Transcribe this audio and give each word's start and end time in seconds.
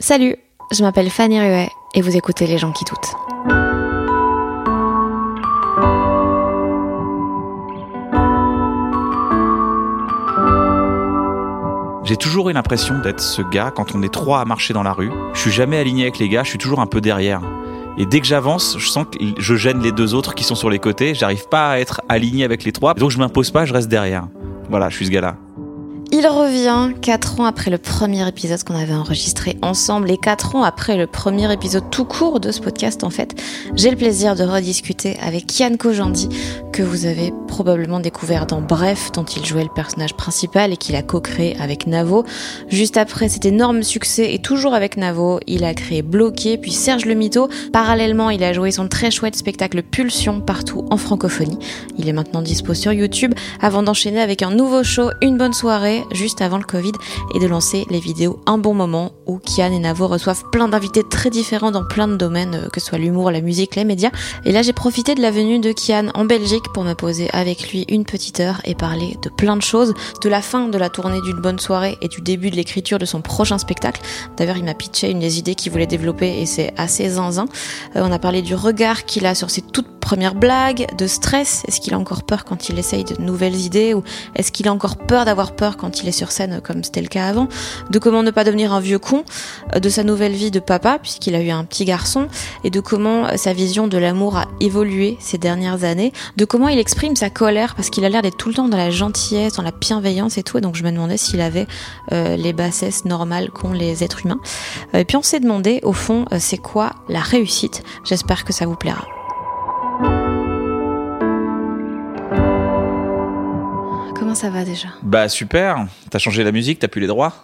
Salut, 0.00 0.36
je 0.70 0.80
m'appelle 0.84 1.10
Fanny 1.10 1.40
Ruet 1.40 1.70
et 1.92 2.02
vous 2.02 2.16
écoutez 2.16 2.46
Les 2.46 2.56
gens 2.56 2.70
qui 2.70 2.84
doutent. 2.84 3.16
J'ai 12.04 12.16
toujours 12.16 12.48
eu 12.48 12.52
l'impression 12.52 13.00
d'être 13.00 13.20
ce 13.20 13.42
gars 13.42 13.72
quand 13.74 13.96
on 13.96 14.02
est 14.04 14.12
trois 14.12 14.40
à 14.40 14.44
marcher 14.44 14.72
dans 14.72 14.84
la 14.84 14.92
rue. 14.92 15.10
Je 15.34 15.40
suis 15.40 15.50
jamais 15.50 15.78
aligné 15.78 16.04
avec 16.04 16.20
les 16.20 16.28
gars, 16.28 16.44
je 16.44 16.50
suis 16.50 16.58
toujours 16.58 16.78
un 16.78 16.86
peu 16.86 17.00
derrière. 17.00 17.40
Et 17.98 18.06
dès 18.06 18.20
que 18.20 18.26
j'avance, 18.26 18.76
je 18.78 18.88
sens 18.88 19.04
que 19.06 19.18
je 19.36 19.54
gêne 19.56 19.80
les 19.80 19.90
deux 19.90 20.14
autres 20.14 20.36
qui 20.36 20.44
sont 20.44 20.54
sur 20.54 20.70
les 20.70 20.78
côtés. 20.78 21.16
J'arrive 21.16 21.48
pas 21.48 21.70
à 21.70 21.78
être 21.80 22.02
aligné 22.08 22.44
avec 22.44 22.62
les 22.62 22.70
trois. 22.70 22.94
Donc 22.94 23.10
je 23.10 23.18
m'impose 23.18 23.50
pas, 23.50 23.64
je 23.64 23.74
reste 23.74 23.88
derrière. 23.88 24.28
Voilà, 24.70 24.90
je 24.90 24.94
suis 24.94 25.06
ce 25.06 25.10
gars-là. 25.10 25.34
Il 26.10 26.26
revient 26.26 26.94
4 27.02 27.40
ans 27.40 27.44
après 27.44 27.70
le 27.70 27.76
premier 27.76 28.26
épisode 28.26 28.62
qu'on 28.64 28.74
avait 28.74 28.94
enregistré 28.94 29.58
ensemble 29.60 30.10
et 30.10 30.16
4 30.16 30.56
ans 30.56 30.62
après 30.62 30.96
le 30.96 31.06
premier 31.06 31.52
épisode 31.52 31.90
tout 31.90 32.06
court 32.06 32.40
de 32.40 32.50
ce 32.50 32.60
podcast 32.60 33.04
en 33.04 33.10
fait. 33.10 33.38
J'ai 33.74 33.90
le 33.90 33.96
plaisir 33.96 34.34
de 34.34 34.42
rediscuter 34.42 35.18
avec 35.20 35.58
Yann 35.60 35.76
Kojandi 35.76 36.30
que 36.72 36.82
vous 36.82 37.04
avez 37.04 37.32
probablement 37.46 38.00
découvert 38.00 38.46
dans 38.46 38.62
Bref 38.62 39.12
dont 39.12 39.24
il 39.24 39.44
jouait 39.44 39.64
le 39.64 39.68
personnage 39.68 40.14
principal 40.14 40.72
et 40.72 40.76
qu'il 40.78 40.96
a 40.96 41.02
co-créé 41.02 41.56
avec 41.60 41.86
Navo. 41.86 42.24
Juste 42.68 42.96
après 42.96 43.28
cet 43.28 43.44
énorme 43.44 43.82
succès 43.82 44.32
et 44.32 44.38
toujours 44.38 44.74
avec 44.74 44.96
Navo, 44.96 45.40
il 45.46 45.64
a 45.64 45.74
créé 45.74 46.00
Bloqué 46.00 46.56
puis 46.56 46.72
Serge 46.72 47.04
le 47.04 47.14
Mito. 47.14 47.48
Parallèlement, 47.72 48.30
il 48.30 48.42
a 48.44 48.54
joué 48.54 48.70
son 48.70 48.88
très 48.88 49.10
chouette 49.10 49.36
spectacle 49.36 49.82
Pulsion 49.82 50.40
partout 50.40 50.86
en 50.90 50.96
francophonie. 50.96 51.58
Il 51.98 52.08
est 52.08 52.12
maintenant 52.12 52.40
dispo 52.40 52.72
sur 52.72 52.92
YouTube 52.92 53.34
avant 53.60 53.82
d'enchaîner 53.82 54.20
avec 54.20 54.42
un 54.42 54.52
nouveau 54.52 54.84
show 54.84 55.10
Une 55.20 55.36
bonne 55.36 55.52
soirée 55.52 55.97
juste 56.12 56.40
avant 56.40 56.58
le 56.58 56.64
Covid 56.64 56.92
et 57.34 57.38
de 57.38 57.46
lancer 57.46 57.86
les 57.90 58.00
vidéos 58.00 58.40
Un 58.46 58.58
bon 58.58 58.74
moment 58.74 59.12
où 59.26 59.38
Kian 59.38 59.72
et 59.72 59.78
Navo 59.78 60.06
reçoivent 60.06 60.44
plein 60.50 60.68
d'invités 60.68 61.02
très 61.02 61.30
différents 61.30 61.70
dans 61.70 61.84
plein 61.84 62.08
de 62.08 62.16
domaines, 62.16 62.54
euh, 62.54 62.68
que 62.68 62.80
ce 62.80 62.86
soit 62.86 62.98
l'humour, 62.98 63.30
la 63.30 63.40
musique, 63.40 63.76
les 63.76 63.84
médias. 63.84 64.10
Et 64.44 64.52
là, 64.52 64.62
j'ai 64.62 64.72
profité 64.72 65.14
de 65.14 65.20
la 65.20 65.30
venue 65.30 65.58
de 65.58 65.72
Kian 65.72 66.08
en 66.14 66.24
Belgique 66.24 66.64
pour 66.72 66.84
me 66.84 66.94
poser 66.94 67.28
avec 67.32 67.70
lui 67.70 67.84
une 67.88 68.04
petite 68.04 68.40
heure 68.40 68.60
et 68.64 68.74
parler 68.74 69.16
de 69.22 69.28
plein 69.28 69.56
de 69.56 69.62
choses, 69.62 69.94
de 70.22 70.28
la 70.28 70.42
fin 70.42 70.68
de 70.68 70.78
la 70.78 70.88
tournée 70.88 71.20
d'une 71.20 71.40
bonne 71.40 71.58
soirée 71.58 71.98
et 72.00 72.08
du 72.08 72.20
début 72.20 72.50
de 72.50 72.56
l'écriture 72.56 72.98
de 72.98 73.04
son 73.04 73.20
prochain 73.20 73.58
spectacle. 73.58 74.00
D'ailleurs, 74.36 74.56
il 74.56 74.64
m'a 74.64 74.74
pitché 74.74 75.10
une 75.10 75.20
des 75.20 75.38
idées 75.38 75.54
qu'il 75.54 75.72
voulait 75.72 75.86
développer 75.86 76.40
et 76.40 76.46
c'est 76.46 76.72
assez 76.76 77.08
zinzin. 77.10 77.46
Euh, 77.96 78.02
on 78.04 78.12
a 78.12 78.18
parlé 78.18 78.42
du 78.42 78.54
regard 78.54 79.04
qu'il 79.04 79.26
a 79.26 79.34
sur 79.34 79.50
ses 79.50 79.62
toutes 79.62 79.98
premières 80.08 80.34
blagues, 80.34 80.86
de 80.96 81.06
stress. 81.06 81.62
Est-ce 81.68 81.82
qu'il 81.82 81.92
a 81.92 81.98
encore 81.98 82.22
peur 82.22 82.44
quand 82.44 82.70
il 82.70 82.78
essaye 82.78 83.04
de 83.04 83.20
nouvelles 83.20 83.56
idées 83.56 83.92
ou 83.92 84.02
est-ce 84.36 84.50
qu'il 84.52 84.66
a 84.66 84.72
encore 84.72 84.96
peur 84.96 85.26
d'avoir 85.26 85.54
peur 85.54 85.76
quand 85.76 85.87
il 85.90 86.08
est 86.08 86.12
sur 86.12 86.30
scène 86.30 86.60
comme 86.62 86.84
c'était 86.84 87.00
le 87.00 87.08
cas 87.08 87.26
avant, 87.26 87.48
de 87.90 87.98
comment 87.98 88.22
ne 88.22 88.30
pas 88.30 88.44
devenir 88.44 88.72
un 88.72 88.80
vieux 88.80 88.98
con, 88.98 89.24
euh, 89.74 89.80
de 89.80 89.88
sa 89.88 90.04
nouvelle 90.04 90.32
vie 90.32 90.50
de 90.50 90.60
papa 90.60 90.98
puisqu'il 91.00 91.34
a 91.34 91.40
eu 91.40 91.50
un 91.50 91.64
petit 91.64 91.84
garçon 91.84 92.28
et 92.64 92.70
de 92.70 92.80
comment 92.80 93.26
euh, 93.26 93.36
sa 93.36 93.52
vision 93.52 93.88
de 93.88 93.98
l'amour 93.98 94.36
a 94.36 94.46
évolué 94.60 95.16
ces 95.20 95.38
dernières 95.38 95.84
années, 95.84 96.12
de 96.36 96.44
comment 96.44 96.68
il 96.68 96.78
exprime 96.78 97.16
sa 97.16 97.30
colère 97.30 97.74
parce 97.74 97.90
qu'il 97.90 98.04
a 98.04 98.08
l'air 98.08 98.22
d'être 98.22 98.36
tout 98.36 98.48
le 98.48 98.54
temps 98.54 98.68
dans 98.68 98.76
la 98.76 98.90
gentillesse, 98.90 99.54
dans 99.54 99.62
la 99.62 99.72
bienveillance 99.72 100.38
et 100.38 100.42
tout 100.42 100.58
et 100.58 100.60
donc 100.60 100.76
je 100.76 100.84
me 100.84 100.90
demandais 100.90 101.16
s'il 101.16 101.40
avait 101.40 101.66
euh, 102.12 102.36
les 102.36 102.52
bassesses 102.52 103.04
normales 103.04 103.50
qu'ont 103.50 103.72
les 103.72 104.04
êtres 104.04 104.24
humains. 104.24 104.40
et 104.94 105.04
puis 105.04 105.16
on 105.16 105.22
s'est 105.22 105.40
demandé 105.40 105.80
au 105.82 105.92
fond 105.92 106.24
c'est 106.38 106.58
quoi 106.58 106.92
la 107.08 107.20
réussite? 107.20 107.82
J'espère 108.04 108.44
que 108.44 108.52
ça 108.52 108.66
vous 108.66 108.76
plaira. 108.76 109.17
Comment 114.18 114.34
ça 114.34 114.50
va 114.50 114.64
déjà 114.64 114.88
Bah 115.02 115.28
super, 115.28 115.86
t'as 116.10 116.18
changé 116.18 116.42
la 116.44 116.52
musique, 116.52 116.78
t'as 116.78 116.88
plus 116.88 117.00
les 117.00 117.06
droits 117.06 117.34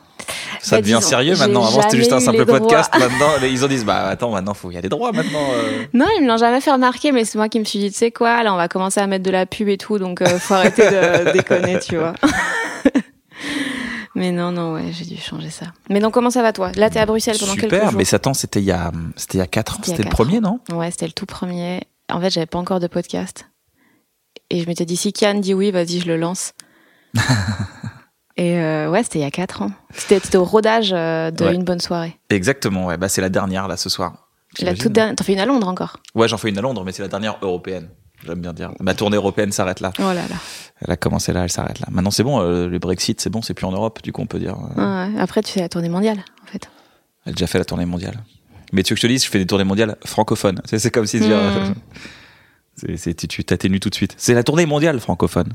ça 0.60 0.76
Bah, 0.76 0.80
devient 0.82 0.94
disons, 0.96 1.08
sérieux 1.08 1.36
maintenant. 1.36 1.66
Avant 1.66 1.82
c'était 1.82 1.96
juste 1.98 2.12
un 2.12 2.20
simple 2.20 2.46
podcast. 2.46 2.90
Maintenant 2.98 3.26
ils 3.42 3.64
en 3.64 3.68
disent 3.68 3.84
bah 3.84 4.06
attends 4.08 4.30
maintenant 4.30 4.54
faut 4.54 4.70
il 4.70 4.74
y 4.74 4.78
a 4.78 4.82
des 4.82 4.88
droits 4.88 5.12
maintenant. 5.12 5.46
euh. 5.52 5.84
Non, 5.92 6.06
ils 6.16 6.22
me 6.22 6.28
l'ont 6.28 6.36
jamais 6.38 6.60
fait 6.60 6.70
remarquer, 6.72 7.12
mais 7.12 7.24
c'est 7.24 7.36
moi 7.36 7.48
qui 7.48 7.58
me 7.60 7.64
suis 7.64 7.78
dit, 7.78 7.90
tu 7.90 7.98
sais 7.98 8.10
quoi, 8.10 8.42
là, 8.42 8.54
on 8.54 8.56
va 8.56 8.68
commencer 8.68 9.00
à 9.00 9.06
mettre 9.06 9.24
de 9.24 9.30
la 9.30 9.44
pub 9.46 9.68
et 9.68 9.76
tout, 9.76 9.98
donc 9.98 10.22
euh, 10.22 10.38
faut 10.38 10.54
arrêter 10.54 10.82
de 10.90 11.32
déconner, 11.34 11.78
tu 11.80 11.96
vois. 11.98 12.14
mais 14.14 14.30
non, 14.32 14.52
non, 14.52 14.74
ouais, 14.74 14.90
j'ai 14.92 15.04
dû 15.04 15.16
changer 15.20 15.50
ça. 15.50 15.66
Mais 15.90 16.00
donc, 16.00 16.14
comment 16.14 16.30
ça 16.30 16.40
va, 16.42 16.52
toi? 16.52 16.70
Là, 16.76 16.88
t'es 16.88 17.00
à 17.00 17.06
Bruxelles 17.06 17.36
pendant 17.38 17.54
quelques 17.54 17.64
Super, 17.74 17.90
jours. 17.90 17.98
mais 17.98 18.04
ça 18.04 18.16
attend 18.16 18.32
c'était 18.34 18.60
il 18.60 18.66
y 18.66 18.72
a 18.72 18.90
c'était 19.16 19.38
il 19.38 19.40
y 19.40 19.44
a 19.44 19.46
4 19.46 19.74
ans, 19.74 19.80
C'était 19.82 20.02
le 20.04 20.08
premier 20.10 20.40
non? 20.40 20.60
Ouais, 20.72 20.90
c'était 20.90 21.06
le 21.06 21.12
tout 21.12 21.26
premier. 21.26 21.82
En 22.10 22.20
fait, 22.20 22.30
j'avais 22.30 22.46
pas 22.46 22.58
encore 22.58 22.80
de 22.80 22.86
podcast. 22.86 23.46
Et 24.50 24.60
je 24.60 24.66
m'étais 24.66 24.84
dit, 24.84 24.96
si 24.96 25.12
Kian 25.12 25.34
dit 25.34 25.52
oui, 25.54 25.70
vas-y, 25.72 26.00
je 26.00 26.06
le 26.06 26.16
lance. 26.16 26.52
et 28.36 28.58
euh, 28.58 28.90
ouais, 28.90 29.02
c'était 29.02 29.20
il 29.20 29.22
y 29.22 29.26
a 29.26 29.30
4 29.30 29.62
ans. 29.62 29.70
C'était 29.94 30.36
au 30.36 30.44
rodage 30.44 30.90
euh, 30.92 31.30
de 31.30 31.44
Ouais. 31.44 31.54
Une 31.54 31.64
bonne 31.64 31.80
soirée. 31.80 32.18
Exactement, 32.30 32.86
ouais, 32.86 32.96
bah 32.96 33.08
c'est 33.08 33.20
la 33.20 33.28
dernière 33.28 33.68
là 33.68 33.76
ce 33.76 33.88
soir. 33.88 34.28
La 34.60 34.74
toute 34.74 34.92
dernière. 34.92 35.16
T'en 35.16 35.24
fais 35.24 35.32
une 35.32 35.40
à 35.40 35.46
Londres 35.46 35.66
encore? 35.68 35.96
Ouais, 36.14 36.28
j'en 36.28 36.38
fais 36.38 36.48
une 36.48 36.58
à 36.58 36.60
Londres, 36.60 36.84
mais 36.84 36.92
c'est 36.92 37.02
la 37.02 37.08
dernière 37.08 37.36
européenne. 37.42 37.88
J'aime 38.24 38.40
bien 38.40 38.52
dire. 38.52 38.70
Ma 38.80 38.94
tournée 38.94 39.16
européenne 39.16 39.50
s'arrête 39.52 39.80
là. 39.80 39.92
Oh 39.98 40.02
là 40.02 40.14
là. 40.14 40.36
Elle 40.80 40.90
a 40.92 40.96
commencé 40.96 41.32
là, 41.32 41.42
elle 41.42 41.50
s'arrête 41.50 41.80
là. 41.80 41.86
Maintenant 41.90 42.10
c'est 42.12 42.22
bon, 42.22 42.40
euh, 42.40 42.68
le 42.68 42.78
Brexit 42.78 43.20
c'est 43.20 43.30
bon, 43.30 43.42
c'est 43.42 43.54
plus 43.54 43.66
en 43.66 43.72
Europe, 43.72 44.00
du 44.02 44.12
coup 44.12 44.22
on 44.22 44.26
peut 44.26 44.38
dire. 44.38 44.56
euh, 44.78 45.08
Ouais. 45.12 45.20
Après, 45.20 45.42
tu 45.42 45.52
fais 45.52 45.60
la 45.60 45.68
tournée 45.68 45.88
mondiale, 45.88 46.18
en 46.42 46.46
fait. 46.46 46.68
Elle 47.26 47.30
a 47.30 47.34
déjà 47.34 47.46
fait 47.46 47.58
la 47.58 47.64
tournée 47.64 47.84
mondiale. 47.86 48.22
Mais 48.72 48.82
tu 48.82 48.92
veux 48.92 48.96
que 48.96 49.00
je 49.02 49.06
te 49.06 49.12
dise, 49.12 49.24
je 49.24 49.30
fais 49.30 49.38
des 49.38 49.46
tournées 49.46 49.64
mondiales 49.64 49.96
francophones. 50.04 50.60
C'est 50.64 50.90
comme 50.90 51.06
si 51.06 51.18
Mm. 51.18 51.74
c'est- 52.96 53.14
tu 53.14 53.28
tu 53.28 53.44
t'atténues 53.44 53.80
tout 53.80 53.90
de 53.90 53.94
suite. 53.94 54.14
C'est 54.16 54.34
la 54.34 54.42
tournée 54.42 54.66
mondiale 54.66 54.98
francophone. 55.00 55.52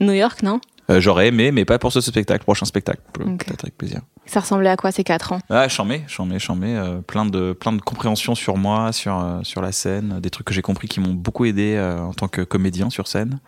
New 0.00 0.12
York, 0.12 0.42
non? 0.42 0.60
Euh, 0.90 1.00
J'aurais 1.00 1.28
aimé, 1.28 1.52
mais 1.52 1.64
pas 1.64 1.78
pour 1.78 1.92
ce 1.92 2.00
spectacle, 2.00 2.44
prochain 2.44 2.66
spectacle. 2.66 3.00
Peut-être 3.12 3.64
avec 3.64 3.78
plaisir. 3.78 4.00
Ça 4.26 4.40
ressemblait 4.40 4.68
à 4.70 4.76
quoi 4.76 4.92
ces 4.92 5.04
4 5.04 5.32
ans? 5.32 5.38
Ah, 5.48 5.68
j'en 5.68 5.84
mets, 5.84 6.02
j'en 6.08 6.26
mets, 6.26 6.38
j'en 6.38 6.56
mets. 6.56 6.76
euh, 6.76 7.00
plein 7.00 7.24
de, 7.26 7.52
plein 7.52 7.72
de 7.72 7.80
compréhension 7.80 8.34
sur 8.34 8.56
moi, 8.56 8.92
sur, 8.92 9.18
euh, 9.18 9.40
sur 9.42 9.62
la 9.62 9.72
scène, 9.72 10.20
des 10.20 10.30
trucs 10.30 10.46
que 10.46 10.54
j'ai 10.54 10.62
compris 10.62 10.88
qui 10.88 11.00
m'ont 11.00 11.14
beaucoup 11.14 11.44
aidé 11.44 11.78
en 11.78 12.12
tant 12.12 12.28
que 12.28 12.42
comédien 12.42 12.90
sur 12.90 13.06
scène. 13.08 13.40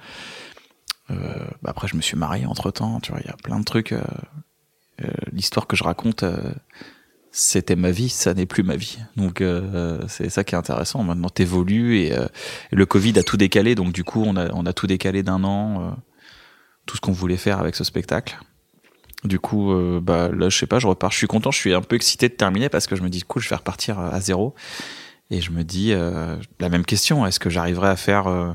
Bah 1.09 1.17
après, 1.67 1.89
je 1.89 1.97
me 1.97 2.01
suis 2.01 2.17
marié 2.17 2.47
entre 2.47 2.71
temps, 2.71 2.99
tu 3.01 3.13
vois, 3.13 3.21
il 3.23 3.27
y 3.27 3.31
a 3.31 3.37
plein 3.37 3.59
de 3.61 3.65
trucs. 3.65 3.95
L'histoire 5.33 5.67
que 5.67 5.77
je 5.77 5.85
raconte, 5.85 6.25
c'était 7.33 7.77
ma 7.77 7.91
vie, 7.91 8.09
ça 8.11 8.35
n'est 8.35 8.47
plus 8.47 8.63
ma 8.63 8.77
vie. 8.77 8.99
Donc, 9.17 9.41
euh, 9.41 9.99
c'est 10.07 10.29
ça 10.29 10.45
qui 10.45 10.55
est 10.55 10.59
intéressant. 10.59 11.03
Maintenant, 11.03 11.29
t'évolues 11.31 11.99
et, 11.99 12.13
euh, 12.17 12.27
et 12.73 12.77
le 12.77 12.87
Covid 12.87 13.19
a 13.19 13.23
tout 13.23 13.37
décalé, 13.39 13.75
donc 13.75 13.93
du 13.93 14.05
coup, 14.05 14.23
on 14.25 14.37
a, 14.37 14.51
on 14.53 14.67
a 14.67 14.73
tout 14.73 14.87
décalé 14.87 15.23
d'un 15.23 15.43
an, 15.45 15.83
euh, 15.83 15.91
tout 16.87 16.97
ce 16.97 17.01
qu'on 17.01 17.13
voulait 17.13 17.37
faire 17.37 17.59
avec 17.59 17.75
ce 17.75 17.85
spectacle. 17.85 18.39
Du 19.25 19.39
coup, 19.39 19.73
euh, 19.73 20.01
bah, 20.01 20.29
là, 20.29 20.49
je 20.49 20.59
sais 20.59 20.67
pas, 20.67 20.81
je 20.81 20.87
repars. 20.87 21.13
Je 21.13 21.17
suis 21.17 21.27
content, 21.29 21.51
je 21.51 21.59
suis 21.59 21.75
un 21.75 21.81
peu 21.81 21.95
excité 21.97 22.29
de 22.29 22.35
terminer 22.35 22.69
parce 22.69 22.87
que 22.87 22.97
je 22.97 23.03
me 23.03 23.09
dis, 23.09 23.23
cool, 23.23 23.41
je 23.41 23.49
vais 23.49 23.57
repartir 23.57 24.01
à 24.01 24.21
zéro. 24.21 24.55
Et 25.31 25.41
je 25.41 25.51
me 25.51 25.65
dis, 25.65 25.93
euh, 25.93 26.37
la 26.61 26.69
même 26.69 26.85
question, 26.85 27.25
est-ce 27.25 27.41
que 27.41 27.49
j'arriverai 27.49 27.89
à 27.89 27.97
faire 27.97 28.27
euh, 28.27 28.53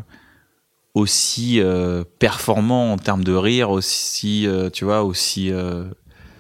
aussi 0.94 1.60
euh, 1.62 2.04
performant 2.20 2.92
en 2.92 2.98
termes 2.98 3.24
de 3.24 3.34
rire, 3.34 3.72
aussi, 3.72 4.46
euh, 4.46 4.70
tu 4.70 4.86
vois, 4.86 5.04
aussi. 5.04 5.52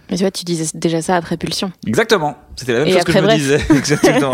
Mais 0.09 0.15
tu 0.17 0.23
vois, 0.23 0.31
tu 0.31 0.43
disais 0.45 0.65
déjà 0.73 1.01
ça 1.01 1.15
après 1.15 1.35
Pulsion. 1.37 1.71
Exactement, 1.85 2.37
c'était 2.55 2.73
la 2.73 2.79
même 2.79 2.87
Et 2.87 2.91
chose 2.93 3.03
que 3.03 3.11
je 3.11 3.19
me 3.19 3.35
disais. 3.35 3.59
Exactement. 3.75 4.33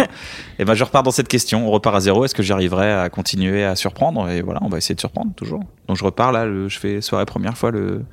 et 0.60 0.66
ben, 0.66 0.74
je 0.76 0.84
repars 0.84 1.04
dans 1.04 1.12
cette 1.12 1.28
question, 1.28 1.68
on 1.68 1.72
repart 1.72 1.96
à 1.96 2.00
zéro. 2.00 2.26
Est-ce 2.26 2.36
que 2.36 2.44
j'arriverai 2.44 2.92
à 2.94 3.10
continuer 3.10 3.64
à 3.64 3.76
surprendre? 3.76 4.30
Et 4.30 4.42
voilà, 4.42 4.60
on 4.64 4.70
va 4.70 4.78
essayer 4.78 4.96
de 4.96 5.00
surprendre 5.00 5.34
toujours. 5.36 5.62
Donc 5.88 5.98
je 5.98 6.04
repars 6.04 6.32
là, 6.32 6.46
le, 6.46 6.70
je 6.70 6.78
fais 6.80 7.02
soirée 7.02 7.26
première 7.26 7.58
fois 7.58 7.72
le, 7.72 7.82
le 7.88 8.06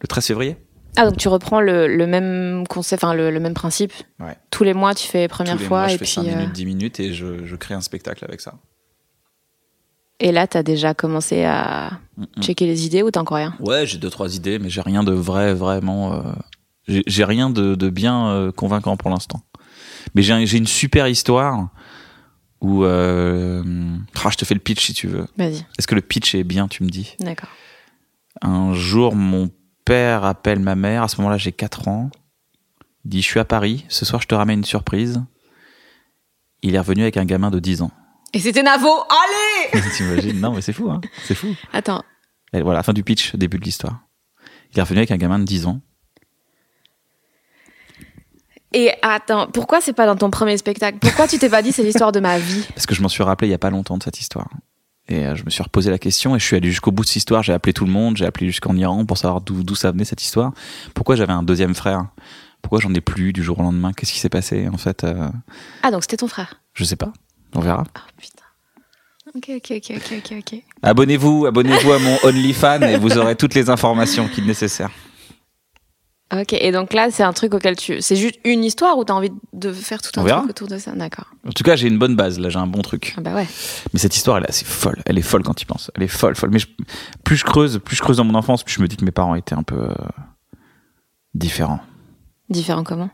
Le 0.00 0.08
13 0.08 0.26
février. 0.26 0.56
Ah, 0.98 1.04
donc 1.04 1.18
tu 1.18 1.28
reprends 1.28 1.60
le, 1.60 1.86
le 1.88 2.06
même 2.06 2.64
concept, 2.68 3.04
enfin 3.04 3.12
le, 3.12 3.30
le 3.30 3.38
même 3.40 3.52
principe? 3.52 3.92
Ouais. 4.18 4.34
Tous 4.50 4.64
les 4.64 4.72
mois, 4.72 4.94
tu 4.94 5.06
fais 5.06 5.28
première 5.28 5.56
Tous 5.56 5.60
les 5.60 5.66
fois 5.66 5.78
mois, 5.80 5.88
je 5.88 5.94
et 5.94 5.98
fais 5.98 6.04
puis. 6.04 6.12
5 6.14 6.22
euh, 6.22 6.36
minutes, 6.36 6.52
10 6.52 6.64
minutes 6.64 7.00
et 7.00 7.12
je, 7.12 7.44
je 7.44 7.56
crée 7.56 7.74
un 7.74 7.82
spectacle 7.82 8.24
avec 8.24 8.40
ça. 8.40 8.54
Et 10.18 10.32
là, 10.32 10.46
t'as 10.46 10.62
déjà 10.62 10.94
commencé 10.94 11.44
à 11.44 11.90
Mm, 12.16 12.22
mm. 12.38 12.42
checker 12.42 12.64
les 12.66 12.86
idées 12.86 13.02
ou 13.02 13.10
t'as 13.10 13.20
encore 13.20 13.36
rien? 13.36 13.54
Ouais, 13.60 13.84
j'ai 13.86 13.98
deux 13.98 14.08
trois 14.08 14.34
idées, 14.34 14.58
mais 14.58 14.70
j'ai 14.70 14.80
rien 14.80 15.04
de 15.04 15.12
vrai, 15.12 15.52
vraiment. 15.52 16.14
euh, 16.14 16.22
j'ai 16.88 17.24
rien 17.24 17.50
de, 17.50 17.74
de 17.74 17.90
bien 17.90 18.28
euh, 18.28 18.52
convaincant 18.52 18.96
pour 18.96 19.10
l'instant. 19.10 19.42
Mais 20.14 20.22
j'ai 20.22 20.32
un- 20.32 20.44
j'ai 20.44 20.58
une 20.58 20.66
super 20.66 21.08
histoire 21.08 21.68
où. 22.60 22.84
Euh, 22.84 23.62
ah, 24.24 24.28
je 24.30 24.36
te 24.36 24.44
fais 24.44 24.54
le 24.54 24.60
pitch 24.60 24.84
si 24.86 24.94
tu 24.94 25.06
veux. 25.08 25.26
Vas-y, 25.36 25.64
Est-ce 25.78 25.86
que 25.86 25.94
le 25.94 26.00
pitch 26.00 26.34
est 26.34 26.44
bien, 26.44 26.68
tu 26.68 26.82
me 26.84 26.88
dis? 26.88 27.14
D'accord. 27.20 27.48
Un 28.42 28.72
jour, 28.74 29.14
mon 29.16 29.50
père 29.84 30.24
appelle 30.24 30.58
ma 30.60 30.74
mère. 30.74 31.02
À 31.02 31.08
ce 31.08 31.16
moment-là, 31.18 31.38
j'ai 31.38 31.52
4 31.52 31.88
ans. 31.88 32.10
Il 33.04 33.10
dit 33.10 33.22
Je 33.22 33.26
suis 33.26 33.40
à 33.40 33.44
Paris. 33.44 33.84
Ce 33.88 34.04
soir, 34.04 34.20
je 34.22 34.26
te 34.26 34.34
ramène 34.34 34.58
une 34.60 34.64
surprise. 34.64 35.22
Il 36.62 36.74
est 36.74 36.78
revenu 36.78 37.02
avec 37.02 37.16
un 37.16 37.24
gamin 37.24 37.50
de 37.50 37.58
10 37.60 37.82
ans. 37.82 37.90
Et 38.32 38.40
c'était 38.40 38.62
Navo 38.62 38.88
Allez 38.88 39.82
T'imagines 39.96 40.40
Non, 40.40 40.52
mais 40.52 40.60
c'est 40.60 40.72
fou, 40.72 40.90
hein 40.90 41.00
C'est 41.24 41.34
fou. 41.34 41.54
Attends, 41.72 42.02
Et 42.52 42.60
voilà, 42.60 42.82
fin 42.82 42.92
du 42.92 43.04
pitch, 43.04 43.34
début 43.36 43.58
de 43.58 43.64
l'histoire. 43.64 44.00
Il 44.72 44.78
est 44.78 44.82
revenu 44.82 44.98
avec 44.98 45.10
un 45.12 45.16
gamin 45.16 45.38
de 45.38 45.44
10 45.44 45.66
ans. 45.66 45.80
Et 48.76 48.92
attends, 49.00 49.46
pourquoi 49.46 49.80
c'est 49.80 49.94
pas 49.94 50.04
dans 50.04 50.16
ton 50.16 50.30
premier 50.30 50.56
spectacle? 50.58 50.98
Pourquoi 51.00 51.26
tu 51.26 51.38
t'es 51.38 51.48
pas 51.48 51.62
dit 51.62 51.72
c'est 51.72 51.82
l'histoire 51.82 52.12
de 52.12 52.20
ma 52.20 52.38
vie? 52.38 52.62
Parce 52.74 52.84
que 52.84 52.94
je 52.94 53.00
m'en 53.00 53.08
suis 53.08 53.22
rappelé 53.22 53.48
il 53.48 53.50
y 53.50 53.54
a 53.54 53.58
pas 53.58 53.70
longtemps 53.70 53.96
de 53.96 54.02
cette 54.02 54.20
histoire. 54.20 54.48
Et 55.08 55.24
euh, 55.24 55.34
je 55.34 55.44
me 55.44 55.50
suis 55.50 55.62
reposé 55.62 55.90
la 55.90 55.98
question 55.98 56.36
et 56.36 56.38
je 56.38 56.44
suis 56.44 56.56
allé 56.56 56.68
jusqu'au 56.68 56.90
bout 56.90 57.02
de 57.02 57.08
cette 57.08 57.16
histoire. 57.16 57.42
J'ai 57.42 57.54
appelé 57.54 57.72
tout 57.72 57.86
le 57.86 57.90
monde, 57.90 58.18
j'ai 58.18 58.26
appelé 58.26 58.46
jusqu'en 58.48 58.76
Iran 58.76 59.06
pour 59.06 59.16
savoir 59.16 59.40
d'où 59.40 59.74
ça 59.74 59.92
venait 59.92 60.04
cette 60.04 60.22
histoire. 60.22 60.52
Pourquoi 60.94 61.16
j'avais 61.16 61.32
un 61.32 61.42
deuxième 61.42 61.74
frère? 61.74 62.06
Pourquoi 62.60 62.80
j'en 62.80 62.92
ai 62.92 63.00
plus 63.00 63.32
du 63.32 63.42
jour 63.42 63.58
au 63.60 63.62
lendemain? 63.62 63.92
Qu'est-ce 63.94 64.12
qui 64.12 64.18
s'est 64.18 64.28
passé 64.28 64.68
En 64.70 64.76
fait, 64.76 65.04
euh, 65.04 65.28
Ah, 65.82 65.90
donc 65.90 66.02
c'était 66.02 66.18
ton 66.18 66.28
frère? 66.28 66.60
Je 66.74 66.84
sais 66.84 66.96
pas. 66.96 67.12
On 67.54 67.60
verra. 67.60 67.84
Oh 67.96 68.00
putain. 68.18 68.42
Ok, 69.34 69.50
ok, 69.56 69.72
ok, 69.76 69.96
ok, 69.96 70.12
ok, 70.18 70.36
ok. 70.38 70.62
Abonnez-vous, 70.82 71.46
abonnez-vous 71.46 71.92
à 71.92 71.98
mon 71.98 72.18
OnlyFans 72.24 72.82
et 72.82 72.98
vous 72.98 73.16
aurez 73.16 73.36
toutes 73.36 73.54
les 73.54 73.70
informations 73.70 74.28
qui 74.28 74.42
nécessaires. 74.42 74.90
Ok, 76.34 76.54
et 76.54 76.72
donc 76.72 76.92
là, 76.92 77.10
c'est 77.12 77.22
un 77.22 77.32
truc 77.32 77.54
auquel 77.54 77.76
tu. 77.76 78.02
C'est 78.02 78.16
juste 78.16 78.40
une 78.44 78.64
histoire 78.64 78.98
ou 78.98 79.04
t'as 79.04 79.14
envie 79.14 79.30
de 79.52 79.72
faire 79.72 80.02
tout 80.02 80.10
un 80.20 80.24
truc 80.40 80.50
autour 80.50 80.66
de 80.66 80.76
ça? 80.76 80.90
D'accord. 80.92 81.26
En 81.46 81.52
tout 81.52 81.62
cas, 81.62 81.76
j'ai 81.76 81.86
une 81.86 81.98
bonne 81.98 82.16
base. 82.16 82.40
Là, 82.40 82.48
j'ai 82.48 82.58
un 82.58 82.66
bon 82.66 82.82
truc. 82.82 83.14
Ah 83.16 83.20
bah 83.20 83.32
ouais. 83.34 83.46
Mais 83.92 84.00
cette 84.00 84.16
histoire, 84.16 84.38
elle 84.38 84.42
est 84.44 84.48
assez 84.50 84.64
folle. 84.64 85.00
Elle 85.06 85.18
est 85.18 85.22
folle 85.22 85.44
quand 85.44 85.54
tu 85.54 85.62
y 85.62 85.66
penses. 85.66 85.90
Elle 85.94 86.02
est 86.02 86.08
folle, 86.08 86.34
folle. 86.34 86.50
Mais 86.50 86.58
je- 86.58 86.66
plus 87.22 87.36
je 87.36 87.44
creuse, 87.44 87.78
plus 87.84 87.94
je 87.94 88.02
creuse 88.02 88.16
dans 88.16 88.24
mon 88.24 88.34
enfance, 88.34 88.64
plus 88.64 88.74
je 88.74 88.82
me 88.82 88.88
dis 88.88 88.96
que 88.96 89.04
mes 89.04 89.12
parents 89.12 89.36
étaient 89.36 89.54
un 89.54 89.62
peu 89.62 89.76
euh, 89.78 89.94
différents. 91.34 91.80
Différent 92.48 92.82
comment? 92.84 93.10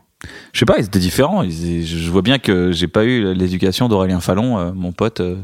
Je 0.53 0.59
sais 0.59 0.65
pas, 0.65 0.77
ils 0.79 0.85
étaient 0.85 0.99
différents. 0.99 1.43
Ils- 1.43 1.85
je 1.85 2.09
vois 2.09 2.21
bien 2.21 2.39
que 2.39 2.71
j'ai 2.71 2.87
pas 2.87 3.03
eu 3.03 3.33
l'éducation 3.33 3.89
d'Aurélien 3.89 4.21
Fallon, 4.21 4.57
euh, 4.57 4.71
mon 4.73 4.91
pote. 4.91 5.19
euh, 5.19 5.35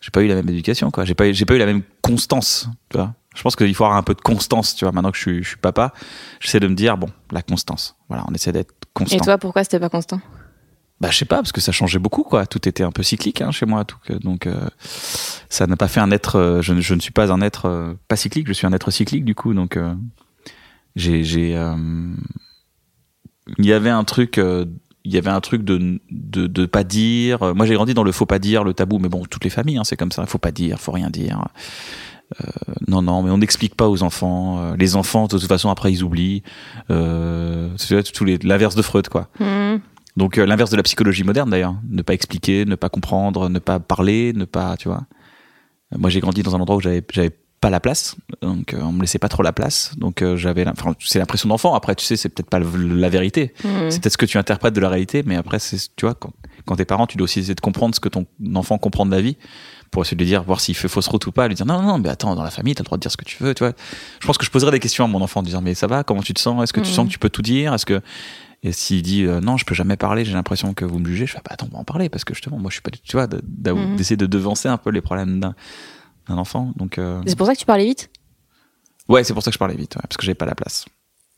j'ai 0.00 0.10
pas 0.10 0.22
eu 0.22 0.26
la 0.26 0.34
même 0.34 0.48
éducation, 0.48 0.90
quoi. 0.90 1.04
J'ai 1.04 1.14
pas, 1.14 1.28
eu- 1.28 1.34
j'ai 1.34 1.44
pas 1.44 1.54
eu 1.54 1.58
la 1.58 1.66
même 1.66 1.82
constance, 2.02 2.68
tu 2.90 2.96
vois. 2.98 3.14
Je 3.34 3.42
pense 3.42 3.56
qu'il 3.56 3.74
faut 3.74 3.84
avoir 3.84 3.98
un 3.98 4.02
peu 4.02 4.14
de 4.14 4.20
constance, 4.20 4.74
tu 4.76 4.84
vois. 4.84 4.92
Maintenant 4.92 5.10
que 5.10 5.16
je 5.16 5.22
suis, 5.22 5.42
je 5.42 5.48
suis 5.48 5.56
papa, 5.56 5.92
j'essaie 6.40 6.60
de 6.60 6.68
me 6.68 6.74
dire, 6.74 6.96
bon, 6.96 7.08
la 7.32 7.42
constance. 7.42 7.96
Voilà, 8.08 8.24
on 8.28 8.34
essaie 8.34 8.52
d'être 8.52 8.72
constant. 8.94 9.16
Et 9.16 9.20
toi, 9.20 9.38
pourquoi 9.38 9.64
c'était 9.64 9.80
pas 9.80 9.88
constant? 9.88 10.20
Bah, 11.00 11.10
je 11.10 11.18
sais 11.18 11.24
pas, 11.24 11.36
parce 11.36 11.50
que 11.52 11.60
ça 11.60 11.72
changeait 11.72 11.98
beaucoup, 11.98 12.22
quoi. 12.22 12.46
Tout 12.46 12.68
était 12.68 12.84
un 12.84 12.92
peu 12.92 13.02
cyclique 13.02 13.42
hein, 13.42 13.50
chez 13.50 13.66
moi. 13.66 13.84
Tout, 13.84 13.98
donc, 14.20 14.46
euh, 14.46 14.68
ça 15.48 15.66
n'a 15.66 15.76
pas 15.76 15.88
fait 15.88 15.98
un 16.00 16.10
être. 16.12 16.36
euh, 16.36 16.62
je, 16.62 16.72
ne- 16.72 16.80
je 16.80 16.94
ne 16.94 17.00
suis 17.00 17.10
pas 17.10 17.32
un 17.32 17.40
être 17.40 17.66
euh, 17.66 17.94
pas 18.06 18.14
cyclique, 18.16 18.46
je 18.46 18.52
suis 18.52 18.66
un 18.66 18.72
être 18.72 18.90
cyclique, 18.92 19.24
du 19.24 19.34
coup. 19.34 19.52
Donc, 19.54 19.76
j'ai. 20.94 21.20
Il 23.58 23.66
y 23.66 23.72
avait 23.72 23.90
un 23.90 24.04
truc. 24.04 24.36
il 24.38 25.12
y 25.12 25.18
avait 25.18 25.30
un 25.30 25.40
truc 25.40 25.64
de, 25.64 26.00
de, 26.10 26.46
de 26.46 26.66
pas 26.66 26.84
dire. 26.84 27.54
Moi, 27.54 27.66
j'ai 27.66 27.74
grandi 27.74 27.92
dans 27.94 28.04
le 28.04 28.12
faut 28.12 28.24
pas 28.26 28.38
dire, 28.38 28.64
le 28.64 28.72
tabou, 28.72 28.98
mais 28.98 29.08
bon, 29.08 29.24
toutes 29.28 29.44
les 29.44 29.50
familles, 29.50 29.78
hein, 29.78 29.84
c'est 29.84 29.96
comme 29.96 30.12
ça. 30.12 30.24
Faut 30.26 30.38
pas 30.38 30.52
dire, 30.52 30.80
faut 30.80 30.92
rien 30.92 31.10
dire. 31.10 31.46
Euh, 32.40 32.46
non, 32.88 33.02
non, 33.02 33.22
mais 33.22 33.30
on 33.30 33.38
n'explique 33.38 33.74
pas 33.74 33.88
aux 33.88 34.02
enfants. 34.02 34.58
Euh, 34.60 34.76
Les 34.76 34.96
enfants, 34.96 35.24
de 35.24 35.38
toute 35.38 35.46
façon, 35.46 35.68
après, 35.70 35.92
ils 35.92 36.02
oublient. 36.02 36.42
Euh, 36.90 37.70
c'est 37.76 38.02
tous 38.12 38.24
les 38.24 38.38
l'inverse 38.38 38.74
de 38.74 38.82
Freud, 38.82 39.08
quoi. 39.08 39.28
Hmm. 39.38 39.78
Donc 40.16 40.38
euh, 40.38 40.46
l'inverse 40.46 40.70
de 40.70 40.76
la 40.76 40.84
psychologie 40.84 41.24
moderne 41.24 41.50
d'ailleurs, 41.50 41.74
ne 41.88 42.00
pas 42.02 42.14
expliquer, 42.14 42.64
ne 42.64 42.76
pas 42.76 42.88
comprendre, 42.88 43.48
ne 43.48 43.58
pas 43.58 43.80
parler, 43.80 44.32
ne 44.32 44.44
pas, 44.44 44.76
tu 44.76 44.86
vois. 44.88 45.02
Euh, 45.92 45.98
Moi 45.98 46.08
j'ai 46.08 46.20
grandi 46.20 46.42
dans 46.44 46.54
un 46.54 46.60
endroit 46.60 46.76
où 46.76 46.80
j'avais 46.80 47.02
pas 47.60 47.68
la 47.70 47.80
place, 47.80 48.14
donc 48.40 48.74
euh, 48.74 48.80
on 48.82 48.92
me 48.92 49.00
laissait 49.00 49.18
pas 49.18 49.28
trop 49.28 49.42
la 49.42 49.52
place, 49.52 49.92
donc 49.96 50.22
euh, 50.22 50.36
j'avais, 50.36 50.68
enfin 50.68 50.94
c'est 51.00 51.18
l'impression 51.18 51.48
d'enfant. 51.48 51.74
Après 51.74 51.96
tu 51.96 52.04
sais 52.04 52.16
c'est 52.16 52.28
peut-être 52.28 52.48
pas 52.48 52.60
la 52.60 53.08
vérité, 53.08 53.54
Hmm. 53.64 53.90
c'est 53.90 54.00
peut-être 54.02 54.12
ce 54.12 54.18
que 54.18 54.26
tu 54.26 54.38
interprètes 54.38 54.74
de 54.74 54.80
la 54.80 54.88
réalité, 54.88 55.24
mais 55.26 55.34
après 55.34 55.58
c'est, 55.58 55.78
tu 55.96 56.04
vois, 56.06 56.14
quand, 56.14 56.32
quand 56.64 56.76
t'es 56.76 56.84
parent, 56.84 57.08
tu 57.08 57.16
dois 57.16 57.24
aussi 57.24 57.40
essayer 57.40 57.56
de 57.56 57.60
comprendre 57.60 57.94
ce 57.96 58.00
que 58.00 58.08
ton 58.08 58.24
enfant 58.54 58.78
comprend 58.78 59.06
de 59.06 59.10
la 59.10 59.20
vie 59.20 59.36
pour 59.94 60.02
essayer 60.02 60.16
de 60.16 60.22
lui 60.22 60.28
dire, 60.28 60.42
voir 60.42 60.60
s'il 60.60 60.74
fait 60.74 60.88
fausse 60.88 61.06
route 61.06 61.24
ou 61.26 61.32
pas, 61.32 61.46
lui 61.48 61.54
dire 61.54 61.64
non, 61.66 61.80
non, 61.80 61.86
non, 61.88 61.98
mais 61.98 62.08
attends, 62.08 62.34
dans 62.34 62.42
la 62.42 62.50
famille, 62.50 62.74
t'as 62.74 62.82
le 62.82 62.86
droit 62.86 62.98
de 62.98 63.02
dire 63.02 63.10
ce 63.12 63.16
que 63.16 63.24
tu 63.24 63.42
veux, 63.42 63.54
tu 63.54 63.62
vois. 63.64 63.72
Je 64.20 64.26
pense 64.26 64.36
que 64.36 64.44
je 64.44 64.50
poserais 64.50 64.72
des 64.72 64.80
questions 64.80 65.04
à 65.04 65.08
mon 65.08 65.20
enfant 65.22 65.38
en 65.40 65.42
disant, 65.44 65.62
mais 65.62 65.74
ça 65.74 65.86
va, 65.86 66.02
comment 66.04 66.20
tu 66.20 66.34
te 66.34 66.40
sens, 66.40 66.62
est-ce 66.62 66.72
que 66.72 66.80
tu 66.80 66.90
Mhm. 66.90 66.94
sens 66.96 67.06
que 67.06 67.12
tu 67.12 67.18
peux 67.20 67.30
tout 67.30 67.42
dire, 67.42 67.72
est-ce 67.72 67.86
que, 67.86 68.00
et 68.64 68.72
s'il 68.72 69.02
dit, 69.02 69.24
euh, 69.24 69.40
non, 69.40 69.56
je 69.56 69.64
peux 69.64 69.74
jamais 69.74 69.96
parler, 69.96 70.24
j'ai 70.24 70.32
l'impression 70.32 70.74
que 70.74 70.84
vous 70.84 70.98
me 70.98 71.06
jugez, 71.06 71.26
je 71.26 71.32
fais, 71.32 71.38
bah 71.38 71.50
attends, 71.52 71.68
on 71.70 71.74
va 71.74 71.78
en 71.78 71.84
parler, 71.84 72.08
parce 72.08 72.24
que 72.24 72.34
justement, 72.34 72.58
moi, 72.58 72.70
je 72.70 72.74
suis 72.74 72.82
pas, 72.82 72.90
du- 72.90 73.00
tu 73.00 73.12
vois, 73.16 73.26
de- 73.28 73.40
Mhm. 73.72 73.94
d'essayer 73.96 74.16
de 74.16 74.26
devancer 74.26 74.68
un 74.68 74.78
peu 74.78 74.90
les 74.90 75.00
problèmes 75.00 75.38
d'un, 75.38 75.54
enfant, 76.28 76.72
donc, 76.76 76.98
euh, 76.98 77.22
C'est 77.26 77.36
pour 77.36 77.46
ça 77.46 77.54
que 77.54 77.60
tu 77.60 77.66
parlais 77.66 77.84
vite? 77.84 78.10
Ouais, 79.08 79.22
c'est 79.22 79.32
pour 79.34 79.42
ça 79.44 79.50
que 79.50 79.54
je 79.54 79.58
parlais 79.60 79.76
vite, 79.76 79.94
ouais, 79.96 80.02
parce 80.02 80.16
que 80.16 80.24
j'avais 80.24 80.34
pas 80.34 80.46
la 80.46 80.54
place. 80.56 80.86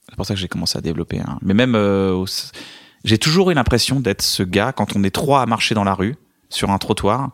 C'est 0.08 0.16
pour 0.16 0.24
ça 0.24 0.32
que 0.34 0.40
j'ai 0.40 0.48
commencé 0.48 0.78
à 0.78 0.80
développer. 0.80 1.20
Mais 1.42 1.52
même, 1.52 1.74
euh, 1.74 2.12
au- 2.12 2.26
j'ai 3.04 3.18
toujours 3.18 3.50
eu 3.50 3.54
l'impression 3.54 4.00
d'être 4.00 4.22
ce 4.22 4.42
gars 4.44 4.72
quand 4.72 4.96
on 4.96 5.02
est 5.04 5.10
trois 5.14 5.42
à 5.42 5.46
marcher 5.46 5.74
dans 5.74 5.84
la 5.84 5.94
rue 5.94 6.14
sur 6.48 6.70
un 6.70 6.78
trottoir. 6.78 7.32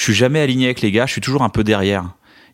Je 0.00 0.04
suis 0.04 0.14
jamais 0.14 0.40
aligné 0.40 0.64
avec 0.64 0.80
les 0.80 0.90
gars, 0.92 1.04
je 1.04 1.12
suis 1.12 1.20
toujours 1.20 1.42
un 1.42 1.50
peu 1.50 1.62
derrière. 1.62 2.04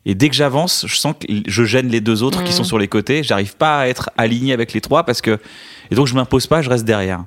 Et 0.04 0.16
dès 0.16 0.28
que 0.28 0.34
j'avance, 0.34 0.84
je 0.88 0.96
sens 0.96 1.14
que 1.20 1.28
je 1.46 1.62
gêne 1.64 1.86
les 1.86 2.00
deux 2.00 2.24
autres 2.24 2.42
qui 2.42 2.50
Mhm. 2.50 2.56
sont 2.56 2.64
sur 2.64 2.76
les 2.76 2.88
côtés. 2.88 3.22
J'arrive 3.22 3.54
pas 3.56 3.78
à 3.82 3.86
être 3.86 4.10
aligné 4.18 4.52
avec 4.52 4.72
les 4.72 4.80
trois 4.80 5.04
parce 5.04 5.20
que 5.20 5.38
et 5.92 5.94
donc 5.94 6.08
je 6.08 6.16
m'impose 6.16 6.48
pas, 6.48 6.60
je 6.60 6.68
reste 6.68 6.84
derrière. 6.84 7.22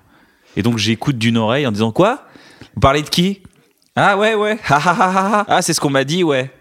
Et 0.58 0.62
donc 0.62 0.78
j'écoute 0.78 1.18
d'une 1.18 1.38
oreille 1.38 1.66
en 1.66 1.72
disant 1.72 1.94
quoi? 1.94 2.26
Vous 2.76 2.82
parlez 2.82 3.02
de 3.02 3.08
qui? 3.08 3.42
Ah 3.96 4.18
ouais 4.18 4.36
ouais. 4.36 4.60
Ah, 4.68 4.82
ah, 4.86 4.98
ah, 5.00 5.46
ah, 5.48 5.62
c'est 5.62 5.72
ce 5.72 5.80
qu'on 5.80 5.90
m'a 5.90 6.04
dit 6.04 6.22
ouais. 6.26 6.52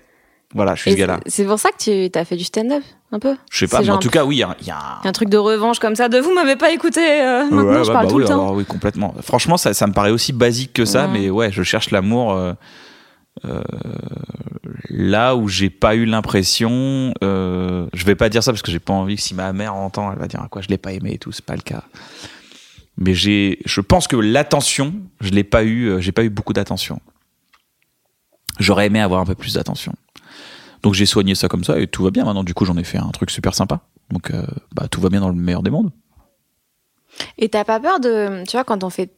Voilà, 0.54 0.76
je 0.76 0.82
suis 0.82 0.90
Et 0.90 0.94
ce 0.94 0.98
gars-là. 1.00 1.18
C'est 1.26 1.44
pour 1.44 1.58
ça 1.58 1.70
que 1.70 2.06
tu 2.08 2.16
as 2.16 2.24
fait 2.24 2.36
du 2.36 2.44
stand-up, 2.44 2.84
un 3.10 3.18
peu? 3.18 3.34
Je 3.50 3.58
sais 3.58 3.66
pas, 3.66 3.82
mais 3.82 3.90
en 3.90 3.98
tout 3.98 4.08
cas 4.08 4.24
oui, 4.24 4.36
il 4.36 4.38
y 4.38 4.42
a, 4.44 4.56
il 4.60 4.68
y 4.68 4.70
a 4.70 5.00
un- 5.02 5.12
truc 5.12 5.30
de 5.30 5.36
revanche 5.36 5.80
comme 5.80 5.96
ça, 5.96 6.08
de 6.08 6.18
vous 6.18 6.32
m'avez 6.32 6.54
pas 6.54 6.70
écouté, 6.70 7.00
euh, 7.00 7.42
maintenant 7.50 7.64
Ouais, 7.64 7.74
je 7.82 7.88
ouais, 7.88 7.92
parle 7.92 8.04
bah 8.06 8.10
tout 8.10 8.16
oui, 8.18 8.22
le 8.22 8.28
temps. 8.28 8.34
alors 8.34 8.52
oui, 8.54 8.64
complètement. 8.64 9.16
Franchement, 9.20 9.56
ça, 9.56 9.74
ça 9.74 9.88
me 9.88 9.92
paraît 9.92 10.12
aussi 10.12 10.32
basique 10.32 10.72
que 10.74 10.84
ça, 10.84 11.08
mais 11.08 11.28
ouais, 11.28 11.50
je 11.50 11.64
cherche 11.64 11.90
l'amour 11.90 12.32
euh, 12.34 12.52
euh, 13.44 13.62
là 14.90 15.36
où 15.36 15.48
j'ai 15.48 15.70
pas 15.70 15.94
eu 15.94 16.04
l'impression. 16.04 17.12
Euh, 17.22 17.86
je 17.92 18.04
vais 18.04 18.14
pas 18.14 18.28
dire 18.28 18.42
ça 18.42 18.52
parce 18.52 18.62
que 18.62 18.70
j'ai 18.70 18.78
pas 18.80 18.92
envie 18.92 19.16
que 19.16 19.22
si 19.22 19.34
ma 19.34 19.52
mère 19.52 19.74
entend, 19.74 20.12
elle 20.12 20.18
va 20.18 20.28
dire 20.28 20.40
à 20.42 20.48
quoi 20.48 20.62
je 20.62 20.68
l'ai 20.68 20.78
pas 20.78 20.92
aimé 20.92 21.12
et 21.14 21.18
tout. 21.18 21.32
C'est 21.32 21.44
pas 21.44 21.56
le 21.56 21.62
cas. 21.62 21.84
Mais 22.96 23.14
j'ai, 23.14 23.60
je 23.64 23.80
pense 23.80 24.08
que 24.08 24.16
l'attention, 24.16 24.94
je 25.20 25.30
l'ai 25.30 25.44
pas 25.44 25.62
eu. 25.64 25.86
euh, 25.88 26.00
J'ai 26.00 26.12
pas 26.12 26.24
eu 26.24 26.30
beaucoup 26.30 26.52
d'attention. 26.52 27.00
J'aurais 28.58 28.86
aimé 28.86 29.00
avoir 29.00 29.20
un 29.20 29.26
peu 29.26 29.34
plus 29.34 29.54
d'attention. 29.54 29.94
Donc 30.82 30.94
j'ai 30.94 31.06
soigné 31.06 31.34
ça 31.34 31.48
comme 31.48 31.64
ça 31.64 31.78
et 31.78 31.86
tout 31.86 32.02
va 32.02 32.10
bien 32.10 32.24
maintenant. 32.24 32.44
Du 32.44 32.54
coup, 32.54 32.64
j'en 32.64 32.76
ai 32.76 32.84
fait 32.84 32.98
un 32.98 33.10
truc 33.10 33.30
super 33.30 33.54
sympa. 33.54 33.80
Donc 34.10 34.32
bah, 34.74 34.88
tout 34.88 35.00
va 35.00 35.08
bien 35.10 35.20
dans 35.20 35.28
le 35.28 35.34
meilleur 35.34 35.62
des 35.62 35.70
mondes. 35.70 35.90
Et 37.36 37.48
t'as 37.48 37.64
pas 37.64 37.80
peur 37.80 38.00
de, 38.00 38.44
tu 38.46 38.52
vois, 38.52 38.64
quand 38.64 38.84
on 38.84 38.90
fait 38.90 39.10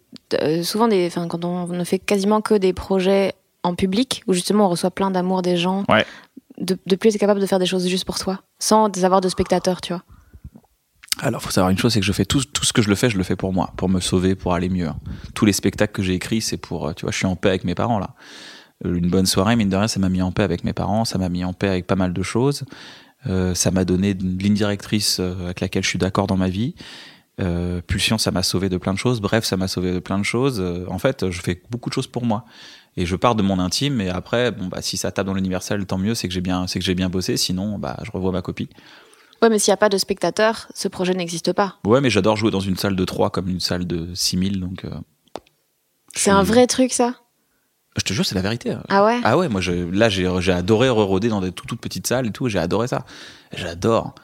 souvent 0.62 0.88
des, 0.88 1.10
quand 1.14 1.44
on 1.44 1.66
ne 1.68 1.84
fait 1.84 1.98
quasiment 1.98 2.40
que 2.40 2.54
des 2.54 2.72
projets 2.72 3.34
en 3.62 3.74
public 3.74 4.22
où 4.26 4.32
justement 4.32 4.66
on 4.66 4.68
reçoit 4.70 4.90
plein 4.90 5.10
d'amour 5.10 5.42
des 5.42 5.56
gens, 5.56 5.84
Ouais. 5.88 6.04
de, 6.58 6.78
de 6.86 6.96
plus 6.96 7.10
être 7.14 7.20
capable 7.20 7.40
de 7.40 7.46
faire 7.46 7.58
des 7.58 7.66
choses 7.66 7.86
juste 7.88 8.04
pour 8.04 8.18
toi, 8.18 8.40
sans 8.58 8.86
avoir 9.04 9.20
de 9.20 9.28
spectateurs, 9.28 9.80
tu 9.80 9.92
vois. 9.92 10.02
Alors, 11.22 11.42
faut 11.42 11.50
savoir 11.50 11.70
une 11.70 11.76
chose, 11.76 11.92
c'est 11.92 12.00
que 12.00 12.06
je 12.06 12.12
fais 12.12 12.24
tout, 12.24 12.42
tout 12.44 12.64
ce 12.64 12.72
que 12.72 12.80
je 12.80 12.88
le 12.88 12.94
fais, 12.94 13.10
je 13.10 13.18
le 13.18 13.24
fais 13.24 13.36
pour 13.36 13.52
moi, 13.52 13.72
pour 13.76 13.90
me 13.90 14.00
sauver, 14.00 14.34
pour 14.34 14.54
aller 14.54 14.70
mieux. 14.70 14.88
Tous 15.34 15.44
les 15.44 15.52
spectacles 15.52 15.92
que 15.92 16.02
j'ai 16.02 16.14
écrits, 16.14 16.40
c'est 16.40 16.56
pour, 16.56 16.88
euh, 16.88 16.92
tu 16.94 17.02
vois, 17.02 17.12
je 17.12 17.16
suis 17.18 17.26
en 17.26 17.36
paix 17.36 17.50
avec 17.50 17.64
mes 17.64 17.74
parents 17.74 17.98
là. 17.98 18.14
Euh, 18.86 18.94
Une 18.94 19.10
bonne 19.10 19.26
soirée, 19.26 19.54
mine 19.56 19.68
de 19.68 19.76
rien, 19.76 19.88
ça 19.88 20.00
m'a 20.00 20.08
mis 20.08 20.22
en 20.22 20.32
paix 20.32 20.44
avec 20.44 20.64
mes 20.64 20.72
parents, 20.72 21.04
ça 21.04 21.18
m'a 21.18 21.28
mis 21.28 21.44
en 21.44 21.52
paix 21.52 21.68
avec 21.68 21.86
pas 21.86 21.96
mal 21.96 22.14
de 22.14 22.22
choses. 22.22 22.64
Euh, 23.26 23.54
ça 23.54 23.70
m'a 23.70 23.84
donné 23.84 24.12
une 24.18 24.38
ligne 24.38 24.54
directrice 24.54 25.20
avec 25.20 25.60
laquelle 25.60 25.82
je 25.82 25.88
suis 25.88 25.98
d'accord 25.98 26.26
dans 26.26 26.38
ma 26.38 26.48
vie. 26.48 26.74
Euh, 27.38 27.82
Pulsion, 27.86 28.16
ça 28.16 28.30
m'a 28.30 28.42
sauvé 28.42 28.70
de 28.70 28.78
plein 28.78 28.94
de 28.94 28.98
choses. 28.98 29.20
Bref, 29.20 29.44
ça 29.44 29.58
m'a 29.58 29.68
sauvé 29.68 29.92
de 29.92 29.98
plein 29.98 30.18
de 30.18 30.24
choses. 30.24 30.58
Euh, 30.60 30.86
en 30.88 30.98
fait, 30.98 31.28
je 31.30 31.40
fais 31.42 31.62
beaucoup 31.70 31.90
de 31.90 31.94
choses 31.94 32.06
pour 32.06 32.24
moi. 32.24 32.44
Et 32.96 33.06
je 33.06 33.16
pars 33.16 33.34
de 33.34 33.42
mon 33.42 33.58
intime. 33.58 34.00
Et 34.00 34.08
après, 34.10 34.50
bon, 34.50 34.66
bah, 34.66 34.82
si 34.82 34.96
ça 34.96 35.10
tape 35.12 35.26
dans 35.26 35.34
l'universel, 35.34 35.86
tant 35.86 35.98
mieux. 35.98 36.14
C'est 36.14 36.28
que 36.28 36.34
j'ai 36.34 36.40
bien, 36.40 36.66
c'est 36.66 36.78
que 36.78 36.84
j'ai 36.84 36.94
bien 36.94 37.08
bossé. 37.08 37.36
Sinon, 37.36 37.78
bah, 37.78 37.96
je 38.02 38.10
revois 38.10 38.32
ma 38.32 38.42
copie. 38.42 38.68
Ouais, 39.42 39.48
mais 39.48 39.58
s'il 39.58 39.70
y 39.70 39.74
a 39.74 39.78
pas 39.78 39.88
de 39.88 39.96
spectateurs, 39.96 40.68
ce 40.74 40.88
projet 40.88 41.14
n'existe 41.14 41.52
pas. 41.52 41.76
Ouais, 41.86 42.00
mais 42.00 42.10
j'adore 42.10 42.36
jouer 42.36 42.50
dans 42.50 42.60
une 42.60 42.76
salle 42.76 42.94
de 42.96 43.04
3 43.04 43.30
comme 43.30 43.48
une 43.48 43.60
salle 43.60 43.86
de 43.86 44.08
6000. 44.14 44.60
Donc, 44.60 44.84
euh, 44.84 44.90
C'est 46.14 46.30
un 46.30 46.42
vrai 46.42 46.66
truc, 46.66 46.92
ça? 46.92 47.14
Je 47.96 48.02
te 48.04 48.12
jure, 48.12 48.24
c'est 48.26 48.34
la 48.34 48.42
vérité. 48.42 48.74
Ah 48.88 49.04
ouais? 49.04 49.20
Ah 49.24 49.36
ouais, 49.38 49.48
moi, 49.48 49.60
je, 49.60 49.72
là, 49.72 50.08
j'ai 50.08 50.26
adoré 50.52 50.88
rôder 50.88 51.28
dans 51.28 51.40
des 51.40 51.52
toutes, 51.52 51.68
toutes 51.68 51.80
petites 51.80 52.06
salles 52.06 52.26
et 52.26 52.30
tout. 52.32 52.48
J'ai 52.48 52.58
adoré 52.58 52.86
ça. 52.86 53.04
J'adore. 53.52 54.14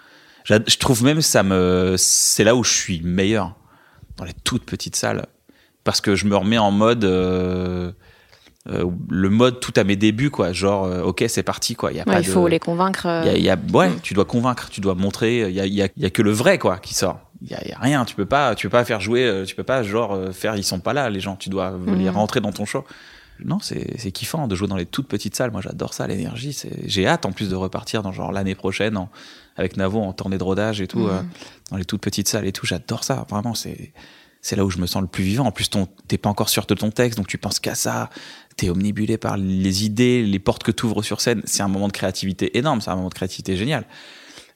J'a- 0.44 0.60
Je 0.66 0.76
trouve 0.76 1.02
même 1.02 1.20
ça 1.22 1.42
me, 1.42 1.96
c'est 1.98 2.44
là 2.44 2.54
où 2.54 2.62
je 2.62 2.72
suis 2.72 3.00
meilleur 3.02 3.56
dans 4.18 4.24
les 4.24 4.34
toutes 4.44 4.64
petites 4.64 4.94
salles 4.96 5.26
parce 5.82 6.00
que 6.00 6.14
je 6.14 6.26
me 6.26 6.36
remets 6.36 6.58
en 6.58 6.70
mode. 6.70 7.04
euh, 7.04 7.90
euh, 8.68 8.84
le 9.08 9.28
mode 9.30 9.60
tout 9.60 9.72
à 9.76 9.84
mes 9.84 9.96
débuts 9.96 10.30
quoi 10.30 10.52
genre 10.52 10.84
euh, 10.84 11.02
ok 11.02 11.24
c'est 11.28 11.42
parti 11.42 11.74
quoi 11.76 11.92
il 11.92 11.96
y 11.98 12.00
a 12.00 12.04
Ouais, 12.06 12.14
pas 12.14 12.20
il 12.20 12.26
de- 12.26 12.32
faut 12.32 12.48
les 12.48 12.58
convaincre. 12.58 13.06
euh, 13.06 13.22
y 13.24 13.28
a, 13.28 13.36
y 13.38 13.48
a- 13.50 13.58
ouais, 13.72 13.90
tu 14.02 14.12
dois 14.14 14.24
convaincre, 14.24 14.68
tu 14.70 14.80
dois 14.80 14.94
montrer. 14.94 15.48
Il 15.48 15.54
y 15.54 15.60
a, 15.60 15.66
il 15.66 15.74
y 15.74 15.82
a, 15.82 15.88
il 15.96 16.02
y 16.02 16.06
a 16.06 16.10
que 16.10 16.22
le 16.22 16.32
vrai 16.32 16.58
quoi 16.58 16.78
qui 16.78 16.94
sort. 16.94 17.20
Il 17.42 17.50
y 17.50 17.54
a, 17.54 17.66
y 17.68 17.74
rien. 17.74 18.04
Tu 18.04 18.14
peux 18.14 18.26
pas, 18.26 18.54
tu 18.54 18.66
peux 18.66 18.72
pas 18.72 18.84
faire 18.84 19.00
jouer. 19.00 19.24
euh, 19.24 19.44
Tu 19.44 19.54
peux 19.54 19.62
pas 19.62 19.82
genre 19.82 20.14
euh, 20.14 20.32
faire. 20.32 20.56
Ils 20.56 20.64
sont 20.64 20.80
pas 20.80 20.92
là 20.94 21.10
les 21.10 21.20
gens. 21.20 21.36
Tu 21.36 21.48
dois 21.50 21.78
les 21.86 21.92
Mhm. 22.04 22.08
rentrer 22.10 22.40
dans 22.40 22.52
ton 22.52 22.64
show. 22.64 22.84
Non, 23.44 23.58
c'est 23.60 23.98
c'est 24.00 24.10
kiffant 24.12 24.48
de 24.48 24.56
jouer 24.56 24.66
dans 24.66 24.76
les 24.76 24.86
toutes 24.86 25.08
petites 25.08 25.36
salles. 25.36 25.50
Moi, 25.50 25.60
j'adore 25.60 25.92
ça, 25.92 26.06
l'énergie. 26.06 26.54
c'est- 26.54 26.88
J'ai 26.88 27.06
hâte 27.06 27.26
en 27.26 27.32
plus 27.32 27.50
de 27.50 27.54
repartir 27.54 28.02
dans 28.02 28.10
genre 28.10 28.32
l'année 28.32 28.54
prochaine 28.54 28.96
en- 28.96 29.10
avec 29.56 29.76
Navo 29.76 30.00
en 30.00 30.12
tournée 30.14 30.38
de 30.38 30.42
rodage 30.44 30.80
et 30.80 30.86
tout, 30.86 31.06
euh, 31.06 31.20
dans 31.70 31.76
les 31.76 31.84
toutes 31.84 32.00
petites 32.00 32.28
salles 32.28 32.46
et 32.46 32.52
tout. 32.52 32.64
J'adore 32.66 33.04
ça. 33.04 33.26
Vraiment, 33.28 33.54
c'est 33.54 33.92
c'est 34.40 34.54
là 34.56 34.64
où 34.64 34.70
je 34.70 34.78
me 34.78 34.86
sens 34.86 35.02
le 35.02 35.08
plus 35.08 35.24
vivant. 35.24 35.44
En 35.44 35.50
plus, 35.50 35.68
t'es 36.08 36.18
pas 36.18 36.30
encore 36.30 36.48
sûr 36.48 36.64
de 36.66 36.74
ton 36.74 36.90
texte, 36.90 37.18
donc 37.18 37.26
tu 37.26 37.36
penses 37.36 37.58
qu'à 37.60 37.74
ça. 37.74 38.08
T'es 38.56 38.70
omnibulé 38.70 39.18
par 39.18 39.36
les 39.36 39.84
idées, 39.84 40.24
les 40.24 40.38
portes 40.38 40.62
que 40.62 40.70
tu 40.72 40.86
ouvres 40.86 41.02
sur 41.02 41.20
scène. 41.20 41.42
C'est 41.44 41.62
un 41.62 41.68
moment 41.68 41.88
de 41.88 41.92
créativité 41.92 42.56
énorme. 42.56 42.80
C'est 42.80 42.90
un 42.90 42.96
moment 42.96 43.08
de 43.10 43.14
créativité 43.14 43.56
génial. 43.56 43.84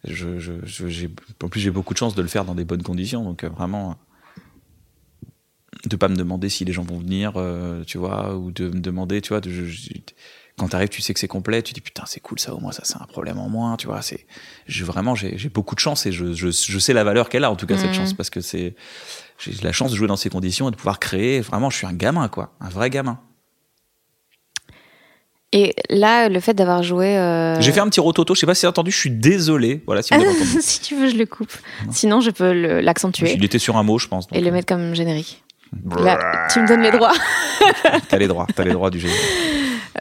Je, 0.05 0.39
je, 0.39 0.53
je- 0.65 1.07
en 1.43 1.49
plus, 1.49 1.61
j'ai 1.61 1.71
beaucoup 1.71 1.93
de 1.93 1.99
chance 1.99 2.15
de 2.15 2.23
le 2.23 2.29
faire 2.29 2.47
dans 2.47 2.55
des 2.55 2.65
bonnes 2.65 2.83
conditions. 2.83 3.23
Donc, 3.23 3.45
euh, 3.45 3.51
vraiment, 3.51 3.97
de 5.87 5.97
pas 5.97 6.09
me 6.09 6.17
demander 6.17 6.49
si 6.49 6.65
les 6.65 6.73
gens 6.73 6.83
vont 6.83 6.99
venir, 6.99 7.33
euh, 7.37 7.85
tu 7.85 7.99
vois, 7.99 8.37
ou 8.37 8.51
de 8.51 8.69
me 8.69 8.81
demander, 8.81 9.21
tu 9.21 9.29
vois, 9.31 9.41
de, 9.41 9.51
je- 9.51 9.65
je- 9.67 9.89
quand 10.59 10.69
t'arrives, 10.69 10.89
tu 10.91 11.01
sais 11.01 11.15
que 11.15 11.21
c'est 11.21 11.29
complet, 11.29 11.63
tu 11.63 11.73
dis 11.73 11.81
putain, 11.81 12.05
c'est 12.07 12.21
cool 12.21 12.39
ça, 12.39 12.55
au 12.55 12.61
moins, 12.61 12.73
ça, 12.73 12.83
c'est 12.85 12.97
un 13.01 13.07
problème 13.07 13.39
en 13.39 13.49
moins, 13.49 13.77
tu 13.77 13.87
vois. 13.87 14.03
C'est, 14.03 14.27
vraiment, 14.83 15.15
j'ai, 15.15 15.37
beaucoup 15.49 15.75
de 15.75 15.81
chance 15.81 16.05
et 16.07 16.13
je, 16.13 16.33
je, 16.35 16.49
je 16.51 16.79
sais 16.79 16.93
la 16.93 17.05
valeur 17.05 17.29
qu'elle 17.31 17.45
a, 17.45 17.51
en 17.51 17.57
tout 17.57 17.67
cas, 17.67 17.77
cette 17.77 17.87
Mhm. 17.91 17.95
chance, 17.95 18.13
parce 18.15 18.29
que 18.31 18.41
c'est, 18.41 18.75
j'ai 19.39 19.53
la 19.63 19.73
chance 19.73 19.91
de 19.91 19.97
jouer 19.97 20.09
dans 20.09 20.17
ces 20.17 20.29
conditions 20.31 20.69
et 20.69 20.71
de 20.71 20.77
pouvoir 20.77 20.99
créer. 21.01 21.41
Vraiment, 21.41 21.71
je 21.71 21.77
suis 21.77 21.87
un 21.87 21.95
gamin, 21.95 22.29
quoi, 22.29 22.55
un 22.61 22.69
vrai 22.69 22.91
gamin. 22.91 23.19
Et 25.53 25.75
là, 25.89 26.29
le 26.29 26.39
fait 26.39 26.55
d'avoir 26.55 26.83
joué. 26.85 27.17
euh, 27.19 27.61
J'ai 27.61 27.73
fait 27.73 27.81
un 27.81 27.89
petit 27.89 27.99
rototo, 28.01 28.35
je 28.35 28.41
sais 28.41 28.47
pas 28.47 28.55
si 28.55 28.67
avez 28.67 28.71
entendu, 28.71 28.91
je 28.93 28.99
suis 28.99 29.11
désolé. 29.11 29.83
Voilà, 29.87 30.01
si 30.03 30.15
vous 30.15 30.21
avez 30.21 30.31
entendu. 30.31 30.59
si 30.61 30.81
tu 30.81 30.95
veux, 30.95 31.09
je 31.09 31.17
le 31.17 31.27
coupe. 31.27 31.53
Sinon, 31.91 32.21
je 32.21 32.31
peux 32.31 32.53
l'accentuer 32.81 33.33
Il 33.35 33.45
était 33.45 33.59
sur 33.59 33.77
un 33.77 33.83
mot, 33.83 33.99
je 33.99 34.07
pense. 34.07 34.29
donc, 34.29 34.39
et 34.39 34.41
le 34.43 34.49
euh, 34.49 34.53
mettre 34.53 34.67
comme 34.67 34.95
générique. 34.95 35.43
Là, 35.99 36.47
tu 36.53 36.61
me 36.61 36.67
donnes 36.69 36.83
les 36.83 36.91
droits. 36.93 37.13
T'as 38.09 38.19
les 38.19 38.27
droits, 38.27 38.47
t'as 38.57 38.65
les 38.65 38.73
droits 38.73 38.91
du 38.91 38.99
jeu. 39.01 39.09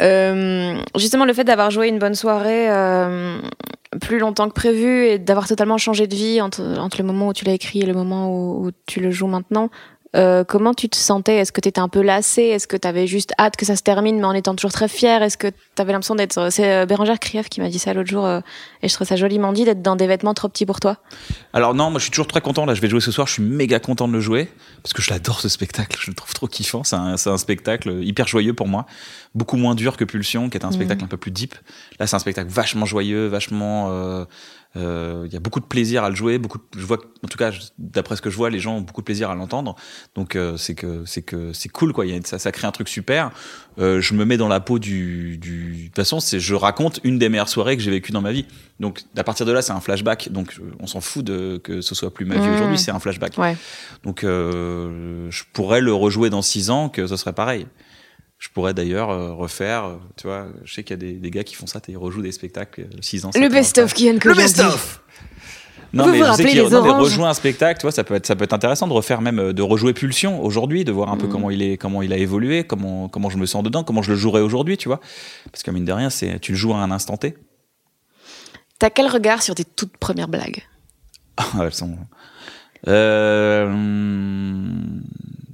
Euh, 0.01 0.79
justement, 0.97 1.25
le 1.25 1.33
fait 1.33 1.43
d'avoir 1.43 1.71
joué 1.71 1.87
une 1.89 1.99
bonne 1.99 2.15
soirée 2.15 2.69
euh, 2.69 3.39
plus 4.01 4.19
longtemps 4.19 4.47
que 4.49 4.53
prévu 4.53 5.05
et 5.07 5.19
d'avoir 5.19 5.47
totalement 5.47 5.77
changé 5.77 6.07
de 6.07 6.15
vie 6.15 6.41
entre, 6.41 6.61
entre 6.79 6.97
le 6.99 7.03
moment 7.05 7.27
où 7.29 7.33
tu 7.33 7.45
l'as 7.45 7.53
écrit 7.53 7.81
et 7.81 7.85
le 7.85 7.93
moment 7.93 8.29
où, 8.31 8.67
où 8.67 8.71
tu 8.85 8.99
le 8.99 9.11
joues 9.11 9.27
maintenant, 9.27 9.69
euh, 10.15 10.43
comment 10.43 10.73
tu 10.73 10.89
te 10.89 10.97
sentais? 10.97 11.35
Est-ce 11.35 11.51
que 11.51 11.61
tu 11.61 11.69
étais 11.69 11.79
un 11.79 11.87
peu 11.87 12.01
lassé 12.01 12.41
Est-ce 12.41 12.67
que 12.67 12.77
tu 12.77 12.87
avais 12.87 13.05
juste 13.05 13.33
hâte 13.39 13.55
que 13.57 13.65
ça 13.65 13.75
se 13.75 13.83
termine, 13.83 14.17
mais 14.17 14.25
en 14.25 14.33
étant 14.33 14.55
toujours 14.55 14.71
très 14.71 14.87
fier 14.87 15.21
Est-ce 15.21 15.37
que 15.37 15.47
tu 15.47 15.81
avais 15.81 15.91
l'impression 15.91 16.15
d'être. 16.15 16.51
C'est 16.51 16.71
euh, 16.71 16.85
Bérangère 16.87 17.19
Krief 17.19 17.47
qui 17.49 17.61
m'a 17.61 17.69
dit 17.69 17.77
ça 17.77 17.93
l'autre 17.93 18.09
jour, 18.09 18.25
euh, 18.25 18.41
et 18.81 18.89
je 18.89 18.93
trouve 18.93 19.07
ça 19.07 19.15
joliment 19.15 19.53
dit, 19.53 19.65
d'être 19.65 19.83
dans 19.83 19.95
des 19.95 20.07
vêtements 20.07 20.33
trop 20.33 20.49
petits 20.49 20.65
pour 20.65 20.79
toi. 20.79 20.97
Alors 21.53 21.75
non, 21.75 21.91
moi 21.91 21.99
je 21.99 22.03
suis 22.05 22.11
toujours 22.11 22.27
très 22.27 22.41
content. 22.41 22.65
Là, 22.65 22.73
je 22.73 22.81
vais 22.81 22.89
jouer 22.89 23.01
ce 23.01 23.11
soir. 23.11 23.27
Je 23.27 23.33
suis 23.33 23.43
méga 23.43 23.79
content 23.79 24.07
de 24.07 24.13
le 24.13 24.19
jouer 24.19 24.49
parce 24.81 24.93
que 24.93 25.01
je 25.01 25.11
l'adore 25.11 25.41
ce 25.41 25.49
spectacle. 25.49 25.97
Je 26.01 26.09
le 26.09 26.15
trouve 26.15 26.33
trop 26.33 26.47
kiffant. 26.47 26.83
C'est 26.83 26.95
un, 26.95 27.37
spectacle 27.37 28.03
hyper 28.03 28.27
joyeux 28.27 28.53
pour 28.53 28.67
moi, 28.67 28.85
beaucoup 29.35 29.57
moins 29.57 29.75
dur 29.75 29.95
que 29.95 30.05
Pulsion, 30.05 30.49
qui 30.49 30.57
est 30.57 30.65
un 30.65 30.71
spectacle 30.71 31.03
un 31.03 31.07
peu 31.07 31.17
plus 31.17 31.31
deep. 31.31 31.53
Là, 31.99 32.07
c'est 32.07 32.15
un 32.15 32.19
spectacle 32.19 32.49
vachement 32.49 32.85
joyeux, 32.85 33.27
vachement. 33.27 33.87
euh, 33.91 34.25
euh, 34.75 35.23
Il 35.25 35.33
y 35.33 35.35
a 35.35 35.39
beaucoup 35.39 35.59
de 35.59 35.65
plaisir 35.65 36.03
à 36.03 36.09
le 36.09 36.15
jouer. 36.15 36.37
Beaucoup, 36.37 36.57
de- 36.59 36.79
je 36.79 36.85
vois, 36.85 36.97
que- 36.97 37.05
en 37.23 37.27
tout 37.27 37.37
cas, 37.37 37.51
d'après 37.79 38.15
ce 38.15 38.21
que 38.21 38.29
je 38.29 38.35
vois, 38.37 38.49
les 38.49 38.59
gens 38.59 38.77
ont 38.77 38.81
beaucoup 38.81 39.01
de 39.01 39.05
plaisir 39.05 39.29
à 39.31 39.35
l'entendre. 39.35 39.75
Donc 40.15 40.35
euh, 40.35 40.57
c'est 40.57 40.75
que 40.75 41.03
c'est 41.05 41.21
que 41.23 41.53
c'est 41.53 41.69
cool 41.69 41.91
quoi. 41.93 42.05
Il 42.05 42.13
y 42.15 42.17
a, 42.17 42.21
ça, 42.23 42.37
ça 42.39 42.51
crée 42.51 42.67
un 42.67 42.71
truc 42.71 42.87
super. 42.87 43.31
Euh, 43.79 43.99
je 44.01 44.13
me 44.13 44.25
mets 44.25 44.37
dans 44.37 44.47
la 44.47 44.59
peau 44.59 44.77
du. 44.77 45.37
du... 45.37 45.73
De 45.75 45.85
toute 45.87 45.95
façon, 45.95 46.19
c'est 46.19 46.39
je 46.39 46.53
raconte 46.53 46.99
une 47.03 47.17
des 47.17 47.29
meilleures 47.29 47.49
soirées 47.49 47.77
que 47.77 47.83
j'ai 47.83 47.91
vécues 47.91 48.11
dans 48.11 48.21
ma 48.21 48.31
vie. 48.31 48.45
Donc 48.79 49.01
à 49.17 49.23
partir 49.23 49.45
de 49.45 49.51
là, 49.51 49.61
c'est 49.61 49.73
un 49.73 49.81
flashback. 49.81 50.29
Donc 50.31 50.55
euh, 50.59 50.71
on 50.79 50.87
s'en 50.87 51.01
fout 51.01 51.25
de 51.25 51.57
que 51.63 51.81
ce 51.81 51.95
soit 51.95 52.13
plus 52.13 52.25
ma 52.25 52.35
vie 52.35 52.47
Mmh. 52.47 52.53
aujourd'hui, 52.53 52.77
c'est 52.77 52.91
un 52.91 52.99
flashback. 52.99 53.37
Ouais. 53.37 53.57
Donc 54.03 54.23
euh, 54.23 55.27
je 55.31 55.43
pourrais 55.53 55.81
le 55.81 55.93
rejouer 55.93 56.29
dans 56.29 56.41
six 56.41 56.69
ans, 56.69 56.89
que 56.89 57.07
ce 57.07 57.15
serait 57.17 57.33
pareil. 57.33 57.65
Je 58.39 58.47
pourrais 58.49 58.73
d'ailleurs 58.73 59.09
euh, 59.09 59.33
refaire, 59.33 59.83
euh, 59.85 59.95
tu 60.15 60.27
vois, 60.27 60.47
je 60.63 60.73
sais 60.73 60.83
qu'il 60.83 60.93
y 60.93 60.99
a 60.99 61.11
des, 61.11 61.13
des 61.13 61.29
gars 61.29 61.43
qui 61.43 61.55
font 61.55 61.67
ça, 61.67 61.81
ils 61.87 61.97
rejouent 61.97 62.21
des 62.21 62.31
spectacles 62.31 62.81
euh, 62.81 62.97
six 63.01 63.25
ans. 63.25 63.31
Le 63.35 63.49
best-of 63.49 63.93
qui 63.93 64.03
vient 64.03 64.13
de 64.13 64.19
Le 64.23 64.33
best-of 64.33 65.01
non 65.91 66.05
Vous 66.05 66.11
mais 66.11 66.19
vous 66.19 66.25
je 66.25 66.31
sais 66.33 66.43
les 66.43 66.69
non, 66.69 66.83
mais 66.83 66.89
rejouer 66.91 67.25
un 67.25 67.33
spectacle, 67.33 67.79
tu 67.79 67.83
vois, 67.83 67.91
ça 67.91 68.03
peut 68.03 68.13
être 68.13 68.27
ça 68.27 68.35
peut 68.35 68.43
être 68.43 68.53
intéressant 68.53 68.87
de 68.87 68.93
refaire 68.93 69.21
même 69.21 69.39
euh, 69.39 69.53
de 69.53 69.61
rejouer 69.63 69.93
Pulsion 69.93 70.43
aujourd'hui, 70.43 70.85
de 70.85 70.91
voir 70.91 71.09
un 71.11 71.17
peu 71.17 71.25
Mm. 71.25 71.29
comment 71.31 71.49
il 71.49 71.61
est 71.63 71.77
comment 71.77 72.01
il 72.03 72.13
a 72.13 72.17
évolué, 72.17 72.63
comment 72.63 73.09
comment 73.09 73.29
je 73.31 73.37
me 73.37 73.45
sens 73.47 73.63
dedans, 73.63 73.83
comment 73.83 74.03
je 74.03 74.11
le 74.11 74.17
jouerais 74.17 74.41
aujourd'hui, 74.41 74.77
tu 74.77 74.87
vois. 74.87 74.99
Parce 75.51 75.63
que 75.63 75.71
mine 75.71 75.85
de 75.85 75.91
rien, 75.91 76.11
c'est 76.11 76.39
tu 76.39 76.51
le 76.51 76.57
joues 76.59 76.73
à 76.73 76.77
un 76.77 76.91
instant 76.91 77.17
T. 77.17 77.35
T'as 78.77 78.91
quel 78.91 79.07
regard 79.07 79.41
sur 79.41 79.55
tes 79.55 79.65
toutes 79.65 79.97
premières 79.97 80.27
blagues? 80.27 80.63
Ah, 81.37 81.45
elles 81.63 81.73
sont. 81.73 81.97
Euh, 82.87 83.73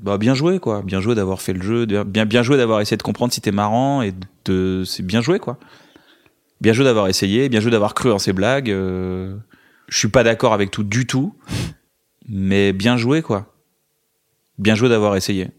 bah 0.01 0.17
bien 0.17 0.33
joué 0.35 0.59
quoi, 0.59 0.81
bien 0.83 1.01
joué 1.01 1.15
d'avoir 1.15 1.41
fait 1.41 1.53
le 1.53 1.61
jeu, 1.61 1.85
bien 1.85 2.25
bien 2.25 2.43
joué 2.43 2.57
d'avoir 2.57 2.81
essayé 2.81 2.97
de 2.97 3.03
comprendre 3.03 3.33
si 3.33 3.41
t'es 3.41 3.51
marrant 3.51 4.01
et 4.01 4.13
de 4.45 4.83
c'est 4.85 5.03
bien 5.03 5.21
joué 5.21 5.39
quoi. 5.39 5.57
Bien 6.61 6.73
joué 6.73 6.85
d'avoir 6.85 7.07
essayé, 7.07 7.49
bien 7.49 7.59
joué 7.59 7.71
d'avoir 7.71 7.93
cru 7.93 8.11
en 8.11 8.19
ces 8.19 8.31
blagues. 8.33 8.69
euh, 8.69 9.35
Je 9.87 9.97
suis 9.97 10.07
pas 10.07 10.23
d'accord 10.23 10.53
avec 10.53 10.71
tout 10.71 10.83
du 10.83 11.05
tout, 11.05 11.33
mais 12.29 12.71
bien 12.73 12.97
joué 12.97 13.21
quoi. 13.21 13.53
Bien 14.57 14.75
joué 14.75 14.87
d'avoir 14.89 15.15
essayé. 15.15 15.49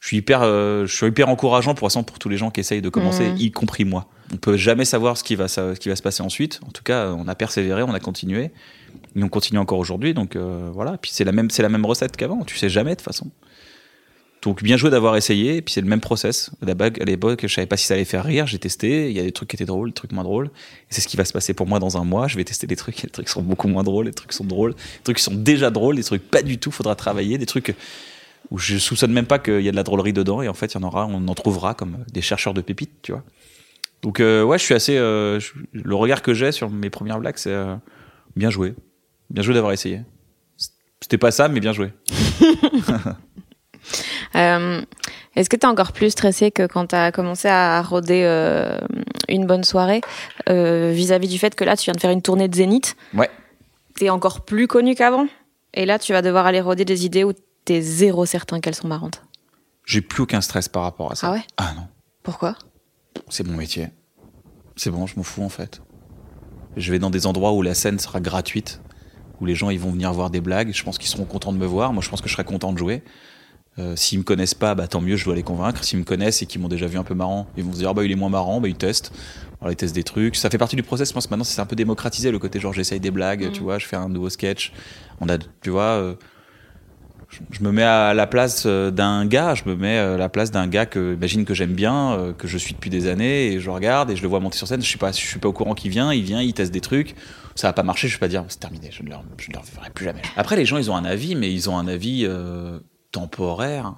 Je 0.00 0.08
suis 0.08 0.18
hyper, 0.18 0.42
euh, 0.42 0.84
je 0.84 0.94
suis 0.94 1.06
hyper 1.06 1.30
encourageant 1.30 1.74
pour, 1.74 1.88
pour 2.04 2.18
tous 2.18 2.28
les 2.28 2.36
gens 2.36 2.50
qui 2.50 2.60
essayent 2.60 2.82
de 2.82 2.90
commencer, 2.90 3.30
Mhm. 3.30 3.36
y 3.38 3.50
compris 3.50 3.86
moi. 3.86 4.08
On 4.34 4.36
peut 4.36 4.58
jamais 4.58 4.84
savoir 4.84 5.16
ce 5.16 5.24
qui 5.24 5.34
va, 5.36 5.48
ce 5.48 5.78
qui 5.78 5.88
va 5.88 5.96
se 5.96 6.02
passer 6.02 6.22
ensuite. 6.22 6.60
En 6.68 6.70
tout 6.70 6.82
cas, 6.82 7.08
on 7.16 7.26
a 7.26 7.34
persévéré, 7.34 7.82
on 7.82 7.94
a 7.94 8.00
continué, 8.00 8.50
et 9.16 9.22
on 9.22 9.28
continue 9.28 9.58
encore 9.58 9.78
aujourd'hui. 9.78 10.14
Donc 10.14 10.36
euh, 10.36 10.70
voilà. 10.72 10.98
Puis 10.98 11.10
c'est 11.14 11.24
la 11.24 11.32
même, 11.32 11.50
c'est 11.50 11.62
la 11.62 11.68
même 11.68 11.84
recette 11.84 12.16
qu'avant. 12.16 12.44
Tu 12.44 12.56
sais 12.56 12.68
jamais 12.68 12.90
de 12.90 12.96
toute 12.96 13.04
façon. 13.04 13.30
Donc 14.42 14.62
bien 14.62 14.76
joué 14.76 14.90
d'avoir 14.90 15.16
essayé. 15.16 15.62
Puis 15.62 15.74
c'est 15.74 15.80
le 15.80 15.86
même 15.86 16.00
process. 16.00 16.50
La 16.62 16.74
bague, 16.74 17.00
à 17.00 17.04
l'époque, 17.04 17.40
je 17.42 17.54
savais 17.54 17.66
pas 17.66 17.76
si 17.76 17.86
ça 17.86 17.94
allait 17.94 18.04
faire 18.04 18.24
rire. 18.24 18.46
J'ai 18.46 18.58
testé. 18.58 19.10
Il 19.10 19.16
y 19.16 19.20
a 19.20 19.22
des 19.22 19.32
trucs 19.32 19.48
qui 19.48 19.56
étaient 19.56 19.64
drôles, 19.64 19.90
des 19.90 19.94
trucs 19.94 20.12
moins 20.12 20.24
drôles. 20.24 20.46
Et 20.46 20.94
c'est 20.94 21.00
ce 21.00 21.08
qui 21.08 21.16
va 21.16 21.24
se 21.24 21.32
passer 21.32 21.54
pour 21.54 21.66
moi 21.66 21.78
dans 21.78 21.96
un 21.96 22.04
mois. 22.04 22.28
Je 22.28 22.36
vais 22.36 22.44
tester 22.44 22.66
des 22.66 22.76
trucs. 22.76 23.02
Les 23.02 23.10
trucs 23.10 23.28
sont 23.28 23.42
beaucoup 23.42 23.68
moins 23.68 23.82
drôles. 23.82 24.06
Les 24.06 24.12
trucs 24.12 24.32
sont 24.32 24.44
drôles. 24.44 24.72
Les 24.72 25.04
trucs 25.04 25.18
sont 25.18 25.34
déjà 25.34 25.70
drôles. 25.70 25.96
Les 25.96 26.04
trucs 26.04 26.28
pas 26.30 26.42
du 26.42 26.58
tout. 26.58 26.70
Faudra 26.70 26.94
travailler. 26.94 27.38
Des 27.38 27.46
trucs 27.46 27.74
où 28.50 28.58
je 28.58 28.76
soupçonne 28.76 29.12
même 29.12 29.26
pas 29.26 29.38
qu'il 29.38 29.62
y 29.62 29.68
a 29.68 29.70
de 29.70 29.76
la 29.76 29.84
drôlerie 29.84 30.12
dedans. 30.12 30.42
Et 30.42 30.48
en 30.48 30.54
fait, 30.54 30.74
il 30.74 30.80
y 30.80 30.84
en 30.84 30.86
aura. 30.86 31.06
On 31.06 31.26
en 31.28 31.34
trouvera 31.34 31.74
comme 31.74 32.04
des 32.12 32.20
chercheurs 32.20 32.52
de 32.52 32.60
pépites, 32.60 32.92
tu 33.02 33.12
vois. 33.12 33.22
Donc 34.04 34.20
euh, 34.20 34.42
ouais, 34.42 34.58
je 34.58 34.64
suis 34.64 34.74
assez. 34.74 34.98
euh, 34.98 35.40
le 35.72 35.94
regard 35.94 36.20
que 36.20 36.34
j'ai 36.34 36.52
sur 36.52 36.68
mes 36.68 36.90
premières 36.90 37.18
blagues, 37.18 37.38
c'est 37.38 37.54
euh, 37.54 37.74
bien 38.36 38.50
joué, 38.50 38.74
bien 39.30 39.42
joué 39.42 39.54
d'avoir 39.54 39.72
essayé. 39.72 40.02
C'était 41.00 41.18
pas 41.18 41.30
ça, 41.30 41.48
mais 41.48 41.60
bien 41.60 41.72
joué. 41.72 41.92
Euh, 44.36 44.82
Est-ce 45.36 45.48
que 45.48 45.56
tu 45.56 45.64
es 45.64 45.68
encore 45.68 45.92
plus 45.92 46.10
stressé 46.10 46.50
que 46.50 46.66
quand 46.66 46.88
tu 46.88 46.94
as 46.96 47.12
commencé 47.12 47.46
à 47.48 47.82
rôder 47.82 48.22
euh, 48.24 48.78
une 49.28 49.46
bonne 49.46 49.62
soirée 49.62 50.00
euh, 50.48 50.90
vis-à-vis 50.92 51.28
du 51.28 51.38
fait 51.38 51.54
que 51.54 51.62
là, 51.62 51.76
tu 51.76 51.84
viens 51.84 51.92
de 51.94 52.00
faire 52.00 52.10
une 52.10 52.22
tournée 52.22 52.48
de 52.48 52.54
Zénith 52.56 52.96
Ouais. 53.14 53.30
Tu 53.96 54.06
es 54.06 54.10
encore 54.10 54.44
plus 54.44 54.66
connu 54.66 54.94
qu'avant? 54.96 55.26
Et 55.74 55.86
là, 55.86 55.98
tu 56.00 56.12
vas 56.12 56.22
devoir 56.22 56.46
aller 56.46 56.60
rôder 56.60 56.84
des 56.84 57.04
idées 57.04 57.22
où 57.22 57.32
tu 57.32 57.72
es 57.74 57.80
zéro 57.80 58.26
certain 58.26 58.58
qu'elles 58.60 58.74
sont 58.74 58.88
marrantes. 58.88 59.22
J'ai 59.84 60.00
plus 60.00 60.22
aucun 60.22 60.40
stress 60.40 60.68
par 60.68 60.82
rapport 60.82 61.12
à 61.12 61.14
ça. 61.14 61.28
Ah 61.28 61.32
ouais? 61.32 61.42
Ah 61.56 61.72
non, 61.76 61.86
Pourquoi? 62.24 62.56
C'est 63.28 63.46
mon 63.46 63.56
métier. 63.56 63.88
C'est 64.76 64.90
bon, 64.90 65.06
je 65.06 65.14
m'en 65.16 65.22
fous 65.22 65.42
en 65.44 65.48
fait. 65.48 65.80
Je 66.76 66.90
vais 66.90 66.98
dans 66.98 67.10
des 67.10 67.26
endroits 67.26 67.52
où 67.52 67.62
la 67.62 67.74
scène 67.74 68.00
sera 68.00 68.20
gratuite, 68.20 68.80
où 69.40 69.46
les 69.46 69.54
gens 69.54 69.70
ils 69.70 69.80
vont 69.80 69.90
venir 69.90 70.12
voir 70.12 70.30
des 70.30 70.40
blagues. 70.40 70.70
Je 70.72 70.82
pense 70.84 70.98
qu'ils 70.98 71.08
seront 71.08 71.24
contents 71.24 71.52
de 71.52 71.58
me 71.58 71.66
voir. 71.66 71.92
Moi, 71.92 72.02
je 72.02 72.08
pense 72.08 72.20
que 72.20 72.28
je 72.28 72.34
serai 72.34 72.44
content 72.44 72.72
de 72.72 72.78
jouer. 72.78 73.02
Euh, 73.78 73.96
S'ils 73.96 74.20
me 74.20 74.24
connaissent 74.24 74.54
pas, 74.54 74.74
bah 74.76 74.86
tant 74.86 75.00
mieux, 75.00 75.16
je 75.16 75.24
dois 75.24 75.34
les 75.34 75.42
convaincre. 75.42 75.82
S'ils 75.82 75.98
me 75.98 76.04
connaissent 76.04 76.42
et 76.42 76.46
qu'ils 76.46 76.60
m'ont 76.60 76.68
déjà 76.68 76.86
vu 76.86 76.96
un 76.96 77.02
peu 77.02 77.14
marrant, 77.14 77.48
ils 77.56 77.64
vont 77.64 77.72
se 77.72 77.78
dire 77.78 77.88
ah, 77.88 77.94
bah 77.94 78.04
il 78.04 78.12
est 78.12 78.16
moins 78.16 78.28
marrant, 78.28 78.60
bah 78.60 78.68
ils 78.68 78.76
testent. 78.76 79.12
Alors 79.60 79.72
ils 79.72 79.76
testent 79.76 79.94
des 79.94 80.04
trucs. 80.04 80.36
Ça 80.36 80.48
fait 80.48 80.58
partie 80.58 80.76
du 80.76 80.84
process. 80.84 81.08
Je 81.08 81.14
pense 81.14 81.26
que 81.26 81.30
maintenant 81.30 81.44
c'est 81.44 81.60
un 81.60 81.66
peu 81.66 81.74
démocratisé 81.74 82.30
le 82.30 82.38
côté 82.38 82.60
genre 82.60 82.72
j'essaye 82.72 83.00
des 83.00 83.10
blagues, 83.10 83.50
tu 83.52 83.62
vois, 83.62 83.78
je 83.78 83.86
fais 83.86 83.96
un 83.96 84.08
nouveau 84.08 84.30
sketch. 84.30 84.72
On 85.20 85.28
a, 85.28 85.38
tu 85.38 85.70
vois, 85.70 85.82
euh, 85.82 86.14
je, 87.30 87.40
je 87.50 87.64
me 87.64 87.72
mets 87.72 87.82
à 87.82 88.14
la 88.14 88.28
place 88.28 88.62
euh, 88.66 88.92
d'un 88.92 89.26
gars. 89.26 89.54
Je 89.54 89.64
me 89.64 89.74
mets 89.74 89.98
à 89.98 90.16
la 90.16 90.28
place 90.28 90.52
d'un 90.52 90.68
gars 90.68 90.86
que 90.86 91.14
imagine 91.14 91.44
que 91.44 91.54
j'aime 91.54 91.72
bien, 91.72 92.12
euh, 92.12 92.32
que 92.32 92.46
je 92.46 92.58
suis 92.58 92.74
depuis 92.74 92.90
des 92.90 93.08
années 93.08 93.52
et 93.52 93.60
je 93.60 93.70
regarde 93.70 94.10
et 94.10 94.16
je 94.16 94.22
le 94.22 94.28
vois 94.28 94.38
monter 94.38 94.56
sur 94.56 94.68
scène. 94.68 94.82
Je 94.82 94.86
suis 94.86 94.98
pas, 94.98 95.10
je 95.10 95.16
suis 95.16 95.40
pas 95.40 95.48
au 95.48 95.52
courant 95.52 95.74
qu'il 95.74 95.90
vient. 95.90 96.12
Il 96.12 96.22
vient, 96.22 96.40
il 96.40 96.52
teste 96.52 96.72
des 96.72 96.80
trucs. 96.80 97.16
Ça 97.54 97.68
va 97.68 97.72
pas 97.72 97.82
marcher. 97.82 98.08
Je 98.08 98.14
vais 98.14 98.20
pas 98.20 98.28
dire 98.28 98.44
c'est 98.48 98.58
terminé. 98.60 98.90
Je 98.92 99.02
ne 99.02 99.10
leur, 99.10 99.22
je 99.38 99.48
ne 99.50 99.54
leur 99.54 99.62
plus 99.94 100.04
jamais. 100.04 100.22
Après 100.36 100.56
les 100.56 100.64
gens 100.66 100.76
ils 100.78 100.90
ont 100.90 100.96
un 100.96 101.04
avis, 101.04 101.34
mais 101.34 101.52
ils 101.52 101.70
ont 101.70 101.78
un 101.78 101.86
avis 101.88 102.24
euh, 102.24 102.78
temporaire. 103.12 103.94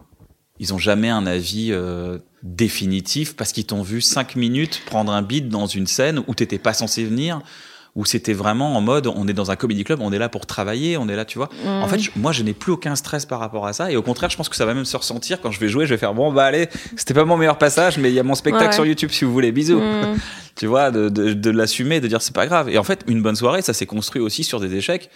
Ils 0.59 0.73
ont 0.73 0.79
jamais 0.79 1.11
un 1.11 1.27
avis 1.27 1.69
euh, 1.71 2.19
définitif 2.43 3.37
parce 3.37 3.53
qu'ils 3.53 3.67
t'ont 3.67 3.83
vu 3.83 4.01
cinq 4.01 4.37
minutes 4.37 4.83
prendre 4.87 5.13
un 5.13 5.23
beat 5.23 5.49
dans 5.49 5.67
une 5.67 5.87
scène 5.87 6.23
où 6.27 6.35
t'étais 6.35 6.59
pas 6.59 6.73
censé 6.73 7.05
venir, 7.05 7.41
où 7.95 8.07
c'était 8.07 8.33
vraiment 8.33 8.75
en 8.77 8.81
mode 8.81 9.07
on 9.07 9.29
est 9.29 9.35
dans 9.35 9.51
un 9.51 9.57
comedy 9.57 9.85
club, 9.85 10.01
on 10.01 10.13
est 10.13 10.19
là 10.19 10.31
pour 10.31 10.47
travailler, 10.47 10.97
on 10.97 11.09
est 11.09 11.17
là, 11.17 11.27
tu 11.27 11.37
vois. 11.37 11.51
En 11.67 11.87
fait, 11.89 11.99
je- 11.99 12.11
moi, 12.17 12.33
je 12.33 12.43
n'ai 12.43 12.55
plus 12.55 12.73
aucun 12.73 12.97
stress 12.97 13.27
par 13.27 13.39
rapport 13.39 13.67
à 13.67 13.75
ça. 13.75 13.91
Et 13.91 13.97
au 13.97 14.03
contraire, 14.03 14.31
je 14.31 14.37
pense 14.39 14.49
que 14.49 14.57
ça 14.57 14.65
va 14.65 14.73
même 14.73 14.85
se 14.87 14.97
ressentir 14.97 15.41
quand 15.43 15.51
je 15.51 15.61
vais 15.61 15.69
jouer. 15.69 15.85
Je 15.87 15.93
vais 15.95 15.99
faire 15.99 16.15
bon, 16.15 16.33
bah 16.33 16.45
allez, 16.47 16.69
c'était 16.97 17.15
pas 17.15 17.25
mon 17.27 17.37
meilleur 17.37 17.59
passage, 17.59 17.99
mais 17.99 18.11
il 18.11 18.15
y 18.15 18.19
a 18.19 18.23
mon 18.23 18.35
spectacle 18.35 18.67
Ouais. 18.69 18.73
sur 18.73 18.87
YouTube 18.87 19.11
si 19.13 19.25
vous 19.27 19.33
voulez. 19.33 19.53
Bisous. 19.53 19.81
Mm. 19.81 20.17
tu 20.57 20.67
vois, 20.67 20.91
de, 20.91 21.09
de, 21.09 21.33
de 21.35 21.51
l'assumer, 21.51 22.01
de 22.01 22.09
dire 22.09 22.23
c'est 22.23 22.35
pas 22.35 22.47
grave. 22.47 22.69
Et 22.69 22.79
en 22.79 22.85
fait, 22.85 23.05
une 23.07 23.23
bonne 23.23 23.37
soirée, 23.37 23.63
ça 23.63 23.73
s'est 23.73 23.87
construit 23.87 24.21
aussi 24.23 24.43
sur 24.45 24.61
des 24.61 24.75
échecs. 24.75 25.11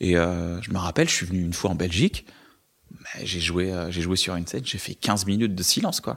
Et 0.00 0.16
euh, 0.16 0.60
je 0.62 0.70
me 0.70 0.78
rappelle, 0.78 1.08
je 1.08 1.14
suis 1.14 1.26
venu 1.26 1.40
une 1.42 1.52
fois 1.52 1.70
en 1.70 1.74
Belgique. 1.74 2.26
J'ai 3.22 3.40
joué, 3.40 3.72
euh, 3.72 3.90
j'ai 3.90 4.02
joué 4.02 4.16
sur 4.16 4.34
une 4.36 4.46
scène, 4.46 4.62
j'ai 4.64 4.78
fait 4.78 4.94
15 4.94 5.26
minutes 5.26 5.54
de 5.54 5.62
silence, 5.62 6.00
quoi. 6.00 6.16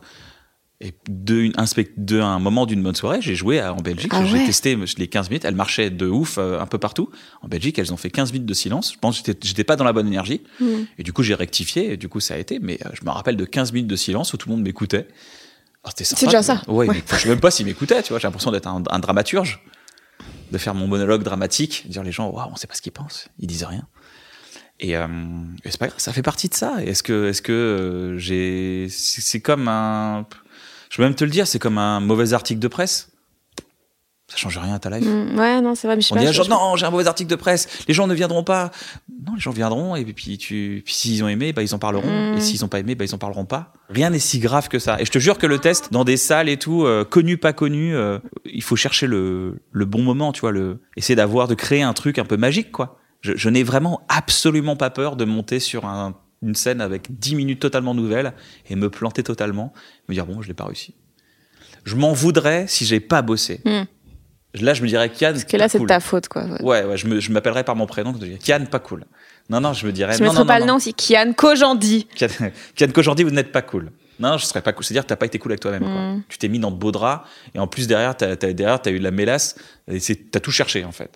Et 0.80 0.94
de, 1.10 1.36
une, 1.40 1.54
un, 1.58 1.66
spect- 1.66 1.94
de 1.98 2.20
un 2.22 2.38
moment 2.38 2.68
d'une 2.68 2.84
bonne 2.84 2.94
soirée, 2.94 3.20
j'ai 3.20 3.34
joué 3.36 3.60
à- 3.60 3.74
en 3.74 3.78
Belgique. 3.78 4.12
Ah 4.14 4.24
j'ai 4.24 4.38
ouais. 4.38 4.46
testé 4.46 4.78
les 5.00 5.08
15 5.08 5.30
minutes. 5.30 5.44
Elles 5.46 5.56
marchaient 5.56 5.90
de 5.90 6.06
ouf 6.06 6.38
euh, 6.38 6.60
un 6.60 6.68
peu 6.68 6.78
partout. 6.78 7.10
En 7.42 7.48
Belgique, 7.48 7.80
elles 7.80 7.92
ont 7.94 7.98
fait 7.98 8.12
15 8.12 8.32
minutes 8.32 8.48
de 8.48 8.54
silence. 8.54 8.94
Je 8.94 9.00
pense 9.00 9.20
que 9.20 9.26
j'étais- 9.26 9.48
j'étais 9.48 9.64
pas 9.64 9.76
dans 9.76 9.84
la 9.86 9.92
bonne 9.94 10.06
énergie. 10.08 10.42
Mm. 10.60 10.66
Et 11.00 11.04
du 11.04 11.14
coup, 11.14 11.24
j'ai 11.24 11.34
rectifié. 11.34 11.94
Et 11.94 11.98
du 11.98 12.10
coup, 12.10 12.20
ça 12.20 12.36
a 12.36 12.38
été. 12.38 12.60
Mais 12.60 12.78
euh, 12.86 12.90
je 12.94 13.04
me 13.04 13.10
rappelle 13.10 13.38
de 13.38 13.46
15 13.46 13.74
minutes 13.74 13.88
de 13.90 13.96
silence 13.96 14.34
où 14.34 14.38
tout 14.38 14.50
le 14.50 14.56
monde 14.56 14.64
m'écoutait. 14.64 15.08
C'était 15.91 16.03
sympa. 16.03 16.20
C'est 16.20 16.25
déjà 16.27 16.44
ça. 16.44 16.62
Ouais, 16.67 16.88
Ouais. 16.88 16.96
mais 16.96 17.03
je 17.17 17.22
sais 17.24 17.29
même 17.29 17.39
pas 17.39 17.51
s'ils 17.51 17.65
m'écoutaient. 17.65 18.01
Tu 18.03 18.10
vois, 18.10 18.20
j'ai 18.20 18.27
l'impression 18.27 18.51
d'être 18.51 18.67
un, 18.67 18.84
un 18.89 19.00
dramaturge, 19.00 19.60
de 20.51 20.58
faire 20.58 20.74
mon 20.74 20.88
monologue 20.88 21.24
dramatique, 21.24 21.86
dire 21.89 22.03
les 22.03 22.12
gens, 22.12 22.29
waouh, 22.29 22.50
on 22.51 22.56
sait 22.56 22.67
pas 22.67 22.75
ce 22.75 22.82
qu'ils 22.82 22.91
pensent. 22.91 23.27
Ils 23.39 23.48
disent 23.48 23.63
rien. 23.65 23.88
Et, 24.79 24.96
euh, 24.96 25.08
et 25.63 25.72
c'est 25.72 25.79
pas 25.79 25.88
grave, 25.88 26.00
ça 26.00 26.13
fait 26.13 26.22
partie 26.22 26.50
de 26.50 26.53
ça. 26.53 26.75
Est-ce 26.84 27.01
que, 27.01 27.29
est-ce 27.29 27.41
que 27.41 27.51
euh, 27.51 28.17
j'ai, 28.20 28.88
c'est 28.89 29.22
c'est 29.22 29.41
comme 29.41 29.67
un, 29.67 30.27
je 30.91 30.98
vais 31.01 31.03
même 31.06 31.15
te 31.15 31.24
le 31.24 31.32
dire, 31.32 31.48
c'est 31.48 31.58
comme 31.60 31.77
un 31.79 32.00
mauvais 32.00 32.34
article 32.34 32.60
de 32.60 32.67
presse. 32.67 33.10
Ça 34.29 34.36
change 34.36 34.57
rien 34.57 34.74
à 34.74 34.79
ta 34.79 34.89
life. 34.89 35.07
Mm. 35.07 35.39
Ouais, 35.39 35.62
non, 35.62 35.74
c'est 35.74 35.88
vrai, 35.88 35.96
mais 35.96 36.01
je 36.01 36.10
On 36.12 36.15
pas. 36.15 36.22
dit 36.22 36.27
à 36.27 36.31
genre, 36.34 36.50
non, 36.50 36.75
j'ai 36.75 36.86
un 36.86 36.89
mauvais 36.91 37.07
article 37.07 37.29
de 37.29 37.36
presse, 37.36 37.67
les 37.88 37.93
gens 37.93 38.07
ne 38.07 38.13
viendront 38.13 38.43
pas. 38.43 38.72
Non, 39.25 39.34
les 39.36 39.39
gens 39.39 39.51
viendront, 39.51 39.96
et 39.96 40.03
puis, 40.03 40.38
tu, 40.38 40.81
puis 40.84 40.93
s'ils 40.93 41.24
ont 41.24 41.29
aimé, 41.29 41.53
bah, 41.53 41.63
ils 41.63 41.74
en 41.74 41.79
parleront. 41.79 42.34
Mm. 42.34 42.38
Et 42.38 42.41
s'ils 42.41 42.65
ont 42.65 42.67
pas 42.67 42.79
aimé, 42.79 42.96
bah, 42.96 43.05
ils 43.05 43.15
en 43.15 43.17
parleront 43.17 43.46
pas. 43.46 43.72
Rien 43.89 44.10
n'est 44.10 44.19
si 44.19 44.39
grave 44.39 44.67
que 44.67 44.79
ça. 44.79 45.00
Et 45.00 45.05
je 45.05 45.12
te 45.12 45.19
jure 45.19 45.38
que 45.38 45.48
le 45.48 45.60
test, 45.60 45.93
dans 45.93 46.03
des 46.03 46.17
salles 46.17 46.50
et 46.50 46.57
tout, 46.57 46.84
euh, 46.84 47.05
connu, 47.05 47.38
pas 47.38 47.53
connu, 47.53 47.96
euh, 47.96 48.19
il 48.46 48.63
faut 48.63 48.75
chercher 48.75 49.07
le, 49.07 49.62
le 49.72 49.86
bon 49.86 50.01
moment, 50.01 50.34
tu 50.34 50.41
vois, 50.41 50.51
le, 50.51 50.81
essayer 50.98 51.15
d'avoir, 51.15 51.48
de 51.48 51.55
créer 51.55 51.81
un 51.84 51.93
truc 51.93 52.19
un 52.19 52.25
peu 52.25 52.36
magique, 52.36 52.72
quoi. 52.74 53.00
Je, 53.22 53.31
je 53.36 53.50
n'ai 53.50 53.63
vraiment 53.63 54.01
absolument 54.10 54.75
pas 54.75 54.89
peur 54.89 55.15
de 55.15 55.24
monter 55.24 55.60
sur 55.62 55.86
un- 55.86 56.15
une 56.43 56.53
scène 56.53 56.81
avec 56.81 57.17
10 57.17 57.36
minutes 57.36 57.60
totalement 57.62 57.93
nouvelles 57.96 58.34
et 58.69 58.75
me 58.75 58.89
planter 58.89 59.24
totalement, 59.24 59.72
me 60.10 60.13
dire, 60.13 60.25
bon, 60.25 60.41
je 60.41 60.50
l'ai 60.50 60.53
pas 60.53 60.65
réussi. 60.65 60.93
Je 61.86 61.96
m'en 61.96 62.12
voudrais 62.12 62.67
si 62.67 62.86
j'ai 62.86 63.00
pas 63.00 63.22
bossé. 63.22 63.62
Mm. 63.65 63.84
Là, 64.62 64.74
je 64.74 64.82
me 64.84 64.88
dirais, 64.88 65.10
Kian, 65.10 65.32
Parce 65.32 65.44
que 65.46 65.58
là, 65.58 65.70
c'est 65.70 65.80
de 65.80 65.86
ta 65.86 66.00
faute, 66.00 66.28
quoi. 66.28 66.44
Ouais, 66.62 66.84
ouais, 66.84 66.98
je 66.98 67.08
me- 67.08 67.20
je 67.20 67.32
m'appellerais 67.32 67.64
par 67.64 67.76
mon 67.76 67.86
prénom. 67.86 68.14
Kian, 68.44 68.66
pas 68.66 68.80
cool. 68.80 69.06
Non, 69.50 69.62
non, 69.62 69.74
je 69.74 69.86
me 69.86 69.92
dirais. 69.92 70.14
Je 70.14 70.20
non, 70.20 70.26
mettrai 70.30 70.40
non, 70.40 70.46
pas 70.46 70.60
non, 70.60 70.66
le 70.66 70.72
nom 70.72 70.76
aussi. 70.78 70.94
Kian 70.94 71.34
Kojandi. 71.36 72.08
Kian, 72.16 72.28
Kian 72.76 72.88
qu'aujourd'hui, 72.94 73.24
vous 73.26 73.32
n'êtes 73.32 73.52
pas 73.52 73.62
cool. 73.62 73.92
Non, 74.20 74.38
je 74.38 74.46
serais 74.46 74.62
pas 74.62 74.74
cool. 74.74 74.84
C'est-à-dire 74.84 75.04
que 75.04 75.10
t'as 75.10 75.16
pas 75.16 75.28
été 75.28 75.38
cool 75.38 75.52
avec 75.52 75.60
toi-même. 75.60 75.84
Mm. 75.84 76.24
Tu 76.28 76.38
t'es 76.40 76.48
mis 76.48 76.58
dans 76.60 76.72
de 76.72 76.76
beaux 76.76 76.92
draps 76.92 77.28
et 77.54 77.60
en 77.60 77.68
plus 77.68 77.88
derrière, 77.88 78.18
t'as, 78.18 78.36
t'as, 78.36 78.52
derrière, 78.52 78.82
t'as 78.82 78.90
eu 78.92 78.98
de 79.00 79.04
la 79.04 79.12
mélasse 79.12 79.56
et 79.88 80.00
c'est, 80.00 80.32
t'as 80.32 80.40
tout 80.40 80.50
cherché 80.52 80.84
en 80.84 80.92
fait. 80.92 81.12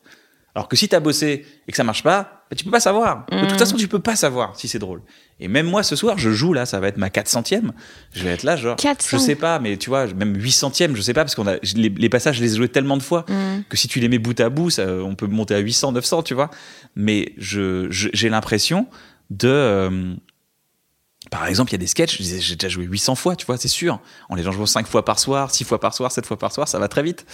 Alors 0.53 0.67
que 0.67 0.75
si 0.75 0.89
t'as 0.89 0.99
bossé 0.99 1.45
et 1.67 1.71
que 1.71 1.77
ça 1.77 1.83
marche 1.85 2.03
pas, 2.03 2.43
bah, 2.49 2.55
tu 2.57 2.65
peux 2.65 2.71
pas 2.71 2.79
savoir. 2.81 3.25
De 3.31 3.39
toute 3.39 3.51
Mm. 3.53 3.57
façon, 3.57 3.77
tu 3.77 3.87
peux 3.87 3.99
pas 3.99 4.17
savoir 4.17 4.55
si 4.59 4.67
c'est 4.67 4.79
drôle. 4.79 5.01
Et 5.39 5.47
même 5.47 5.65
moi, 5.65 5.81
ce 5.81 5.95
soir, 5.95 6.17
je 6.17 6.29
joue 6.31 6.51
là, 6.51 6.65
ça 6.65 6.79
va 6.81 6.89
être 6.89 6.97
ma 6.97 7.09
400e. 7.09 7.71
Je 8.13 8.23
vais 8.25 8.31
être 8.31 8.43
là, 8.43 8.57
genre, 8.57 8.75
400. 8.75 9.17
je 9.17 9.23
sais 9.23 9.35
pas, 9.35 9.59
mais 9.59 9.77
tu 9.77 9.89
vois, 9.89 10.07
même 10.07 10.35
800e, 10.37 10.93
je 10.95 11.01
sais 11.01 11.13
pas, 11.13 11.23
parce 11.23 11.35
qu'on 11.35 11.47
a 11.47 11.55
les, 11.75 11.87
les 11.89 12.09
passages, 12.09 12.35
je 12.37 12.41
les 12.43 12.53
ai 12.53 12.57
joués 12.57 12.67
tellement 12.69 12.97
de 12.97 13.03
fois 13.03 13.25
Mm. 13.29 13.61
que 13.69 13.77
si 13.77 13.87
tu 13.87 13.99
les 14.01 14.09
mets 14.09 14.19
bout 14.19 14.37
à 14.41 14.49
bout, 14.49 14.69
ça, 14.69 14.85
on 14.87 15.15
peut 15.15 15.27
monter 15.27 15.55
à 15.55 15.59
800, 15.59 15.93
900, 15.93 16.23
tu 16.23 16.33
vois. 16.33 16.49
Mais 16.95 17.33
je, 17.37 17.87
j'ai 17.89 18.27
l'impression 18.29 18.87
de. 19.29 19.47
euh, 19.47 20.15
par 21.29 21.45
exemple, 21.47 21.69
il 21.69 21.73
y 21.73 21.75
a 21.75 21.77
des 21.77 21.87
sketchs, 21.87 22.19
j'ai 22.21 22.55
déjà 22.55 22.67
joué 22.67 22.83
800 22.83 23.15
fois, 23.15 23.35
tu 23.37 23.45
vois, 23.45 23.55
c'est 23.55 23.67
sûr. 23.69 24.01
En 24.27 24.35
les 24.35 24.43
gens 24.43 24.51
jouent 24.51 24.65
5 24.65 24.85
fois 24.87 25.05
par 25.05 25.17
soir, 25.19 25.51
6 25.51 25.63
fois 25.63 25.79
par 25.79 25.93
soir, 25.93 26.11
7 26.11 26.25
fois 26.25 26.37
par 26.37 26.51
soir, 26.51 26.67
ça 26.67 26.77
va 26.79 26.87
très 26.89 27.03
vite. 27.03 27.25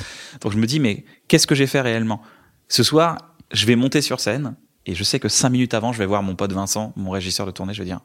Donc 0.41 0.51
je 0.51 0.57
me 0.57 0.67
dis, 0.67 0.79
mais 0.79 1.03
qu'est-ce 1.27 1.47
que 1.47 1.55
j'ai 1.55 1.65
fait 1.67 1.81
réellement? 1.81 2.21
Ce 2.67 2.83
soir, 2.83 3.17
je 3.51 3.65
vais 3.65 3.75
monter 3.75 4.01
sur 4.01 4.19
scène 4.19 4.55
et 4.85 4.95
je 4.95 5.03
sais 5.03 5.19
que 5.19 5.29
5 5.29 5.49
minutes 5.49 5.73
avant, 5.73 5.93
je 5.93 5.99
vais 5.99 6.05
voir 6.05 6.23
mon 6.23 6.35
pote 6.35 6.51
Vincent, 6.51 6.93
mon 6.95 7.11
régisseur 7.11 7.45
de 7.45 7.51
tournée, 7.51 7.73
je 7.73 7.79
vais 7.79 7.85
dire, 7.85 8.01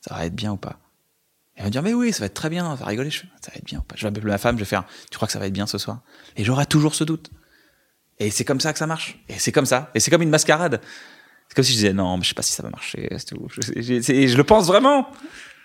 ça 0.00 0.14
va 0.14 0.26
être 0.26 0.34
bien 0.34 0.52
ou 0.52 0.56
pas? 0.56 0.78
Il 1.56 1.60
va 1.60 1.66
me 1.66 1.70
dire, 1.70 1.82
mais 1.82 1.94
oui, 1.94 2.12
ça 2.12 2.20
va 2.20 2.26
être 2.26 2.34
très 2.34 2.50
bien, 2.50 2.76
ça 2.76 2.82
va 2.82 2.86
rigoler, 2.86 3.10
je 3.10 3.20
ça 3.20 3.50
va 3.50 3.56
être 3.56 3.64
bien 3.64 3.78
ou 3.78 3.82
pas? 3.82 3.94
Je 3.96 4.02
vais 4.02 4.08
appeler 4.08 4.24
ma 4.24 4.38
femme, 4.38 4.56
je 4.56 4.60
vais 4.60 4.68
faire, 4.68 4.84
tu 5.10 5.16
crois 5.16 5.26
que 5.26 5.32
ça 5.32 5.38
va 5.38 5.46
être 5.46 5.52
bien 5.52 5.66
ce 5.66 5.78
soir? 5.78 6.00
Et 6.36 6.44
j'aurai 6.44 6.66
toujours 6.66 6.94
ce 6.94 7.04
doute. 7.04 7.30
Et 8.18 8.30
c'est 8.30 8.44
comme 8.44 8.60
ça 8.60 8.72
que 8.72 8.78
ça 8.78 8.86
marche. 8.86 9.18
Et 9.28 9.38
c'est 9.38 9.52
comme 9.52 9.66
ça. 9.66 9.90
Et 9.94 10.00
c'est 10.00 10.10
comme 10.10 10.22
une 10.22 10.30
mascarade. 10.30 10.80
C'est 11.48 11.54
comme 11.54 11.64
si 11.64 11.72
je 11.72 11.76
disais 11.76 11.92
non, 11.92 12.16
mais 12.16 12.22
je 12.22 12.28
sais 12.28 12.34
pas 12.34 12.42
si 12.42 12.52
ça 12.52 12.62
va 12.62 12.70
marcher. 12.70 13.08
Tout. 13.28 13.48
Je 13.48 14.36
le 14.36 14.44
pense 14.44 14.66
vraiment. 14.66 15.08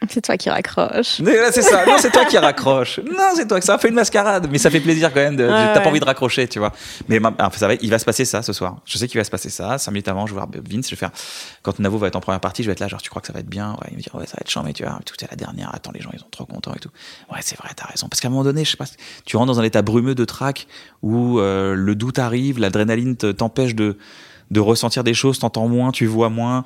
C'est 0.07 0.21
toi 0.21 0.37
qui 0.37 0.49
raccroche. 0.49 1.19
Là, 1.19 1.51
c'est 1.51 1.61
ça. 1.61 1.85
Non, 1.85 1.95
c'est 1.99 2.11
toi 2.11 2.23
qui 2.25 2.37
raccroche. 2.37 2.99
Non, 2.99 3.31
c'est 3.35 3.47
toi 3.47 3.59
ça 3.61 3.77
fait 3.77 3.89
une 3.89 3.95
mascarade. 3.95 4.47
Mais 4.49 4.57
ça 4.57 4.69
fait 4.69 4.79
plaisir 4.79 5.09
quand 5.13 5.19
même. 5.19 5.35
De, 5.35 5.45
T'as 5.47 5.81
pas 5.81 5.89
envie 5.89 5.99
de 5.99 6.05
raccrocher, 6.05 6.47
tu 6.47 6.57
vois. 6.59 6.71
Mais 7.09 7.19
ma- 7.19 7.33
enfin, 7.37 7.57
ça 7.57 7.67
va, 7.67 7.73
il 7.75 7.89
va 7.89 7.99
se 7.99 8.05
passer 8.05 8.23
ça 8.23 8.41
ce 8.41 8.53
soir. 8.53 8.77
Je 8.85 8.97
sais 8.97 9.07
qu'il 9.09 9.19
va 9.19 9.23
se 9.25 9.29
passer 9.29 9.49
ça. 9.49 9.77
Cinq 9.77 9.91
minutes 9.91 10.07
avant, 10.07 10.25
je 10.25 10.31
vais 10.33 10.39
voir 10.39 10.47
Vince. 10.51 10.85
Je 10.85 10.91
vais 10.91 10.95
faire. 10.95 11.11
Quand 11.63 11.77
Navo 11.79 11.97
va 11.97 12.07
être 12.07 12.15
en 12.15 12.21
première 12.21 12.39
partie, 12.39 12.63
je 12.63 12.67
vais 12.69 12.73
être 12.73 12.79
là. 12.79 12.87
Genre, 12.87 13.01
tu 13.01 13.09
crois 13.09 13.21
que 13.21 13.27
ça 13.27 13.33
va 13.33 13.39
être 13.41 13.49
bien? 13.49 13.71
Ouais, 13.73 13.87
il 13.91 13.97
me 13.97 14.01
dit 14.01 14.07
ouais, 14.13 14.25
ça 14.25 14.33
va 14.37 14.41
être 14.41 14.49
chiant, 14.49 14.63
mais 14.63 14.73
tu 14.73 14.83
vois, 14.83 14.97
tout 15.05 15.15
est 15.23 15.29
la 15.29 15.35
dernière. 15.35 15.69
Attends, 15.75 15.91
les 15.93 15.99
gens, 16.01 16.11
ils 16.13 16.19
sont 16.19 16.29
trop 16.31 16.45
contents 16.45 16.73
et 16.73 16.79
tout. 16.79 16.89
Ouais, 17.31 17.39
c'est 17.41 17.57
vrai, 17.57 17.69
t'as 17.75 17.85
raison. 17.87 18.07
Parce 18.07 18.21
qu'à 18.21 18.29
un 18.29 18.31
moment 18.31 18.43
donné, 18.45 18.63
je 18.63 18.71
sais 18.71 18.77
pas, 18.77 18.85
tu 19.25 19.35
rentres 19.37 19.51
dans 19.53 19.59
un 19.59 19.63
état 19.63 19.81
brumeux 19.81 20.15
de 20.15 20.23
trac 20.25 20.67
où 21.01 21.39
euh, 21.39 21.75
le 21.75 21.95
doute 21.95 22.19
arrive, 22.19 22.57
l'adrénaline 22.59 23.17
te- 23.17 23.31
t'empêche 23.31 23.75
de 23.75 23.97
de 24.51 24.59
ressentir 24.59 25.03
des 25.03 25.13
choses, 25.13 25.37
t'entends 25.37 25.67
moins, 25.67 25.91
tu 25.91 26.07
vois 26.07 26.29
moins. 26.29 26.65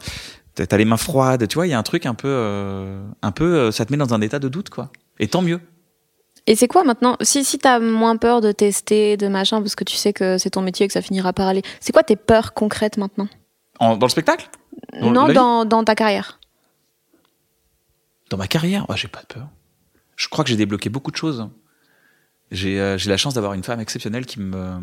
T'as 0.55 0.77
les 0.77 0.85
mains 0.85 0.97
froides, 0.97 1.47
tu 1.47 1.55
vois, 1.55 1.65
il 1.65 1.71
y 1.71 1.73
a 1.73 1.79
un 1.79 1.83
truc 1.83 2.05
un 2.05 2.13
peu, 2.13 2.27
euh, 2.29 3.03
un 3.23 3.31
peu, 3.31 3.55
euh, 3.55 3.71
ça 3.71 3.85
te 3.85 3.91
met 3.91 3.97
dans 3.97 4.13
un 4.13 4.21
état 4.21 4.37
de 4.39 4.47
doute, 4.49 4.69
quoi. 4.69 4.91
Et 5.19 5.27
tant 5.27 5.41
mieux. 5.41 5.59
Et 6.45 6.55
c'est 6.55 6.67
quoi 6.67 6.83
maintenant 6.83 7.15
Si, 7.21 7.43
si 7.43 7.57
t'as 7.57 7.79
moins 7.79 8.17
peur 8.17 8.41
de 8.41 8.51
tester, 8.51 9.17
de 9.17 9.27
machin, 9.27 9.61
parce 9.61 9.75
que 9.75 9.83
tu 9.83 9.95
sais 9.95 10.13
que 10.13 10.37
c'est 10.37 10.51
ton 10.51 10.61
métier 10.61 10.83
et 10.83 10.87
que 10.87 10.93
ça 10.93 11.01
finira 11.01 11.33
par 11.33 11.47
aller, 11.47 11.63
c'est 11.79 11.91
quoi 11.91 12.03
tes 12.03 12.15
peurs 12.15 12.53
concrètes 12.53 12.97
maintenant? 12.97 13.27
En- 13.79 13.97
dans 13.97 14.05
le 14.05 14.11
spectacle? 14.11 14.49
Dans 15.01 15.11
Non, 15.11 15.29
dans, 15.33 15.65
dans 15.65 15.83
ta 15.83 15.95
carrière. 15.95 16.39
Dans 18.29 18.37
ma 18.37 18.47
carrière? 18.47 18.85
Ah, 18.89 18.95
J'ai 18.95 19.07
pas 19.07 19.21
de 19.21 19.27
peur. 19.27 19.47
Je 20.15 20.27
crois 20.27 20.43
que 20.43 20.49
j'ai 20.49 20.57
débloqué 20.57 20.89
beaucoup 20.89 21.11
de 21.11 21.15
choses. 21.17 21.49
J'ai 22.51 22.79
euh, 22.79 22.97
la 23.07 23.17
chance 23.17 23.33
d'avoir 23.33 23.53
une 23.53 23.63
femme 23.63 23.79
exceptionnelle 23.79 24.25
qui 24.27 24.39
me, 24.39 24.79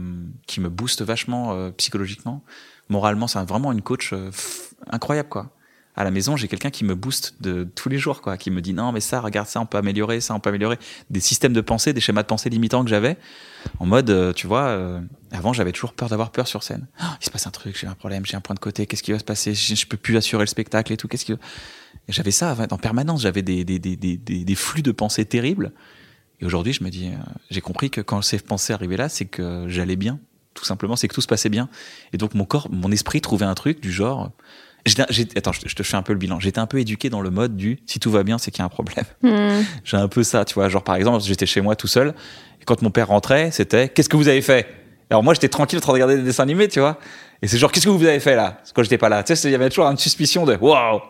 qui 0.47 0.61
me 0.61 0.69
booste 0.69 1.03
vachement 1.03 1.53
euh, 1.53 1.71
psychologiquement. 1.73 2.43
Moralement, 2.89 3.29
c'est 3.29 3.39
vraiment 3.45 3.71
une 3.71 3.83
coach 3.83 4.13
incroyable, 4.91 5.29
quoi. 5.29 5.51
À 5.97 6.05
la 6.05 6.11
maison, 6.11 6.37
j'ai 6.37 6.47
quelqu'un 6.47 6.71
qui 6.71 6.85
me 6.85 6.95
booste 6.95 7.35
de 7.41 7.65
tous 7.75 7.89
les 7.89 7.99
jours, 7.99 8.23
quoi, 8.23 8.37
qui 8.37 8.51
me 8.51 8.61
dit 8.61 8.73
non, 8.73 8.93
mais 8.93 9.01
ça, 9.01 9.21
regarde 9.21 9.49
ça, 9.49 9.61
on 9.61 9.67
peut 9.67 9.77
améliorer, 9.77 10.21
ça, 10.21 10.35
on 10.35 10.41
peut 10.41 10.49
améliorer. 10.49 10.79
Des 11.11 11.21
systèmes 11.21 11.53
de 11.53 11.61
pensée, 11.61 11.93
des 11.93 12.01
schémas 12.01 12.23
de 12.23 12.29
pensée 12.29 12.49
limitants 12.49 12.85
que 12.85 12.91
j'avais, 12.91 13.19
en 13.81 13.87
mode, 13.87 14.09
euh, 14.11 14.33
tu 14.33 14.47
vois, 14.47 14.67
euh, 14.69 15.01
avant, 15.33 15.53
j'avais 15.53 15.73
toujours 15.73 15.93
peur 15.93 16.09
d'avoir 16.09 16.31
peur 16.31 16.47
sur 16.47 16.63
scène. 16.63 16.87
Ah, 16.99 17.19
il 17.21 17.25
se 17.25 17.31
passe 17.31 17.47
un 17.47 17.51
truc, 17.51 17.77
j'ai 17.79 17.89
un 17.89 17.95
problème, 17.95 18.25
j'ai 18.25 18.37
un 18.37 18.41
point 18.41 18.55
de 18.55 18.61
côté, 18.61 18.87
qu'est-ce 18.87 19.03
qui 19.03 19.13
va 19.13 19.19
se 19.19 19.25
passer? 19.25 19.53
Je, 19.53 19.75
je 19.75 19.87
peux 19.87 19.97
plus 19.97 20.17
assurer 20.17 20.43
le 20.43 20.49
spectacle 20.49 20.93
et 20.93 20.97
tout, 20.97 21.09
qu'est-ce 21.09 21.25
qui 21.25 21.35
J'avais 22.09 22.31
ça 22.31 22.57
en 22.71 22.79
permanence, 22.79 23.23
j'avais 23.23 23.43
des, 23.43 23.65
des, 23.65 23.79
des, 23.79 23.97
des, 23.97 24.17
des, 24.17 24.45
des 24.45 24.55
flux 24.55 24.83
de 24.83 24.93
pensée 24.93 25.25
terribles. 25.25 25.73
Et 26.41 26.47
aujourd'hui, 26.47 26.73
je 26.73 26.85
me 26.85 26.89
dis, 26.91 27.09
euh, 27.09 27.17
j'ai 27.51 27.61
compris 27.61 27.91
que 27.91 28.01
quand 28.01 28.23
ces 28.23 28.39
pensées 28.39 28.73
arrivaient 28.73 28.97
là, 28.97 29.09
c'est 29.09 29.27
que 29.27 29.67
j'allais 29.69 29.97
bien, 29.97 30.21
tout 30.55 30.65
simplement, 30.65 30.97
c'est 30.97 31.09
que 31.09 31.15
tout 31.15 31.21
se 31.21 31.27
passait 31.27 31.49
bien. 31.49 31.69
Et 32.13 32.17
donc 32.17 32.35
mon 32.35 32.45
corps, 32.45 32.69
mon 32.71 32.91
esprit 32.93 33.21
trouvait 33.21 33.47
un 33.47 33.55
truc 33.55 33.81
du 33.81 33.93
genre. 33.93 34.31
Attends, 34.87 35.53
je 35.53 35.61
te, 35.61 35.69
je 35.69 35.75
te 35.75 35.83
fais 35.83 35.97
un 35.97 36.03
peu 36.03 36.13
le 36.13 36.19
bilan. 36.19 36.41
J'étais 36.41 36.59
un 36.59 36.67
peu 36.67 36.79
éduqué 36.79 37.11
dans 37.11 37.21
le 37.21 37.31
mode 37.31 37.57
du 37.57 37.79
si 37.87 38.01
tout 38.01 38.11
va 38.11 38.23
bien, 38.23 38.39
c'est 38.39 38.51
qu'il 38.51 38.61
y 38.61 38.63
a 38.63 38.67
un 38.67 38.69
problème. 38.69 39.05
Hmm. 39.23 39.63
J'ai 39.85 39.97
un 39.97 40.09
peu 40.09 40.23
ça, 40.23 40.45
tu 40.45 40.55
vois. 40.55 40.69
Genre 40.69 40.83
par 40.85 40.95
exemple, 40.97 41.23
j'étais 41.25 41.47
chez 41.47 41.61
moi 41.61 41.77
tout 41.77 41.87
seul, 41.89 42.15
et 42.61 42.65
quand 42.65 42.81
mon 42.83 42.91
père 42.91 43.09
rentrait, 43.09 43.51
c'était 43.51 43.89
qu'est-ce 43.89 44.09
que 44.09 44.17
vous 44.17 44.29
avez 44.29 44.43
fait? 44.43 44.67
Alors 45.11 45.23
moi, 45.23 45.35
j'étais 45.35 45.49
tranquille 45.49 45.79
en 45.79 45.81
train 45.83 45.91
de 45.93 45.95
regarder 45.95 46.17
des 46.17 46.23
dessins 46.23 46.43
animés, 46.45 46.69
tu 46.69 46.81
vois. 46.81 46.99
Et 47.43 47.49
c'est 47.49 47.59
genre 47.59 47.73
qu'est-ce 47.73 47.87
que 47.87 47.91
vous 47.91 48.05
avez 48.05 48.21
fait 48.21 48.37
là? 48.37 48.63
Quand 48.75 48.83
j'étais 48.83 48.99
pas 48.99 49.09
là, 49.09 49.23
tu 49.23 49.35
sais, 49.35 49.49
il 49.49 49.53
y 49.53 49.55
avait 49.55 49.69
toujours 49.71 49.87
une 49.87 49.97
suspicion 49.99 50.45
de 50.47 50.57
waouh. 50.57 51.01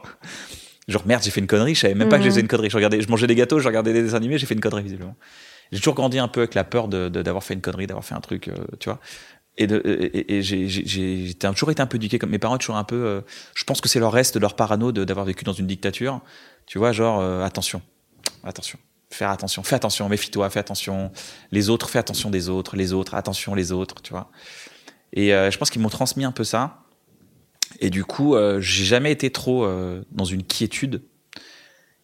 Genre 0.89 1.03
merde, 1.07 1.23
j'ai 1.23 1.31
fait 1.31 1.41
une 1.41 1.47
connerie. 1.47 1.75
Je 1.75 1.81
savais 1.81 1.95
même 1.95 2.09
pas 2.09 2.17
que 2.19 2.25
je 2.25 2.29
faisais 2.31 2.41
une 2.41 2.49
connerie. 2.49 2.71
Je 2.71 2.77
regardais, 2.77 3.01
je 3.01 3.09
mangeais 3.09 3.27
des 3.27 3.35
gâteaux, 3.35 3.59
je 3.61 3.67
regardais 3.69 3.93
des 3.93 4.03
dessins 4.03 4.17
animés, 4.17 4.39
j'ai 4.39 4.47
fait 4.47 4.55
une 4.55 4.61
connerie 4.61 4.83
visiblement. 4.83 5.15
J'ai 5.73 5.79
toujours 5.79 5.95
grandi 5.95 6.19
un 6.19 6.27
peu 6.29 6.41
avec 6.41 6.55
la 6.55 6.65
peur 6.65 6.89
de 6.89 7.09
de- 7.09 7.23
d'avoir 7.23 7.45
fait 7.45 7.55
une 7.55 7.61
connerie, 7.61 7.87
d'avoir 7.87 8.05
fait 8.05 8.15
un 8.15 8.21
truc, 8.21 8.49
euh, 8.49 8.55
tu 8.81 8.89
vois. 8.89 8.99
Et, 9.57 10.43
j'ai 10.43 11.35
toujours 11.35 11.71
été 11.71 11.83
un 11.83 11.87
peu 11.87 11.97
éduqué 11.97 12.19
comme 12.19 12.31
mes 12.31 12.39
parents, 12.39 12.57
toujours 12.59 12.77
un 12.77 12.85
peu. 12.85 12.97
euh, 12.97 13.21
je 13.55 13.65
pense 13.65 13.81
que 13.81 13.89
c'est 13.89 14.01
leur 14.01 14.13
reste, 14.13 14.37
leur 14.37 14.57
parano 14.57 14.93
d'avoir 14.93 15.27
vécu 15.27 15.45
dans 15.45 15.53
une 15.53 15.67
dictature. 15.67 16.21
Tu 16.67 16.79
vois, 16.79 16.93
genre 16.93 17.21
euh, 17.21 17.43
attention, 17.45 17.83
attention, 18.45 18.79
faire 19.11 19.31
attention, 19.31 19.63
fais 19.63 19.77
attention, 19.77 20.09
méfie-toi, 20.09 20.49
fais 20.51 20.61
attention. 20.61 21.11
Les 21.51 21.69
autres, 21.69 21.91
fais 21.91 21.99
attention 21.99 22.31
des 22.31 22.49
autres, 22.49 22.77
les 22.77 22.93
autres, 22.93 23.15
attention 23.15 23.55
les 23.55 23.73
autres, 23.73 24.01
tu 24.03 24.13
vois. 24.13 24.31
Et 25.13 25.35
euh, 25.35 25.51
je 25.51 25.59
pense 25.59 25.71
qu'ils 25.71 25.83
m'ont 25.83 25.89
transmis 25.89 26.25
un 26.25 26.33
peu 26.33 26.45
ça. 26.45 26.85
Et 27.81 27.91
du 27.91 28.05
coup, 28.05 28.37
j'ai 28.59 28.85
jamais 28.85 29.13
été 29.13 29.31
trop 29.31 29.67
dans 30.11 30.25
une 30.25 30.43
quiétude. 30.43 31.03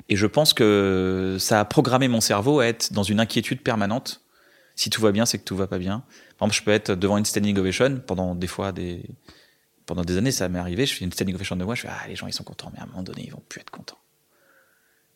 Et 0.09 0.17
je 0.17 0.27
pense 0.27 0.55
que 0.55 1.37
ça 1.41 1.61
a 1.61 1.65
programmé 1.65 2.07
mon 2.07 2.21
cerveau 2.21 2.61
à 2.61 2.67
être 2.67 2.93
dans 2.93 3.03
une 3.03 3.19
inquiétude 3.19 3.63
permanente. 3.63 4.23
Si 4.77 4.91
tout 4.91 5.03
va 5.03 5.11
bien, 5.11 5.27
c'est 5.27 5.39
que 5.39 5.45
tout 5.45 5.57
va 5.57 5.67
pas 5.67 5.79
bien. 5.79 6.05
Par 6.39 6.47
exemple, 6.47 6.59
je 6.61 6.65
peux 6.65 6.71
être 6.73 6.95
devant 6.95 7.17
une 7.19 7.25
standing 7.25 7.57
ovation 7.59 8.01
pendant 8.07 8.35
des 8.35 8.47
fois 8.47 8.73
des 8.73 9.03
pendant 9.87 10.03
des 10.03 10.17
années, 10.17 10.33
ça 10.33 10.49
m'est 10.49 10.59
arrivé. 10.59 10.85
Je 10.85 10.95
fais 10.95 11.05
une 11.05 11.13
standing 11.13 11.35
ovation 11.35 11.57
de 11.57 11.65
moi, 11.65 11.75
je 11.75 11.83
fais 11.83 11.89
ah 11.91 12.07
les 12.09 12.17
gens 12.17 12.27
ils 12.27 12.33
sont 12.33 12.45
contents, 12.45 12.71
mais 12.75 12.81
à 12.81 12.83
un 12.83 12.87
moment 12.87 13.03
donné 13.03 13.23
ils 13.25 13.31
vont 13.33 13.43
plus 13.49 13.61
être 13.61 13.71
contents. 13.71 13.99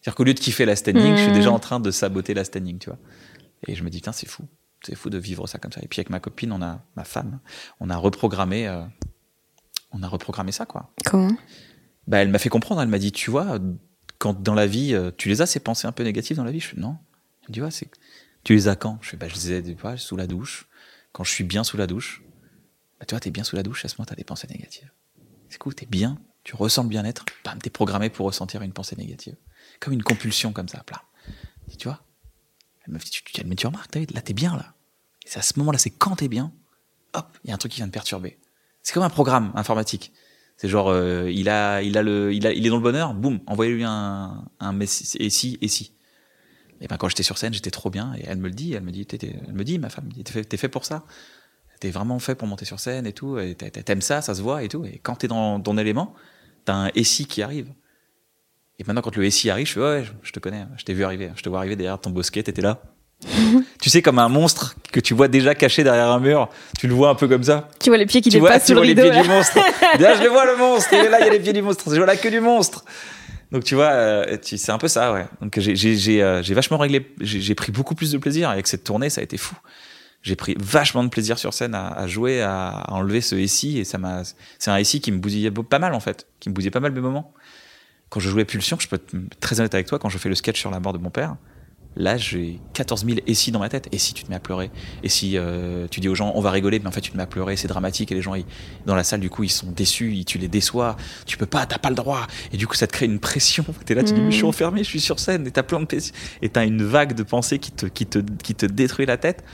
C'est-à-dire 0.01 0.17
qu'au 0.17 0.25
lieu 0.25 0.35
de 0.35 0.39
kiffer 0.41 0.65
la 0.65 0.77
standing, 0.77 1.15
je 1.17 1.21
suis 1.23 1.31
Mhm. 1.31 1.35
déjà 1.37 1.51
en 1.53 1.59
train 1.59 1.81
de 1.81 1.91
saboter 1.91 2.33
la 2.35 2.45
standing, 2.45 2.79
tu 2.79 2.89
vois. 2.89 2.99
Et 3.67 3.75
je 3.75 3.83
me 3.85 3.91
dis 3.91 3.99
putain 3.99 4.13
c'est 4.13 4.29
fou, 4.29 4.45
c'est 4.83 4.95
fou 4.95 5.11
de 5.11 5.19
vivre 5.19 5.47
ça 5.47 5.59
comme 5.59 5.73
ça. 5.73 5.81
Et 5.83 5.89
puis 5.89 6.01
avec 6.01 6.09
ma 6.11 6.21
copine, 6.21 6.53
on 6.53 6.63
a 6.63 6.83
ma 6.97 7.05
femme, 7.05 7.41
on 7.81 7.91
a 7.91 7.97
reprogrammé, 7.97 8.67
euh, 8.67 8.83
on 9.93 10.03
a 10.03 10.09
reprogrammé 10.09 10.53
ça 10.53 10.65
quoi. 10.67 10.91
Comment? 11.05 11.37
Bah, 12.07 12.19
elle 12.19 12.29
m'a 12.31 12.39
fait 12.39 12.49
comprendre, 12.49 12.81
elle 12.81 12.89
m'a 12.89 12.99
dit, 12.99 13.13
tu 13.13 13.31
vois, 13.31 13.59
quand 14.19 14.41
dans 14.43 14.55
la 14.55 14.67
vie, 14.67 14.95
euh, 14.95 15.11
tu 15.17 15.29
les 15.29 15.43
as 15.43 15.47
ces 15.47 15.61
pensées 15.61 15.87
un 15.87 15.93
peu 15.93 16.03
négatives 16.03 16.37
dans 16.37 16.45
la 16.45 16.51
vie? 16.51 16.61
Je 16.61 16.69
fais 16.69 16.81
non. 16.81 16.97
Elle 17.43 17.49
me 17.51 17.53
dit, 17.55 17.63
ouais, 17.63 17.71
c'est. 17.71 17.89
Tu 18.43 18.55
les 18.55 18.69
as 18.69 18.75
quand? 18.77 18.99
Je 19.03 19.11
fais, 19.11 19.17
bah, 19.17 19.29
je 19.29 19.35
les 19.35 19.71
ai 19.71 19.75
fois 19.77 19.97
sous 19.97 20.17
la 20.17 20.27
douche, 20.27 20.67
quand 21.13 21.25
je 21.25 21.31
suis 21.31 21.45
bien 21.45 21.65
sous 21.65 21.77
la 21.77 21.87
douche. 21.87 22.23
Bah, 22.99 23.07
tu 23.07 23.15
vois, 23.15 23.21
t'es 23.21 23.31
bien 23.31 23.45
sous 23.45 23.57
la 23.57 23.63
douche, 23.63 23.85
à 23.85 23.89
ce 23.89 23.97
moment, 23.97 24.07
t'as 24.07 24.15
des 24.15 24.25
pensées 24.25 24.47
négatives. 24.49 24.91
C'est 25.49 25.59
cool, 25.59 25.75
t'es 25.75 25.87
bien, 25.87 26.19
tu 26.45 26.55
ressens 26.55 26.85
le 26.85 26.89
bien-être, 26.89 27.25
bam, 27.45 27.59
t'es 27.59 27.71
programmé 27.71 28.11
pour 28.11 28.27
ressentir 28.27 28.63
une 28.63 28.73
pensée 28.73 28.97
négative. 28.97 29.37
Comme 29.81 29.93
une 29.93 30.03
compulsion, 30.03 30.53
comme 30.53 30.69
ça. 30.69 30.85
Et 31.71 31.77
Tu 31.77 31.89
vois 31.89 32.05
Elle 32.87 32.95
me 32.95 32.99
dit, 32.99 33.11
tu, 33.11 33.23
tu, 33.25 33.45
mais 33.45 33.57
tu 33.57 33.67
remarques, 33.67 33.95
vu, 33.97 34.07
là, 34.13 34.23
t'es 34.23 34.33
bien, 34.33 34.57
là. 34.57 34.75
Et 35.25 35.29
c'est 35.29 35.39
à 35.39 35.43
ce 35.43 35.59
moment-là, 35.59 35.79
c'est 35.79 35.91
quand 35.91 36.17
t'es 36.17 36.29
bien, 36.29 36.53
hop, 37.15 37.39
il 37.45 37.49
y 37.49 37.51
a 37.51 37.55
un 37.55 37.59
truc 37.59 37.73
qui 37.73 37.79
vient 37.79 37.89
te 37.89 37.93
perturber. 37.93 38.39
C'est 38.83 38.95
comme 38.95 39.03
un 39.03 39.11
programme 39.11 39.53
informatique. 39.55 40.13
C'est 40.57 40.69
genre, 40.69 40.89
euh, 40.91 41.31
il 41.31 41.49
a, 41.49 41.83
il 41.83 41.97
a 41.97 42.03
le, 42.03 42.35
il 42.35 42.47
a, 42.47 42.53
il 42.53 42.67
est 42.67 42.71
dans 42.71 42.77
le 42.77 42.83
bonheur, 42.83 43.15
boum, 43.15 43.41
envoyez-lui 43.47 43.85
un, 43.85 44.45
un 44.61 44.81
et 44.81 44.87
si, 44.87 45.59
et 45.61 45.69
si. 45.69 45.95
Et 46.81 46.87
ben 46.89 46.97
quand 46.97 47.09
j'étais 47.09 47.23
sur 47.23 47.37
scène, 47.39 47.53
j'étais 47.53 47.71
trop 47.71 47.91
bien, 47.91 48.15
et 48.19 48.25
elle 48.27 48.39
me 48.39 48.49
le 48.49 48.55
dit, 48.55 48.73
elle 48.73 48.83
me 48.83 48.91
dit, 48.91 49.07
elle 49.13 49.53
me 49.55 49.65
dit, 49.65 49.79
ma 49.79 49.91
femme, 49.91 50.09
t'es 50.25 50.33
fait, 50.33 50.57
fait 50.57 50.69
pour 50.69 50.85
ça, 50.85 51.05
t'es 51.79 51.91
vraiment 51.91 52.19
fait 52.19 52.35
pour 52.35 52.49
monter 52.49 52.65
sur 52.65 52.81
scène 52.81 53.07
et 53.07 53.13
tout, 53.13 53.39
et 53.39 53.55
t'a- 53.55 53.71
t'a- 53.71 53.83
t'aimes 53.83 54.01
ça, 54.01 54.23
ça 54.23 54.35
se 54.35 54.41
voit 54.43 54.63
et 54.63 54.69
tout, 54.69 54.85
et 54.85 54.99
quand 55.03 55.17
t'es 55.17 55.29
dans 55.29 55.61
ton 55.61 55.77
élément, 55.77 56.15
t'as 56.65 56.75
un 56.75 56.91
si 57.03 57.27
qui 57.27 57.43
arrive. 57.43 57.69
Et 58.79 58.85
maintenant 58.85 59.03
quand 59.03 59.15
le 59.15 59.29
si 59.31 59.51
arrive, 59.51 59.67
je 59.67 59.73
fais 59.75 59.81
ouais, 59.81 60.05
je, 60.23 60.33
te 60.33 60.39
connais, 60.41 60.65
je 60.79 60.85
t'ai 60.85 60.95
vu 60.95 61.05
arriver, 61.05 61.31
je 61.37 61.43
te 61.43 61.49
vois 61.51 61.59
arriver 61.59 61.77
derrière 61.77 62.01
ton 62.01 62.11
bosquet, 62.11 62.43
t'étais 62.43 62.63
là. 62.63 62.81
tu 63.83 63.91
sais 63.91 64.01
comme 64.01 64.19
un 64.19 64.31
monstre 64.31 64.75
que 64.91 65.01
tu 65.01 65.13
vois 65.13 65.29
déjà 65.29 65.55
caché 65.55 65.85
derrière 65.85 66.09
un 66.09 66.21
mur, 66.21 66.49
tu 66.79 66.89
le 66.89 66.95
vois 66.95 67.11
un 67.11 67.15
peu 67.15 67.29
comme 67.29 67.45
ça 67.45 67.69
Tu 67.79 67.91
vois 67.91 67.99
les 67.99 68.07
pieds 68.07 68.23
qui 68.23 68.31
tu 68.31 68.41
dépassent 68.41 68.63
tu 68.65 68.69
sous 68.69 68.73
le 68.73 68.79
vois 68.79 68.87
les 68.87 68.93
rideau. 68.95 69.03
pieds 69.03 69.11
là. 69.11 69.23
du 69.23 69.29
monstre. 69.29 69.59
D'ailleurs, 69.99 70.17
je 70.17 70.23
le 70.23 70.31
vois 70.31 70.47
le 70.47 70.57
monstre. 70.57 70.95
Et 70.95 71.09
là, 71.11 71.21
il 71.21 71.27
y 71.27 71.29
a 71.29 71.33
les 71.33 71.41
pieds 71.41 71.53
du 71.53 71.61
monstre. 71.61 71.85
Je 71.91 71.97
vois 71.97 72.07
la 72.07 72.17
queue 72.17 72.31
du 72.31 72.41
monstre. 72.41 72.83
Donc 73.53 73.65
tu 73.65 73.75
vois, 73.75 73.91
euh, 73.91 74.37
c'est 74.43 74.71
un 74.71 74.79
peu 74.79 74.89
ça, 74.89 75.13
ouais. 75.13 75.27
Donc 75.41 75.59
j'ai 75.59 76.23
euh, 76.23 76.43
vachement 76.51 76.79
réglé, 76.79 77.13
j'ai 77.21 77.55
pris 77.55 77.73
beaucoup 77.73 77.95
plus 77.95 78.13
de 78.13 78.19
plaisir 78.19 78.49
avec 78.49 78.67
cette 78.67 78.85
tournée, 78.85 79.11
ça 79.11 79.21
a 79.21 79.25
été 79.25 79.37
fou. 79.37 79.57
J'ai 80.23 80.37
pris 80.37 80.55
vachement 80.61 81.03
de 81.03 81.09
plaisir 81.09 81.39
sur 81.39 81.55
scène 81.55 81.75
à, 81.75 81.89
à 81.89 82.07
jouer, 82.07 82.43
à, 82.43 82.69
à 82.69 82.93
enlever 82.93 83.23
ce 83.23 83.45
SI 83.47 83.79
et 83.79 83.85
ça 83.85 83.99
m'a. 83.99 84.23
C'est 84.59 84.71
un 84.71 84.83
SI 84.85 85.01
qui 85.01 85.13
me 85.13 85.19
bousillait 85.19 85.51
pas 85.51 85.79
mal 85.79 85.95
en 85.95 86.01
fait, 86.01 86.27
qui 86.41 86.51
me 86.51 86.55
bousillait 86.55 86.71
pas 86.71 86.81
mal 86.81 86.93
mes 86.93 87.01
moments. 87.01 87.33
Quand 88.11 88.21
je 88.21 88.29
jouais 88.29 88.45
Pulsion, 88.45 88.77
je 88.79 88.89
peux 88.89 88.97
être 88.97 89.15
très 89.41 89.61
honnête 89.61 89.75
avec 89.75 89.87
toi, 89.87 89.99
quand 89.99 90.09
je 90.09 90.19
fais 90.19 90.29
le 90.29 90.35
sketch 90.35 90.59
sur 90.61 90.71
la 90.71 90.81
mort 90.81 90.93
de 90.93 90.99
mon 90.99 91.11
père, 91.11 91.37
là 91.97 92.17
j'ai 92.17 92.61
14 92.73 93.05
000 93.05 93.19
et 93.27 93.35
si 93.35 93.51
dans 93.53 93.59
ma 93.59 93.69
tête. 93.69 93.89
Et 93.93 93.99
si 93.99 94.15
tu 94.15 94.25
te 94.25 94.31
mets 94.31 94.37
à 94.37 94.41
pleurer? 94.41 94.71
Et 95.03 95.09
si 95.09 95.37
euh, 95.37 95.87
tu 95.91 96.01
dis 96.01 96.09
aux 96.09 96.15
gens 96.15 96.33
on 96.35 96.41
va 96.41 96.51
rigoler, 96.51 96.79
mais 96.79 96.87
en 96.87 96.93
fait 96.93 97.01
tu 97.01 97.11
te 97.11 97.17
mets 97.17 97.23
à 97.23 97.27
pleurer, 97.27 97.57
c'est 97.57 97.69
dramatique 97.69 98.13
et 98.13 98.15
les 98.15 98.23
gens 98.23 98.35
ils- 98.35 98.47
dans 98.87 98.95
la 98.95 99.05
salle 99.05 99.21
du 99.21 99.31
coup 99.31 99.43
ils 99.45 99.51
sont 99.51 99.71
déçus, 99.71 100.13
ils- 100.15 100.25
tu 100.25 100.39
les 100.39 100.49
déçois, 100.49 100.97
tu 101.27 101.37
peux 101.37 101.47
pas, 101.47 101.67
t'as 101.67 101.79
pas 101.79 101.91
le 101.91 101.97
droit. 101.97 102.27
Et 102.53 102.57
du 102.57 102.67
coup 102.67 102.75
ça 102.75 102.87
te 102.87 102.93
crée 102.93 103.07
une 103.07 103.19
pression. 103.21 103.65
T'es 103.87 103.95
là, 103.95 104.03
tu 104.05 104.15
dis 104.15 104.21
mais 104.23 104.31
je 104.31 104.37
suis 104.37 104.47
enfermé, 104.47 104.85
je 104.85 104.89
suis 104.89 105.01
sur 105.01 105.19
scène 105.19 105.47
et 105.47 105.51
t'as 105.51 105.63
plein 105.63 105.81
de. 105.81 105.87
Et 106.43 106.49
t'as 106.49 106.65
une 106.67 106.83
vague 106.85 107.15
de 107.15 107.23
pensées 107.23 107.59
qui 107.59 107.73
te, 107.73 107.87
qui 107.87 108.07
te, 108.07 108.19
qui 108.43 108.55
te 108.55 108.67
détruit 108.67 109.07
la 109.07 109.17
tête. 109.17 109.45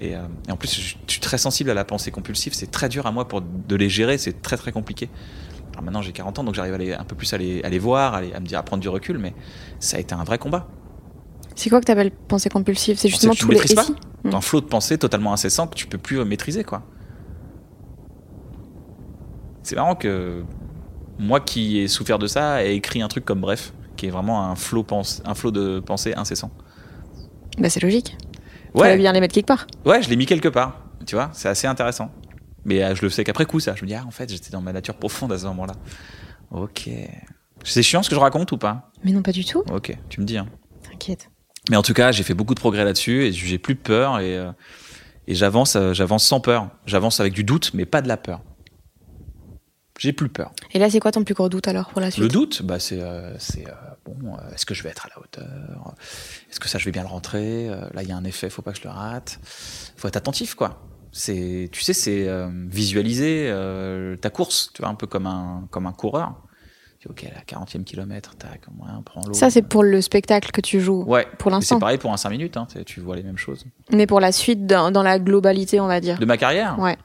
Et, 0.00 0.14
euh, 0.16 0.20
et 0.48 0.52
en 0.52 0.56
plus 0.56 0.74
je, 0.74 0.80
je 1.06 1.12
suis 1.12 1.20
très 1.20 1.38
sensible 1.38 1.70
à 1.70 1.74
la 1.74 1.84
pensée 1.84 2.10
compulsive, 2.12 2.54
c'est 2.54 2.70
très 2.70 2.88
dur 2.88 3.06
à 3.06 3.12
moi 3.12 3.26
pour 3.28 3.40
de 3.42 3.76
les 3.76 3.88
gérer, 3.88 4.18
c'est 4.18 4.42
très 4.42 4.56
très 4.56 4.72
compliqué. 4.72 5.10
Alors 5.72 5.84
maintenant 5.84 6.02
j'ai 6.02 6.12
40 6.12 6.38
ans 6.38 6.44
donc 6.44 6.54
j'arrive 6.54 6.74
à 6.74 6.78
les, 6.78 6.92
un 6.94 7.04
peu 7.04 7.16
plus 7.16 7.32
à 7.34 7.38
les, 7.38 7.62
à 7.62 7.68
les 7.68 7.78
voir, 7.78 8.14
à, 8.14 8.20
les- 8.22 8.32
à 8.32 8.40
me 8.40 8.46
dire 8.46 8.58
à 8.58 8.62
prendre 8.62 8.80
du 8.80 8.88
recul, 8.88 9.18
mais 9.18 9.34
ça 9.80 9.96
a 9.96 10.00
été 10.00 10.14
un 10.14 10.24
vrai 10.24 10.38
combat. 10.38 10.68
C'est 11.58 11.70
quoi 11.70 11.80
que 11.80 11.86
t'appelles 11.86 12.12
pensée 12.12 12.48
compulsive? 12.48 12.96
C'est 12.98 13.08
justement 13.08 13.32
tu 13.32 13.40
tous 13.40 13.48
les 13.48 13.54
maîtrises 13.56 13.74
pas? 13.74 13.82
et 13.82 13.86
si 13.86 13.92
Mm. 14.28 14.34
un 14.34 14.40
flot 14.40 14.60
de 14.60 14.66
pensée 14.66 14.96
totalement 14.96 15.32
incessant 15.32 15.66
que 15.66 15.74
tu 15.74 15.86
peux 15.88 15.98
plus 15.98 16.20
euh, 16.20 16.24
maîtriser 16.24 16.62
quoi. 16.62 16.82
C'est 19.64 19.74
marrant 19.74 19.96
que 19.96 20.44
moi 21.18 21.40
qui 21.40 21.78
ai 21.78 21.88
souffert 21.88 22.18
de 22.20 22.28
ça 22.28 22.64
ai 22.64 22.74
écrit 22.74 23.02
un 23.02 23.08
truc 23.08 23.24
comme 23.24 23.40
bref, 23.40 23.72
qui 23.96 24.06
est 24.06 24.10
vraiment 24.10 24.44
un 24.48 24.54
flot 24.54 24.84
pense, 24.84 25.20
un 25.24 25.34
flot 25.34 25.50
de 25.50 25.80
pensée 25.80 26.14
incessant. 26.14 26.50
Bah 27.58 27.68
c'est 27.68 27.80
logique. 27.82 28.16
Fallait 28.76 28.92
Ouais, 28.92 28.96
bien 28.98 29.12
les 29.12 29.20
mettre 29.20 29.34
quelque 29.34 29.46
part. 29.46 29.66
ouais, 29.84 30.00
je 30.00 30.08
l'ai 30.10 30.16
mis 30.16 30.26
quelque 30.26 30.48
part. 30.48 30.80
Tu 31.06 31.16
vois, 31.16 31.30
c'est 31.32 31.48
assez 31.48 31.66
intéressant. 31.66 32.10
Mais 32.64 32.84
euh, 32.84 32.94
je 32.94 33.02
le 33.02 33.10
sais 33.10 33.24
qu'après 33.24 33.46
coup 33.46 33.58
ça, 33.58 33.74
je 33.74 33.82
me 33.82 33.88
dis 33.88 33.94
ah 33.94 34.04
en 34.06 34.10
fait 34.12 34.30
j'étais 34.30 34.50
dans 34.50 34.60
ma 34.60 34.72
nature 34.72 34.94
profonde 34.94 35.32
à 35.32 35.38
ce 35.38 35.46
moment-là. 35.46 35.74
Ok. 36.52 36.88
C'est 37.64 37.82
chiant 37.82 38.02
ce 38.04 38.08
que 38.10 38.14
je 38.14 38.20
raconte 38.20 38.52
ou 38.52 38.58
pas? 38.58 38.92
Mais 39.02 39.10
non, 39.10 39.22
pas 39.22 39.32
du 39.32 39.44
tout. 39.44 39.64
Ok, 39.72 39.96
tu 40.08 40.20
me 40.20 40.24
dis. 40.26 40.38
Hein. 40.38 40.46
T'inquiète. 40.88 41.30
Mais 41.70 41.76
en 41.76 41.82
tout 41.82 41.94
cas, 41.94 42.12
j'ai 42.12 42.22
fait 42.22 42.34
beaucoup 42.34 42.54
de 42.54 42.60
progrès 42.60 42.84
là-dessus 42.84 43.24
et 43.24 43.32
j'ai 43.32 43.58
plus 43.58 43.74
peur 43.76 44.20
et, 44.20 44.36
euh, 44.36 44.50
et 45.26 45.34
j'avance, 45.34 45.76
euh, 45.76 45.92
j'avance 45.92 46.24
sans 46.24 46.40
peur. 46.40 46.70
J'avance 46.86 47.20
avec 47.20 47.32
du 47.34 47.44
doute, 47.44 47.72
mais 47.74 47.84
pas 47.86 48.00
de 48.02 48.08
la 48.08 48.16
peur. 48.16 48.40
J'ai 49.98 50.12
plus 50.12 50.28
peur. 50.28 50.52
Et 50.72 50.78
là, 50.78 50.88
c'est 50.88 51.00
quoi 51.00 51.10
ton 51.10 51.24
plus 51.24 51.34
gros 51.34 51.48
doute 51.48 51.66
alors 51.66 51.88
pour 51.88 52.00
la 52.00 52.10
suite 52.12 52.22
Le 52.22 52.28
doute, 52.28 52.62
bah 52.62 52.78
c'est, 52.78 53.00
euh, 53.02 53.36
c'est 53.38 53.66
euh, 53.66 53.72
bon. 54.06 54.34
euh, 54.36 54.54
est-ce 54.54 54.64
que 54.64 54.72
je 54.72 54.84
vais 54.84 54.90
être 54.90 55.06
à 55.06 55.08
la 55.08 55.18
hauteur? 55.20 55.94
Est-ce 56.50 56.60
que 56.60 56.68
ça, 56.68 56.78
je 56.78 56.84
vais 56.84 56.92
bien 56.92 57.02
le 57.02 57.08
rentrer? 57.08 57.68
Euh, 57.68 57.80
Là, 57.92 58.02
il 58.04 58.08
y 58.08 58.12
a 58.12 58.16
un 58.16 58.22
effet, 58.24 58.48
faut 58.48 58.62
pas 58.62 58.70
que 58.72 58.78
je 58.78 58.84
le 58.84 58.90
rate. 58.90 59.40
Faut 59.96 60.06
être 60.06 60.16
attentif, 60.16 60.54
quoi. 60.54 60.84
C'est, 61.10 61.68
tu 61.72 61.82
sais, 61.82 61.94
c'est 61.94 62.28
euh, 62.28 62.48
visualiser 62.68 63.48
euh, 63.50 64.14
ta 64.16 64.30
course, 64.30 64.70
tu 64.72 64.82
vois, 64.82 64.90
un 64.90 64.94
peu 64.94 65.08
comme 65.08 65.26
un 65.26 65.66
comme 65.72 65.86
un 65.86 65.92
coureur. 65.92 66.36
Dis, 67.14 67.24
ok, 67.26 67.32
la 67.34 67.42
40e 67.42 67.84
kilomètre, 67.84 68.36
tac, 68.36 68.60
on 68.98 69.02
prend 69.02 69.22
l'eau. 69.26 69.34
Ça, 69.34 69.50
c'est 69.50 69.62
pour 69.62 69.82
le 69.82 70.00
spectacle 70.00 70.50
que 70.50 70.60
tu 70.60 70.80
joues. 70.80 71.04
Ouais. 71.06 71.26
pour 71.38 71.50
l'instant. 71.50 71.76
C'est 71.76 71.80
pareil 71.80 71.98
pour 71.98 72.12
un 72.12 72.16
5 72.16 72.30
minutes, 72.30 72.56
hein, 72.56 72.66
tu- 72.86 73.00
vois 73.00 73.16
les 73.16 73.22
mêmes 73.22 73.38
choses. 73.38 73.64
Mais 73.92 74.06
pour 74.06 74.20
la 74.20 74.32
suite, 74.32 74.66
dans, 74.66 74.90
dans 74.90 75.02
la 75.02 75.18
globalité, 75.18 75.80
on 75.80 75.86
va 75.86 76.00
dire. 76.00 76.18
De 76.18 76.24
ma 76.26 76.36
carrière 76.36 76.78
Ouais. 76.78 76.96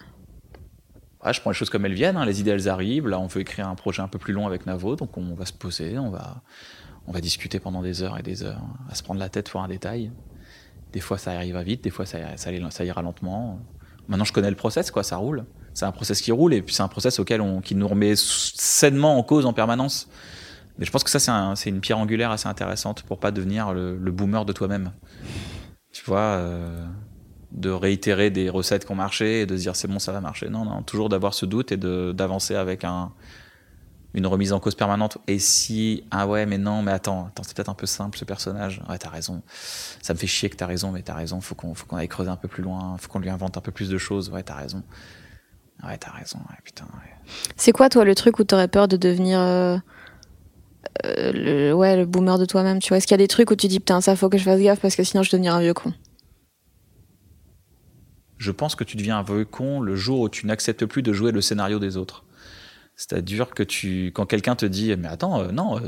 Ouais, 1.26 1.32
je 1.34 1.39
prends 1.39 1.52
les 1.52 1.56
choses 1.56 1.70
comme 1.70 1.86
elles 1.86 1.94
viennent, 1.94 2.18
hein, 2.18 2.26
les 2.26 2.42
idées 2.42 2.52
elles 2.52 2.68
arrivent. 2.68 3.08
Là, 3.08 3.18
on 3.20 3.28
veut 3.28 3.42
écrire 3.42 3.68
un 3.70 3.76
projet 3.76 4.02
un 4.02 4.10
peu 4.10 4.20
plus 4.20 4.34
long 4.34 4.46
avec 4.46 4.66
Navo, 4.66 4.96
donc 4.98 5.18
on 5.18 5.34
va 5.36 5.46
se 5.46 5.54
poser, 5.54 5.98
on 5.98 6.10
va, 6.10 6.42
on 7.08 7.13
va 7.13 7.22
discuter 7.22 7.60
pendant 7.60 7.82
des 7.82 8.04
heures 8.04 8.20
et 8.20 8.24
des 8.24 8.44
heures, 8.44 8.62
à 8.89 8.96
se 8.96 9.04
prendre 9.04 9.22
la 9.22 9.30
tête 9.30 9.50
pour 9.50 9.62
un 9.62 9.70
détail. 9.70 10.12
Des 10.92 11.00
fois, 11.00 11.18
ça 11.18 11.32
arrive 11.32 11.58
vite, 11.60 11.82
des 11.84 11.89
fois, 11.92 12.06
ça, 12.06 12.18
ça, 12.36 12.50
ça 12.70 12.84
ira 12.84 13.02
lentement. 13.02 13.58
Maintenant, 14.10 14.26
je 14.26 14.34
connais 14.34 14.50
le 14.50 14.56
process, 14.58 14.92
quoi, 14.92 15.02
ça 15.04 15.16
roule. 15.16 15.46
C'est 15.73 15.86
un 15.86 15.91
process 15.91 16.21
qui 16.21 16.31
roule, 16.31 16.53
et 16.53 16.62
puis 16.62 16.73
c'est 16.75 16.83
un 16.83 16.88
process 16.88 17.19
auquel 17.19 17.41
on, 17.41 17.62
qui 17.62 17.75
nous 17.75 17.88
remet 17.88 18.13
sainement 18.15 19.17
en 19.17 19.23
cause 19.23 19.45
en 19.45 19.53
permanence. 19.53 20.07
Mais 20.77 20.86
je 20.86 20.91
pense 20.91 21.03
que 21.03 21.09
ça, 21.09 21.19
c'est 21.19 21.31
un, 21.31 21.55
une 21.55 21.81
pierre 21.81 21.99
angulaire 21.99 22.31
assez 22.31 22.47
intéressante 22.47 23.03
pour 23.03 23.19
pas 23.19 23.31
devenir 23.31 23.73
le, 23.73 23.97
le 23.97 24.12
boomer 24.12 24.45
de 24.45 24.53
toi-même. 24.53 24.91
Tu 25.91 26.03
vois, 26.05 26.19
euh, 26.19 26.86
de 27.51 27.69
réitérer 27.69 28.31
des 28.31 28.49
recettes 28.49 28.86
qui 28.86 28.91
ont 28.91 28.95
marché 28.95 29.41
et 29.41 29.45
de 29.45 29.55
se 29.55 29.62
dire 29.62 29.75
c'est 29.75 29.88
bon, 29.88 29.99
ça 29.99 30.12
va 30.12 30.21
marcher. 30.21 30.49
Non, 30.49 30.65
non, 30.65 30.81
toujours 30.81 31.09
d'avoir 31.09 31.33
ce 31.33 31.45
doute 31.45 31.71
et 31.71 31.77
d'avancer 31.77 32.55
avec 32.55 32.83
un, 32.83 33.12
une 34.15 34.25
remise 34.25 34.53
en 34.53 34.59
cause 34.59 34.75
permanente. 34.75 35.19
Et 35.27 35.38
si, 35.38 36.03
ah 36.09 36.27
ouais, 36.27 36.45
mais 36.45 36.57
non, 36.57 36.81
mais 36.81 36.91
attends, 36.91 37.27
attends 37.27 37.43
c'est 37.43 37.55
peut-être 37.55 37.69
un 37.69 37.75
peu 37.75 37.86
simple 37.86 38.17
ce 38.17 38.25
personnage. 38.25 38.81
Ouais, 38.89 38.97
t'as 38.97 39.09
raison. 39.09 39.43
Ça 40.01 40.13
me 40.13 40.19
fait 40.19 40.27
chier 40.27 40.49
que 40.49 40.55
t'as 40.55 40.65
raison, 40.65 40.91
mais 40.91 41.03
t'as 41.03 41.13
raison. 41.13 41.41
Faut 41.41 41.55
qu'on, 41.55 41.75
faut 41.75 41.86
qu'on 41.86 41.97
aille 41.97 42.07
creuser 42.07 42.31
un 42.31 42.36
peu 42.36 42.47
plus 42.47 42.63
loin. 42.63 42.97
Faut 42.99 43.09
qu'on 43.09 43.19
lui 43.19 43.29
invente 43.29 43.57
un 43.57 43.62
peu 43.62 43.71
plus 43.71 43.89
de 43.89 43.97
choses. 43.99 44.29
Ouais, 44.29 44.41
t'as 44.43 44.55
raison. 44.55 44.83
Ouais, 45.86 45.98
t'as 45.98 46.12
raison. 46.12 46.39
Ouais, 46.50 46.58
putain. 46.63 46.86
ouais. 46.86 47.12
C'est 47.58 47.72
quoi, 47.72 47.89
toi, 47.89 48.06
le 48.06 48.15
truc 48.15 48.39
où 48.39 48.43
t'aurais 48.43 48.67
peur 48.67 48.88
de 48.88 48.98
devenir. 48.98 49.39
euh, 49.39 49.78
euh, 51.06 51.32
le, 51.34 51.74
ouais, 51.74 51.96
le 51.98 52.06
boomer 52.06 52.38
de 52.38 52.46
toi-même, 52.46 52.80
tu 52.80 52.89
vois? 52.89 52.98
Est-ce 52.98 53.08
qu'il 53.08 53.13
y 53.13 53.19
a 53.22 53.24
des 53.24 53.28
trucs 53.28 53.52
où 53.52 53.56
tu 53.56 53.67
dis, 53.67 53.80
putain, 53.80 54.02
ça 54.02 54.15
faut 54.15 54.30
que 54.30 54.38
je 54.38 54.43
fasse 54.43 54.60
gaffe 54.62 54.80
parce 54.80 54.96
que 54.96 55.04
sinon 55.04 55.24
je 55.24 55.30
vais 55.30 55.38
devenir 55.38 55.56
un 55.56 55.62
vieux 55.62 55.74
con? 55.74 55.93
Je 58.38 58.52
pense 58.52 58.76
que 58.76 58.84
tu 58.84 58.98
deviens 58.98 59.19
un 59.19 59.24
vieux 59.24 59.46
con 59.46 59.80
le 59.80 59.96
jour 59.96 60.19
où 60.22 60.30
tu 60.30 60.46
n'acceptes 60.46 60.86
plus 60.86 61.02
de 61.02 61.13
jouer 61.13 61.32
le 61.32 61.41
scénario 61.41 61.80
des 61.80 61.98
autres. 61.98 62.26
C'est-à-dire 62.96 63.50
que 63.52 63.63
tu, 63.63 64.08
quand 64.13 64.26
quelqu'un 64.26 64.56
te 64.56 64.65
dit, 64.65 64.96
mais 64.98 65.08
attends, 65.08 65.41
euh, 65.41 65.52
non, 65.52 65.80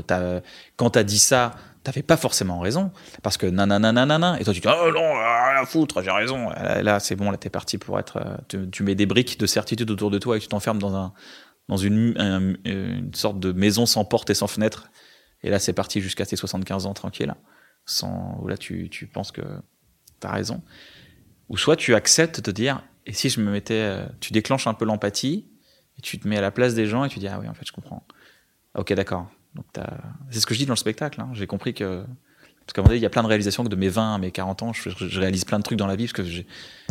quand 0.76 0.90
t'as 0.90 1.02
dit 1.04 1.18
ça, 1.18 1.54
t'avais 1.86 2.02
pas 2.02 2.16
forcément 2.16 2.58
raison, 2.58 2.90
parce 3.22 3.36
que 3.36 3.46
nanana, 3.46 3.92
nanana, 3.92 4.40
et 4.40 4.44
toi 4.44 4.52
tu 4.52 4.60
dis, 4.60 4.66
oh 4.66 4.90
non, 4.92 5.12
rien 5.12 5.62
à 5.62 5.64
foutre, 5.66 6.02
j'ai 6.02 6.10
raison. 6.10 6.50
Là, 6.50 6.98
c'est 6.98 7.14
bon, 7.14 7.30
là 7.30 7.36
t'es 7.36 7.48
parti 7.48 7.78
pour 7.78 7.96
être, 8.00 8.16
euh, 8.18 8.66
tu, 8.72 8.82
mets 8.82 8.96
des 8.96 9.06
briques 9.06 9.38
de 9.38 9.46
certitude 9.46 9.88
autour 9.92 10.10
de 10.10 10.18
toi 10.18 10.36
et 10.36 10.40
tu 10.40 10.48
t'enfermes 10.48 10.80
dans 10.80 10.96
un, 10.96 11.12
dans 11.68 11.76
une, 11.76 12.14
un- 12.18 12.54
une 12.64 13.14
sorte 13.14 13.38
de 13.38 13.52
maison 13.52 13.86
sans 13.86 14.04
porte 14.04 14.28
et 14.30 14.34
sans 14.34 14.48
fenêtre. 14.48 14.90
Et 15.44 15.48
là, 15.50 15.60
c'est 15.60 15.72
parti 15.72 16.00
jusqu'à 16.00 16.26
tes 16.26 16.34
75 16.34 16.86
ans 16.86 16.92
tranquille, 16.94 17.34
sans, 17.84 18.36
où 18.42 18.48
là 18.48 18.56
tu, 18.56 18.90
tu 18.90 19.06
penses 19.06 19.30
que 19.30 19.42
t'as 20.18 20.32
raison. 20.32 20.62
Ou 21.48 21.56
soit 21.56 21.76
tu 21.76 21.94
acceptes 21.94 22.40
de 22.40 22.50
dire, 22.50 22.82
et 23.06 23.12
si 23.12 23.30
je 23.30 23.40
me 23.40 23.52
mettais, 23.52 23.74
euh, 23.74 24.04
tu 24.18 24.32
déclenches 24.32 24.66
un 24.66 24.74
peu 24.74 24.84
l'empathie, 24.84 25.46
et 25.98 26.02
tu 26.02 26.18
te 26.18 26.26
mets 26.26 26.38
à 26.38 26.40
la 26.40 26.50
place 26.50 26.74
des 26.74 26.86
gens 26.86 27.04
et 27.04 27.08
tu 27.08 27.20
dis, 27.20 27.28
ah 27.28 27.38
oui, 27.40 27.48
en 27.48 27.54
fait, 27.54 27.64
je 27.64 27.72
comprends. 27.72 28.04
Ok, 28.74 28.92
d'accord. 28.92 29.30
Donc 29.56 29.66
c'est 30.30 30.40
ce 30.40 30.46
que 30.46 30.54
je 30.54 30.60
dis 30.60 30.66
dans 30.66 30.74
le 30.74 30.78
spectacle. 30.78 31.20
hein. 31.20 31.30
J'ai 31.32 31.46
compris 31.46 31.74
que 31.74 32.04
Parce 32.60 32.72
qu'à 32.74 32.80
un 32.80 32.84
moment 32.84 32.94
il 32.94 33.00
y 33.02 33.06
a 33.06 33.10
plein 33.10 33.22
de 33.22 33.28
réalisations 33.28 33.64
que 33.64 33.68
de 33.68 33.76
mes 33.76 33.88
20 33.88 34.14
à 34.14 34.18
mes 34.18 34.30
40 34.30 34.62
ans, 34.62 34.72
je, 34.72 34.90
je 34.90 35.20
réalise 35.20 35.44
plein 35.44 35.58
de 35.58 35.64
trucs 35.64 35.78
dans 35.78 35.86
la 35.86 35.96
vie 35.96 36.04
parce 36.06 36.12
que 36.12 36.44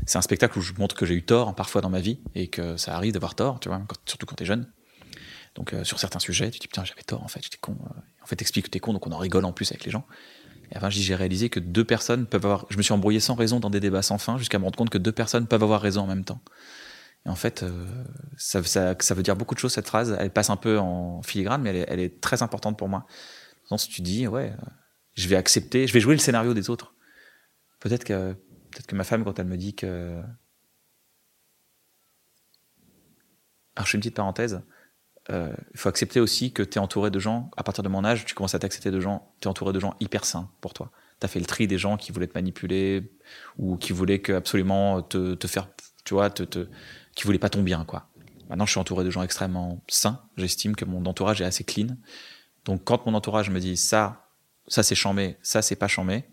c'est 0.06 0.18
un 0.18 0.22
spectacle 0.22 0.58
où 0.60 0.62
je 0.62 0.74
montre 0.78 0.96
que 0.96 1.06
j'ai 1.06 1.16
eu 1.16 1.24
tort 1.24 1.56
parfois 1.56 1.82
dans 1.82 1.90
ma 1.90 2.00
vie 2.02 2.20
et 2.34 2.48
que 2.48 2.76
ça 2.78 2.96
arrive 2.96 3.14
d'avoir 3.14 3.36
tort, 3.36 3.60
tu 3.60 3.70
vois, 3.70 3.82
quand- 3.88 3.96
surtout 4.06 4.26
quand 4.26 4.36
t'es 4.36 4.46
jeune. 4.46 4.68
Donc 5.56 5.74
euh, 5.74 5.84
sur 5.86 6.00
certains 6.00 6.20
sujets, 6.20 6.52
tu 6.52 6.60
te 6.60 6.64
dis 6.64 6.68
putain, 6.68 6.84
j'avais 6.84 7.04
tort 7.04 7.24
en 7.24 7.28
fait, 7.30 7.42
j'étais 7.44 7.58
con. 7.62 7.78
euh. 7.82 8.00
En 8.24 8.26
fait, 8.26 8.36
t'expliques 8.36 8.66
que 8.66 8.72
t'es 8.72 8.80
con, 8.80 8.92
donc 8.94 9.06
on 9.08 9.12
en 9.12 9.18
rigole 9.18 9.46
en 9.46 9.52
plus 9.54 9.72
avec 9.72 9.86
les 9.86 9.92
gens. 9.92 10.06
Et 10.72 10.78
enfin, 10.78 10.90
j'ai 10.90 11.14
réalisé 11.16 11.50
que 11.50 11.60
deux 11.60 11.84
personnes 11.86 12.26
peuvent 12.26 12.44
avoir. 12.46 12.66
Je 12.70 12.78
me 12.78 12.82
suis 12.82 12.92
embrouillé 12.94 13.20
sans 13.20 13.36
raison 13.36 13.60
dans 13.60 13.70
des 13.70 13.80
débats 13.80 14.02
sans 14.02 14.18
fin 14.18 14.38
jusqu'à 14.40 14.58
me 14.58 14.64
rendre 14.64 14.78
compte 14.78 14.90
que 14.90 14.98
deux 14.98 15.12
personnes 15.12 15.46
peuvent 15.48 15.62
avoir 15.64 15.80
raison 15.80 16.02
en 16.02 16.08
même 16.08 16.24
temps. 16.26 16.42
Et 17.26 17.30
en 17.30 17.36
fait, 17.36 17.64
euh, 17.64 17.86
ça, 18.38 18.62
veut 18.62 19.24
dire 19.24 19.36
beaucoup 19.36 19.56
de 19.56 19.60
choses 19.60 19.74
cette 19.74 19.88
phrase. 19.88 20.16
Elle 20.20 20.32
passe 20.32 20.50
un 20.50 20.58
peu 20.58 20.78
en 20.78 21.22
filigrane, 21.24 21.62
mais 21.62 21.86
elle 21.88 22.00
est, 22.00 22.22
très 22.22 22.44
importante 22.44 22.78
pour 22.78 22.88
moi. 22.88 23.06
Dans 23.70 23.78
tu 23.78 24.02
dis, 24.02 24.28
ouais, 24.28 24.52
euh, 24.52 24.66
je 25.14 25.28
vais 25.28 25.36
accepter, 25.36 25.88
je 25.88 25.94
vais 25.94 26.00
jouer 26.00 26.14
le 26.14 26.20
scénario 26.20 26.54
des 26.54 26.70
autres. 26.70 26.94
Peut-être 27.80 28.04
que, 28.04 28.34
peut-être 28.34 28.86
que 28.86 28.96
ma 28.96 29.04
femme, 29.04 29.24
quand 29.24 29.40
elle 29.40 29.48
me 29.48 29.58
dit 29.58 29.74
que. 29.74 30.22
Alors, 33.76 33.86
je 33.86 33.92
fais 33.92 33.98
une 33.98 34.02
petite 34.02 34.16
parenthèse. 34.16 34.62
Euh, 35.32 35.54
il 35.74 35.80
faut 35.80 35.90
accepter 35.90 36.20
aussi 36.20 36.54
que 36.54 36.62
tu 36.62 36.78
es 36.78 36.80
entouré 36.80 37.10
de 37.10 37.20
gens, 37.20 37.50
à 37.58 37.64
partir 37.64 37.84
de 37.84 37.90
mon 37.90 38.06
âge, 38.06 38.26
tu 38.26 38.36
commences 38.36 38.54
à 38.54 38.60
t'accepter 38.60 38.92
de 38.92 39.00
gens, 39.00 39.34
tu 39.42 39.48
es 39.48 39.50
entouré 39.50 39.74
de 39.74 39.80
gens 39.80 39.96
hyper 40.00 40.24
sains 40.24 40.52
pour 40.62 40.74
toi. 40.74 40.92
Tu 41.20 41.26
as 41.26 41.28
fait 41.28 41.40
le 41.40 41.46
tri 41.46 41.68
des 41.68 41.80
gens 41.80 41.98
qui 41.98 42.12
voulaient 42.12 42.28
te 42.28 42.36
manipuler 42.36 43.12
ou 43.58 43.76
qui 43.78 43.92
voulaient 43.92 44.20
que 44.20 44.34
absolument 44.34 45.02
te, 45.02 45.34
te 45.34 45.48
faire, 45.48 45.68
tu 46.04 46.14
vois, 46.14 46.30
te, 46.30 46.68
qui 47.16 47.24
voulaient 47.24 47.40
pas 47.40 47.50
ton 47.50 47.64
bien, 47.64 47.86
quoi. 47.86 48.10
Maintenant, 48.50 48.66
je 48.66 48.72
suis 48.72 48.80
entouré 48.80 49.04
de 49.04 49.10
gens 49.10 49.24
extrêmement 49.24 49.82
sains. 49.88 50.22
J'estime 50.38 50.76
que 50.76 50.86
mon 50.86 51.06
entourage 51.06 51.42
est 51.42 51.46
assez 51.46 51.64
clean. 51.64 51.98
Donc, 52.66 52.84
quand 52.84 53.06
mon 53.06 53.14
entourage 53.16 53.50
me 53.50 53.60
dit 53.60 53.78
ça, 53.78 54.30
ça 54.68 54.84
c'est 54.84 54.96
chambé, 54.96 55.38
ça 55.42 55.62
c'est 55.62 55.76
pas 55.76 55.88
chambé, 55.88 56.26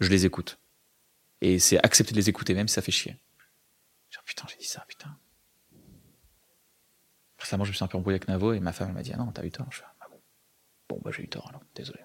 je 0.00 0.10
les 0.10 0.26
écoute. 0.26 0.58
Et 1.40 1.58
c'est 1.58 1.78
accepter 1.84 2.12
de 2.12 2.16
les 2.16 2.28
écouter, 2.28 2.54
même 2.54 2.68
si 2.68 2.74
ça 2.74 2.82
fait 2.82 2.92
chier. 2.92 3.16
Genre, 4.10 4.24
putain, 4.24 4.44
j'ai 4.48 4.56
dit 4.56 4.66
ça, 4.66 4.84
putain. 4.88 5.16
Récemment, 7.38 7.64
je 7.64 7.70
me 7.70 7.74
suis 7.74 7.84
un 7.84 7.88
peu 7.88 7.98
embrouillé 7.98 8.16
avec 8.16 8.28
Navo 8.28 8.52
et 8.52 8.60
ma 8.60 8.72
femme 8.72 8.88
elle 8.88 8.94
m'a 8.94 9.02
dit 9.02 9.12
Ah 9.12 9.18
non, 9.18 9.30
t'as 9.32 9.44
eu 9.44 9.50
tort. 9.50 9.66
Je 9.70 9.78
fais 9.78 9.84
Ah 10.00 10.06
bon. 10.10 10.20
Bon, 10.88 11.00
bah 11.04 11.10
j'ai 11.14 11.22
eu 11.22 11.28
tort 11.28 11.48
alors, 11.48 11.62
désolé. 11.74 12.00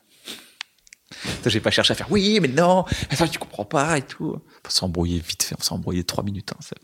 J'ai 1.46 1.60
pas 1.60 1.72
cherché 1.72 1.92
à 1.92 1.96
faire 1.96 2.12
oui, 2.12 2.40
mais 2.42 2.48
non, 2.48 2.86
attends, 3.10 3.28
tu 3.28 3.40
comprends 3.40 3.66
pas 3.66 3.98
et 3.98 4.02
tout. 4.02 4.42
On 4.66 4.70
s'est 4.70 4.84
embrouillé 4.84 5.20
vite 5.20 5.44
fait, 5.44 5.56
on 5.58 5.62
s'est 5.64 5.74
embrouillé 5.74 6.04
trois 6.04 6.24
minutes. 6.24 6.54
hein, 6.54 6.84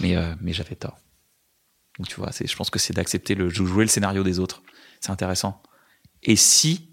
mais 0.00 0.16
euh, 0.16 0.34
mais 0.40 0.52
j'avais 0.52 0.74
tort. 0.74 0.98
Donc 1.98 2.08
tu 2.08 2.16
vois, 2.16 2.30
je 2.32 2.56
pense 2.56 2.70
que 2.70 2.78
c'est 2.78 2.94
d'accepter 2.94 3.34
le 3.34 3.48
jouer 3.48 3.84
le 3.84 3.90
scénario 3.90 4.22
des 4.22 4.38
autres. 4.38 4.62
C'est 5.00 5.10
intéressant. 5.10 5.62
Et 6.22 6.36
si 6.36 6.90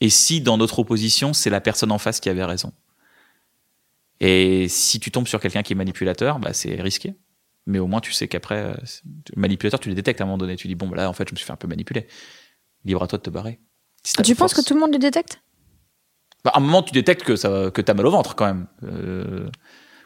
et 0.00 0.10
si 0.10 0.40
dans 0.40 0.56
notre 0.56 0.78
opposition, 0.78 1.32
c'est 1.32 1.50
la 1.50 1.60
personne 1.60 1.92
en 1.92 1.98
face 1.98 2.18
qui 2.20 2.28
avait 2.28 2.44
raison? 2.44 2.72
Et 4.20 4.68
si 4.68 5.00
tu 5.00 5.10
tombes 5.10 5.28
sur 5.28 5.40
quelqu'un 5.40 5.62
qui 5.62 5.72
est 5.72 5.76
manipulateur, 5.76 6.38
bah 6.38 6.52
c'est 6.52 6.80
risqué. 6.80 7.14
Mais 7.66 7.78
au 7.78 7.86
moins, 7.86 8.00
tu 8.00 8.12
sais 8.12 8.28
qu'après, 8.28 8.56
euh, 8.56 8.74
manipulateur, 9.36 9.78
tu 9.78 9.88
les 9.88 9.94
détectes 9.94 10.20
à 10.20 10.24
un 10.24 10.26
moment 10.26 10.38
donné. 10.38 10.56
Tu 10.56 10.66
dis, 10.68 10.74
bon, 10.74 10.88
bah 10.88 10.96
là, 10.96 11.08
en 11.08 11.12
fait, 11.12 11.28
je 11.28 11.32
me 11.32 11.36
suis 11.36 11.46
fait 11.46 11.52
un 11.52 11.56
peu 11.56 11.68
manipuler. 11.68 12.06
Libre 12.84 13.02
à 13.02 13.06
toi 13.06 13.18
de 13.18 13.22
te 13.22 13.30
barrer. 13.30 13.60
Si 14.02 14.14
Tu 14.22 14.34
penses 14.34 14.52
force. 14.52 14.54
que 14.54 14.68
tout 14.68 14.74
le 14.74 14.80
monde 14.80 14.92
le 14.92 14.98
détecte? 14.98 15.40
Bah, 16.44 16.50
à 16.54 16.58
un 16.58 16.60
moment, 16.60 16.82
tu 16.82 16.92
détectes 16.92 17.22
que, 17.22 17.36
ça, 17.36 17.70
que 17.72 17.80
t'as 17.80 17.94
mal 17.94 18.06
au 18.06 18.10
ventre, 18.10 18.34
quand 18.34 18.46
même. 18.46 18.66
Euh, 18.84 19.48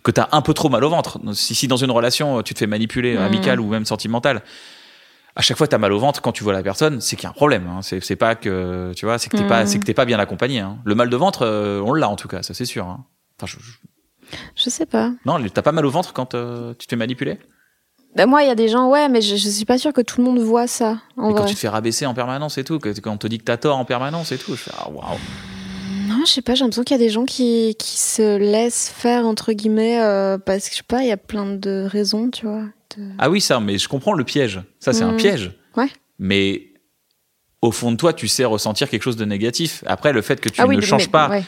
que 0.02 0.10
t'as 0.10 0.28
un 0.32 0.42
peu 0.42 0.54
trop 0.54 0.68
mal 0.68 0.84
au 0.84 0.90
ventre. 0.90 1.18
Si, 1.34 1.54
si 1.54 1.66
dans 1.66 1.76
une 1.78 1.90
relation, 1.90 2.42
tu 2.42 2.54
te 2.54 2.58
fais 2.58 2.66
manipuler, 2.66 3.14
Mhm. 3.14 3.22
amicale 3.22 3.60
ou 3.60 3.68
même 3.68 3.84
sentimentale, 3.86 4.42
à 5.34 5.42
chaque 5.42 5.56
fois, 5.56 5.66
t'as 5.66 5.78
mal 5.78 5.92
au 5.92 5.98
ventre 5.98 6.20
quand 6.22 6.32
tu 6.32 6.44
vois 6.44 6.52
la 6.52 6.62
personne, 6.62 7.00
c'est 7.00 7.16
qu'il 7.16 7.24
y 7.24 7.26
a 7.26 7.30
un 7.30 7.32
problème. 7.32 7.66
Hein. 7.66 7.80
C'est, 7.82 8.16
pas 8.16 8.34
que, 8.34 8.92
tu 8.94 9.06
vois, 9.06 9.18
c'est 9.18 9.28
que 9.30 9.36
t'es 9.36 9.46
pas, 9.46 9.62
Mhm. 9.62 9.66
c'est 9.66 9.78
que 9.78 9.84
t'es 9.84 9.94
pas 9.94 10.04
bien 10.04 10.18
accompagné. 10.18 10.60
Hein. 10.60 10.78
Le 10.84 10.94
mal 10.94 11.08
de 11.10 11.16
ventre, 11.16 11.42
euh, 11.42 11.80
on 11.84 11.92
l'a 11.94 12.08
en 12.08 12.16
tout 12.16 12.28
cas, 12.28 12.42
ça 12.42 12.54
c'est 12.54 12.64
sûr. 12.66 12.86
Hein. 12.86 13.04
Enfin, 13.40 13.46
je- 13.58 13.64
je- 13.64 13.78
Je 14.56 14.70
sais 14.70 14.86
pas. 14.86 15.12
Non, 15.24 15.40
t'as 15.48 15.62
pas 15.62 15.70
mal 15.72 15.86
au 15.86 15.90
ventre 15.90 16.12
quand 16.12 16.34
euh, 16.34 16.74
tu 16.78 16.86
te 16.86 16.90
fais 16.90 16.96
manipuler? 16.96 17.38
Bah, 18.16 18.26
moi, 18.26 18.42
il 18.42 18.48
y 18.48 18.50
a 18.50 18.54
des 18.54 18.68
gens, 18.68 18.88
ouais, 18.88 19.08
mais 19.08 19.20
je, 19.20 19.36
je 19.36 19.48
suis 19.48 19.64
pas 19.66 19.78
sûre 19.78 19.92
que 19.92 20.00
tout 20.00 20.20
le 20.20 20.24
monde 20.26 20.38
voit 20.38 20.66
ça, 20.66 20.98
en 21.18 21.30
Et 21.30 21.34
quand 21.34 21.44
tu 21.44 21.54
te 21.54 21.60
fais 21.60 21.68
rabaisser 21.68 22.06
en 22.06 22.14
permanence 22.14 22.56
et 22.58 22.64
tout, 22.64 22.78
que- 22.78 22.98
quand 22.98 23.12
on 23.12 23.18
te 23.18 23.26
dit 23.26 23.38
que 23.38 23.44
t'as 23.44 23.58
tort 23.58 23.76
en 23.76 23.84
permanence 23.84 24.32
et 24.32 24.38
tout, 24.38 24.52
je 24.52 24.56
fais 24.62 24.70
ah 24.78 24.88
waouh. 24.90 25.18
Non, 26.08 26.22
je 26.24 26.30
sais 26.32 26.40
pas, 26.42 26.54
j'ai 26.54 26.60
l'impression 26.64 26.82
qu'il 26.84 26.96
y 26.96 27.00
a 27.00 27.04
des 27.04 27.10
gens 27.10 27.24
qui, 27.26 27.74
qui 27.78 27.98
se 27.98 28.38
laissent 28.38 28.88
faire, 28.94 29.26
entre 29.26 29.52
guillemets, 29.52 30.00
euh, 30.00 30.38
parce 30.38 30.64
que 30.68 30.70
je 30.72 30.76
sais 30.78 30.82
pas, 30.86 31.02
il 31.02 31.08
y 31.08 31.12
a 31.12 31.16
plein 31.18 31.46
de 31.46 31.86
raisons, 31.90 32.30
tu 32.30 32.46
vois. 32.46 32.62
de- 32.96 33.02
Ah 33.18 33.28
oui, 33.28 33.40
ça, 33.40 33.60
mais 33.60 33.76
je 33.78 33.88
comprends 33.88 34.12
le 34.14 34.24
piège. 34.24 34.60
Ça, 34.80 34.92
c'est 34.94 35.02
un 35.02 35.12
Mm. 35.12 35.16
piège. 35.16 35.52
Ouais. 35.76 35.90
Mais 36.18 36.68
au 37.60 37.70
fond 37.72 37.90
de 37.92 37.96
toi, 37.96 38.12
tu 38.14 38.28
sais 38.28 38.44
ressentir 38.44 38.88
quelque 38.88 39.02
chose 39.02 39.16
de 39.16 39.24
négatif. 39.26 39.82
Après, 39.86 40.12
le 40.12 40.22
fait 40.22 40.40
que 40.40 40.48
tu 40.48 40.60
ah 40.60 40.66
oui, 40.66 40.76
ne 40.76 40.80
mais- 40.80 40.86
changes 40.86 41.10
pas, 41.10 41.28
ouais. 41.28 41.44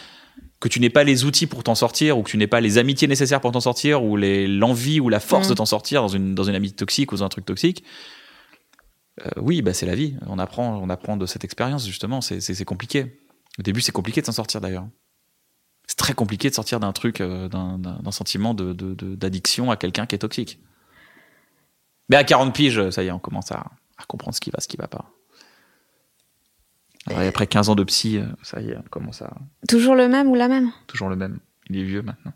Que 0.60 0.68
tu 0.68 0.80
n'aies 0.80 0.90
pas 0.90 1.04
les 1.04 1.24
outils 1.24 1.46
pour 1.46 1.62
t'en 1.62 1.74
sortir, 1.76 2.18
ou 2.18 2.22
que 2.22 2.30
tu 2.30 2.36
n'aies 2.36 2.46
pas 2.48 2.60
les 2.60 2.78
amitiés 2.78 3.06
nécessaires 3.08 3.40
pour 3.40 3.52
t'en 3.52 3.60
sortir, 3.60 4.02
ou 4.02 4.16
l'envie 4.16 4.98
ou 5.00 5.08
la 5.08 5.20
force 5.20 5.46
Mm. 5.46 5.50
de 5.50 5.54
t'en 5.54 5.66
sortir 5.66 6.02
dans 6.02 6.08
une, 6.08 6.34
dans 6.34 6.44
une 6.44 6.54
amitié 6.54 6.74
toxique 6.76 7.12
ou 7.12 7.16
dans 7.16 7.24
un 7.24 7.28
truc 7.28 7.44
toxique, 7.46 7.84
euh, 9.24 9.30
oui, 9.36 9.62
bah, 9.62 9.72
c'est 9.74 9.86
la 9.86 9.94
vie. 9.94 10.16
On 10.26 10.38
apprend, 10.38 10.76
on 10.82 10.88
apprend 10.90 11.16
de 11.16 11.26
cette 11.26 11.44
expérience, 11.44 11.86
justement. 11.86 12.20
C'est- 12.20 12.64
compliqué. 12.64 13.20
Au 13.58 13.62
début, 13.62 13.80
c'est 13.80 13.92
compliqué 13.92 14.20
de 14.20 14.26
s'en 14.26 14.32
sortir, 14.32 14.60
d'ailleurs. 14.60 14.86
C'est 15.86 15.96
très 15.96 16.12
compliqué 16.12 16.50
de 16.50 16.54
sortir 16.54 16.80
d'un 16.80 16.92
truc, 16.92 17.20
euh, 17.20 17.48
d'un 17.48 18.10
sentiment 18.12 18.52
de- 18.54 18.72
de- 18.72 18.94
de- 18.94 19.14
d'addiction 19.14 19.70
à 19.70 19.76
quelqu'un 19.76 20.06
qui 20.06 20.14
est 20.14 20.18
toxique. 20.18 20.58
Mais 22.08 22.16
à 22.16 22.24
40 22.24 22.54
piges, 22.54 22.90
ça 22.90 23.02
y 23.02 23.06
est, 23.06 23.10
on 23.10 23.18
commence 23.18 23.50
à, 23.52 23.66
à 23.96 24.04
comprendre 24.06 24.34
ce 24.34 24.40
qui 24.40 24.50
va, 24.50 24.60
ce 24.60 24.68
qui 24.68 24.76
va 24.76 24.86
pas. 24.88 25.10
Et 27.10 27.26
après 27.26 27.46
15 27.46 27.68
ans 27.68 27.74
de 27.74 27.84
psy, 27.84 28.18
euh, 28.18 28.26
ça 28.42 28.60
y 28.60 28.70
est, 28.70 28.76
on 28.76 28.82
commence 28.90 29.22
à. 29.22 29.32
Toujours 29.68 29.94
le 29.94 30.08
même 30.08 30.28
ou 30.28 30.34
la 30.34 30.48
même? 30.48 30.70
Toujours 30.86 31.08
le 31.08 31.16
même. 31.16 31.38
Il 31.70 31.78
est 31.78 31.84
vieux 31.84 32.02
maintenant. 32.02 32.32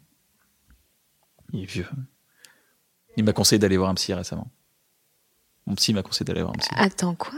Il 1.52 1.62
est 1.62 1.66
vieux. 1.70 1.86
Il 3.16 3.24
m'a 3.24 3.32
conseillé 3.32 3.58
d'aller 3.58 3.76
voir 3.76 3.90
un 3.90 3.94
psy 3.94 4.14
récemment. 4.14 4.50
Mon 5.66 5.74
psy 5.74 5.92
m'a 5.92 6.02
conseillé 6.02 6.24
d'aller 6.24 6.42
voir 6.42 6.54
un 6.54 6.58
psy. 6.58 6.70
Attends, 6.76 7.14
quoi? 7.14 7.34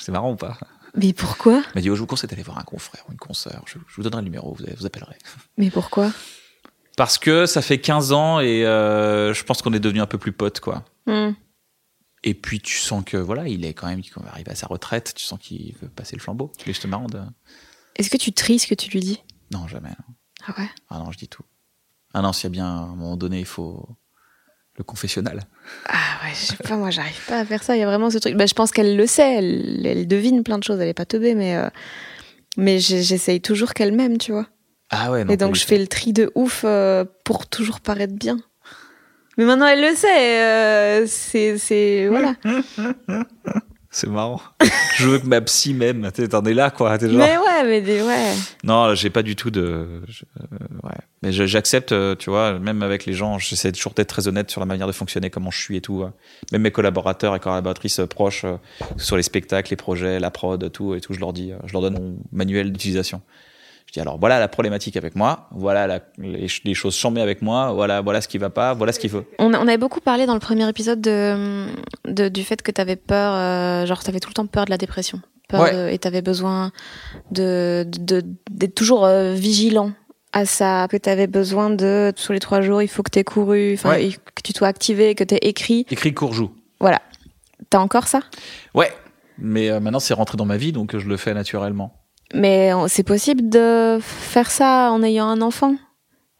C'est 0.00 0.12
marrant 0.12 0.32
ou 0.32 0.36
pas? 0.36 0.58
Mais 0.94 1.12
pourquoi? 1.12 1.62
Il 1.66 1.74
m'a 1.74 1.80
dit 1.80 1.90
oh, 1.90 1.94
Je 1.94 2.00
vous 2.00 2.06
conseille 2.06 2.28
d'aller 2.28 2.42
voir 2.42 2.58
un 2.58 2.62
confrère 2.62 3.04
ou 3.08 3.12
une 3.12 3.18
consoeur. 3.18 3.62
Je, 3.66 3.78
je 3.86 3.96
vous 3.96 4.02
donnerai 4.02 4.22
le 4.22 4.24
numéro, 4.24 4.54
vous, 4.54 4.64
vous 4.76 4.86
appellerez. 4.86 5.18
Mais 5.56 5.70
pourquoi? 5.70 6.10
Parce 6.96 7.18
que 7.18 7.46
ça 7.46 7.62
fait 7.62 7.78
15 7.78 8.12
ans 8.12 8.40
et 8.40 8.66
euh, 8.66 9.32
je 9.32 9.44
pense 9.44 9.62
qu'on 9.62 9.72
est 9.72 9.80
devenu 9.80 10.00
un 10.00 10.06
peu 10.06 10.18
plus 10.18 10.32
potes, 10.32 10.58
quoi. 10.58 10.84
Hmm. 11.06 11.30
Et 12.24 12.34
puis 12.34 12.60
tu 12.60 12.78
sens 12.78 13.04
que 13.04 13.16
voilà, 13.16 13.46
il 13.48 13.64
est 13.64 13.74
quand 13.74 13.86
même, 13.86 14.00
il 14.00 14.10
va 14.22 14.30
arriver 14.30 14.50
à 14.50 14.54
sa 14.54 14.66
retraite, 14.66 15.12
tu 15.14 15.24
sens 15.24 15.38
qu'il 15.38 15.74
veut 15.80 15.88
passer 15.88 16.16
le 16.16 16.20
flambeau. 16.22 16.52
Est 16.60 16.64
juste 16.66 16.86
marrant 16.86 17.06
de. 17.06 17.20
Est-ce 17.96 18.10
que 18.10 18.16
tu 18.16 18.32
tries 18.32 18.58
ce 18.58 18.66
que 18.66 18.74
tu 18.74 18.90
lui 18.90 19.00
dis? 19.00 19.22
Non, 19.52 19.66
jamais. 19.68 19.90
non. 19.90 20.14
Ah 20.46 20.54
ouais? 20.58 20.68
Ah 20.88 20.98
non, 20.98 21.10
je 21.12 21.18
dis 21.18 21.28
tout. 21.28 21.44
Ah 22.14 22.22
non, 22.22 22.32
s'il 22.32 22.44
y 22.44 22.46
a 22.46 22.50
bien 22.50 22.66
à 22.66 22.80
un 22.82 22.86
moment 22.88 23.16
donné, 23.16 23.38
il 23.38 23.46
faut 23.46 23.88
le 24.76 24.84
confessionnal. 24.84 25.42
Ah 25.86 26.24
ouais, 26.24 26.30
je 26.30 26.46
sais 26.46 26.56
pas, 26.56 26.76
moi 26.76 26.90
j'arrive 26.90 27.24
pas 27.26 27.40
à 27.40 27.44
faire 27.44 27.62
ça. 27.62 27.76
Il 27.76 27.80
y 27.80 27.82
a 27.82 27.86
vraiment 27.86 28.10
ce 28.10 28.18
truc. 28.18 28.36
Bah, 28.36 28.46
je 28.46 28.54
pense 28.54 28.70
qu'elle 28.70 28.96
le 28.96 29.06
sait, 29.06 29.38
elle, 29.38 29.86
elle 29.86 30.06
devine 30.06 30.42
plein 30.42 30.58
de 30.58 30.64
choses. 30.64 30.80
Elle 30.80 30.88
est 30.88 30.94
pas 30.94 31.06
teubée, 31.06 31.34
mais, 31.34 31.56
euh, 31.56 31.68
mais 32.56 32.78
j'essaye 32.78 33.40
toujours 33.40 33.74
qu'elle 33.74 33.92
m'aime, 33.92 34.18
tu 34.18 34.32
vois. 34.32 34.48
Ah 34.90 35.10
ouais, 35.10 35.24
non. 35.24 35.32
Et 35.32 35.36
donc 35.36 35.54
je 35.54 35.64
fais 35.64 35.78
le 35.78 35.86
tri 35.86 36.12
de 36.12 36.30
ouf 36.34 36.62
euh, 36.64 37.04
pour 37.24 37.46
toujours 37.46 37.80
paraître 37.80 38.14
bien. 38.14 38.38
Mais 39.38 39.44
maintenant 39.44 39.66
elle 39.66 39.80
le 39.80 39.94
sait. 39.94 40.42
euh, 40.42 41.04
c'est. 41.06 41.56
c'est- 41.58 42.08
Voilà. 42.08 42.34
C'est 43.90 44.06
marrant. 44.06 44.42
je 44.96 45.08
veux 45.08 45.18
que 45.18 45.26
ma 45.26 45.40
psy 45.40 45.72
m'aime. 45.72 46.10
T'es- 46.12 46.28
T'en 46.28 46.44
es 46.44 46.52
là, 46.52 46.70
quoi. 46.70 46.98
Genre. 46.98 47.10
Mais 47.10 47.38
ouais, 47.38 47.64
mais 47.64 47.80
des, 47.80 48.02
ouais. 48.02 48.32
Non, 48.62 48.94
j'ai 48.94 49.08
pas 49.08 49.22
du 49.22 49.34
tout 49.34 49.50
de. 49.50 50.02
je- 50.06 50.24
euh, 50.40 50.56
ouais. 50.84 50.94
Mais 51.22 51.32
j'accepte, 51.32 51.92
euh, 51.92 52.14
tu 52.14 52.28
vois, 52.28 52.58
même 52.58 52.82
avec 52.82 53.06
les 53.06 53.14
gens, 53.14 53.38
j'essaie 53.38 53.72
toujours 53.72 53.94
d'être 53.94 54.10
très 54.10 54.28
honnête 54.28 54.50
sur 54.50 54.60
la 54.60 54.66
manière 54.66 54.86
de 54.86 54.92
fonctionner, 54.92 55.30
comment 55.30 55.50
je 55.50 55.58
suis 55.60 55.78
et 55.78 55.80
tout. 55.80 56.02
euh. 56.02 56.10
Même 56.52 56.62
mes 56.62 56.70
collaborateurs 56.70 57.34
et 57.34 57.40
collaboratrices 57.40 58.00
euh, 58.00 58.06
proches, 58.06 58.44
sur 58.98 59.16
les 59.16 59.22
spectacles, 59.22 59.70
les 59.70 59.76
projets, 59.76 60.20
la 60.20 60.30
prod, 60.30 60.70
tout 60.70 60.94
et 60.94 61.00
tout, 61.00 61.14
je 61.14 61.20
leur 61.20 61.32
dis, 61.32 61.52
je 61.64 61.72
leur 61.72 61.80
donne 61.80 61.94
mon 61.94 62.16
manuel 62.30 62.70
d'utilisation. 62.72 63.22
Je 63.88 63.92
dis 63.94 64.00
alors 64.00 64.18
voilà 64.18 64.38
la 64.38 64.48
problématique 64.48 64.98
avec 64.98 65.16
moi, 65.16 65.48
voilà 65.50 65.86
la- 65.86 66.00
les, 66.18 66.40
ch- 66.40 66.60
les 66.64 66.74
choses 66.74 66.94
chambées 66.94 67.22
avec 67.22 67.40
moi, 67.40 67.72
voilà 67.72 68.02
voilà 68.02 68.20
ce 68.20 68.28
qui 68.28 68.36
va 68.36 68.50
pas, 68.50 68.74
voilà 68.74 68.92
ce 68.92 68.98
qu'il 69.00 69.08
faut. 69.08 69.24
On, 69.38 69.54
avait 69.54 69.78
beaucoup 69.78 70.00
parlé 70.02 70.26
dans 70.26 70.34
le 70.34 70.40
premier 70.40 70.68
épisode 70.68 71.00
de, 71.00 71.66
de- 72.06 72.28
du 72.28 72.44
fait 72.44 72.60
que 72.60 72.70
t'avais 72.70 72.96
peur, 72.96 73.32
euh, 73.34 73.86
genre 73.86 74.02
t'avais 74.04 74.20
tout 74.20 74.28
le 74.28 74.34
temps 74.34 74.46
peur 74.46 74.66
de 74.66 74.70
la 74.70 74.76
dépression. 74.76 75.22
Peur 75.48 75.62
Ouais. 75.62 75.72
de- 75.74 75.88
et 75.88 75.98
t'avais 75.98 76.20
besoin 76.20 76.70
de, 77.30 77.86
de- 77.88 78.22
d'être 78.50 78.74
toujours 78.74 79.06
euh, 79.06 79.32
vigilant 79.32 79.92
à 80.34 80.44
ça, 80.44 80.86
que 80.90 80.98
t'avais 80.98 81.26
besoin 81.26 81.70
de, 81.70 82.12
sur 82.16 82.34
les 82.34 82.40
trois 82.40 82.60
jours, 82.60 82.82
il 82.82 82.88
faut 82.88 83.02
que 83.02 83.10
t'aies 83.10 83.24
couru, 83.24 83.72
enfin, 83.72 83.88
Ouais. 83.92 84.08
il- 84.08 84.18
que 84.18 84.42
tu 84.44 84.52
sois 84.52 84.68
activé, 84.68 85.14
que 85.14 85.24
t'aies 85.24 85.38
écrit. 85.40 85.86
Écrit 85.90 86.12
courjou. 86.12 86.52
Voilà. 86.80 87.00
T'as 87.70 87.78
encore 87.78 88.06
ça? 88.06 88.20
Ouais. 88.74 88.92
Mais 89.38 89.70
euh, 89.70 89.80
maintenant 89.80 90.00
c'est 90.00 90.12
rentré 90.14 90.36
dans 90.36 90.44
ma 90.44 90.58
vie, 90.58 90.72
donc 90.72 90.94
je 90.98 91.08
le 91.08 91.16
fais 91.16 91.32
naturellement. 91.32 91.94
Mais 92.34 92.70
c'est 92.88 93.02
possible 93.04 93.48
de 93.48 93.98
faire 94.00 94.50
ça 94.50 94.90
en 94.92 95.02
ayant 95.02 95.26
un 95.28 95.40
enfant 95.40 95.76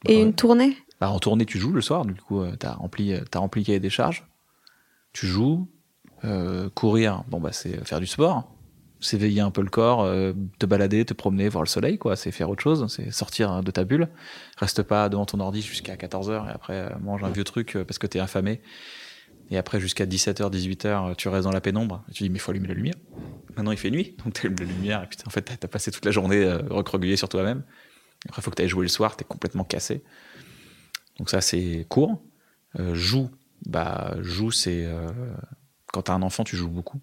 et 0.07 0.17
Ouais. 0.17 0.23
une 0.23 0.35
tournée? 0.35 0.77
Bah, 1.01 1.11
en 1.11 1.19
tournée, 1.19 1.47
tu 1.47 1.59
joues 1.59 1.73
le 1.73 1.81
soir, 1.81 2.05
du 2.05 2.15
coup, 2.15 2.41
euh, 2.43 2.57
t'as 2.59 2.73
rempli, 2.73 3.13
euh, 3.13 3.21
t'as 3.31 3.39
rempli 3.39 3.63
cahier 3.65 3.81
des 3.81 3.91
charges. 3.91 4.27
Tu 5.13 5.27
joues, 5.27 5.69
euh, 6.25 6.69
courir, 6.75 7.23
bon 7.29 7.41
bah 7.41 7.53
c'est 7.53 7.85
faire 7.87 8.01
du 8.01 8.07
sport. 8.07 8.53
s'éveiller 9.01 9.41
un 9.41 9.53
peu 9.53 9.63
le 9.63 9.71
corps, 9.71 10.03
euh, 10.03 10.33
te 10.59 10.67
balader, 10.67 11.05
te 11.05 11.15
promener, 11.15 11.49
voir 11.49 11.63
le 11.63 11.69
soleil, 11.69 11.99
quoi. 11.99 12.17
C'est 12.17 12.33
faire 12.33 12.51
autre 12.51 12.63
chose, 12.65 12.93
c'est 12.93 13.13
sortir 13.13 13.63
de 13.63 13.71
ta 13.71 13.85
bulle. 13.85 14.09
Reste 14.57 14.83
pas 14.83 15.09
devant 15.09 15.25
ton 15.25 15.39
ordi 15.39 15.63
jusqu'à 15.63 15.95
14h 15.95 16.49
et 16.49 16.51
après 16.53 16.75
euh, 16.75 16.89
mange 17.01 17.23
un 17.23 17.31
vieux 17.31 17.45
truc 17.45 17.79
parce 17.87 17.99
que 17.99 18.09
t'es 18.09 18.19
affamé. 18.19 18.61
Et 19.51 19.57
après, 19.57 19.81
jusqu'à 19.81 20.05
17h, 20.07 20.51
18h, 20.51 21.17
tu 21.17 21.29
restes 21.29 21.45
dans 21.45 21.53
la 21.53 21.61
pénombre. 21.61 22.05
Tu 22.13 22.23
dis, 22.25 22.31
mais 22.31 22.37
il 22.37 22.41
faut 22.41 22.51
allumer 22.51 22.69
la 22.69 22.75
lumière. 22.75 22.95
Maintenant, 23.57 23.73
il 23.73 23.79
fait 23.79 23.91
nuit, 23.91 24.15
donc 24.25 24.35
tu 24.35 24.47
allumes 24.47 24.59
la 24.59 24.67
lumière. 24.67 25.03
Et 25.03 25.07
puis, 25.07 25.19
en 25.27 25.31
fait, 25.31 25.43
t'as 25.43 25.69
passé 25.69 25.91
toute 25.91 26.05
la 26.05 26.11
journée 26.11 26.45
euh, 26.45 27.17
sur 27.17 27.29
toi-même. 27.29 27.63
Après, 28.27 28.41
il 28.41 28.43
faut 28.43 28.51
que 28.51 28.57
tu 28.57 28.63
ailles 28.63 28.69
jouer 28.69 28.85
le 28.85 28.89
soir, 28.89 29.17
t'es 29.17 29.25
complètement 29.25 29.65
cassé. 29.65 30.03
Donc 31.19 31.31
ça, 31.31 31.41
c'est 31.41 31.87
court. 31.89 32.23
Euh, 32.79 32.95
joue, 32.95 33.31
bah, 33.67 34.17
joue, 34.21 34.51
c'est... 34.51 34.85
Euh, 34.85 35.09
quand 35.93 36.03
t'as 36.03 36.15
un 36.15 36.23
enfant, 36.23 36.45
tu 36.45 36.57
joues 36.57 36.69
beaucoup. 36.69 37.01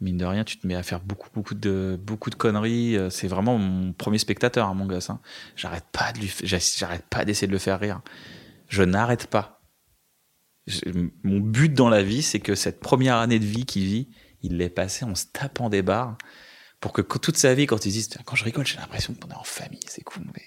Mine 0.00 0.18
de 0.18 0.24
rien, 0.26 0.44
tu 0.44 0.58
te 0.58 0.66
mets 0.66 0.74
à 0.76 0.82
faire 0.82 1.00
beaucoup, 1.00 1.28
beaucoup 1.34 1.54
de, 1.54 1.98
beaucoup 2.00 2.30
de 2.30 2.34
conneries. 2.34 2.96
Euh, 2.96 3.10
C'est 3.10 3.28
vraiment 3.28 3.58
mon 3.58 3.92
premier 3.92 4.18
spectateur, 4.18 4.68
hein, 4.68 4.74
mon 4.74 4.86
gosse. 4.86 5.10
hein. 5.10 5.20
J'arrête 5.56 5.86
pas 5.90 6.12
de 6.12 6.20
lui, 6.20 6.32
j'arrête 6.42 7.04
pas 7.08 7.24
d'essayer 7.24 7.46
de 7.46 7.52
le 7.52 7.58
faire 7.58 7.80
rire. 7.80 8.02
Je 8.68 8.82
n'arrête 8.82 9.26
pas. 9.26 9.55
Mon 11.22 11.38
but 11.40 11.72
dans 11.72 11.88
la 11.88 12.02
vie, 12.02 12.22
c'est 12.22 12.40
que 12.40 12.54
cette 12.54 12.80
première 12.80 13.16
année 13.16 13.38
de 13.38 13.44
vie 13.44 13.66
qu'il 13.66 13.84
vit, 13.84 14.08
il 14.42 14.56
l'ait 14.56 14.68
passée 14.68 15.04
en 15.04 15.14
se 15.14 15.26
tapant 15.32 15.68
des 15.68 15.82
barres 15.82 16.18
pour 16.80 16.92
que 16.92 17.02
toute 17.02 17.36
sa 17.36 17.54
vie, 17.54 17.66
quand 17.66 17.86
il 17.86 17.90
se 17.90 17.96
dise, 17.96 18.10
quand 18.24 18.36
je 18.36 18.44
rigole, 18.44 18.66
j'ai 18.66 18.76
l'impression 18.76 19.14
qu'on 19.14 19.28
est 19.28 19.34
en 19.34 19.44
famille, 19.44 19.80
c'est 19.86 20.02
cool, 20.02 20.24
mais 20.34 20.42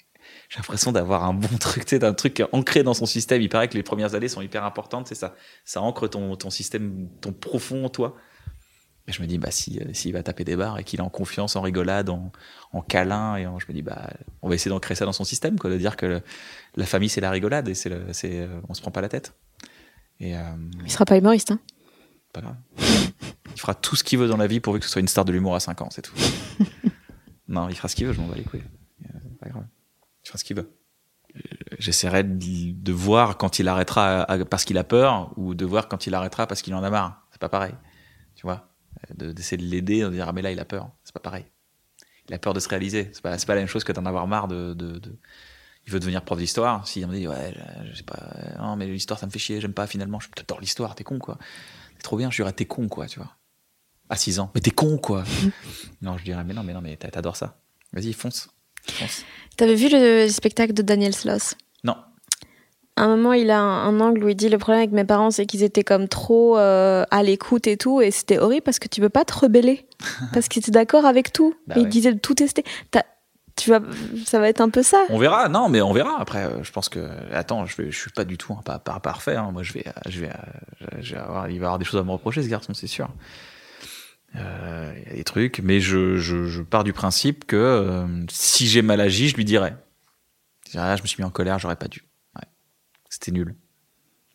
j'ai 0.49 0.57
l'impression 0.57 0.91
d'avoir 0.91 1.23
un 1.23 1.33
bon 1.33 1.57
truc, 1.59 1.85
tu 1.85 1.91
sais, 1.91 1.99
d'un 1.99 2.13
truc 2.13 2.43
ancré 2.51 2.83
dans 2.83 2.93
son 2.93 3.05
système. 3.05 3.41
Il 3.41 3.49
paraît 3.49 3.67
que 3.67 3.75
les 3.75 3.83
premières 3.83 4.13
années 4.15 4.27
sont 4.27 4.41
hyper 4.41 4.63
importantes, 4.63 5.07
c'est 5.07 5.15
ça. 5.15 5.35
Ça 5.65 5.81
ancre 5.81 6.07
ton, 6.07 6.49
système, 6.49 7.09
ton 7.21 7.31
profond 7.33 7.85
en 7.85 7.89
toi. 7.89 8.15
Et 9.07 9.11
je 9.11 9.21
me 9.23 9.27
dis, 9.27 9.39
bah, 9.39 9.49
si, 9.49 9.79
euh, 9.79 9.85
s'il 9.93 10.13
va 10.13 10.21
taper 10.21 10.43
des 10.43 10.55
barres 10.55 10.77
et 10.77 10.83
qu'il 10.83 10.99
est 10.99 11.03
en 11.03 11.09
confiance, 11.09 11.55
en 11.55 11.61
rigolade, 11.61 12.09
en, 12.09 12.31
en 12.73 12.81
câlin, 12.81 13.37
et 13.37 13.47
en- 13.47 13.57
je 13.57 13.65
me 13.67 13.73
dis, 13.73 13.81
bah, 13.81 14.07
on 14.43 14.49
va 14.49 14.55
essayer 14.55 14.69
d'ancrer 14.69 14.93
ça 14.93 15.05
dans 15.05 15.13
son 15.13 15.23
système, 15.23 15.57
quoi, 15.57 15.71
de 15.71 15.77
dire 15.77 15.97
que 15.97 16.21
la 16.75 16.85
famille, 16.85 17.09
c'est 17.09 17.21
la 17.21 17.31
rigolade 17.31 17.67
et 17.69 17.73
c'est, 17.73 17.89
euh, 17.91 18.61
on 18.69 18.75
se 18.75 18.81
prend 18.81 18.91
pas 18.91 19.01
la 19.01 19.09
tête. 19.09 19.33
Et, 20.19 20.35
euh, 20.37 20.41
Il 20.83 20.91
sera 20.91 21.05
pas 21.05 21.17
humoriste, 21.17 21.51
hein. 21.51 21.59
pas 22.33 22.41
grave. 22.41 22.55
Il 23.55 23.59
fera 23.59 23.73
tout 23.75 23.95
ce 23.95 24.03
qu'il 24.03 24.19
veut 24.19 24.27
dans 24.27 24.37
la 24.37 24.47
vie 24.47 24.59
pourvu 24.59 24.79
que 24.79 24.85
ce 24.85 24.91
soit 24.91 25.01
une 25.01 25.07
star 25.07 25.25
de 25.25 25.31
l'humour 25.31 25.55
à 25.55 25.59
5 25.59 25.81
ans, 25.81 25.89
c'est 25.91 26.01
tout. 26.01 26.13
non, 27.47 27.67
il 27.69 27.75
fera 27.75 27.87
ce 27.87 27.95
qu'il 27.95 28.05
veut, 28.07 28.13
je 28.13 28.21
m'en 28.21 28.27
bats 28.27 28.35
les 28.35 28.43
couilles. 28.43 28.63
Euh, 29.05 29.19
Pas 29.41 29.49
grave. 29.49 29.65
Il 30.23 30.27
fera 30.27 30.37
ce 30.37 30.43
qu'il 30.43 30.55
veut. 30.55 30.71
Euh, 31.35 31.39
J'essaierai 31.77 32.23
de, 32.23 32.71
de 32.71 32.91
voir 32.93 33.37
quand 33.37 33.59
il 33.59 33.67
arrêtera 33.67 34.21
à- 34.23 34.45
parce 34.45 34.63
qu'il 34.65 34.77
a 34.77 34.83
peur 34.83 35.33
ou 35.37 35.55
de 35.55 35.65
voir 35.65 35.87
quand 35.87 36.07
il 36.07 36.13
arrêtera 36.15 36.47
parce 36.47 36.61
qu'il 36.61 36.73
en 36.75 36.83
a 36.83 36.89
marre. 36.89 37.27
C'est 37.31 37.39
pas 37.41 37.49
pareil. 37.49 37.73
Tu 38.35 38.43
vois 38.43 38.69
Euh, 39.09 39.13
de- 39.15 39.31
D'essayer 39.31 39.57
de 39.61 39.69
l'aider, 39.69 40.01
de 40.01 40.09
dire 40.09 40.27
Ah, 40.29 40.33
mais 40.33 40.41
là, 40.41 40.51
il 40.51 40.59
a 40.59 40.65
peur. 40.65 40.89
C'est 41.03 41.13
pas 41.13 41.19
pareil. 41.19 41.45
Il 42.29 42.33
a 42.35 42.39
peur 42.39 42.53
de 42.53 42.59
se 42.59 42.69
réaliser. 42.69 43.09
C'est 43.13 43.21
pas, 43.21 43.35
pas 43.37 43.55
la 43.55 43.61
même 43.61 43.67
chose 43.67 43.83
que 43.83 43.91
d'en 43.91 44.05
avoir 44.05 44.27
marre 44.27 44.47
de- 44.47 44.73
Il 45.89 45.93
veut 45.93 45.99
devenir 45.99 46.21
prof 46.21 46.37
d'histoire. 46.37 46.87
Si 46.87 47.03
on 47.03 47.07
me 47.07 47.15
dit 47.15 47.27
Ouais, 47.27 47.51
je, 47.91 47.97
sais 47.97 48.03
pas, 48.03 48.19
euh, 48.35 48.61
non, 48.61 48.75
mais 48.75 48.85
l'histoire, 48.85 49.19
ça 49.19 49.25
me 49.25 49.31
fait 49.31 49.39
chier, 49.39 49.59
j'aime 49.59 49.73
pas 49.73 49.87
finalement. 49.87 50.19
Je 50.19 50.27
t'adore 50.29 50.59
l'histoire, 50.61 50.93
t'es 50.93 51.03
con 51.03 51.17
quoi. 51.17 51.39
C'est 51.97 52.03
trop 52.03 52.15
bien, 52.15 52.29
je 52.29 52.35
dirais, 52.35 52.53
t'es 52.53 52.65
con, 52.65 52.87
quoi, 52.87 53.07
tu 53.07 53.17
vois. 53.17 53.31
À 54.07 54.15
6 54.15 54.39
ans. 54.39 54.51
Mais 54.53 54.61
t'es 54.61 54.69
con, 54.69 54.99
quoi. 54.99 55.23
non, 56.03 56.15
je 56.19 56.23
dirais, 56.25 56.43
mais 56.43 56.53
non, 56.53 56.61
mais 56.61 56.73
non, 56.73 56.81
mais 56.81 56.95
t'a- 56.95 57.09
t'adores 57.09 57.37
ça. 57.37 57.57
Vas-y, 57.91 58.13
fonce. 58.13 58.49
Fonce. 58.87 59.25
T'avais 59.57 59.73
vu 59.73 59.87
le 59.91 60.27
spectacle 60.29 60.73
de 60.73 60.83
Daniel 60.83 61.15
Sloss? 61.15 61.55
Non. 61.83 61.95
À 62.95 63.05
un 63.05 63.15
moment, 63.15 63.33
il 63.33 63.49
a 63.49 63.59
un, 63.59 63.87
un 63.87 63.99
angle 63.99 64.23
où 64.23 64.29
il 64.29 64.35
dit 64.35 64.49
le 64.49 64.59
problème 64.59 64.81
avec 64.81 64.91
mes 64.91 65.05
parents, 65.05 65.31
c'est 65.31 65.47
qu'ils 65.47 65.63
étaient 65.63 65.83
comme 65.83 66.07
trop 66.07 66.55
euh, 66.59 67.03
à 67.09 67.23
l'écoute 67.23 67.65
et 67.65 67.77
tout, 67.77 67.99
et 67.99 68.11
c'était 68.11 68.37
horrible 68.37 68.61
parce 68.61 68.77
que 68.77 68.87
tu 68.87 69.01
peux 69.01 69.09
pas 69.09 69.25
te 69.25 69.33
rebeller 69.33 69.87
parce 70.35 70.49
qu'ils 70.49 70.59
étaient 70.59 70.69
d'accord 70.69 71.05
avec 71.07 71.33
tout. 71.33 71.55
Bah 71.65 71.75
et 71.77 71.79
ouais. 71.79 71.85
ils 71.85 71.89
disaient 71.89 72.13
de 72.13 72.19
tout 72.19 72.35
tester. 72.35 72.63
T'as- 72.91 73.05
Tu 73.59 73.69
vas, 73.69 73.81
ça 74.25 74.39
va 74.39 74.47
être 74.47 74.61
un 74.61 74.69
peu 74.69 74.81
ça. 74.83 75.05
On 75.09 75.17
verra, 75.17 75.49
non, 75.49 75.67
mais 75.67 75.81
on 75.81 75.91
verra. 75.91 76.19
Après, 76.19 76.45
euh, 76.45 76.63
je 76.63 76.71
pense 76.71 76.87
que, 76.87 77.09
attends, 77.33 77.65
je, 77.65 77.89
je 77.89 77.97
suis 77.97 78.09
pas 78.11 78.23
du 78.23 78.37
tout 78.37 78.53
un 78.53 78.61
pas, 78.61 78.79
parfait. 78.79 79.35
hein. 79.35 79.51
Moi, 79.51 79.63
je 79.63 79.73
vais, 79.73 79.83
je 80.07 80.21
vais, 80.21 80.29
euh, 80.29 81.47
il 81.49 81.59
va 81.59 81.67
avoir 81.67 81.77
des 81.79 81.83
choses 81.85 81.99
à 81.99 82.03
me 82.03 82.11
reprocher, 82.11 82.41
ce 82.41 82.47
garçon, 82.47 82.73
c'est 82.73 82.87
sûr. 82.87 83.09
Euh, 84.35 84.93
Il 84.97 85.09
y 85.09 85.11
a 85.11 85.15
des 85.15 85.23
trucs, 85.23 85.59
mais 85.59 85.81
je, 85.81 86.61
pars 86.61 86.83
du 86.85 86.93
principe 86.93 87.45
que 87.45 88.05
si 88.31 88.67
j'ai 88.67 88.81
mal 88.81 89.01
agi, 89.01 89.27
je 89.27 89.35
lui 89.35 89.45
dirai. 89.45 89.73
Je 90.67 90.71
dirais, 90.71 90.85
ah, 90.87 90.95
je 90.95 91.01
me 91.01 91.07
suis 91.07 91.21
mis 91.21 91.27
en 91.27 91.31
colère, 91.31 91.59
j'aurais 91.59 91.75
pas 91.75 91.87
dû. 91.87 92.03
C'était 93.09 93.31
nul. 93.31 93.55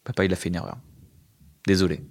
Papa, 0.02 0.24
il 0.24 0.32
a 0.32 0.36
fait 0.36 0.48
une 0.48 0.56
erreur. 0.56 0.76
Désolé. 1.66 2.02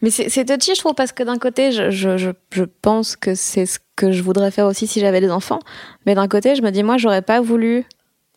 Mais 0.00 0.10
c'est 0.10 0.44
touchy, 0.44 0.74
je 0.74 0.80
trouve, 0.80 0.94
parce 0.94 1.12
que 1.12 1.22
d'un 1.22 1.38
côté, 1.38 1.72
je, 1.72 2.70
pense 2.82 3.16
que 3.16 3.34
c'est 3.34 3.66
ce 3.66 3.78
que 3.96 4.12
je 4.12 4.22
voudrais 4.22 4.50
faire 4.50 4.66
aussi 4.66 4.86
si 4.86 5.00
j'avais 5.00 5.20
des 5.20 5.30
enfants. 5.30 5.58
Mais 6.06 6.14
d'un 6.14 6.28
côté, 6.28 6.54
je 6.54 6.62
me 6.62 6.70
dis, 6.70 6.82
moi, 6.82 6.98
j'aurais 6.98 7.22
pas 7.22 7.40
voulu. 7.40 7.84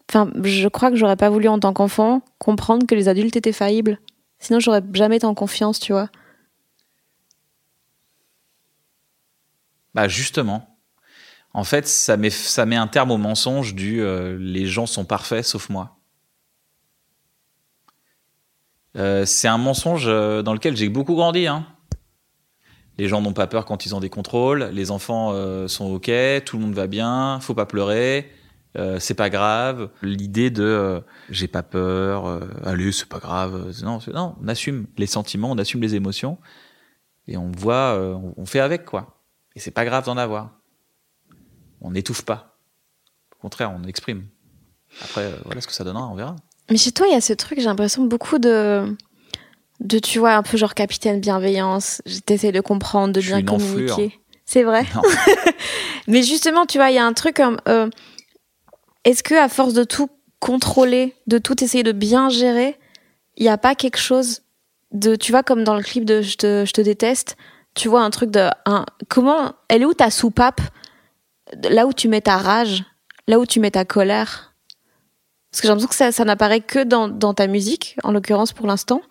Enfin, 0.10 0.30
je 0.44 0.68
crois 0.68 0.90
que 0.90 0.98
j'aurais 0.98 1.16
pas 1.16 1.30
voulu, 1.30 1.48
en 1.48 1.60
tant 1.60 1.74
qu'enfant, 1.74 2.22
comprendre 2.40 2.88
que 2.88 2.96
les 2.96 3.08
adultes 3.08 3.36
étaient 3.36 3.52
faillibles. 3.52 4.00
Sinon, 4.40 4.60
j'aurais 4.60 4.82
jamais 4.94 5.18
été 5.18 5.26
en 5.26 5.36
confiance, 5.36 5.80
tu 5.80 5.94
vois. 5.94 6.10
Bah 9.94 10.08
justement, 10.08 10.78
en 11.54 11.64
fait, 11.64 11.88
ça 11.88 12.18
met, 12.18 12.30
ça 12.30 12.66
met 12.66 12.78
un 12.78 12.88
terme 12.88 13.12
au 13.12 13.18
mensonge 13.18 13.76
du 13.76 14.02
euh, 14.02 14.38
les 14.40 14.66
gens 14.66 14.86
sont 14.86 15.06
parfaits 15.06 15.46
sauf 15.46 15.70
moi. 15.70 16.01
Euh, 18.98 19.26
c'est 19.26 19.48
un 19.48 19.58
mensonge 19.58 20.06
euh, 20.08 20.42
dans 20.42 20.54
lequel 20.54 20.76
j'ai 20.76 20.90
beaucoup 20.90 21.16
grandi. 21.16 21.48
Hein. 21.48 21.66
Les 22.98 23.08
gens 23.08 23.22
n'ont 23.22 23.34
pas 23.34 23.48
peur 23.48 23.66
quand 23.66 23.86
ils 23.86 23.96
ont 23.96 24.00
des 24.00 24.10
contrôles, 24.10 24.66
les 24.74 24.92
enfants 24.92 25.32
euh, 25.34 25.68
sont 25.68 25.92
ok, 25.94 26.12
tout 26.46 26.58
le 26.58 26.64
monde 26.64 26.74
va 26.74 26.88
bien, 26.88 27.40
faut 27.40 27.54
pas 27.56 27.66
pleurer, 27.66 28.30
euh, 28.78 29.00
c'est 29.00 29.14
pas 29.14 29.30
grave. 29.30 29.90
L'idée 30.02 30.50
de 30.52 30.64
euh, 30.64 31.00
j'ai 31.30 31.48
pas 31.48 31.64
peur, 31.64 32.42
allez 32.66 32.92
c'est 32.92 33.08
pas 33.08 33.20
grave, 33.20 33.74
non, 33.84 34.00
non, 34.14 34.36
on 34.44 34.48
assume 34.48 34.88
les 34.98 35.08
sentiments, 35.08 35.50
on 35.52 35.58
assume 35.58 35.82
les 35.82 35.96
émotions 35.96 36.38
et 37.28 37.38
on 37.38 37.50
voit, 37.52 37.98
on- 38.38 38.46
fait 38.46 38.60
avec 38.60 38.84
quoi. 38.86 39.22
Et 39.56 39.60
c'est 39.60 39.72
pas 39.72 39.86
grave 39.86 40.06
d'en 40.06 40.18
avoir. 40.18 40.52
On 41.80 41.92
n'étouffe 41.92 42.24
pas. 42.24 42.58
Au 43.38 43.42
contraire, 43.42 43.72
on 43.72 43.84
exprime. 43.86 44.28
Après, 45.02 45.32
voilà 45.46 45.62
ce 45.62 45.68
que 45.68 45.74
ça 45.74 45.84
donnera, 45.84 46.08
on 46.08 46.16
verra. 46.16 46.36
Mais 46.72 46.78
chez 46.78 46.92
toi, 46.92 47.06
il 47.08 47.14
y 47.14 47.16
a 47.16 47.22
ce 47.22 47.34
truc, 47.34 47.60
j'ai 47.60 47.66
l'impression, 47.66 48.04
beaucoup 48.06 48.40
de. 48.40 48.96
de, 49.82 50.00
tu 50.00 50.20
vois, 50.20 50.34
un 50.36 50.44
peu 50.44 50.58
genre 50.58 50.74
capitaine 50.74 51.20
bienveillance. 51.20 52.02
T'essaies 52.26 52.52
de 52.52 52.62
comprendre, 52.62 53.14
de 53.14 53.20
Je 53.22 53.36
bien 53.36 53.44
communiquer. 53.44 54.20
C'est 54.46 54.64
vrai? 54.64 54.86
Mais 56.08 56.24
justement, 56.24 56.66
tu 56.66 56.78
vois, 56.78 56.90
il 56.90 56.96
y 56.96 57.00
a 57.00 57.06
un 57.06 57.14
truc 57.14 57.36
comme. 57.36 57.58
euh, 57.68 57.90
Est-ce 59.04 59.22
que 59.24 59.36
à 59.36 59.50
force 59.50 59.74
de 59.74 59.84
tout 59.84 60.10
contrôler, 60.40 61.16
de 61.28 61.38
tout 61.38 61.64
essayer 61.64 61.84
de 61.84 61.92
bien 61.92 62.30
gérer, 62.30 62.78
il 63.38 63.44
n'y 63.44 63.50
a 63.50 63.58
pas 63.58 63.76
quelque 63.76 64.00
chose 64.00 64.42
de. 64.92 65.16
Tu 65.16 65.32
vois, 65.32 65.44
comme 65.44 65.64
dans 65.64 65.76
le 65.76 65.84
clip 65.84 66.06
de 66.06 66.22
Je 66.22 66.38
te, 66.38 66.64
je 66.66 66.72
te 66.74 66.82
déteste, 66.82 67.38
tu 67.76 67.88
vois, 67.90 68.02
un 68.02 68.10
truc 68.10 68.32
de. 68.32 68.48
Un, 68.66 68.86
comment. 69.10 69.54
Elle 69.68 69.82
est 69.84 69.86
où 69.86 69.94
ta 69.94 70.10
soupape? 70.10 70.62
Là 71.70 71.86
où 71.86 71.92
tu 71.92 72.08
mets 72.08 72.22
ta 72.22 72.38
rage, 72.38 72.84
là 73.28 73.40
où 73.40 73.46
tu 73.46 73.60
mets 73.60 73.72
ta 73.72 73.84
colère? 73.84 74.51
Parce 75.52 75.62
que 75.62 75.68
j'ai 75.68 75.70
l'impression 75.70 75.90
que 75.90 75.96
ça, 75.96 76.12
ça 76.12 76.24
n'apparaît 76.26 76.62
que 76.62 76.84
dans, 76.84 77.08
dans 77.10 77.34
ta 77.34 77.48
musique, 77.48 77.98
en 78.04 78.12
l'occurrence 78.12 78.54
pour 78.54 78.68
l'instant. 78.68 79.02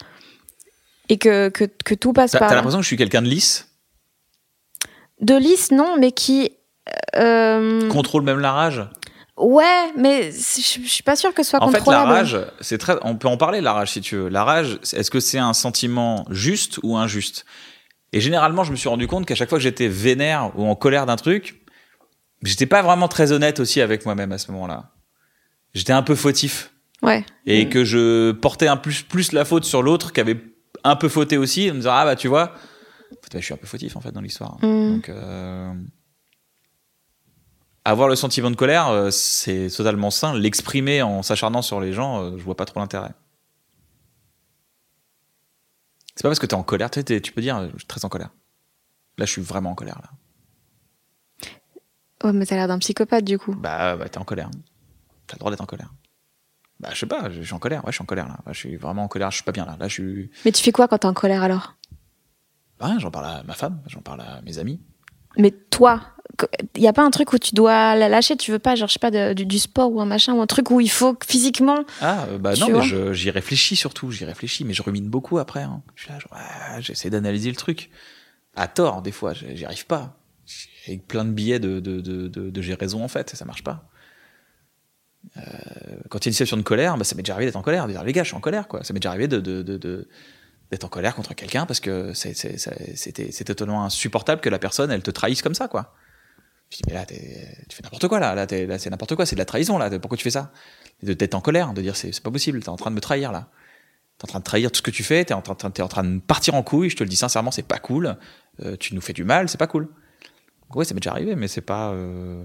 Et 1.08 1.18
que, 1.18 1.48
que, 1.48 1.64
que 1.64 1.94
tout 1.94 2.12
passe 2.12 2.30
T'as 2.32 2.38
par 2.38 2.48
t'as 2.48 2.54
l'impression 2.54 2.78
que 2.78 2.82
je 2.84 2.86
suis 2.88 2.96
quelqu'un 2.96 3.20
de 3.22 3.26
lisse? 3.28 3.68
De 5.20 5.34
lisse, 5.36 5.70
non, 5.70 5.96
mais 5.98 6.12
qui. 6.12 6.52
euh, 7.16 7.88
Contrôle 7.90 8.22
même 8.22 8.38
la 8.38 8.52
rage? 8.52 8.82
Ouais, 9.36 9.90
mais 9.96 10.30
je 10.32 10.36
je 10.82 10.88
suis 10.88 11.02
pas 11.02 11.16
sûre 11.16 11.32
que 11.34 11.42
ce 11.42 11.50
soit 11.50 11.62
En 11.62 11.68
fait, 11.68 11.78
la 11.78 11.78
contrôlable. 11.84 12.10
rage, 12.12 12.38
c'est 12.60 12.78
très. 12.78 12.96
On 13.02 13.16
peut 13.16 13.28
en 13.28 13.36
parler, 13.36 13.60
la 13.60 13.72
rage, 13.72 13.90
si 13.92 14.00
tu 14.00 14.16
veux. 14.16 14.28
La 14.28 14.44
rage, 14.44 14.78
est-ce 14.92 15.10
que 15.10 15.18
c'est 15.20 15.38
un 15.38 15.52
sentiment 15.54 16.24
juste 16.30 16.78
ou 16.82 16.96
injuste? 16.96 17.44
Et 18.12 18.20
généralement, 18.20 18.64
je 18.64 18.70
me 18.70 18.76
suis 18.76 18.88
rendu 18.88 19.06
compte 19.06 19.26
qu'à 19.26 19.34
chaque 19.34 19.48
fois 19.48 19.58
que 19.58 19.62
j'étais 19.64 19.88
vénère 19.88 20.52
ou 20.56 20.66
en 20.66 20.74
colère 20.74 21.06
d'un 21.06 21.16
truc, 21.16 21.62
j'étais 22.42 22.66
pas 22.66 22.82
vraiment 22.82 23.08
très 23.08 23.32
honnête 23.32 23.60
aussi 23.60 23.80
avec 23.80 24.04
moi-même 24.04 24.32
à 24.32 24.38
ce 24.38 24.50
moment-là. 24.52 24.90
J'étais 25.74 25.92
un 25.92 26.02
peu 26.02 26.14
fautif. 26.14 26.72
Ouais. 27.02 27.24
et 27.46 27.70
que 27.70 27.82
je 27.82 28.30
portais 28.32 28.68
un 28.68 28.76
plus 28.76 29.02
plus 29.02 29.32
la 29.32 29.46
faute 29.46 29.64
sur 29.64 29.82
l'autre 29.82 30.12
qui 30.12 30.20
avait 30.20 30.38
un 30.84 30.96
peu 30.96 31.08
fauté 31.08 31.38
aussi 31.38 31.70
en 31.70 31.72
me 31.74 31.78
disant 31.78 31.92
ah 31.94 32.04
bah 32.04 32.14
tu 32.14 32.28
vois. 32.28 32.52
En 33.10 33.14
fait, 33.22 33.34
ouais, 33.34 33.40
je 33.40 33.44
suis 33.46 33.54
un 33.54 33.56
peu 33.56 33.66
fautif 33.66 33.96
en 33.96 34.02
fait 34.02 34.12
dans 34.12 34.20
l'histoire. 34.20 34.58
Mm. 34.62 34.90
donc 34.96 35.08
euh, 35.08 35.72
avoir 37.86 38.06
le 38.08 38.16
sentiment 38.16 38.50
de 38.50 38.56
colère 38.56 38.88
euh, 38.88 39.10
c'est 39.10 39.68
totalement 39.74 40.10
sain. 40.10 40.34
L'exprimer 40.36 41.00
en 41.00 41.22
s'acharnant 41.22 41.62
sur 41.62 41.80
les 41.80 41.94
gens 41.94 42.22
euh, 42.22 42.36
je 42.36 42.42
vois 42.42 42.54
pas 42.56 42.66
trop 42.66 42.80
l'intérêt. 42.80 43.12
C'est 46.14 46.22
pas 46.22 46.28
parce 46.28 46.38
que 46.38 46.44
t'es 46.46 46.54
en 46.54 46.62
colère. 46.62 46.90
Tu, 46.90 47.02
tu 47.02 47.32
peux 47.32 47.40
dire 47.40 47.56
euh, 47.56 47.68
je 47.72 47.78
suis 47.78 47.86
très 47.86 48.04
en 48.04 48.10
colère. 48.10 48.28
Là 49.16 49.24
je 49.24 49.30
suis 49.32 49.42
vraiment 49.42 49.70
en 49.70 49.74
colère 49.74 49.98
là. 50.02 50.10
Ouais, 52.22 52.32
mais 52.34 52.44
t'as 52.44 52.56
l'air 52.56 52.68
d'un 52.68 52.78
psychopathe 52.78 53.24
du 53.24 53.38
coup. 53.38 53.54
bah, 53.54 53.96
bah 53.96 54.06
t'es 54.10 54.18
en 54.18 54.24
colère 54.24 54.50
t'as 55.30 55.36
le 55.36 55.38
droit 55.40 55.50
d'être 55.50 55.60
en 55.60 55.66
colère 55.66 55.92
bah 56.80 56.88
je 56.92 56.98
sais 56.98 57.06
pas 57.06 57.30
je 57.30 57.40
suis 57.42 57.54
en 57.54 57.58
colère 57.58 57.84
ouais 57.84 57.92
je 57.92 57.96
suis 57.96 58.02
en 58.02 58.06
colère 58.06 58.26
là 58.26 58.38
je 58.48 58.58
suis 58.58 58.76
vraiment 58.76 59.04
en 59.04 59.08
colère 59.08 59.30
je 59.30 59.36
suis 59.36 59.44
pas 59.44 59.52
bien 59.52 59.64
là 59.66 59.76
là 59.78 59.86
je 59.88 59.94
suis 59.94 60.30
Mais 60.44 60.52
tu 60.52 60.62
fais 60.62 60.72
quoi 60.72 60.88
quand 60.88 60.98
t'es 60.98 61.06
en 61.06 61.14
colère 61.14 61.42
alors? 61.42 61.74
Bah, 62.78 62.94
j'en 62.98 63.10
parle 63.10 63.26
à 63.26 63.42
ma 63.42 63.52
femme, 63.52 63.82
j'en 63.86 64.00
parle 64.00 64.22
à 64.22 64.40
mes 64.40 64.56
amis. 64.58 64.80
Mais 65.36 65.50
toi, 65.50 66.00
il 66.74 66.82
y 66.82 66.88
a 66.88 66.94
pas 66.94 67.04
un 67.04 67.10
truc 67.10 67.32
où 67.34 67.38
tu 67.38 67.54
dois 67.54 67.94
la 67.94 68.08
lâcher, 68.08 68.38
tu 68.38 68.50
veux 68.52 68.58
pas, 68.58 68.74
genre, 68.74 68.88
je 68.88 68.94
sais 68.94 68.98
pas, 68.98 69.10
de- 69.10 69.34
du, 69.34 69.44
du 69.44 69.58
sport 69.58 69.92
ou 69.92 70.00
un 70.00 70.06
machin, 70.06 70.32
ou 70.32 70.40
un 70.40 70.46
truc 70.46 70.70
où 70.70 70.80
il 70.80 70.90
faut 70.90 71.12
que 71.12 71.26
physiquement. 71.26 71.84
Ah, 72.00 72.24
euh, 72.28 72.38
bah 72.38 72.54
non, 72.56 72.70
mais 72.70 73.12
j'y 73.14 73.30
réfléchis 73.30 73.76
surtout, 73.76 74.10
j'y 74.10 74.24
réfléchis, 74.24 74.64
mais 74.64 74.72
je 74.72 74.82
rumine 74.82 75.10
beaucoup 75.10 75.36
après. 75.38 75.60
hein. 75.62 75.82
Je 75.94 76.04
suis 76.04 76.10
là, 76.12 76.18
genre, 76.20 76.32
ah, 76.32 76.80
j'essaie 76.80 77.10
d'analyser 77.10 77.50
le 77.50 77.56
truc. 77.56 77.90
À 78.56 78.66
tort, 78.66 79.02
des 79.02 79.12
fois, 79.12 79.34
j'y 79.34 79.64
arrive 79.66 79.84
pas. 79.86 80.16
J'ai 80.86 80.96
plein 80.96 81.26
de 81.26 81.30
billets 81.32 81.60
de, 81.60 81.80
de, 81.80 82.00
de, 82.00 82.28
de, 82.28 82.48
de 82.48 82.62
j'ai 82.62 82.74
raison 82.74 83.04
en 83.04 83.08
fait, 83.08 83.34
et 83.34 83.36
ça 83.36 83.44
marche 83.44 83.62
pas. 83.62 83.89
Euh, 85.36 85.40
quand 86.08 86.18
il 86.18 86.26
y 86.26 86.28
a 86.28 86.30
une 86.30 86.32
situation 86.34 86.56
de 86.56 86.62
colère, 86.62 86.96
bah, 86.96 87.04
ça 87.04 87.14
m'est 87.14 87.22
déjà 87.22 87.34
arrivé 87.34 87.46
d'être 87.46 87.56
en 87.56 87.62
colère, 87.62 87.86
de 87.86 87.92
dire 87.92 88.02
les 88.04 88.12
gars, 88.12 88.22
je 88.22 88.28
suis 88.28 88.36
en 88.36 88.40
colère, 88.40 88.68
quoi. 88.68 88.82
Ça 88.84 88.92
m'est 88.92 89.00
déjà 89.00 89.10
arrivé 89.10 89.28
de, 89.28 89.38
de, 89.40 89.62
de, 89.62 90.08
d'être 90.70 90.84
en 90.84 90.88
colère 90.88 91.14
contre 91.14 91.34
quelqu'un 91.34 91.66
parce 91.66 91.80
que 91.80 92.12
c'est- 92.14 92.34
c'est- 92.34 92.56
ça- 92.58 92.72
c'était 92.94 93.30
c'était 93.32 93.54
totalement 93.54 93.84
insupportable 93.84 94.40
que 94.40 94.48
la 94.48 94.58
personne, 94.58 94.90
elle 94.90 95.02
te 95.02 95.10
trahisse 95.10 95.42
comme 95.42 95.54
ça, 95.54 95.68
quoi. 95.68 95.94
Je 96.70 96.76
dis, 96.78 96.82
mais 96.86 96.94
là, 96.94 97.04
tu 97.04 97.14
fais 97.16 97.82
n'importe 97.82 98.06
quoi, 98.08 98.20
là. 98.20 98.34
Là, 98.34 98.46
c'est 98.78 98.90
n'importe 98.90 99.14
quoi, 99.16 99.26
c'est 99.26 99.34
de 99.36 99.40
la 99.40 99.44
trahison, 99.44 99.76
là. 99.78 99.90
Pourquoi 99.98 100.16
tu 100.16 100.24
fais 100.24 100.30
ça? 100.30 100.52
De 101.02 101.12
d'être 101.14 101.34
en 101.34 101.40
colère, 101.40 101.72
de 101.74 101.82
dire, 101.82 101.96
c'est 101.96 102.12
c'est 102.12 102.22
pas 102.22 102.30
possible, 102.30 102.60
t'es 102.62 102.68
en 102.68 102.76
train 102.76 102.90
de 102.90 102.94
me 102.96 103.00
trahir, 103.00 103.32
là. 103.32 103.48
T'es 104.18 104.24
en 104.26 104.28
train 104.28 104.38
de 104.38 104.44
trahir 104.44 104.70
tout 104.70 104.78
ce 104.78 104.82
que 104.82 104.90
tu 104.90 105.02
fais, 105.02 105.24
t'es 105.24 105.34
en, 105.34 105.42
train- 105.42 105.56
en 105.82 105.88
train 105.88 106.04
de 106.04 106.18
partir 106.20 106.54
en 106.54 106.62
couille, 106.62 106.90
je 106.90 106.96
te 106.96 107.02
le 107.02 107.08
dis 107.08 107.16
sincèrement, 107.16 107.50
c'est 107.50 107.62
pas 107.66 107.78
cool. 107.78 108.16
Euh, 108.62 108.76
tu 108.78 108.94
nous 108.94 109.00
fais 109.00 109.12
du 109.14 109.24
mal, 109.24 109.48
c'est 109.48 109.58
pas 109.58 109.66
cool. 109.66 109.88
Ouais, 110.74 110.84
ça 110.84 110.94
m'est 110.94 111.00
déjà 111.00 111.10
arrivé, 111.12 111.34
mais 111.36 111.48
c'est 111.48 111.62
pas. 111.62 111.90
euh, 111.92 112.44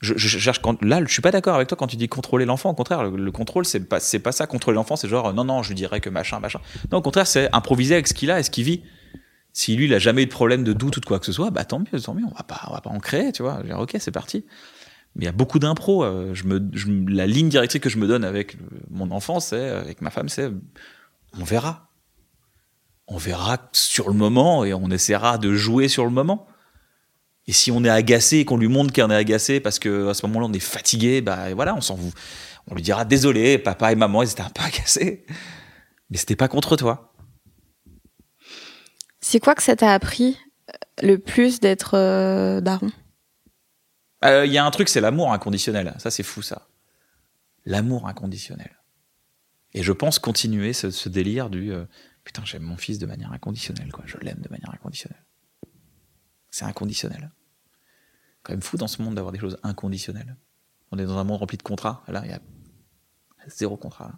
Je, 0.00 0.14
je- 0.16 0.38
cherche 0.38 0.60
quand, 0.62 0.82
là, 0.82 1.00
je 1.06 1.12
suis 1.12 1.20
pas 1.22 1.30
d'accord 1.30 1.56
avec 1.56 1.68
toi 1.68 1.76
quand 1.76 1.86
tu 1.86 1.96
dis 1.96 2.08
contrôler 2.08 2.46
l'enfant. 2.46 2.70
Au 2.70 2.74
contraire, 2.74 3.02
le, 3.04 3.16
le 3.22 3.32
contrôle, 3.32 3.66
c'est 3.66 3.80
pas, 3.80 4.00
c'est 4.00 4.18
pas 4.18 4.32
ça. 4.32 4.46
Contrôler 4.46 4.76
l'enfant, 4.76 4.96
c'est 4.96 5.08
genre, 5.08 5.34
non, 5.34 5.44
non, 5.44 5.62
je 5.62 5.74
dirais 5.74 6.00
que 6.00 6.08
machin, 6.08 6.40
machin. 6.40 6.60
Non, 6.90 6.98
au 6.98 7.02
contraire, 7.02 7.26
c'est 7.26 7.48
improviser 7.54 7.94
avec 7.94 8.08
ce 8.08 8.14
qu'il 8.14 8.30
a 8.30 8.40
et 8.40 8.42
ce 8.42 8.50
qu'il 8.50 8.64
vit. 8.64 8.82
Si 9.52 9.76
lui, 9.76 9.84
il 9.86 9.94
a 9.94 9.98
jamais 9.98 10.22
eu 10.22 10.26
de 10.26 10.30
problème 10.30 10.64
de 10.64 10.72
doute 10.72 10.96
ou 10.96 11.00
de 11.00 11.04
quoi 11.06 11.18
que 11.18 11.26
ce 11.26 11.32
soit, 11.32 11.50
bah 11.50 11.64
tant 11.64 11.80
mieux, 11.80 12.00
tant 12.00 12.14
mieux. 12.14 12.24
On 12.24 12.34
va 12.34 12.44
pas, 12.44 12.60
on 12.68 12.72
va 12.72 12.80
pas 12.80 12.90
en 12.90 13.00
créer, 13.00 13.32
tu 13.32 13.42
vois. 13.42 13.58
Je 13.60 13.66
dire, 13.66 13.78
ok, 13.78 13.96
c'est 13.98 14.10
parti. 14.12 14.44
Mais 15.16 15.24
il 15.24 15.26
y 15.26 15.28
a 15.28 15.32
beaucoup 15.32 15.58
d'impro. 15.58 16.04
euh, 16.04 16.32
je 16.34 16.44
me, 16.44 16.60
je 16.72 16.86
la 17.08 17.26
ligne 17.26 17.48
directrice 17.48 17.80
que 17.82 17.90
je 17.90 17.98
me 17.98 18.06
donne 18.06 18.24
avec 18.24 18.56
mon 18.90 19.10
enfant, 19.10 19.40
c'est, 19.40 19.56
euh, 19.56 19.80
avec 19.80 20.00
ma 20.02 20.10
femme, 20.10 20.28
c'est, 20.28 20.50
on 21.38 21.44
verra. 21.44 21.88
On 23.08 23.16
verra 23.16 23.58
sur 23.72 24.08
le 24.08 24.14
moment 24.14 24.64
et 24.64 24.72
on 24.72 24.88
essaiera 24.90 25.36
de 25.36 25.52
jouer 25.52 25.88
sur 25.88 26.04
le 26.04 26.10
moment. 26.10 26.46
Et 27.46 27.52
si 27.52 27.70
on 27.72 27.82
est 27.84 27.90
agacé 27.90 28.38
et 28.38 28.44
qu'on 28.44 28.58
lui 28.58 28.68
montre 28.68 28.92
qu'on 28.92 29.10
est 29.10 29.16
agacé 29.16 29.60
parce 29.60 29.78
que 29.78 30.08
à 30.08 30.14
ce 30.14 30.24
moment-là 30.26 30.46
on 30.46 30.52
est 30.52 30.60
fatigué, 30.60 31.20
bah 31.20 31.52
voilà, 31.54 31.74
on 31.74 31.80
s'en 31.80 31.96
fout. 31.96 32.12
On 32.68 32.74
lui 32.74 32.82
dira 32.82 33.04
désolé, 33.04 33.58
papa 33.58 33.90
et 33.90 33.96
maman 33.96 34.22
ils 34.22 34.30
étaient 34.30 34.42
un 34.42 34.50
peu 34.50 34.62
agacés, 34.62 35.24
mais 36.10 36.16
c'était 36.16 36.36
pas 36.36 36.48
contre 36.48 36.76
toi. 36.76 37.12
C'est 39.20 39.40
quoi 39.40 39.54
que 39.54 39.62
ça 39.62 39.74
t'a 39.74 39.92
appris 39.92 40.38
euh, 40.68 41.06
le 41.06 41.18
plus 41.18 41.60
d'être 41.60 41.96
euh, 41.96 42.60
daron? 42.60 42.90
Euh, 44.24 44.46
Il 44.46 44.52
y 44.52 44.58
a 44.58 44.64
un 44.64 44.70
truc, 44.70 44.88
c'est 44.88 45.00
l'amour 45.00 45.32
inconditionnel. 45.32 45.94
Ça 45.98 46.10
c'est 46.10 46.22
fou 46.22 46.42
ça. 46.42 46.68
L'amour 47.64 48.06
inconditionnel. 48.06 48.76
Et 49.72 49.82
je 49.82 49.92
pense 49.92 50.18
continuer 50.18 50.72
ce, 50.72 50.90
ce 50.90 51.08
délire 51.08 51.50
du 51.50 51.72
euh, 51.72 51.84
putain 52.22 52.42
j'aime 52.44 52.62
mon 52.62 52.76
fils 52.76 52.98
de 52.98 53.06
manière 53.06 53.32
inconditionnelle 53.32 53.90
quoi. 53.92 54.04
Je 54.06 54.18
l'aime 54.18 54.40
de 54.40 54.48
manière 54.50 54.70
inconditionnelle. 54.72 55.24
C'est 56.50 56.64
inconditionnel. 56.64 57.30
Quand 58.42 58.52
même 58.52 58.62
fou 58.62 58.76
dans 58.76 58.88
ce 58.88 59.02
monde 59.02 59.14
d'avoir 59.14 59.32
des 59.32 59.38
choses 59.38 59.58
inconditionnelles. 59.62 60.36
On 60.92 60.98
est 60.98 61.04
dans 61.04 61.18
un 61.18 61.24
monde 61.24 61.38
rempli 61.38 61.56
de 61.56 61.62
contrats. 61.62 62.02
Là, 62.08 62.22
il 62.24 62.30
y 62.30 62.34
a 62.34 62.40
zéro 63.48 63.76
contrat. 63.76 64.12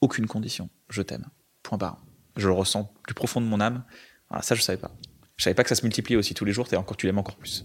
Aucune 0.00 0.26
condition. 0.26 0.70
Je 0.88 1.02
t'aime. 1.02 1.26
Point 1.62 1.78
barre. 1.78 2.04
Je 2.36 2.48
le 2.48 2.54
ressens 2.54 2.92
plus 3.02 3.14
profond 3.14 3.40
de 3.40 3.46
mon 3.46 3.60
âme. 3.60 3.84
Voilà, 4.28 4.42
ça, 4.42 4.54
je 4.54 4.62
savais 4.62 4.78
pas. 4.78 4.92
Je 5.36 5.44
savais 5.44 5.54
pas 5.54 5.62
que 5.62 5.68
ça 5.68 5.74
se 5.74 5.82
multipliait 5.82 6.16
aussi 6.16 6.34
tous 6.34 6.44
les 6.44 6.52
jours. 6.52 6.68
T'es 6.68 6.76
encore, 6.76 6.96
tu 6.96 7.06
l'aimes 7.06 7.18
encore 7.18 7.36
plus. 7.36 7.64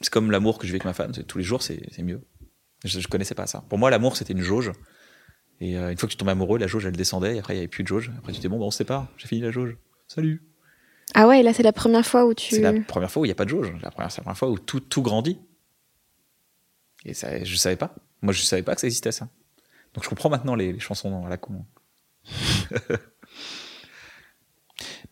C'est 0.00 0.10
comme 0.10 0.30
l'amour 0.30 0.58
que 0.58 0.66
je 0.66 0.72
vis 0.72 0.76
avec 0.76 0.84
ma 0.84 0.92
femme. 0.92 1.12
Tous 1.12 1.38
les 1.38 1.44
jours, 1.44 1.62
c'est 1.62 1.80
mieux. 1.98 2.22
Je, 2.84 3.00
je 3.00 3.08
connaissais 3.08 3.34
pas 3.34 3.46
ça. 3.46 3.62
Pour 3.68 3.78
moi, 3.78 3.90
l'amour, 3.90 4.16
c'était 4.16 4.32
une 4.32 4.42
jauge. 4.42 4.72
Et 5.60 5.78
euh, 5.78 5.92
une 5.92 5.98
fois 5.98 6.08
que 6.08 6.12
tu 6.12 6.16
tombais 6.16 6.32
amoureux, 6.32 6.58
la 6.58 6.66
jauge, 6.66 6.86
elle 6.86 6.96
descendait. 6.96 7.36
Et 7.36 7.38
après, 7.38 7.54
il 7.54 7.56
y 7.56 7.60
avait 7.60 7.68
plus 7.68 7.84
de 7.84 7.88
jauge. 7.88 8.10
Après, 8.18 8.32
tu 8.32 8.40
dis 8.40 8.48
bon, 8.48 8.58
bah, 8.58 8.64
on 8.64 8.70
se 8.70 8.78
sépare. 8.78 9.08
J'ai 9.16 9.28
fini 9.28 9.40
la 9.40 9.50
jauge. 9.50 9.76
Salut. 10.08 10.42
Ah 11.14 11.28
ouais, 11.28 11.42
là 11.42 11.52
c'est 11.52 11.62
la 11.62 11.72
première 11.72 12.06
fois 12.06 12.24
où 12.26 12.34
tu. 12.34 12.54
C'est 12.54 12.60
la 12.60 12.72
première 12.80 13.10
fois 13.10 13.22
où 13.22 13.24
il 13.24 13.28
n'y 13.28 13.32
a 13.32 13.36
pas 13.36 13.44
de 13.44 13.50
jauge. 13.50 13.70
Première, 13.70 14.10
c'est 14.10 14.18
la 14.18 14.24
première 14.24 14.38
fois 14.38 14.48
où 14.50 14.58
tout, 14.58 14.80
tout 14.80 15.02
grandit. 15.02 15.38
Et 17.04 17.14
ça, 17.14 17.42
je 17.42 17.56
savais 17.56 17.76
pas. 17.76 17.94
Moi, 18.22 18.32
je 18.32 18.42
savais 18.42 18.62
pas 18.62 18.74
que 18.74 18.80
ça 18.80 18.86
existait, 18.86 19.12
ça. 19.12 19.28
Donc, 19.94 20.04
je 20.04 20.08
comprends 20.08 20.30
maintenant 20.30 20.54
les, 20.54 20.72
les 20.72 20.80
chansons 20.80 21.26
à 21.26 21.28
la 21.28 21.36
con. 21.36 21.64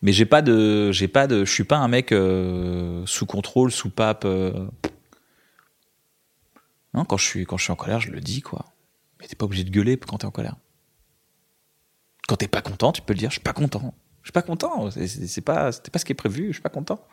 Mais 0.03 0.13
j'ai 0.13 0.25
pas 0.25 0.41
de, 0.41 0.93
j'ai 0.93 1.09
pas 1.09 1.27
suis 1.45 1.65
pas 1.65 1.77
un 1.77 1.89
mec 1.89 2.13
euh, 2.13 3.05
sous 3.07 3.27
contrôle, 3.27 3.71
sous 3.71 3.91
pape. 3.91 4.25
euh. 4.25 4.67
Non, 6.95 7.05
quand 7.05 7.19
je 7.19 7.25
suis, 7.27 7.45
quand 7.45 7.59
je 7.59 7.65
suis 7.65 7.73
en 7.73 7.77
colère, 7.77 8.01
je 8.01 8.11
le 8.11 8.21
dis, 8.21 8.41
quoi. 8.41 8.65
Mais 9.21 9.27
t'es 9.27 9.37
pas 9.37 9.45
obligé 9.45 9.65
de 9.65 9.71
gueuler 9.71 9.99
quand 9.99 10.19
t'es 10.19 10.25
en 10.27 10.31
colère. 10.31 10.57
Quand 12.27 12.37
t'es 12.37 12.49
pas 12.49 12.63
content, 12.63 12.93
tu 12.93 13.03
peux 13.03 13.13
le 13.13 13.19
dire, 13.19 13.31
je 13.31 13.35
suis 13.35 13.43
pas 13.43 13.53
content. 13.53 13.95
Je 14.23 14.29
suis 14.29 14.33
pas 14.33 14.43
content. 14.43 14.91
C'est- 14.91 15.41
pas, 15.41 15.73
c'était 15.73 15.91
pas 15.91 15.99
ce 15.99 16.05
qui 16.05 16.13
est 16.13 16.15
prévu. 16.15 16.49
Je 16.49 16.53
suis 16.55 16.63
pas 16.63 16.69
content. 16.69 17.05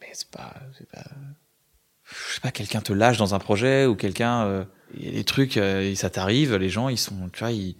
Mais 0.00 0.08
c'est 0.12 0.30
pas, 0.30 0.54
c'est 0.78 0.88
pas. 0.90 1.04
Je 2.04 2.34
sais 2.34 2.40
pas, 2.40 2.50
quelqu'un 2.50 2.80
te 2.80 2.92
lâche 2.92 3.16
dans 3.18 3.34
un 3.34 3.38
projet 3.38 3.86
ou 3.86 3.94
quelqu'un, 3.94 4.44
euh, 4.44 4.64
il 4.96 5.06
y 5.06 5.08
a 5.08 5.12
des 5.12 5.24
trucs, 5.24 5.56
euh, 5.56 5.94
ça 5.94 6.10
t'arrive, 6.10 6.54
les 6.56 6.68
gens, 6.68 6.88
ils 6.90 6.98
sont, 6.98 7.30
tu 7.32 7.38
vois, 7.40 7.50
ils, 7.50 7.76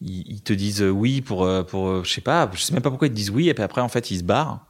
ils, 0.00 0.24
ils 0.32 0.42
te 0.42 0.52
disent 0.52 0.82
oui 0.82 1.20
pour, 1.20 1.44
euh, 1.44 1.62
pour, 1.62 1.88
euh, 1.88 2.02
je 2.04 2.10
sais 2.12 2.20
pas, 2.20 2.50
je 2.52 2.60
sais 2.60 2.72
même 2.72 2.82
pas 2.82 2.90
pourquoi 2.90 3.06
ils 3.06 3.10
te 3.12 3.16
disent 3.16 3.30
oui 3.30 3.48
et 3.48 3.54
puis 3.54 3.62
après 3.62 3.80
en 3.80 3.88
fait 3.88 4.10
ils 4.10 4.18
se 4.18 4.24
barrent. 4.24 4.66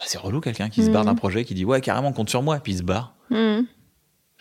Bah, 0.00 0.06
c'est 0.08 0.18
relou 0.18 0.40
quelqu'un 0.40 0.70
qui 0.70 0.82
se 0.84 0.90
barre 0.90 1.04
d'un 1.04 1.14
projet, 1.14 1.44
qui 1.44 1.54
dit 1.54 1.64
ouais 1.64 1.80
carrément 1.80 2.12
compte 2.12 2.28
sur 2.30 2.42
moi 2.42 2.56
et 2.56 2.60
puis 2.60 2.72
il 2.72 2.78
se 2.78 2.82
barre. 2.82 3.14
Mhm. 3.30 3.66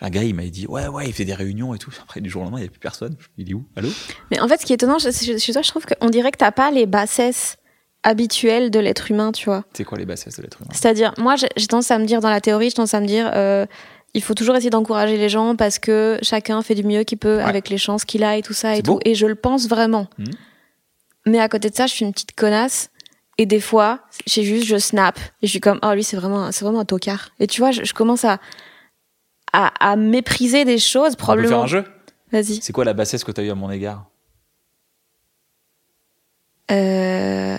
Un 0.02 0.10
gars 0.10 0.24
il 0.24 0.34
m'a 0.34 0.46
dit 0.48 0.66
ouais 0.66 0.88
ouais 0.88 1.06
il 1.08 1.14
fait 1.14 1.26
des 1.26 1.36
réunions 1.36 1.76
et 1.76 1.78
tout. 1.78 1.94
Après 2.02 2.22
du 2.22 2.30
jour 2.32 2.42
au 2.42 2.46
lendemain 2.46 2.60
il 2.60 2.64
y 2.64 2.68
a 2.68 2.72
plus 2.72 2.80
personne. 2.80 3.16
Il 3.38 3.46
dit 3.46 3.54
où? 3.54 3.68
Allô? 3.76 3.90
Mais 4.32 4.40
en 4.42 4.48
fait, 4.48 4.60
ce 4.62 4.66
qui 4.66 4.74
est 4.74 4.76
étonnant 4.76 4.98
chez, 4.98 5.12
toi, 5.12 5.62
je 5.62 5.68
trouve 5.70 5.86
qu'on 5.86 6.10
dirait 6.10 6.32
que 6.32 6.38
t'as 6.38 6.52
pas 6.52 6.72
les 6.72 6.88
bassesses 6.88 7.58
habituelles 8.04 8.70
de 8.72 8.80
l'être 8.80 9.10
humain, 9.12 9.32
tu 9.32 9.46
vois. 9.46 9.64
C'est 9.74 9.84
quoi 9.84 9.98
les 9.98 10.06
bassesses 10.06 10.36
de 10.38 10.42
l'être 10.44 10.60
humain? 10.62 10.70
C'est-à-dire, 10.74 11.14
moi, 11.18 11.36
j'ai 11.36 11.68
tendance 11.68 11.90
à 11.92 11.98
me 12.00 12.06
dire 12.06 12.20
dans 12.22 12.30
la 12.30 12.42
théorie, 12.42 12.70
j'ai 12.70 12.76
tendance 12.76 12.94
à 12.94 13.00
me 13.02 13.08
dire, 13.08 13.32
euh, 13.34 13.66
il 14.14 14.22
faut 14.22 14.34
toujours 14.34 14.56
essayer 14.56 14.70
d'encourager 14.70 15.18
les 15.18 15.30
gens 15.30 15.56
parce 15.56 15.80
que 15.80 16.20
chacun 16.22 16.62
fait 16.62 16.76
du 16.76 16.84
mieux 16.84 17.04
qu'il 17.04 17.18
peut 17.18 17.38
Ouais. 17.38 17.44
avec 17.44 17.70
les 17.70 17.78
chances 17.78 18.06
qu'il 18.06 18.24
a 18.24 18.38
et 18.38 18.42
tout 18.42 18.54
ça 18.54 18.74
et 18.74 18.78
C'est 18.78 18.82
tout. 18.84 18.94
beau. 18.96 19.00
Et 19.06 19.16
je 19.16 19.26
le 19.26 19.36
pense 19.36 19.68
vraiment. 19.68 20.08
Mhm. 20.18 20.26
Mais 21.26 21.40
à 21.40 21.48
côté 21.50 21.70
de 21.70 21.76
ça, 21.76 21.88
je 21.88 21.94
suis 21.94 22.06
une 22.06 22.12
petite 22.12 22.36
connasse. 22.36 22.90
Et 23.40 23.46
des 23.48 23.62
fois, 23.62 24.02
j'ai 24.28 24.44
juste, 24.44 24.66
je 24.68 24.78
snap. 24.78 25.18
Et 25.42 25.48
je 25.48 25.52
suis 25.52 25.60
comme, 25.62 25.80
oh, 25.84 25.94
lui, 25.94 26.04
c'est 26.04 26.18
vraiment, 26.18 26.44
un- 26.46 26.52
c'est 26.52 26.64
vraiment 26.66 26.82
un 26.82 26.86
tocard. 26.86 27.30
Et 27.40 27.48
tu 27.48 27.62
vois, 27.62 27.72
je, 27.72 27.84
je 27.84 27.94
commence 27.94 28.26
à, 28.26 28.40
à, 29.54 29.72
à 29.92 29.96
mépriser 29.96 30.66
des 30.66 30.78
choses, 30.78 31.00
On 31.00 31.04
peut 31.04 31.10
faire 31.12 31.18
probablement. 31.18 31.64
un 31.64 31.68
jeu? 31.68 31.84
Vas-y. 32.32 32.62
C'est 32.62 32.74
quoi 32.74 32.84
la 32.86 32.94
bassesse 32.94 33.24
que 33.24 33.32
t'as 33.32 33.42
eu 33.44 33.50
à 33.50 33.56
mon 33.56 33.72
égard? 33.72 34.06
Euh... 36.72 37.58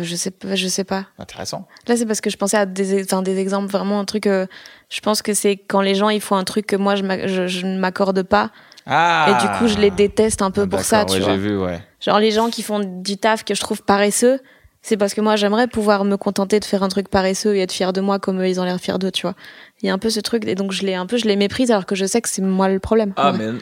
Je 0.00 0.14
sais 0.16 0.30
pas, 0.30 0.54
je 0.54 0.68
sais 0.68 0.84
pas. 0.84 1.06
Intéressant. 1.18 1.66
Là, 1.88 1.96
c'est 1.96 2.06
parce 2.06 2.20
que 2.20 2.30
je 2.30 2.36
pensais 2.36 2.56
à 2.56 2.66
des, 2.66 3.02
enfin, 3.04 3.22
des 3.22 3.38
exemples, 3.38 3.70
vraiment 3.70 4.00
un 4.00 4.04
truc. 4.04 4.26
euh, 4.26 4.46
je 4.88 5.00
pense 5.00 5.22
que 5.22 5.34
c'est 5.34 5.56
quand 5.56 5.80
les 5.80 5.94
gens 5.94 6.08
ils 6.08 6.20
font 6.20 6.36
un 6.36 6.44
truc 6.44 6.66
que 6.66 6.76
moi 6.76 6.94
je, 6.96 7.02
m'a- 7.02 7.26
je, 7.26 7.46
je 7.46 7.66
ne 7.66 7.78
m'accorde 7.78 8.22
pas, 8.22 8.50
Ah 8.86 9.26
et 9.28 9.42
du 9.46 9.52
coup 9.58 9.66
je 9.68 9.78
les 9.80 9.90
déteste 9.90 10.42
un 10.42 10.50
peu 10.50 10.66
pour 10.68 10.80
ça, 10.80 11.04
tu 11.04 11.14
ouais, 11.14 11.20
vois. 11.20 11.32
J'ai 11.32 11.36
vu 11.38 11.58
ouais. 11.58 11.80
Genre 12.00 12.18
les 12.20 12.30
gens 12.30 12.50
qui 12.50 12.62
font 12.62 12.80
du 12.80 13.16
taf 13.18 13.44
que 13.44 13.54
je 13.54 13.60
trouve 13.60 13.82
paresseux, 13.82 14.38
c'est 14.82 14.96
parce 14.96 15.12
que 15.14 15.20
moi 15.20 15.34
j'aimerais 15.34 15.66
pouvoir 15.66 16.04
me 16.04 16.16
contenter 16.16 16.60
de 16.60 16.64
faire 16.64 16.84
un 16.84 16.88
truc 16.88 17.08
paresseux 17.08 17.56
et 17.56 17.60
être 17.62 17.72
fier 17.72 17.92
de 17.92 18.00
moi 18.00 18.18
comme 18.20 18.40
eux 18.40 18.48
ils 18.48 18.60
ont 18.60 18.64
l'air 18.64 18.78
fiers 18.78 18.98
d'eux, 18.98 19.10
tu 19.10 19.22
vois. 19.22 19.34
Il 19.82 19.86
y 19.86 19.90
a 19.90 19.92
un 19.92 19.98
peu 19.98 20.08
ce 20.10 20.20
truc 20.20 20.46
et 20.46 20.54
donc 20.54 20.70
je 20.70 20.86
l'ai 20.86 20.94
un 20.94 21.06
peu, 21.06 21.16
je 21.16 21.24
les 21.24 21.34
méprise 21.36 21.70
alors 21.72 21.86
que 21.86 21.96
je 21.96 22.04
sais 22.06 22.20
que 22.22 22.28
c'est 22.28 22.42
moi 22.42 22.68
le 22.68 22.78
problème. 22.78 23.12
Ah, 23.16 23.32
Ouais. 23.32 23.38
mais. 23.38 23.58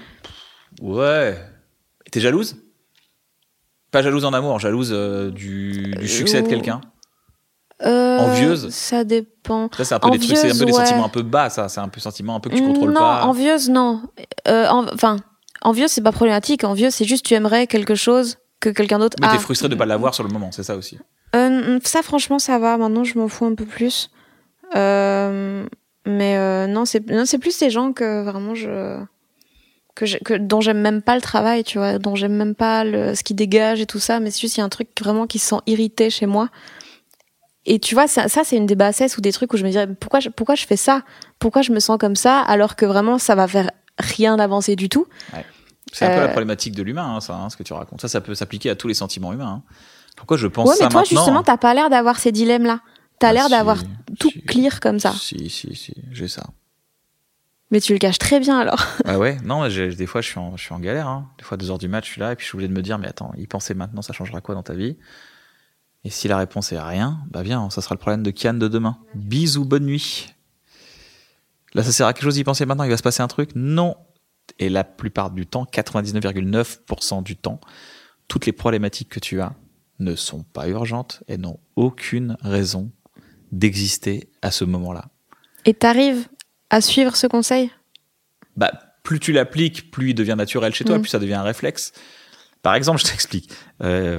Ouais. 0.82 1.38
T'es 2.10 2.20
jalouse? 2.20 2.56
Pas 3.95 4.03
jalouse 4.03 4.24
en 4.24 4.32
amour, 4.32 4.59
jalouse 4.59 4.90
euh, 4.92 5.30
du, 5.30 5.95
du 6.01 6.09
succès 6.09 6.42
de 6.42 6.47
Euh, 6.47 6.51
quelqu'un. 6.51 6.80
Euh, 7.86 8.18
envieuse 8.18 8.70
Ça 8.70 9.05
dépend. 9.05 9.68
Ça, 9.76 9.84
c'est 9.84 9.95
un 9.95 10.01
peu 10.01 10.11
des 10.11 10.18
trucs, 10.18 10.36
un 10.36 10.59
peu 10.59 10.64
des 10.64 10.72
sentiments 10.72 11.05
un 11.05 11.09
peu 11.09 11.22
bas, 11.22 11.49
ça. 11.49 11.68
C'est 11.68 11.78
un 11.80 11.86
peu 11.88 12.01
sentiment 12.01 12.34
un 12.34 12.40
peu 12.40 12.51
que 12.51 12.57
tu 12.57 12.62
contrôles 12.62 12.88
non, 12.92 12.99
pas. 12.99 13.22
envieuse, 13.24 13.70
non. 13.70 14.03
En- 14.49 14.86
Enfin, 14.92 15.18
envieuse, 15.62 15.90
c'est 15.92 16.01
pas 16.03 16.11
problématique. 16.11 16.64
Envieuse, 16.64 16.92
c'est 16.92 17.05
juste 17.05 17.24
tu 17.24 17.34
aimerais 17.34 17.68
quelque 17.68 17.95
chose 17.95 18.38
que 18.59 18.68
quelqu'un 18.68 18.99
d'autre 18.99 19.16
Mais 19.20 19.28
a. 19.28 19.30
t'es 19.32 19.38
frustré 19.38 19.68
de 19.68 19.76
pas 19.76 19.86
l'avoir 19.86 20.12
sur 20.12 20.24
le 20.24 20.30
moment, 20.30 20.51
c'est 20.51 20.64
ça 20.64 20.74
aussi. 20.76 20.99
Ça, 21.84 22.03
franchement, 22.03 22.40
ça 22.40 22.59
va. 22.59 22.76
Maintenant, 22.78 23.05
je 23.05 23.16
m'en 23.16 23.28
fous 23.28 23.45
un 23.47 23.55
peu 23.55 23.64
plus. 23.64 24.11
Mais 24.74 26.66
non, 26.68 26.84
c'est 26.84 27.09
non, 27.11 27.24
c'est 27.26 27.38
plus 27.38 27.59
des 27.59 27.70
gens 27.70 27.92
que 27.92 28.24
vraiment 28.24 28.55
je 28.57 28.99
que, 29.95 30.05
que 30.24 30.34
dont 30.34 30.61
j'aime 30.61 30.80
même 30.80 31.03
pas 31.03 31.14
le 31.14 31.20
travail, 31.20 31.64
tu 31.64 31.78
vois, 31.78 31.99
dont 31.99 32.14
j'aime 32.16 32.34
même 32.34 32.55
pas 32.55 32.84
le, 32.84 33.14
ce 33.14 33.22
qui 33.22 33.34
dégage 33.34 33.80
et 33.80 33.86
tout 33.86 33.99
ça. 34.01 34.20
Mais 34.20 34.30
c'est 34.30 34.40
juste 34.40 34.57
il 34.57 34.61
y 34.61 34.62
a 34.62 34.64
un 34.66 34.68
truc 34.68 34.88
vraiment 35.01 35.26
qui 35.26 35.38
se 35.38 35.49
sent 35.49 35.61
irrité 35.66 36.11
chez 36.11 36.26
moi. 36.26 36.49
Et 37.66 37.78
tu 37.78 37.95
vois, 37.95 38.07
ça, 38.09 38.28
ça 38.28 38.42
c'est 38.45 38.57
une 38.57 38.66
des 38.66 38.74
bassesses 38.74 39.16
ou 39.16 39.20
des 39.22 39.32
trucs 39.32 39.53
où 39.53 39.57
je 39.57 39.64
me 39.64 39.70
dirais 39.70 39.86
pourquoi 39.99 40.20
je, 40.20 40.28
pourquoi 40.28 40.55
je 40.55 40.66
fais 40.66 40.76
ça? 40.76 41.03
Pourquoi 41.38 41.62
je 41.62 41.72
me 41.72 41.80
sens 41.80 41.97
comme 41.99 42.16
ça 42.16 42.40
alors 42.40 42.76
que 42.76 42.84
vraiment 42.84 43.18
ça 43.18 43.34
va 43.34 43.49
faire 43.49 43.70
rien 43.99 44.36
d'avancer 44.36 44.76
du 44.76 44.88
tout? 44.88 45.07
Ouais. 45.32 45.45
C'est 45.92 46.05
un 46.07 46.11
peu 46.11 46.18
Euh, 46.18 46.22
la 46.22 46.28
problématique 46.28 46.74
de 46.74 46.82
l'humain, 46.82 47.14
hein, 47.16 47.20
ça, 47.20 47.36
hein, 47.36 47.49
ce 47.51 47.57
que 47.57 47.62
tu 47.62 47.72
racontes. 47.72 48.01
Ça, 48.01 48.09
ça 48.09 48.20
peut 48.20 48.34
s'appliquer 48.34 48.68
à 48.70 48.74
tous 48.76 48.88
les 48.88 48.95
sentiments 48.95 49.32
humains. 49.32 49.62
hein. 49.66 49.74
Pourquoi 50.16 50.36
je 50.36 50.47
pense 50.47 50.68
Ouais, 50.68 50.76
ça 50.76 50.84
mais 50.84 50.90
toi, 50.90 51.01
maintenant? 51.03 51.16
justement, 51.20 51.42
t'as 51.42 51.57
pas 51.57 51.72
l'air 51.72 51.88
d'avoir 51.88 52.18
ces 52.18 52.32
dilemmes-là. 52.32 52.80
T'as 53.20 53.28
Ah, 53.28 53.32
l'air 53.32 53.45
si, 53.45 53.51
d'avoir 53.51 53.78
tout 54.18 54.30
si. 54.30 54.42
clear 54.42 54.80
comme 54.80 54.99
ça. 54.99 55.12
Si, 55.12 55.49
si, 55.49 55.74
si, 55.74 55.95
j'ai 56.11 56.28
ça. 56.28 56.42
Mais 57.70 57.80
tu 57.80 57.92
le 57.92 57.98
caches 57.98 58.18
très 58.18 58.40
bien 58.40 58.58
alors. 58.58 58.86
Ah 59.04 59.18
ouais, 59.18 59.36
non, 59.44 59.66
des 59.68 60.06
fois, 60.06 60.20
je 60.20 60.28
suis 60.28 60.38
en, 60.38 60.56
je 60.56 60.64
suis 60.64 60.74
en 60.74 60.80
galère. 60.80 61.08
Hein. 61.08 61.30
Des 61.38 61.44
fois, 61.44 61.54
à 61.54 61.58
deux 61.58 61.70
heures 61.70 61.78
du 61.78 61.88
match, 61.88 62.06
je 62.06 62.12
suis 62.12 62.20
là 62.20 62.32
et 62.32 62.36
puis 62.36 62.44
je 62.44 62.48
suis 62.48 62.56
obligé 62.56 62.68
de 62.68 62.74
me 62.74 62.82
dire, 62.82 62.98
mais 62.98 63.08
attends, 63.08 63.32
y 63.36 63.46
penser 63.46 63.74
maintenant, 63.74 64.02
ça 64.02 64.12
changera 64.12 64.40
quoi 64.40 64.54
dans 64.54 64.62
ta 64.62 64.74
vie? 64.74 64.96
Et 66.04 66.10
si 66.10 66.28
la 66.28 66.36
réponse 66.36 66.70
est 66.72 66.80
rien, 66.80 67.20
bah 67.30 67.42
bien, 67.42 67.70
ça 67.70 67.80
sera 67.80 67.94
le 67.94 67.98
problème 67.98 68.22
de 68.22 68.30
Kian 68.30 68.54
de 68.54 68.68
demain. 68.68 68.98
Bisous, 69.14 69.64
bonne 69.64 69.86
nuit. 69.86 70.34
Là, 71.72 71.82
ça 71.82 71.92
sert 71.92 72.06
à 72.06 72.12
quelque 72.12 72.24
chose 72.24 72.34
d'y 72.34 72.44
penser 72.44 72.66
maintenant, 72.66 72.84
il 72.84 72.90
va 72.90 72.96
se 72.96 73.02
passer 73.02 73.22
un 73.22 73.28
truc? 73.28 73.50
Non. 73.54 73.96
Et 74.58 74.68
la 74.68 74.84
plupart 74.84 75.30
du 75.30 75.46
temps, 75.46 75.64
99,9% 75.64 77.22
du 77.22 77.36
temps, 77.36 77.60
toutes 78.28 78.46
les 78.46 78.52
problématiques 78.52 79.08
que 79.08 79.20
tu 79.20 79.40
as 79.40 79.54
ne 79.98 80.14
sont 80.14 80.42
pas 80.42 80.68
urgentes 80.68 81.22
et 81.28 81.38
n'ont 81.38 81.58
aucune 81.76 82.36
raison 82.42 82.90
d'exister 83.52 84.28
à 84.42 84.50
ce 84.50 84.64
moment-là. 84.64 85.06
Et 85.64 85.72
t'arrives 85.72 86.28
à 86.74 86.80
suivre 86.80 87.16
ce 87.16 87.26
conseil? 87.26 87.70
Bah, 88.56 88.72
plus 89.02 89.20
tu 89.20 89.32
l'appliques, 89.32 89.90
plus 89.90 90.10
il 90.10 90.14
devient 90.14 90.34
naturel 90.36 90.74
chez 90.74 90.84
toi, 90.84 90.98
Mm. 90.98 91.02
plus 91.02 91.10
ça 91.10 91.18
devient 91.18 91.34
un 91.34 91.42
réflexe. 91.42 91.92
Par 92.62 92.74
exemple, 92.74 92.98
je 93.00 93.04
t'explique. 93.04 93.50
Euh, 93.82 94.18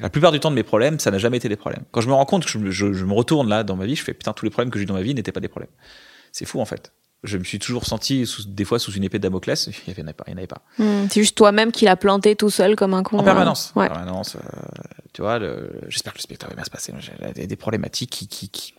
la 0.00 0.10
plupart 0.10 0.32
du 0.32 0.40
temps 0.40 0.50
de 0.50 0.56
mes 0.56 0.64
problèmes, 0.64 0.98
ça 0.98 1.10
n'a 1.12 1.18
jamais 1.18 1.36
été 1.36 1.48
des 1.48 1.56
problèmes. 1.56 1.84
Quand 1.92 2.00
je 2.00 2.08
me 2.08 2.12
rends 2.14 2.24
compte 2.24 2.44
que 2.44 2.50
je, 2.50 2.58
me- 2.58 2.70
je- 2.72 2.92
je 2.92 3.04
me 3.04 3.12
retourne 3.12 3.48
là 3.48 3.62
dans 3.62 3.76
ma 3.76 3.86
vie, 3.86 3.94
je 3.94 4.02
fais 4.02 4.14
putain, 4.14 4.32
tous 4.32 4.44
les 4.44 4.50
problèmes 4.50 4.70
que 4.70 4.78
j'ai 4.78 4.82
eu 4.82 4.86
dans 4.86 4.94
ma 4.94 5.02
vie 5.02 5.14
n'étaient 5.14 5.30
pas 5.32 5.38
des 5.40 5.48
problèmes. 5.48 5.70
C'est 6.32 6.44
fou 6.44 6.60
en 6.60 6.64
fait. 6.64 6.92
Je 7.22 7.38
me 7.38 7.44
suis 7.44 7.58
toujours 7.60 7.86
senti 7.86 8.26
sous- 8.26 8.44
des 8.48 8.64
fois 8.64 8.78
sous 8.80 8.92
une 8.92 9.04
épée 9.04 9.18
de 9.18 9.22
Damoclès. 9.22 9.68
Il 9.86 9.94
n'y 9.94 10.02
en 10.02 10.06
avait 10.08 10.12
pas. 10.12 10.24
Il 10.26 10.32
y 10.32 10.34
en 10.34 10.38
avait 10.38 10.46
pas. 10.48 10.62
Hmm, 10.78 11.06
C'est 11.08 11.20
juste 11.20 11.36
toi-même 11.36 11.70
qui 11.70 11.84
l'as 11.84 11.96
planté 11.96 12.34
tout 12.34 12.50
seul 12.50 12.74
comme 12.74 12.94
un 12.94 13.02
con. 13.04 13.18
En 13.18 13.22
permanence. 13.22 13.72
hein. 13.76 13.80
Ouais. 13.80 13.86
En 13.86 13.94
permanence. 13.94 14.34
euh, 14.36 14.40
tu 15.12 15.22
vois, 15.22 15.38
j'espère 15.88 16.12
que 16.14 16.18
le 16.18 16.22
spectacle 16.22 16.50
va 16.52 16.56
bien 16.56 16.64
se 16.64 16.70
passer. 16.70 16.92
J'ai 16.98 17.32
des, 17.32 17.46
des 17.46 17.56
problématiques 17.56 18.10
qui, 18.10 18.26
qui, 18.26 18.48
qui- 18.48 18.74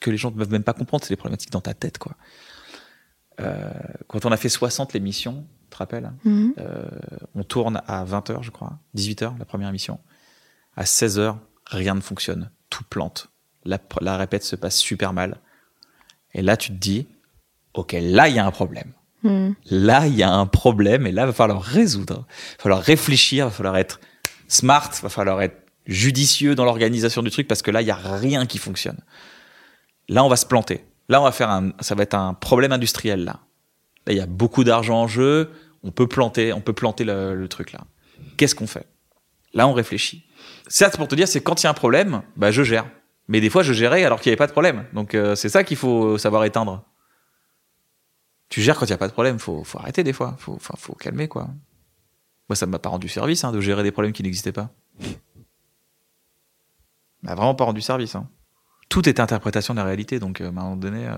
que 0.00 0.10
les 0.12 0.16
gens 0.16 0.30
ne 0.30 0.36
peuvent 0.36 0.52
même 0.52 0.62
pas 0.62 0.72
comprendre. 0.72 1.02
C'est 1.04 1.10
des 1.12 1.16
problématiques 1.16 1.50
dans 1.50 1.60
ta 1.60 1.74
tête, 1.74 1.98
quoi. 1.98 2.12
Euh, 3.40 3.70
quand 4.08 4.24
on 4.24 4.32
a 4.32 4.36
fait 4.36 4.48
60 4.48 4.92
l'émission, 4.92 5.44
tu 5.64 5.70
te 5.70 5.76
rappelles 5.76 6.12
Mhm. 6.24 6.54
Euh, 6.58 6.88
On 7.34 7.42
tourne 7.42 7.82
à 7.86 8.04
20h, 8.04 8.42
je 8.42 8.50
crois. 8.50 8.78
18h, 8.94 9.38
la 9.38 9.44
première 9.44 9.68
émission. 9.68 9.98
À 10.76 10.84
16h, 10.84 11.36
rien 11.66 11.94
ne 11.94 12.00
fonctionne. 12.00 12.50
Tout 12.70 12.84
plante. 12.88 13.28
La, 13.64 14.16
répète 14.16 14.44
se 14.44 14.56
passe 14.56 14.76
super 14.76 15.12
mal. 15.12 15.38
Et 16.34 16.42
là, 16.42 16.56
tu 16.56 16.68
te 16.68 16.76
dis, 16.76 17.06
OK, 17.74 17.92
là, 18.00 18.28
il 18.28 18.36
y 18.36 18.38
a 18.38 18.46
un 18.46 18.50
problème 18.50 18.92
Hmm. 19.22 19.54
là, 19.70 20.06
il 20.06 20.14
y 20.14 20.22
a 20.22 20.30
un 20.30 20.46
problème 20.46 21.06
et 21.06 21.10
là, 21.10 21.22
il 21.22 21.26
va 21.26 21.32
falloir 21.32 21.60
résoudre. 21.62 22.26
Il 22.28 22.56
va 22.58 22.62
falloir 22.62 22.82
réfléchir, 22.82 23.46
il 23.46 23.48
va 23.48 23.50
falloir 23.50 23.76
être 23.78 23.98
smart, 24.46 24.90
il 24.94 25.02
va 25.02 25.08
falloir 25.08 25.40
être 25.42 25.56
judicieux 25.86 26.54
dans 26.54 26.64
l'organisation 26.64 27.22
du 27.22 27.30
truc 27.30 27.48
parce 27.48 27.62
que 27.62 27.70
là, 27.70 27.80
il 27.80 27.86
n'y 27.86 27.90
a 27.90 27.96
rien 27.96 28.46
qui 28.46 28.58
fonctionne. 28.58 28.98
Là, 30.08 30.22
on 30.22 30.28
va 30.28 30.36
se 30.36 30.46
planter. 30.46 30.84
Là, 31.08 31.20
on 31.20 31.24
va 31.24 31.32
faire 31.32 31.50
un, 31.50 31.72
ça 31.80 31.94
va 31.94 32.02
être 32.02 32.14
un 32.14 32.34
problème 32.34 32.72
industriel, 32.72 33.24
là. 33.24 33.40
Là, 34.06 34.12
il 34.12 34.16
y 34.16 34.20
a 34.20 34.26
beaucoup 34.26 34.64
d'argent 34.64 35.02
en 35.02 35.08
jeu. 35.08 35.50
On 35.82 35.90
peut 35.90 36.06
planter, 36.06 36.52
on 36.52 36.60
peut 36.60 36.72
planter 36.72 37.04
le, 37.04 37.46
truc, 37.48 37.72
là. 37.72 37.80
Qu'est-ce 38.36 38.54
qu'on 38.54 38.66
fait? 38.66 38.86
Là, 39.54 39.68
on 39.68 39.72
réfléchit. 39.72 40.24
C'est 40.66 40.96
pour 40.96 41.08
te 41.08 41.14
dire, 41.14 41.28
c'est 41.28 41.40
quand 41.40 41.62
il 41.62 41.64
y 41.64 41.68
a 41.68 41.70
un 41.70 41.74
problème, 41.74 42.22
bah, 42.36 42.50
je 42.50 42.62
gère. 42.62 42.86
Mais 43.28 43.40
des 43.40 43.50
fois, 43.50 43.62
je 43.62 43.72
gérais 43.72 44.04
alors 44.04 44.20
qu'il 44.20 44.30
n'y 44.30 44.34
avait 44.34 44.38
pas 44.38 44.46
de 44.46 44.52
problème. 44.52 44.84
Donc, 44.92 45.14
euh, 45.14 45.34
c'est 45.34 45.48
ça 45.48 45.64
qu'il 45.64 45.76
faut 45.76 46.18
savoir 46.18 46.44
éteindre. 46.44 46.84
Tu 48.48 48.62
gères 48.62 48.78
quand 48.78 48.86
il 48.86 48.90
n'y 48.90 48.94
a 48.94 48.98
pas 48.98 49.08
de 49.08 49.12
problème. 49.12 49.38
Faut, 49.38 49.64
faut 49.64 49.78
arrêter 49.78 50.04
des 50.04 50.12
fois. 50.12 50.36
Faut, 50.38 50.54
enfin, 50.54 50.74
faut 50.78 50.94
calmer, 50.94 51.26
quoi. 51.28 51.48
Moi, 52.48 52.54
ça 52.54 52.66
ne 52.66 52.70
m'a 52.70 52.78
pas 52.78 52.90
rendu 52.90 53.08
service 53.08 53.42
hein, 53.42 53.52
de 53.52 53.60
gérer 53.60 53.82
des 53.82 53.90
problèmes 53.90 54.12
qui 54.12 54.22
n'existaient 54.22 54.52
pas. 54.52 54.70
m'a 57.22 57.34
vraiment 57.34 57.54
pas 57.54 57.64
rendu 57.64 57.80
service. 57.80 58.14
Hein. 58.14 58.28
Tout 58.88 59.08
est 59.08 59.20
interprétation 59.20 59.74
de 59.74 59.78
la 59.78 59.84
réalité. 59.84 60.18
Donc, 60.20 60.40
euh, 60.40 60.46
à 60.46 60.48
un 60.48 60.52
moment 60.52 60.76
donné, 60.76 61.06
euh, 61.06 61.14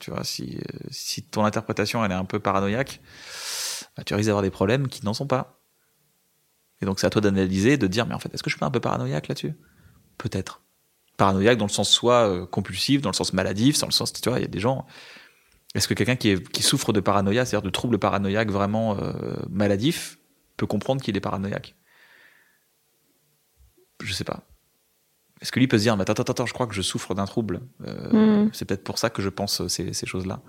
tu 0.00 0.10
vois, 0.10 0.24
si, 0.24 0.56
euh, 0.58 0.78
si 0.90 1.22
ton 1.22 1.44
interprétation 1.44 2.04
elle 2.04 2.12
est 2.12 2.14
un 2.14 2.24
peu 2.24 2.38
paranoïaque, 2.38 3.00
bah, 3.96 4.04
tu 4.04 4.14
risques 4.14 4.26
d'avoir 4.26 4.42
des 4.42 4.50
problèmes 4.50 4.88
qui 4.88 5.04
n'en 5.04 5.14
sont 5.14 5.26
pas. 5.26 5.60
Et 6.80 6.86
donc, 6.86 7.00
c'est 7.00 7.06
à 7.06 7.10
toi 7.10 7.20
d'analyser, 7.20 7.76
de 7.76 7.86
dire, 7.88 8.06
mais 8.06 8.14
en 8.14 8.20
fait, 8.20 8.32
est-ce 8.32 8.42
que 8.42 8.50
je 8.50 8.54
suis 8.54 8.60
pas 8.60 8.66
un 8.66 8.70
peu 8.70 8.80
paranoïaque 8.80 9.28
là-dessus? 9.28 9.54
Peut-être. 10.16 10.62
Paranoïaque 11.16 11.58
dans 11.58 11.66
le 11.66 11.70
sens 11.72 11.90
soit 11.90 12.46
compulsif, 12.46 13.02
dans 13.02 13.10
le 13.10 13.14
sens 13.16 13.32
maladif, 13.32 13.78
dans 13.80 13.88
le 13.88 13.92
sens, 13.92 14.12
tu 14.12 14.28
vois, 14.28 14.38
il 14.38 14.42
y 14.42 14.44
a 14.44 14.48
des 14.48 14.60
gens. 14.60 14.86
Est-ce 15.74 15.88
que 15.88 15.94
quelqu'un 15.94 16.14
qui, 16.16 16.30
est- 16.30 16.48
qui 16.52 16.62
souffre 16.62 16.92
de 16.92 17.00
paranoïa, 17.00 17.44
c'est-à-dire 17.44 17.64
de 17.64 17.70
troubles 17.70 17.98
paranoïaques 17.98 18.50
vraiment 18.50 18.96
euh, 18.98 19.12
maladifs, 19.50 20.18
peut 20.56 20.66
comprendre 20.66 21.02
qu'il 21.02 21.16
est 21.16 21.20
paranoïaque? 21.20 21.74
Je 24.02 24.12
sais 24.12 24.24
pas. 24.24 24.44
Est-ce 25.40 25.52
que 25.52 25.60
lui 25.60 25.68
peut 25.68 25.78
se 25.78 25.82
dire, 25.82 25.96
mais 25.96 26.02
attends, 26.02 26.12
attends, 26.14 26.32
attends, 26.32 26.46
je 26.46 26.52
crois 26.54 26.66
que 26.66 26.74
je 26.74 26.82
souffre 26.82 27.14
d'un 27.14 27.26
trouble. 27.26 27.60
Euh, 27.86 28.42
Mhm. 28.44 28.50
C'est 28.52 28.64
peut-être 28.64 28.84
pour 28.84 28.98
ça 28.98 29.08
que 29.10 29.22
je 29.22 29.28
pense 29.28 29.66
ces, 29.68 29.92
ces 29.92 30.06
choses-là. 30.06 30.40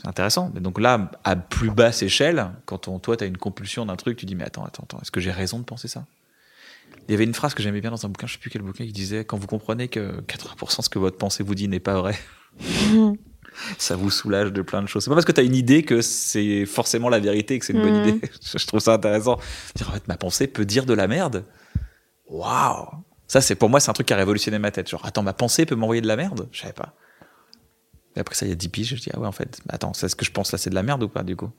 C'est 0.00 0.08
intéressant. 0.08 0.50
Mais 0.54 0.60
donc 0.60 0.80
là, 0.80 1.10
à 1.22 1.36
plus 1.36 1.70
basse 1.70 2.02
échelle, 2.02 2.50
quand 2.66 2.88
on, 2.88 2.98
toi, 2.98 3.16
tu 3.16 3.24
as 3.24 3.26
une 3.26 3.36
compulsion 3.36 3.86
d'un 3.86 3.96
truc, 3.96 4.16
tu 4.16 4.26
dis, 4.26 4.34
mais 4.34 4.44
attends, 4.44 4.64
attends, 4.64 4.82
attends, 4.84 4.98
est-ce 5.00 5.10
que 5.12 5.20
j'ai 5.20 5.30
raison 5.30 5.58
de 5.60 5.64
penser 5.64 5.86
ça? 5.86 6.06
Il 7.08 7.12
y 7.12 7.14
avait 7.14 7.24
une 7.24 7.34
phrase 7.34 7.54
que 7.54 7.62
j'aimais 7.62 7.80
bien 7.80 7.90
dans 7.90 8.04
un 8.04 8.08
bouquin, 8.08 8.26
je 8.26 8.32
sais 8.34 8.38
plus 8.38 8.50
quel 8.50 8.62
bouquin, 8.62 8.84
qui 8.84 8.92
disait, 8.92 9.24
quand 9.24 9.36
vous 9.36 9.46
comprenez 9.46 9.88
que 9.88 10.20
80% 10.22 10.78
de 10.78 10.82
ce 10.84 10.88
que 10.88 10.98
votre 10.98 11.18
pensée 11.18 11.42
vous 11.44 11.54
dit 11.54 11.68
n'est 11.68 11.80
pas 11.80 12.00
vrai, 12.00 12.16
Mhm. 12.92 13.16
ça 13.78 13.96
vous 13.96 14.10
soulage 14.10 14.52
de 14.52 14.62
plein 14.62 14.82
de 14.82 14.86
choses. 14.88 15.04
C'est 15.04 15.10
pas 15.10 15.14
parce 15.16 15.26
que 15.26 15.32
tu 15.32 15.40
as 15.40 15.44
une 15.44 15.54
idée 15.56 15.82
que 15.84 16.00
c'est 16.02 16.64
forcément 16.66 17.08
la 17.08 17.20
vérité 17.20 17.54
et 17.54 17.58
que 17.58 17.64
c'est 17.66 17.72
une 17.74 17.82
bonne 17.82 17.98
Mhm. 18.00 18.08
idée. 18.08 18.20
Je 18.56 18.66
trouve 18.66 18.80
ça 18.80 18.94
intéressant. 18.94 19.38
Dire, 19.76 19.88
en 19.90 19.92
fait, 19.92 20.08
ma 20.08 20.16
pensée 20.16 20.46
peut 20.48 20.64
dire 20.64 20.86
de 20.86 20.94
la 20.94 21.06
merde. 21.06 21.44
Waouh 22.28 22.88
Ça, 23.32 23.40
c'est 23.40 23.54
pour 23.54 23.70
moi, 23.70 23.80
c'est 23.80 23.88
un 23.88 23.94
truc 23.94 24.08
qui 24.08 24.12
a 24.12 24.16
révolutionné 24.18 24.58
ma 24.58 24.70
tête. 24.70 24.90
Genre, 24.90 25.02
attends, 25.06 25.22
ma 25.22 25.32
pensée 25.32 25.64
peut 25.64 25.74
m'envoyer 25.74 26.02
de 26.02 26.06
la 26.06 26.16
merde? 26.16 26.50
Je 26.52 26.60
savais 26.60 26.74
pas. 26.74 26.92
Et 28.14 28.20
après 28.20 28.34
ça, 28.34 28.44
il 28.44 28.50
y 28.50 28.52
a 28.52 28.56
10 28.56 28.68
piges, 28.68 28.94
je 28.94 29.00
dis, 29.00 29.08
ah 29.10 29.18
ouais, 29.18 29.26
en 29.26 29.32
fait, 29.32 29.58
attends, 29.70 29.94
c'est 29.94 30.06
ce 30.10 30.14
que 30.14 30.26
je 30.26 30.30
pense 30.30 30.52
là, 30.52 30.58
c'est 30.58 30.68
de 30.68 30.74
la 30.74 30.82
merde 30.82 31.02
ou 31.02 31.08
pas, 31.08 31.22
du 31.22 31.34
coup? 31.34 31.50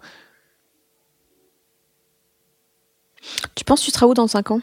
Tu 3.55 3.63
penses 3.63 3.80
que 3.80 3.86
tu 3.86 3.91
seras 3.91 4.05
où 4.05 4.13
dans 4.13 4.28
5 4.28 4.51
ans? 4.51 4.61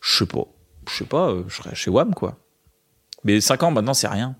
Je 0.00 0.18
sais 0.18 0.26
pas. 0.26 0.46
Je 0.88 0.92
sais 0.92 1.04
pas, 1.04 1.28
euh, 1.28 1.44
je 1.46 1.54
serais 1.54 1.76
chez 1.76 1.92
WAM, 1.92 2.12
quoi. 2.12 2.36
Mais 3.22 3.40
5 3.40 3.62
ans, 3.62 3.70
maintenant, 3.70 3.94
c'est 3.94 4.08
rien. 4.08 4.34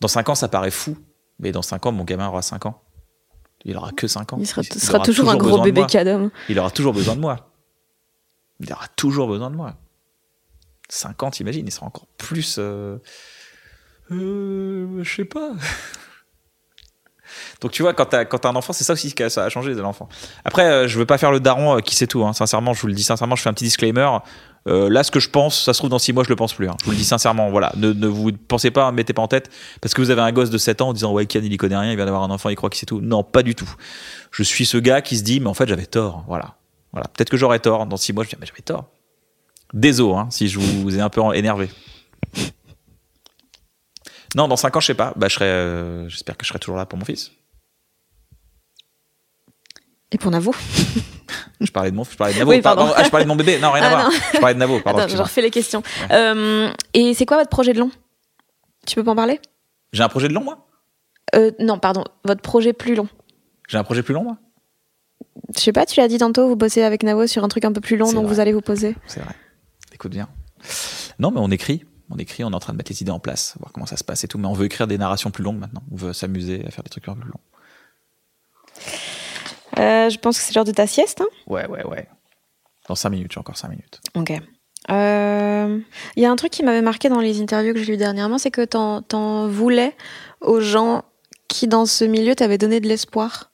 Dans 0.00 0.08
5 0.08 0.28
ans, 0.28 0.34
ça 0.34 0.48
paraît 0.48 0.70
fou. 0.70 0.98
Mais 1.38 1.50
dans 1.50 1.62
5 1.62 1.86
ans, 1.86 1.92
mon 1.92 2.04
gamin 2.04 2.28
aura 2.28 2.42
5 2.42 2.66
ans. 2.66 2.82
Il 3.64 3.74
aura 3.78 3.90
que 3.92 4.06
5 4.06 4.34
ans. 4.34 4.36
Il 4.38 4.46
sera, 4.46 4.62
ce 4.62 4.68
Il 4.74 4.80
sera 4.82 4.98
aura 4.98 5.06
toujours 5.06 5.30
un 5.30 5.36
gros 5.38 5.62
bébé 5.62 5.86
cadom. 5.86 6.30
Il 6.50 6.58
aura 6.58 6.70
toujours 6.70 6.92
besoin 6.92 7.16
de 7.16 7.20
moi. 7.20 7.47
Il 8.60 8.72
aura 8.72 8.88
toujours 8.96 9.28
besoin 9.28 9.50
de 9.50 9.56
moi. 9.56 9.74
50, 10.88 11.34
t'imagines, 11.34 11.66
il 11.66 11.70
sera 11.72 11.86
encore 11.86 12.06
plus. 12.16 12.56
Euh... 12.58 12.98
euh, 14.10 15.02
je 15.02 15.14
sais 15.16 15.24
pas. 15.24 15.52
Donc 17.60 17.72
tu 17.72 17.82
vois, 17.82 17.92
quand 17.92 18.06
t'as 18.06 18.24
quand 18.24 18.38
t'as 18.38 18.48
un 18.48 18.56
enfant, 18.56 18.72
c'est 18.72 18.84
ça 18.84 18.94
aussi 18.94 19.12
que 19.14 19.28
ça 19.28 19.44
a 19.44 19.48
changé 19.50 19.74
de 19.74 19.80
l'enfant. 19.82 20.08
Après, 20.46 20.64
euh, 20.64 20.88
je 20.88 20.98
veux 20.98 21.04
pas 21.06 21.18
faire 21.18 21.30
le 21.30 21.40
daron 21.40 21.76
euh, 21.76 21.80
qui 21.80 21.94
sait 21.94 22.06
tout. 22.06 22.24
Hein. 22.24 22.32
Sincèrement, 22.32 22.72
je 22.72 22.80
vous 22.80 22.86
le 22.86 22.94
dis 22.94 23.02
sincèrement, 23.02 23.36
je 23.36 23.42
fais 23.42 23.50
un 23.50 23.52
petit 23.52 23.64
disclaimer. 23.64 24.08
Euh, 24.66 24.88
là, 24.88 25.02
ce 25.02 25.10
que 25.10 25.20
je 25.20 25.28
pense, 25.28 25.62
ça 25.64 25.72
se 25.74 25.78
trouve 25.78 25.90
dans 25.90 25.98
6 25.98 26.12
mois, 26.14 26.24
je 26.24 26.30
le 26.30 26.36
pense 26.36 26.54
plus. 26.54 26.68
hein. 26.68 26.76
Je 26.80 26.86
vous 26.86 26.90
le 26.92 26.96
dis 26.96 27.04
sincèrement. 27.04 27.50
Voilà, 27.50 27.72
ne, 27.76 27.92
ne 27.92 28.06
vous 28.06 28.32
pensez 28.32 28.70
pas, 28.70 28.90
mettez 28.92 29.12
pas 29.12 29.22
en 29.22 29.28
tête 29.28 29.50
parce 29.82 29.92
que 29.92 30.00
vous 30.00 30.10
avez 30.10 30.22
un 30.22 30.32
gosse 30.32 30.50
de 30.50 30.58
7 30.58 30.80
ans 30.80 30.88
en 30.88 30.92
disant 30.94 31.12
ouais, 31.12 31.26
Ken, 31.26 31.44
il 31.44 31.52
y 31.52 31.56
connaît 31.58 31.76
rien, 31.76 31.90
il 31.92 31.96
vient 31.96 32.06
d'avoir 32.06 32.22
un 32.22 32.30
enfant, 32.30 32.48
il 32.48 32.56
croit 32.56 32.70
qu'il 32.70 32.80
sait 32.80 32.86
tout. 32.86 33.00
Non, 33.02 33.22
pas 33.22 33.42
du 33.42 33.54
tout. 33.54 33.70
Je 34.30 34.42
suis 34.42 34.64
ce 34.64 34.78
gars 34.78 35.02
qui 35.02 35.18
se 35.18 35.22
dit 35.22 35.40
mais 35.40 35.48
en 35.48 35.54
fait, 35.54 35.68
j'avais 35.68 35.86
tort. 35.86 36.24
Voilà, 36.28 36.54
voilà. 36.92 37.08
Peut-être 37.08 37.30
que 37.30 37.36
j'aurais 37.36 37.58
tort. 37.60 37.86
Dans 37.86 37.96
6 37.96 38.12
mois, 38.12 38.24
je 38.24 38.30
dis 38.30 38.36
mais 38.40 38.46
j'avais 38.46 38.60
tort. 38.62 38.88
Désolé 39.74 40.14
hein, 40.18 40.28
si 40.30 40.48
je 40.48 40.58
vous 40.58 40.96
ai 40.96 41.00
un 41.00 41.08
peu 41.10 41.20
énervé. 41.34 41.68
Non, 44.34 44.46
dans 44.48 44.56
5 44.56 44.76
ans, 44.76 44.80
je 44.80 44.86
sais 44.86 44.94
pas. 44.94 45.12
Bah, 45.16 45.28
je 45.28 45.34
serai. 45.34 45.46
euh, 45.46 46.08
J'espère 46.08 46.36
que 46.36 46.44
je 46.44 46.48
serai 46.50 46.58
toujours 46.58 46.76
là 46.76 46.86
pour 46.86 46.98
mon 46.98 47.04
fils. 47.04 47.32
Et 50.10 50.18
pour 50.18 50.30
Navo 50.30 50.54
Je 51.60 51.70
parlais 51.70 51.90
de 51.90 51.96
mon, 51.96 52.04
je 52.04 52.16
parlais 52.16 52.34
de 52.34 52.38
Navo. 52.38 52.50
Oui, 52.50 52.60
pardon. 52.62 52.90
Ah, 52.96 53.02
je 53.04 53.10
parlais 53.10 53.24
de 53.24 53.28
mon 53.28 53.36
bébé. 53.36 53.58
Non, 53.58 53.70
rien 53.72 53.82
à 53.82 53.86
Ah, 53.86 53.90
voir. 53.90 54.04
non. 54.10 54.16
Je 54.34 54.38
parlais 54.38 54.54
de 54.54 54.58
Navo. 54.58 54.80
Pardon. 54.80 55.00
Attends, 55.00 55.16
je 55.16 55.20
refais 55.22 55.42
les 55.42 55.50
questions. 55.50 55.82
Euh, 56.10 56.70
et 56.94 57.14
c'est 57.14 57.26
quoi 57.26 57.36
votre 57.38 57.50
projet 57.50 57.72
de 57.72 57.80
long? 57.80 57.90
Tu 58.86 58.94
peux 58.94 59.02
m'en 59.02 59.16
parler? 59.16 59.40
J'ai 59.92 60.02
un 60.02 60.08
projet 60.08 60.28
de 60.28 60.34
long, 60.34 60.44
moi? 60.44 60.66
euh, 61.34 61.50
Non, 61.58 61.78
pardon, 61.78 62.04
votre 62.24 62.40
projet 62.42 62.72
plus 62.72 62.94
long. 62.94 63.08
J'ai 63.68 63.76
un 63.76 63.84
projet 63.84 64.02
plus 64.02 64.14
long, 64.14 64.24
moi? 64.24 64.38
Je 65.56 65.60
sais 65.60 65.72
pas, 65.72 65.86
tu 65.86 66.00
l'as 66.00 66.08
dit 66.08 66.18
tantôt, 66.18 66.48
vous 66.48 66.56
bossez 66.56 66.82
avec 66.82 67.02
Navo 67.02 67.26
sur 67.26 67.44
un 67.44 67.48
truc 67.48 67.64
un 67.64 67.72
peu 67.72 67.80
plus 67.80 67.96
long, 67.96 68.12
donc 68.12 68.24
vrai. 68.24 68.34
vous 68.34 68.40
allez 68.40 68.52
vous 68.52 68.60
poser. 68.60 68.94
C'est 69.06 69.20
vrai. 69.20 69.34
Écoute 69.94 70.12
bien. 70.12 70.28
Non, 71.18 71.30
mais 71.30 71.40
on 71.40 71.50
écrit. 71.50 71.84
On 72.10 72.16
écrit. 72.16 72.44
On 72.44 72.50
est 72.50 72.54
en 72.54 72.60
train 72.60 72.72
de 72.72 72.78
mettre 72.78 72.90
les 72.92 73.02
idées 73.02 73.10
en 73.10 73.18
place, 73.20 73.54
voir 73.60 73.72
comment 73.72 73.86
ça 73.86 73.96
se 73.96 74.04
passe 74.04 74.24
et 74.24 74.28
tout. 74.28 74.38
Mais 74.38 74.46
on 74.46 74.52
veut 74.52 74.66
écrire 74.66 74.86
des 74.86 74.98
narrations 74.98 75.30
plus 75.30 75.44
longues 75.44 75.58
maintenant. 75.58 75.82
On 75.92 75.96
veut 75.96 76.12
s'amuser 76.12 76.64
à 76.66 76.70
faire 76.70 76.82
des 76.84 76.90
trucs 76.90 77.08
un 77.08 77.14
peu 77.14 77.20
plus 77.20 77.30
longs. 77.30 77.40
Euh, 79.78 80.10
je 80.10 80.18
pense 80.18 80.38
que 80.38 80.44
c'est 80.44 80.54
l'heure 80.54 80.64
de 80.64 80.72
ta 80.72 80.86
sieste. 80.86 81.20
hein 81.20 81.26
Ouais, 81.46 81.66
ouais, 81.68 81.84
ouais. 81.86 82.08
Dans 82.88 82.94
5 82.94 83.10
minutes. 83.10 83.32
J'ai 83.32 83.40
encore 83.40 83.56
5 83.56 83.68
minutes. 83.68 84.00
ok. 84.14 84.32
Euh, 84.90 85.78
Il 86.16 86.22
y 86.22 86.26
a 86.26 86.30
un 86.30 86.36
truc 86.36 86.50
qui 86.50 86.62
m'avait 86.62 86.80
marqué 86.82 87.08
dans 87.10 87.20
les 87.20 87.40
interviews 87.42 87.74
que 87.74 87.78
j'ai 87.80 87.92
lues 87.92 87.98
dernièrement, 87.98 88.38
c'est 88.38 88.50
que 88.50 88.64
t'en, 88.64 89.02
t'en 89.02 89.46
voulais 89.46 89.94
aux 90.40 90.60
gens 90.60 91.04
qui 91.48 91.68
dans 91.68 91.84
ce 91.84 92.04
milieu 92.04 92.34
t'avait 92.34 92.56
donné 92.58 92.80
de 92.80 92.88
l'espoir 92.88 93.50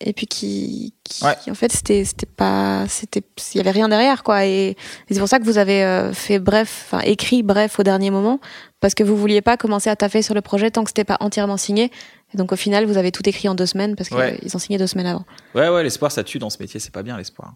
et 0.00 0.12
puis 0.12 0.26
qui, 0.26 0.94
qui, 1.02 1.24
Ouais. 1.24 1.34
en 1.50 1.54
fait 1.54 1.72
c'était 1.72 2.04
c'était 2.04 2.26
pas 2.26 2.86
c'était 2.88 3.22
il 3.54 3.56
y 3.58 3.60
avait 3.60 3.70
rien 3.72 3.88
derrière 3.88 4.22
quoi 4.22 4.46
et, 4.46 4.70
et 4.70 4.76
c'est 5.10 5.18
pour 5.18 5.28
ça 5.28 5.38
que 5.40 5.44
vous 5.44 5.58
avez 5.58 5.82
euh, 5.84 6.12
fait 6.12 6.38
bref 6.38 6.84
enfin 6.86 7.00
écrit 7.04 7.42
bref 7.42 7.80
au 7.80 7.82
dernier 7.82 8.10
moment 8.10 8.40
parce 8.80 8.94
que 8.94 9.02
vous 9.02 9.16
vouliez 9.16 9.40
pas 9.40 9.56
commencer 9.56 9.90
à 9.90 9.96
taffer 9.96 10.22
sur 10.22 10.34
le 10.34 10.40
projet 10.40 10.70
tant 10.70 10.84
que 10.84 10.90
c'était 10.90 11.02
pas 11.04 11.16
entièrement 11.20 11.56
signé 11.56 11.90
et 12.32 12.36
donc 12.36 12.52
au 12.52 12.56
final 12.56 12.84
vous 12.86 12.96
avez 12.96 13.10
tout 13.10 13.28
écrit 13.28 13.48
en 13.48 13.54
deux 13.56 13.66
semaines 13.66 13.96
parce 13.96 14.08
qu'ils 14.08 14.18
Ouais. 14.18 14.38
ont 14.54 14.58
signé 14.58 14.78
deux 14.78 14.86
semaines 14.86 15.06
avant 15.06 15.24
Ouais, 15.54 15.68
ouais, 15.68 15.82
l'espoir, 15.82 16.12
ça 16.12 16.22
tue 16.22 16.38
dans 16.38 16.50
ce 16.50 16.58
métier. 16.60 16.78
C'est 16.78 16.92
pas 16.92 17.02
bien, 17.02 17.16
l'espoir. 17.16 17.54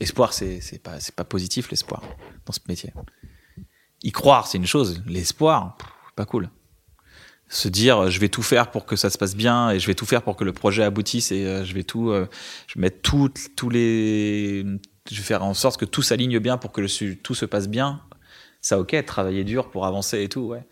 L'espoir, 0.00 0.32
c'est 0.32 0.60
c'est 0.60 0.82
pas, 0.82 0.98
c'est 1.00 1.14
pas 1.14 1.24
positif, 1.24 1.70
l'espoir, 1.70 2.02
dans 2.44 2.52
ce 2.52 2.60
métier. 2.68 2.92
Y 4.02 4.10
croire, 4.12 4.46
c'est 4.48 4.58
une 4.58 4.66
chose. 4.66 5.02
L'espoir, 5.06 5.76
pas 6.16 6.24
cool. 6.24 6.50
Se 7.52 7.66
dire, 7.68 8.08
je 8.10 8.20
vais 8.20 8.28
tout 8.28 8.42
faire 8.42 8.70
pour 8.70 8.86
que 8.86 8.94
ça 8.94 9.10
se 9.10 9.18
passe 9.18 9.34
bien 9.34 9.70
et 9.70 9.80
je 9.80 9.86
vais 9.88 9.96
tout 9.96 10.06
faire 10.06 10.22
pour 10.22 10.36
que 10.36 10.44
le 10.44 10.52
projet 10.52 10.84
aboutisse 10.84 11.32
et 11.32 11.44
euh, 11.46 11.64
je 11.64 11.74
vais 11.74 11.82
tout, 11.82 12.10
euh, 12.10 12.28
je 12.68 12.74
vais 12.74 12.82
mettre 12.82 13.02
tout, 13.02 13.28
tous 13.56 13.68
les, 13.68 14.62
je 15.10 15.16
vais 15.16 15.22
faire 15.22 15.42
en 15.42 15.52
sorte 15.52 15.78
que 15.80 15.84
tout 15.84 16.00
s'aligne 16.02 16.38
bien 16.38 16.58
pour 16.58 16.70
que 16.70 16.80
le, 16.80 17.14
tout 17.16 17.34
se 17.34 17.44
passe 17.46 17.68
bien. 17.68 18.02
Ça, 18.60 18.78
ok, 18.78 19.04
travailler 19.04 19.42
dur 19.42 19.68
pour 19.70 19.84
avancer 19.84 20.22
et 20.22 20.28
tout, 20.28 20.42
ouais. 20.42 20.64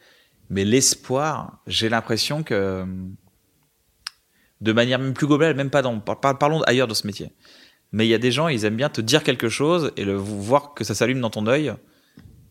Mais 0.51 0.65
l'espoir, 0.65 1.61
j'ai 1.67 1.89
l'impression 1.89 2.45
que, 2.45 2.87
de 4.61 4.73
manière 4.73 4.99
même 5.01 5.15
plus 5.15 5.27
globale, 5.27 5.57
même 5.57 5.71
pas 5.71 5.83
dans, 5.83 5.99
par- 5.99 6.21
par- 6.21 6.39
parlons 6.39 6.63
ailleurs 6.63 6.87
de 6.87 6.95
ce 6.95 7.07
métier. 7.09 7.33
Mais 7.91 8.07
il 8.07 8.11
y 8.11 8.15
a 8.15 8.19
des 8.19 8.31
gens, 8.31 8.47
ils 8.49 8.65
aiment 8.65 8.77
bien 8.77 8.89
te 8.89 9.01
dire 9.01 9.25
quelque 9.25 9.49
chose 9.49 9.91
et 9.97 10.05
le 10.05 10.15
voir 10.15 10.75
que 10.75 10.85
ça 10.85 10.95
s'allume 10.95 11.21
dans 11.21 11.31
ton 11.31 11.47
œil. 11.49 11.73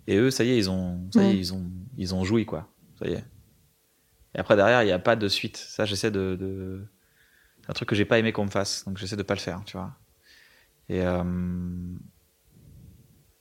Et 0.08 0.16
eux, 0.18 0.32
ça 0.32 0.44
y 0.44 0.50
est, 0.52 0.58
ils 0.58 0.70
ont, 0.70 1.00
ça 1.14 1.22
y 1.22 1.26
est, 1.26 1.30
Ouais. 1.30 1.38
ils 1.38 1.54
ont, 1.54 1.64
ils 1.98 2.14
ont 2.16 2.24
joui 2.26 2.46
quoi. 2.46 2.68
Ça 3.00 3.08
y 3.08 3.14
est. 3.14 3.24
Et 4.36 4.40
après 4.40 4.56
derrière, 4.56 4.84
il 4.84 4.86
n'y 4.86 4.92
a 4.92 5.00
pas 5.00 5.16
de 5.16 5.28
suite. 5.28 5.58
Ça, 5.58 5.86
j'essaie 5.86 6.12
de, 6.12 6.36
de... 6.40 6.86
c'est 7.62 7.70
un 7.70 7.74
truc 7.74 7.90
que 7.90 7.96
j'ai 7.96 8.06
pas 8.06 8.20
aimé 8.20 8.32
qu'on 8.32 8.46
me 8.46 8.50
fasse, 8.52 8.86
donc 8.86 8.98
j'essaie 8.98 9.16
de 9.16 9.24
pas 9.24 9.34
le 9.34 9.40
faire, 9.40 9.62
tu 9.66 9.78
vois. 9.78 9.96
Et 10.90 11.02
euh, 11.02 11.24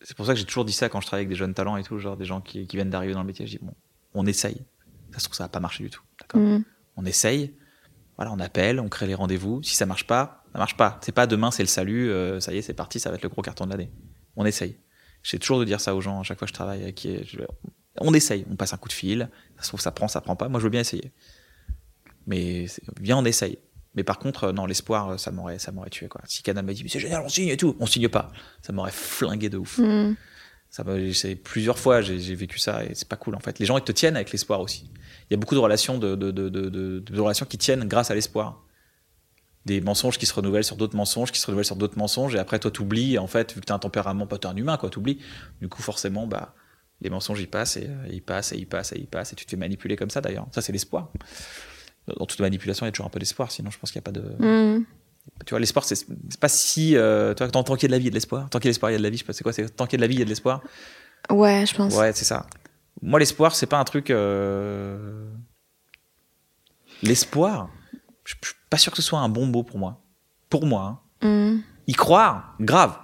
c'est 0.01 0.17
pour 0.17 0.27
ça 0.27 0.33
que 0.35 0.39
j'ai 0.39 0.45
toujours 0.47 0.65
dit 0.65 0.73
ça 0.73 0.89
quand 0.89 1.01
je 1.01 1.07
travaille 1.07 1.23
avec 1.23 1.29
des 1.31 1.35
jeunes 1.37 1.55
talents 1.55 1.77
et 1.77 1.83
tout, 1.83 1.99
genre 1.99 2.17
des 2.17 2.25
gens 2.25 2.41
qui, 2.41 2.67
qui 2.67 2.77
viennent 2.77 2.91
d'arriver 2.91 3.13
dans 3.15 3.21
le 3.21 3.27
métier. 3.27 3.47
Je 3.47 3.59
dis 3.59 3.65
bon, 3.65 3.75
on 4.15 4.27
essaye. 4.27 4.65
Ça 5.13 5.19
se 5.21 5.25
trouve 5.25 5.37
ça 5.37 5.45
va 5.45 5.49
pas 5.49 5.61
marcher 5.61 5.85
du 5.85 5.91
tout, 5.91 6.03
d'accord? 6.21 6.41
Mhm. 6.41 6.65
on 6.97 7.05
essaye, 7.05 7.55
voilà, 8.17 8.33
on 8.33 8.39
appelle, 8.41 8.81
on 8.81 8.89
crée 8.89 9.07
les 9.07 9.15
rendez-vous. 9.15 9.63
Si 9.63 9.75
ça 9.75 9.87
marche 9.87 10.07
pas, 10.07 10.45
ça 10.53 10.59
marche 10.59 10.77
pas. 10.77 10.99
C'est 11.03 11.13
pas 11.13 11.27
demain, 11.27 11.51
c'est 11.51 11.63
le 11.63 11.69
salut, 11.69 12.11
euh, 12.11 12.41
ça 12.41 12.53
y 12.53 12.59
est, 12.59 12.63
c'est 12.63 12.75
parti, 12.75 12.99
ça 13.01 13.11
va 13.11 13.17
être 13.17 13.23
le 13.23 13.29
gros 13.29 13.43
carton 13.43 13.67
de 13.67 13.71
l'année. 13.71 13.91
On 14.37 14.45
essaye. 14.45 14.77
J'essaie 15.23 15.39
toujours 15.39 15.59
de 15.61 15.65
dire 15.65 15.81
ça 15.81 15.95
aux 15.95 16.01
gens 16.01 16.21
à 16.21 16.23
chaque 16.23 16.39
fois 16.39 16.47
que 16.47 16.51
je 16.51 16.55
travaille. 16.55 16.83
avec 16.83 16.95
Qui 16.97 17.25
je- 17.25 17.39
on 18.01 18.15
essaye, 18.15 18.45
on 18.51 18.57
passe 18.57 18.73
un 18.73 18.77
coup 18.77 18.89
de 18.89 18.93
fil. 18.95 19.29
Ça 19.57 19.63
se 19.65 19.69
trouve, 19.69 19.81
ça 19.81 19.91
prend, 19.93 20.09
ça 20.09 20.21
prend 20.21 20.37
pas. 20.37 20.49
Moi, 20.49 20.61
je 20.61 20.65
veux 20.65 20.71
bien 20.71 20.81
essayer. 20.81 21.13
Mais 22.27 22.67
viens, 23.01 23.19
on 23.19 23.25
essaye. 23.25 23.59
Mais 23.95 24.05
par 24.05 24.19
contre, 24.19 24.45
euh, 24.45 24.53
non, 24.53 24.67
l'espoir, 24.67 25.11
euh, 25.11 25.17
ça 25.17 25.31
m'aurait, 25.31 25.59
ça 25.59 25.73
m'aurait 25.73 25.89
tué 25.91 26.07
quoi. 26.09 26.21
Si 26.27 26.43
Canal 26.43 26.65
m'a 26.67 26.75
dit, 26.75 26.83
mais 26.83 26.89
c'est 26.91 27.01
génial, 27.01 27.23
on 27.25 27.29
signe 27.31 27.49
et 27.49 27.57
tout, 27.57 27.77
on 27.81 27.87
signe 27.87 28.09
pas, 28.09 28.31
ça 28.61 28.73
m'aurait 28.73 28.91
flingué 28.93 29.49
de 29.49 29.57
ouf. 29.57 29.79
Mhm. 29.79 30.17
Ça 30.69 30.85
plusieurs 31.45 31.79
fois 31.79 32.03
j'ai 32.03 32.35
vécu 32.35 32.59
ça 32.59 32.85
et 32.85 32.95
c'est 32.95 33.09
pas 33.09 33.17
cool 33.17 33.35
en 33.35 33.41
fait. 33.41 33.59
Les 33.59 33.65
gens 33.65 33.79
ils 33.79 33.85
te 33.85 33.93
tiennent 33.93 34.17
avec 34.17 34.33
l'espoir 34.33 34.61
aussi. 34.61 34.91
Il 34.93 35.33
y 35.33 35.35
a 35.35 35.37
beaucoup 35.39 35.55
de 35.55 35.61
relations 35.61 35.97
de, 35.97 36.15
de, 36.17 36.31
de, 36.31 36.51
de, 36.51 36.69
de- 36.69 36.99
de 36.99 37.21
relations 37.21 37.47
qui 37.47 37.57
tiennent 37.57 37.85
grâce 37.89 38.11
à 38.11 38.15
l'espoir. 38.15 38.63
Des 39.65 39.81
mensonges 39.81 40.19
qui 40.19 40.27
se 40.27 40.35
renouvellent 40.35 40.65
sur 40.65 40.77
d'autres 40.77 40.97
mensonges, 40.97 41.33
qui 41.33 41.39
se 41.41 41.47
renouvellent 41.47 41.65
sur 41.65 41.77
d'autres 41.77 41.97
mensonges 41.97 42.35
et 42.35 42.39
après 42.39 42.59
toi 42.59 42.71
t'oublies 42.71 43.17
en 43.17 43.29
fait 43.29 43.55
vu 43.55 43.61
que 43.61 43.67
t'as 43.67 43.75
un 43.75 43.79
tempérament 43.79 44.27
pas 44.27 44.37
t'es 44.39 44.47
un 44.49 44.57
humain 44.57 44.77
quoi 44.77 44.91
t'oublies. 44.91 45.21
Du 45.63 45.69
coup 45.69 45.81
forcément 45.81 46.27
bah 46.27 46.55
les 47.01 47.11
mensonges 47.11 47.41
ils 47.41 47.49
passent 47.49 47.77
et 47.77 47.87
euh, 47.89 48.09
ils 48.11 48.23
passent 48.23 48.53
et 48.53 48.57
ils 48.57 48.67
passent 48.67 48.93
et 48.93 48.99
ils 48.99 49.07
passent 49.07 49.33
et 49.33 49.37
tu 49.37 49.45
te 49.45 49.51
fais 49.51 49.57
manipuler 49.57 49.97
comme 49.97 50.11
ça 50.11 50.21
d'ailleurs. 50.21 50.47
Ça 50.53 50.63
c'est 50.63 50.73
l'espoir. 50.73 51.11
Dans 52.19 52.27
toute 52.27 52.41
manipulation 52.41 52.87
il 52.87 52.89
y 52.89 52.91
a 52.91 52.93
toujours 52.93 53.07
un 53.07 53.11
peu 53.11 53.19
d'espoir 53.19 53.51
sinon 53.51 53.71
je 53.71 53.79
pense 53.79 53.91
qu'il 53.91 53.99
y 53.99 54.05
a 54.05 54.09
pas 54.11 54.13
de 54.13 54.21
Mhm. 54.39 54.85
tu 55.45 55.51
vois, 55.51 55.59
l'espoir, 55.61 55.85
c'est 55.85 56.07
pas 56.41 56.49
si. 56.49 56.97
Euh, 56.97 57.35
tu 57.35 57.43
vois, 57.43 57.51
tant, 57.51 57.63
qu'il 57.65 57.83
y 57.83 57.87
a 57.87 57.89
de 57.89 57.93
la 57.93 57.99
vie, 57.99 58.05
il 58.05 58.07
y 58.07 58.09
a 58.09 58.11
de 58.11 58.15
l'espoir. 58.15 58.49
Tant 58.49 58.59
qu'il 58.61 58.69
y 58.69 58.69
a 58.69 58.71
de 58.71 58.75
l'espoir, 58.75 58.91
il 58.91 58.95
y 58.95 58.97
a 58.97 58.99
de 58.99 59.03
la 59.03 59.11
vie. 59.11 59.17
Je 59.17 59.23
sais 59.23 59.27
pas, 59.27 59.33
c'est 59.33 59.43
quoi 59.43 59.53
c'est 59.53 59.69
Tant 59.75 59.87
qu'il 59.87 59.95
y 59.95 59.97
a 59.97 59.99
de 59.99 60.03
la 60.03 60.07
vie, 60.09 60.15
il 60.15 60.19
y 60.21 60.23
a 60.23 60.25
de 60.25 60.29
l'espoir. 60.31 60.63
ouais 61.31 61.67
je 61.67 61.75
pense 61.75 61.95
Ouais, 61.95 62.13
c'est 62.13 62.25
ça. 62.25 62.47
Moi, 63.03 63.19
l'espoir, 63.19 63.55
c'est 63.57 63.67
pas 63.67 63.79
un 63.79 63.85
truc. 63.85 64.11
euh, 64.11 65.27
L'espoir, 67.03 67.69
je 68.25 68.35
je 68.41 68.47
suis 68.49 68.57
pas 68.71 68.79
sûr 68.79 68.91
que 68.93 68.97
ce 68.97 69.03
soit 69.03 69.19
un 69.21 69.29
bon 69.29 69.47
mot 69.47 69.63
pour 69.63 69.79
moi. 69.79 70.01
Pour 70.49 70.65
moi. 70.67 71.03
hein. 71.23 71.29
Mhm. 71.29 71.63
Y 71.89 71.93
croire, 71.95 72.55
grave. 72.61 72.99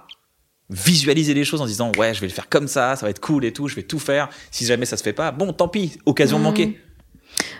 Visualiser 0.73 1.33
les 1.35 1.43
choses 1.43 1.61
en 1.61 1.65
disant, 1.67 1.91
ouais, 1.97 2.13
je 2.13 2.19
vais 2.21 2.27
le 2.27 2.33
faire 2.33 2.49
comme 2.49 2.67
ça, 2.67 2.95
ça 2.95 3.05
va 3.05 3.11
être 3.11 3.19
cool 3.21 3.45
et 3.45 3.53
tout, 3.53 3.67
je 3.67 3.75
vais 3.75 3.83
tout 3.83 3.99
faire. 3.99 4.27
Si 4.49 4.65
jamais 4.65 4.85
ça 4.85 4.97
se 4.97 5.03
fait 5.03 5.13
pas, 5.13 5.31
bon, 5.31 5.53
tant 5.53 5.67
pis, 5.67 5.97
occasion 6.07 6.37
Mhm. 6.39 6.43
manquée. 6.43 6.79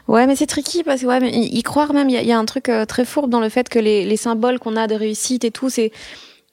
Ouais, 0.07 0.25
mais 0.27 0.35
c'est 0.35 0.47
tricky 0.47 0.83
parce 0.83 1.01
que 1.01 1.05
ouais, 1.07 1.19
mais 1.19 1.31
y, 1.31 1.57
y 1.59 1.63
croire 1.63 1.93
même, 1.93 2.09
il 2.09 2.13
y, 2.13 2.17
a- 2.17 2.21
il 2.21 2.27
y 2.27 2.31
a 2.31 2.37
un 2.39 2.45
truc 2.45 2.69
euh, 2.69 2.85
très 2.85 3.05
fourbe 3.05 3.29
dans 3.29 3.39
le 3.39 3.49
fait 3.49 3.69
que 3.69 3.79
les, 3.79 4.03
les 4.05 4.17
symboles 4.17 4.59
qu'on 4.59 4.75
a 4.75 4.87
de 4.87 4.95
réussite 4.95 5.43
et 5.45 5.51
tout, 5.51 5.69
c'est 5.69 5.91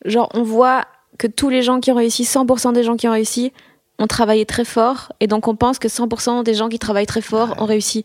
genre 0.04 0.28
on 0.34 0.42
voit 0.42 0.84
que 1.18 1.26
tous 1.26 1.48
les 1.50 1.62
gens 1.62 1.80
qui 1.80 1.90
ont 1.90 1.94
réussi, 1.96 2.24
100% 2.24 2.72
des 2.72 2.82
gens 2.84 2.96
qui 2.96 3.08
ont 3.08 3.12
réussi, 3.12 3.52
ont 3.98 4.06
travaillé 4.06 4.46
très 4.46 4.64
fort 4.64 5.12
et 5.20 5.26
donc 5.26 5.48
on 5.48 5.56
pense 5.56 5.78
que 5.78 5.88
100% 5.88 6.42
des 6.44 6.54
gens 6.54 6.68
qui 6.68 6.78
travaillent 6.78 7.06
très 7.06 7.20
fort 7.20 7.50
Ouais. 7.50 7.60
ont 7.62 7.66
réussi. 7.66 8.04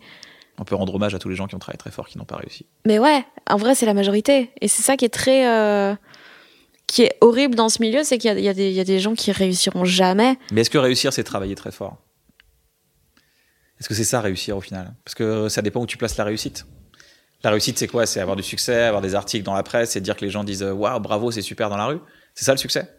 On 0.58 0.64
peut 0.64 0.76
rendre 0.76 0.95
hommage 0.95 1.14
à 1.16 1.20
tous 1.20 1.30
les 1.30 1.36
gens 1.36 1.47
qui 1.47 1.56
ont 1.56 1.60
travaillé 1.60 1.78
très 1.78 1.91
fort, 1.91 2.08
qui 2.08 2.18
n'ont 2.18 2.26
pas 2.26 2.38
réussi. 2.38 2.66
Mais 2.86 2.97
ouais, 2.99 3.26
en 3.49 3.58
vrai, 3.58 3.76
c'est 3.76 3.86
la 3.86 3.93
majorité 3.93 4.51
et 4.62 4.68
c'est 4.68 4.82
ça 4.84 4.97
qui 4.97 5.06
est 5.06 5.10
très 5.10 5.47
euh, 5.47 5.93
qui 6.88 7.04
est 7.04 7.18
horrible 7.22 7.56
dans 7.56 7.70
ce 7.70 7.82
milieu, 7.82 8.04
c'est 8.04 8.18
qu'il 8.18 8.40
y 8.40 8.48
a, 8.50 8.54
des- 8.54 9.00
gens 9.00 9.16
qui 9.16 9.32
réussiront 9.32 9.86
jamais. 9.86 10.38
Mais 10.52 10.62
est-ce 10.62 10.70
que 10.70 10.78
réussir, 10.78 11.14
c'est 11.14 11.24
travailler 11.24 11.56
très 11.56 11.72
fort? 11.72 11.98
Est-ce 13.80 13.90
que 13.90 13.96
c'est 13.96 14.04
ça 14.04 14.22
réussir 14.22 14.56
au 14.56 14.62
final? 14.62 14.94
Parce 15.04 15.16
que 15.16 15.50
ça 15.50 15.62
dépend 15.62 15.82
où 15.82 15.86
tu 15.88 15.98
places 15.98 16.18
la 16.18 16.24
réussite. 16.24 16.66
La 17.44 17.50
réussite, 17.52 17.78
c'est 17.78 17.88
quoi? 17.88 18.06
C'est 18.06 18.22
avoir 18.22 18.36
du 18.38 18.44
succès, 18.44 18.84
avoir 18.84 19.02
des 19.02 19.16
articles 19.16 19.44
dans 19.44 19.54
la 19.54 19.64
presse 19.64 19.96
et 19.96 20.02
dire 20.02 20.16
que 20.16 20.24
les 20.24 20.32
gens 20.32 20.44
disent 20.44 20.64
euh, 20.64 20.72
Waouh, 20.72 21.00
bravo, 21.00 21.32
c'est 21.32 21.42
super 21.42 21.70
dans 21.70 21.78
la 21.78 21.86
rue. 21.88 22.00
C'est 22.34 22.46
ça 22.46 22.54
le 22.54 22.58
succès? 22.58 22.90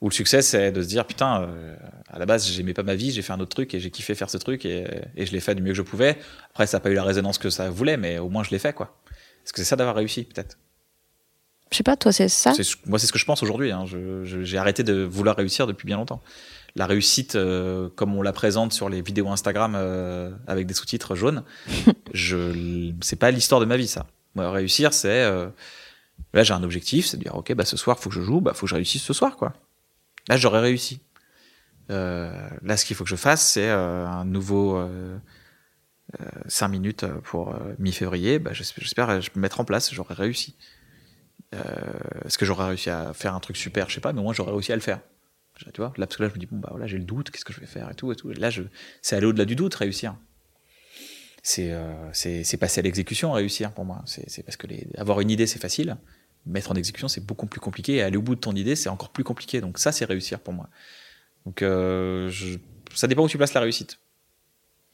Ou 0.00 0.08
le 0.08 0.14
succès, 0.14 0.40
c'est 0.42 0.72
de 0.72 0.82
se 0.82 0.88
dire 0.88 1.04
Putain, 1.06 1.42
euh, 1.42 1.76
à 2.08 2.18
la 2.18 2.26
base, 2.26 2.46
j'aimais 2.48 2.74
pas 2.74 2.82
ma 2.84 2.94
vie, 2.94 3.10
j'ai 3.10 3.22
fait 3.22 3.32
un 3.32 3.40
autre 3.40 3.50
truc 3.54 3.74
et 3.74 3.80
j'ai 3.80 3.90
kiffé 3.90 4.14
faire 4.14 4.30
ce 4.30 4.38
truc 4.38 4.64
et, 4.64 4.86
et 5.16 5.26
je 5.26 5.32
l'ai 5.32 5.40
fait 5.40 5.54
du 5.54 5.62
mieux 5.62 5.72
que 5.72 5.76
je 5.76 5.82
pouvais. 5.82 6.16
Après, 6.50 6.66
ça 6.66 6.76
n'a 6.76 6.80
pas 6.80 6.90
eu 6.90 6.94
la 6.94 7.04
résonance 7.04 7.38
que 7.38 7.50
ça 7.50 7.68
voulait, 7.70 7.96
mais 7.96 8.18
au 8.18 8.28
moins 8.28 8.44
je 8.44 8.50
l'ai 8.50 8.58
fait, 8.58 8.72
quoi. 8.72 9.00
Est-ce 9.44 9.52
que 9.52 9.58
c'est 9.58 9.64
ça 9.68 9.76
d'avoir 9.76 9.96
réussi, 9.96 10.24
peut-être? 10.24 10.56
Je 11.72 11.78
sais 11.78 11.82
pas, 11.82 11.96
toi, 11.96 12.12
c'est 12.12 12.28
ça 12.28 12.52
moi, 12.86 12.98
c'est 12.98 13.06
ce 13.06 13.12
que 13.12 13.18
je 13.18 13.24
pense 13.24 13.42
aujourd'hui. 13.42 13.72
hein. 13.72 13.84
J'ai 14.24 14.58
arrêté 14.58 14.82
de 14.82 15.02
vouloir 15.02 15.36
réussir 15.36 15.66
depuis 15.66 15.86
bien 15.86 15.96
longtemps. 15.96 16.22
La 16.76 16.86
réussite, 16.86 17.34
euh, 17.34 17.88
comme 17.96 18.14
on 18.14 18.22
la 18.22 18.32
présente 18.32 18.72
sur 18.72 18.88
les 18.88 19.02
vidéos 19.02 19.28
Instagram 19.28 19.74
euh, 19.76 20.30
avec 20.46 20.66
des 20.66 20.74
sous-titres 20.74 21.14
jaunes, 21.14 21.44
je, 22.14 22.90
c'est 23.02 23.16
pas 23.16 23.30
l'histoire 23.30 23.60
de 23.60 23.66
ma 23.66 23.76
vie, 23.76 23.86
ça. 23.88 24.06
Moi, 24.34 24.50
réussir, 24.50 24.92
c'est 24.92 25.22
euh, 25.22 25.48
là, 26.34 26.42
j'ai 26.42 26.54
un 26.54 26.62
objectif, 26.62 27.06
c'est 27.06 27.16
de 27.16 27.22
dire, 27.22 27.34
ok, 27.34 27.52
bah 27.54 27.64
ce 27.64 27.76
soir, 27.76 27.98
faut 27.98 28.08
que 28.08 28.14
je 28.14 28.22
joue, 28.22 28.40
bah 28.40 28.52
faut 28.54 28.66
que 28.66 28.70
je 28.70 28.74
réussisse 28.74 29.02
ce 29.02 29.12
soir, 29.12 29.36
quoi. 29.36 29.54
Là, 30.28 30.36
j'aurais 30.36 30.60
réussi. 30.60 31.00
Là, 31.88 32.76
ce 32.78 32.86
qu'il 32.86 32.96
faut 32.96 33.04
que 33.04 33.10
je 33.10 33.16
fasse, 33.16 33.46
c'est 33.46 33.68
un 33.68 34.24
nouveau 34.24 34.78
euh, 34.78 35.18
5 36.48 36.68
minutes 36.68 37.04
pour 37.24 37.54
mi-février. 37.78 38.38
Bah, 38.38 38.52
j'espère, 38.54 39.20
je 39.20 39.30
peux 39.30 39.40
mettre 39.40 39.60
en 39.60 39.66
place, 39.66 39.92
j'aurais 39.92 40.14
réussi. 40.14 40.56
Euh, 41.54 41.58
est-ce 42.24 42.38
que 42.38 42.44
j'aurais 42.44 42.66
réussi 42.66 42.90
à 42.90 43.12
faire 43.12 43.34
un 43.34 43.40
truc 43.40 43.56
super? 43.56 43.88
Je 43.88 43.94
sais 43.94 44.00
pas, 44.00 44.12
mais 44.12 44.20
au 44.20 44.22
moins 44.22 44.32
j'aurais 44.32 44.52
réussi 44.52 44.72
à 44.72 44.76
le 44.76 44.82
faire. 44.82 45.00
Tu 45.72 45.80
vois, 45.80 45.92
là, 45.96 46.06
parce 46.06 46.16
que 46.16 46.22
là, 46.22 46.28
je 46.28 46.34
me 46.34 46.40
dis, 46.40 46.46
bon, 46.46 46.56
bah 46.56 46.68
voilà, 46.70 46.86
j'ai 46.86 46.98
le 46.98 47.04
doute, 47.04 47.30
qu'est-ce 47.30 47.44
que 47.44 47.52
je 47.52 47.60
vais 47.60 47.66
faire 47.66 47.90
et 47.90 47.94
tout, 47.94 48.10
et 48.10 48.16
tout. 48.16 48.30
Et 48.30 48.34
là, 48.34 48.50
je, 48.50 48.62
c'est 49.00 49.16
aller 49.16 49.26
au-delà 49.26 49.44
du 49.44 49.54
doute, 49.54 49.74
réussir. 49.74 50.16
C'est, 51.42 51.72
euh, 51.72 52.12
c'est, 52.12 52.56
passer 52.56 52.80
à 52.80 52.82
l'exécution, 52.82 53.32
réussir 53.32 53.72
pour 53.72 53.84
moi. 53.84 54.02
C'est, 54.06 54.28
c'est 54.28 54.42
parce 54.42 54.56
que 54.56 54.66
les, 54.66 54.88
avoir 54.96 55.20
une 55.20 55.30
idée, 55.30 55.46
c'est 55.46 55.60
facile. 55.60 55.96
Mettre 56.46 56.72
en 56.72 56.74
exécution, 56.74 57.06
c'est 57.06 57.24
beaucoup 57.24 57.46
plus 57.46 57.60
compliqué. 57.60 57.96
Et 57.96 58.02
aller 58.02 58.16
au 58.16 58.22
bout 58.22 58.34
de 58.34 58.40
ton 58.40 58.54
idée, 58.54 58.74
c'est 58.74 58.88
encore 58.88 59.10
plus 59.10 59.24
compliqué. 59.24 59.60
Donc, 59.60 59.78
ça, 59.78 59.92
c'est 59.92 60.04
réussir 60.04 60.40
pour 60.40 60.52
moi. 60.52 60.68
Donc, 61.46 61.62
euh, 61.62 62.28
je, 62.30 62.58
ça 62.94 63.06
dépend 63.06 63.22
où 63.22 63.28
tu 63.28 63.36
places 63.36 63.54
la 63.54 63.60
réussite. 63.60 63.98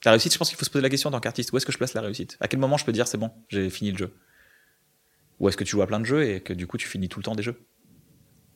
La 0.05 0.11
réussite, 0.11 0.33
je 0.33 0.39
pense 0.39 0.49
qu'il 0.49 0.59
faut 0.59 0.65
se 0.65 0.71
poser 0.71 0.83
la 0.83 0.91
question 0.91 1.09
en 1.09 1.13
tant 1.13 1.21
qu'artiste. 1.21 1.53
Où 1.53 1.57
est-ce 1.57 1.67
que 1.67 1.73
je 1.73 1.79
place 1.79 1.95
la 1.95 2.03
réussite? 2.03 2.37
À 2.41 2.49
quel 2.49 2.61
moment 2.61 2.77
je 2.77 2.85
peux 2.85 2.93
dire, 2.93 3.07
c'est 3.09 3.19
bon, 3.19 3.31
j'ai 3.49 3.71
fini 3.71 3.91
le 3.93 3.99
jeu? 3.99 4.15
Ou 5.41 5.49
est-ce 5.49 5.57
que 5.57 5.65
tu 5.65 5.71
joues 5.71 5.83
à 5.83 5.87
plein 5.87 6.01
de 6.01 6.05
jeux 6.05 6.25
et 6.29 6.41
que 6.41 6.53
du 6.53 6.67
coup, 6.67 6.77
tu 6.79 6.89
finis 6.89 7.09
tout 7.09 7.19
le 7.21 7.25
temps 7.25 7.35
des 7.35 7.43
jeux? 7.43 7.67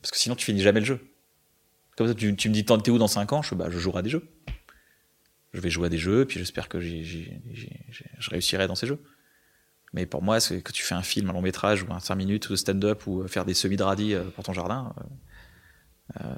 Parce 0.00 0.10
que 0.10 0.16
sinon, 0.16 0.34
tu 0.34 0.44
finis 0.44 0.60
jamais 0.60 0.80
le 0.80 0.86
jeu. 0.86 1.00
Comme 1.96 2.08
ça, 2.08 2.14
tu, 2.14 2.34
tu 2.36 2.48
me 2.48 2.54
dis, 2.54 2.64
t'es 2.64 2.90
où 2.90 2.98
dans 2.98 3.06
5 3.08 3.32
ans? 3.32 3.42
Je, 3.42 3.54
bah, 3.54 3.68
je 3.70 3.78
jouerai 3.78 4.00
à 4.00 4.02
des 4.02 4.10
jeux. 4.10 4.28
Je 5.52 5.60
vais 5.60 5.70
jouer 5.70 5.86
à 5.86 5.90
des 5.90 5.98
jeux, 5.98 6.24
puis 6.24 6.38
j'espère 6.38 6.68
que 6.68 6.80
je 6.80 8.30
réussirai 8.30 8.66
dans 8.66 8.74
ces 8.74 8.86
jeux. 8.86 8.98
Mais 9.92 10.06
pour 10.06 10.22
moi, 10.22 10.40
c'est 10.40 10.62
que 10.62 10.72
tu 10.72 10.82
fais 10.82 10.94
un 10.94 11.02
film, 11.02 11.28
un 11.28 11.34
long 11.34 11.42
métrage, 11.42 11.82
ou 11.82 11.92
un 11.92 12.00
5 12.00 12.14
minutes 12.14 12.50
de 12.50 12.56
stand-up, 12.56 13.06
ou 13.06 13.28
faire 13.28 13.44
des 13.44 13.52
semis 13.52 13.76
de 13.76 13.82
radis 13.82 14.14
euh, 14.14 14.24
pour 14.24 14.42
ton 14.42 14.54
jardin, 14.54 14.94
euh, 14.98 16.24
euh, 16.24 16.34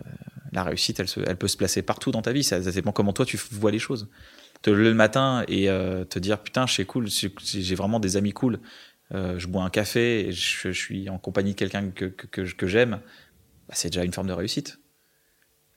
la 0.52 0.64
réussite, 0.64 0.98
elle, 1.00 1.08
se- 1.08 1.20
elle 1.20 1.36
peut 1.36 1.48
se 1.48 1.56
placer 1.56 1.82
partout 1.82 2.10
dans 2.10 2.22
ta 2.22 2.32
vie. 2.32 2.42
Ça, 2.44 2.62
ça 2.62 2.70
dépend 2.72 2.92
comment 2.92 3.12
toi 3.12 3.24
tu 3.24 3.36
vois 3.52 3.70
les 3.70 3.78
choses. 3.78 4.08
Te 4.62 4.70
lever 4.70 4.88
le 4.88 4.94
matin 4.94 5.44
et 5.46 5.68
euh, 5.68 6.04
te 6.04 6.18
dire, 6.18 6.42
putain, 6.42 6.66
suis 6.66 6.84
cool, 6.86 7.08
j'ai 7.08 7.74
vraiment 7.74 8.00
des 8.00 8.16
amis 8.16 8.32
cool, 8.32 8.60
euh, 9.12 9.38
je 9.38 9.46
bois 9.48 9.62
un 9.62 9.70
café, 9.70 10.28
et 10.28 10.32
je, 10.32 10.70
suis 10.70 11.08
en 11.10 11.18
compagnie 11.18 11.52
de 11.52 11.58
quelqu'un 11.58 11.90
que, 11.90 12.06
que, 12.06 12.26
que, 12.26 12.42
que 12.42 12.66
j'aime, 12.66 13.00
bah, 13.68 13.74
c'est 13.74 13.88
déjà 13.88 14.04
une 14.04 14.12
forme 14.12 14.28
de 14.28 14.32
réussite. 14.32 14.78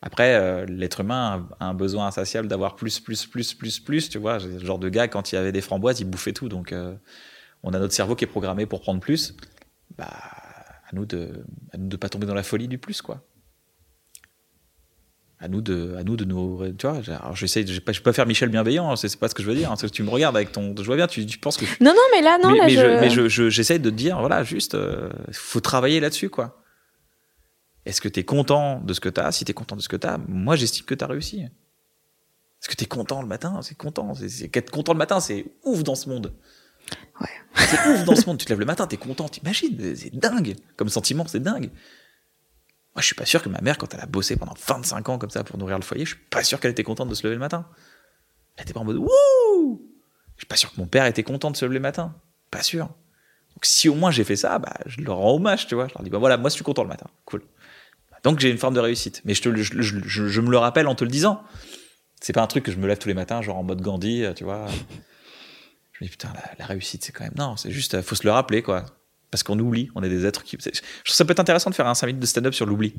Après, 0.02 0.36
euh, 0.36 0.66
l'être 0.66 1.02
humain 1.02 1.50
a 1.60 1.66
un 1.66 1.74
besoin 1.74 2.08
insatiable 2.08 2.48
d'avoir 2.48 2.76
plus, 2.76 3.00
plus, 3.00 3.26
plus, 3.26 3.54
plus, 3.54 3.80
plus, 3.80 4.10
tu 4.10 4.20
vois. 4.20 4.38
Le 4.38 4.60
genre 4.60 4.80
de 4.80 4.90
gars, 4.90 5.08
quand 5.08 5.32
il 5.32 5.36
y 5.36 5.38
avait 5.38 5.52
des 5.52 5.62
framboises, 5.62 6.00
il 6.00 6.06
bouffait 6.06 6.34
tout. 6.34 6.50
Donc, 6.50 6.72
euh, 6.72 6.96
on 7.64 7.74
a 7.74 7.80
notre 7.80 7.94
cerveau 7.94 8.16
qui 8.16 8.24
est 8.24 8.28
programmé 8.28 8.66
pour 8.68 8.82
prendre 8.82 9.00
plus, 9.00 9.36
bah, 9.98 10.06
à 10.08 10.94
nous 10.94 11.06
de, 11.06 11.44
à 11.74 11.78
nous 11.78 11.88
de 11.88 11.98
pas 11.98 12.10
tomber 12.10 12.28
dans 12.28 12.36
la 12.36 12.44
folie 12.44 12.68
du 12.68 12.78
plus, 12.78 13.02
quoi. 13.02 13.27
À 15.40 15.48
nous 15.48 15.62
de, 15.62 15.94
à 16.00 16.04
nous 16.04 16.18
de 16.18 16.26
nous, 16.26 16.64
tu 16.80 16.88
vois. 16.88 17.00
Alors 17.08 17.36
j'essaie, 17.36 17.66
je 17.66 17.74
vais 17.74 17.80
pas, 17.80 17.92
je 17.92 18.00
vais 18.00 18.04
pas 18.04 18.12
faire 18.14 18.26
Michel 18.26 18.50
bienveillant, 18.50 18.96
c'est 18.96 19.16
pas 19.20 19.28
ce 19.28 19.36
que 19.36 19.44
je 19.44 19.48
veux 19.48 19.56
dire. 19.56 19.72
hein, 19.72 19.76
que 19.80 19.86
tu 19.86 20.02
me 20.02 20.10
regardes 20.10 20.36
avec 20.36 20.52
ton, 20.52 20.74
je 20.76 20.82
vois 20.84 20.96
bien, 20.96 21.06
tu, 21.06 21.26
tu 21.28 21.38
penses 21.38 21.58
que. 21.58 21.66
je- 21.68 21.76
Non, 21.80 21.92
non, 21.92 22.02
mais 22.12 22.24
là, 22.24 22.40
non, 22.42 22.50
mais, 22.50 22.58
là, 22.58 22.66
mais 22.66 22.74
je... 22.76 23.00
mais 23.02 23.10
je- 23.12 23.28
je- 23.30 23.50
j'essaie 23.52 23.78
de 23.78 23.90
te 23.92 23.96
dire, 23.96 24.18
voilà, 24.20 24.44
juste, 24.44 24.74
euh, 24.74 25.12
faut 25.32 25.60
travailler 25.60 26.00
là-dessus, 26.00 26.30
quoi. 26.30 26.64
Est-ce 27.86 28.02
que 28.02 28.10
tu 28.10 28.20
es 28.20 28.24
content 28.24 28.82
de 28.82 28.94
ce 28.94 29.00
que 29.00 29.10
tu 29.10 29.22
as 29.22 29.32
Si 29.32 29.46
tu 29.46 29.52
es 29.52 29.54
content 29.54 29.76
de 29.76 29.82
ce 29.82 29.90
que 29.90 29.96
tu 29.96 30.08
as, 30.08 30.18
moi 30.28 30.56
j'estime 30.56 30.86
que 30.86 30.96
tu 30.96 31.04
as 31.04 31.08
réussi. 31.08 31.42
Est-ce 31.42 32.70
que 32.70 32.76
tu 32.76 32.84
es 32.86 32.88
content 32.88 33.22
le 33.22 33.28
matin? 33.28 33.60
C'est 33.62 33.78
content. 33.78 34.14
C'est, 34.16 34.50
qu'être 34.50 34.72
content 34.72 34.94
le 34.94 34.98
matin, 34.98 35.20
c'est 35.20 35.46
ouf 35.64 35.84
dans 35.84 35.94
ce 35.96 36.10
monde. 36.10 36.34
Ouais. 37.22 37.28
C'est 37.56 37.90
ouf 37.92 38.04
dans 38.06 38.16
ce 38.16 38.26
monde. 38.26 38.40
Tu 38.40 38.46
te 38.46 38.50
lèves 38.50 38.60
le 38.60 38.66
matin, 38.66 38.88
tu 38.88 38.96
es 38.96 38.98
content, 38.98 39.30
t'imagines 39.30 39.96
C'est 39.96 40.16
dingue. 40.16 40.56
Comme 40.76 40.90
sentiment, 40.90 41.26
c'est 41.28 41.40
dingue. 41.42 41.70
Moi, 42.98 43.04
je 43.04 43.06
suis 43.06 43.16
pas 43.16 43.28
sûr 43.28 43.44
que 43.44 43.50
ma 43.50 43.62
mère, 43.62 43.78
quand 43.78 43.94
elle 43.94 44.00
a 44.00 44.08
bossé 44.08 44.38
pendant 44.38 44.56
25 44.56 45.08
ans 45.10 45.20
comme 45.20 45.30
ça 45.30 45.44
pour 45.44 45.60
nourrir 45.60 45.78
le 45.78 45.84
foyer, 45.84 46.04
je 46.04 46.16
suis 46.16 46.24
pas 46.32 46.44
sûr 46.44 46.60
qu'elle 46.60 46.72
était 46.72 46.82
contente 46.82 47.08
de 47.10 47.14
se 47.14 47.22
lever 47.22 47.36
le 47.36 47.40
matin. 47.40 47.68
Elle 48.56 48.64
était 48.64 48.74
pas 48.74 48.80
en 48.80 48.86
mode 48.86 48.98
wouh 48.98 49.88
Je 50.36 50.42
suis 50.42 50.48
pas 50.48 50.56
sûr 50.56 50.74
que 50.74 50.82
mon 50.82 50.88
père 50.88 51.06
était 51.06 51.22
content 51.22 51.52
de 51.52 51.56
se 51.56 51.64
lever 51.64 51.76
le 51.76 51.82
matin. 51.82 52.16
Pas 52.50 52.64
sûr. 52.64 52.88
Donc 52.88 53.66
si 53.66 53.88
au 53.88 53.94
moins 53.94 54.10
j'ai 54.10 54.24
fait 54.24 54.36
ça, 54.36 54.58
bah, 54.58 54.74
je 54.88 55.00
leur 55.02 55.18
rends 55.18 55.36
hommage, 55.36 55.68
tu 55.68 55.76
vois. 55.76 55.88
Je 55.88 55.94
leur 55.94 56.02
dis, 56.02 56.10
bah 56.10 56.18
voilà, 56.18 56.38
moi 56.38 56.50
je 56.50 56.56
suis 56.56 56.64
content 56.64 56.82
le 56.82 56.90
matin. 56.90 57.06
Cool. 57.26 57.44
Donc 58.24 58.40
j'ai 58.40 58.50
une 58.50 58.58
forme 58.58 58.74
de 58.74 58.80
réussite. 58.80 59.22
Mais 59.26 59.36
je, 59.36 59.44
te, 59.44 59.56
je, 59.56 60.42
me 60.42 60.50
le 60.50 60.58
rappelle 60.58 60.88
en 60.88 60.96
te 60.96 61.04
le 61.04 61.12
disant. 61.12 61.44
C'est 62.20 62.34
pas 62.34 62.42
un 62.42 62.48
truc 62.48 62.64
que 62.64 62.72
je 62.72 62.78
me 62.78 62.88
lève 62.88 62.98
tous 62.98 63.10
les 63.10 63.14
matins, 63.14 63.44
genre 63.44 63.58
en 63.58 63.64
mode 63.64 63.84
Gandhi, 63.84 64.26
tu 64.36 64.44
vois. 64.44 64.66
Je 65.92 66.04
me 66.04 66.08
dis, 66.08 66.10
putain, 66.10 66.34
la, 66.34 66.42
la 66.58 66.66
réussite, 66.66 67.06
c'est 67.06 67.12
quand 67.12 67.26
même. 67.26 67.36
Non, 67.38 67.58
c'est 67.58 67.70
juste, 67.70 67.94
euh, 67.94 68.02
faut 68.02 68.16
se 68.16 68.24
le 68.24 68.32
rappeler, 68.32 68.64
quoi. 68.64 68.86
Parce 69.32 69.44
qu'on 69.44 69.60
oublie, 69.60 69.90
on 69.96 70.04
est 70.04 70.10
des 70.10 70.26
êtres 70.26 70.44
qui. 70.44 70.58
Je 70.60 70.70
trouve 70.70 71.16
ça 71.16 71.26
peut 71.26 71.32
être 71.32 71.40
intéressant 71.40 71.70
de 71.70 71.76
faire 71.76 71.88
un 71.88 71.96
5 71.96 72.08
minutes 72.08 72.22
de 72.22 72.26
stand-up 72.26 72.54
sur 72.54 72.66
l'oubli. 72.66 72.96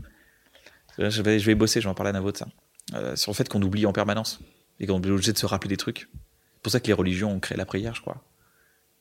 Je 0.98 1.22
vais, 1.22 1.54
bosser, 1.54 1.80
je 1.80 1.86
vais 1.86 1.90
en 1.90 1.94
parler 1.94 2.10
à 2.10 2.12
Navo 2.12 2.32
de 2.32 2.36
ça. 2.36 2.48
Euh, 2.94 3.14
sur 3.14 3.30
le 3.30 3.36
fait 3.36 3.48
qu'on 3.48 3.62
oublie 3.62 3.86
en 3.86 3.92
permanence. 3.92 4.40
Et 4.80 4.86
qu'on 4.86 5.00
est 5.00 5.10
obligé 5.10 5.32
de 5.32 5.38
se 5.38 5.46
rappeler 5.46 5.68
des 5.68 5.76
trucs. 5.76 6.08
C'est 6.10 6.62
pour 6.62 6.72
ça 6.72 6.80
que 6.80 6.86
les 6.88 6.92
religions 6.92 7.30
ont 7.30 7.40
créé 7.40 7.56
la 7.56 7.66
prière, 7.66 7.94
je 7.94 8.00
crois. 8.00 8.24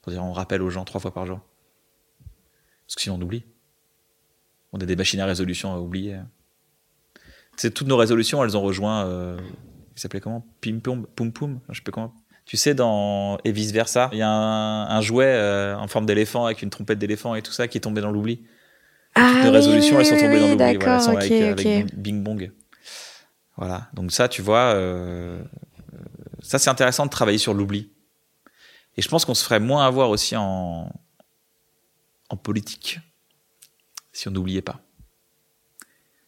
Pour 0.01 0.11
dire, 0.11 0.23
on 0.23 0.31
rappelle 0.31 0.61
aux 0.61 0.69
gens 0.69 0.85
trois 0.85 1.01
fois 1.01 1.13
par 1.13 1.25
jour. 1.25 1.39
Parce 2.85 2.95
que 2.95 3.01
sinon, 3.01 3.15
on 3.15 3.21
oublie. 3.21 3.43
On 4.73 4.79
a 4.79 4.85
des 4.85 4.95
machines 4.95 5.19
à 5.19 5.25
résolution 5.25 5.73
à 5.73 5.79
oublier. 5.79 6.19
Toutes 7.57 7.87
nos 7.87 7.97
résolutions, 7.97 8.43
elles 8.43 8.55
ont 8.55 8.61
rejoint. 8.61 9.05
Euh, 9.07 9.39
il 9.95 9.99
s'appelait 9.99 10.21
comment? 10.21 10.45
Pim 10.61 10.79
Pum 10.79 11.07
Poum 11.07 11.33
Poum 11.33 11.59
Je 11.69 11.75
sais 11.75 11.83
pas 11.83 11.91
comment. 11.91 12.13
Tu 12.47 12.55
sais, 12.57 12.73
dans 12.73 13.37
Et 13.43 13.51
vice 13.51 13.71
versa, 13.71 14.09
il 14.13 14.19
y 14.19 14.21
a 14.21 14.29
un, 14.29 14.89
un 14.89 15.01
jouet 15.01 15.25
euh, 15.25 15.77
en 15.77 15.87
forme 15.87 16.05
d'éléphant 16.05 16.45
avec 16.45 16.61
une 16.61 16.69
trompette 16.69 16.97
d'éléphant 16.97 17.35
et 17.35 17.41
tout 17.41 17.51
ça 17.51 17.67
qui 17.67 17.77
est 17.77 17.81
tombé 17.81 17.99
dans 18.01 18.09
l'oubli. 18.09 18.41
Ah, 19.15 19.31
Toutes 19.33 19.43
nos 19.43 19.49
oui, 19.49 19.55
résolutions, 19.55 19.97
oui, 19.97 20.01
elles 20.01 20.05
sont 20.07 20.15
tombées 20.17 20.39
dans 20.39 20.47
l'oubli. 20.47 20.55
Voilà, 20.55 20.71
elles 20.71 20.79
D'accord, 20.79 21.01
sont 21.01 21.11
ok, 21.11 21.17
avec, 21.17 21.31
euh, 21.33 21.51
avec 21.51 21.95
Bing 21.99 22.23
Bong. 22.23 22.51
Voilà. 23.57 23.89
Donc 23.93 24.13
ça, 24.13 24.29
tu 24.29 24.41
vois, 24.41 24.73
euh, 24.75 25.43
ça 26.41 26.57
c'est 26.57 26.69
intéressant 26.69 27.05
de 27.05 27.11
travailler 27.11 27.37
sur 27.37 27.53
l'oubli. 27.53 27.91
Et 28.95 29.01
je 29.01 29.09
pense 29.09 29.25
qu'on 29.25 29.35
se 29.35 29.43
ferait 29.43 29.59
moins 29.59 29.85
avoir 29.85 30.09
aussi 30.09 30.35
en, 30.37 30.89
en 32.29 32.37
politique 32.37 32.99
si 34.13 34.27
on 34.27 34.31
n'oubliait 34.31 34.61
pas. 34.61 34.79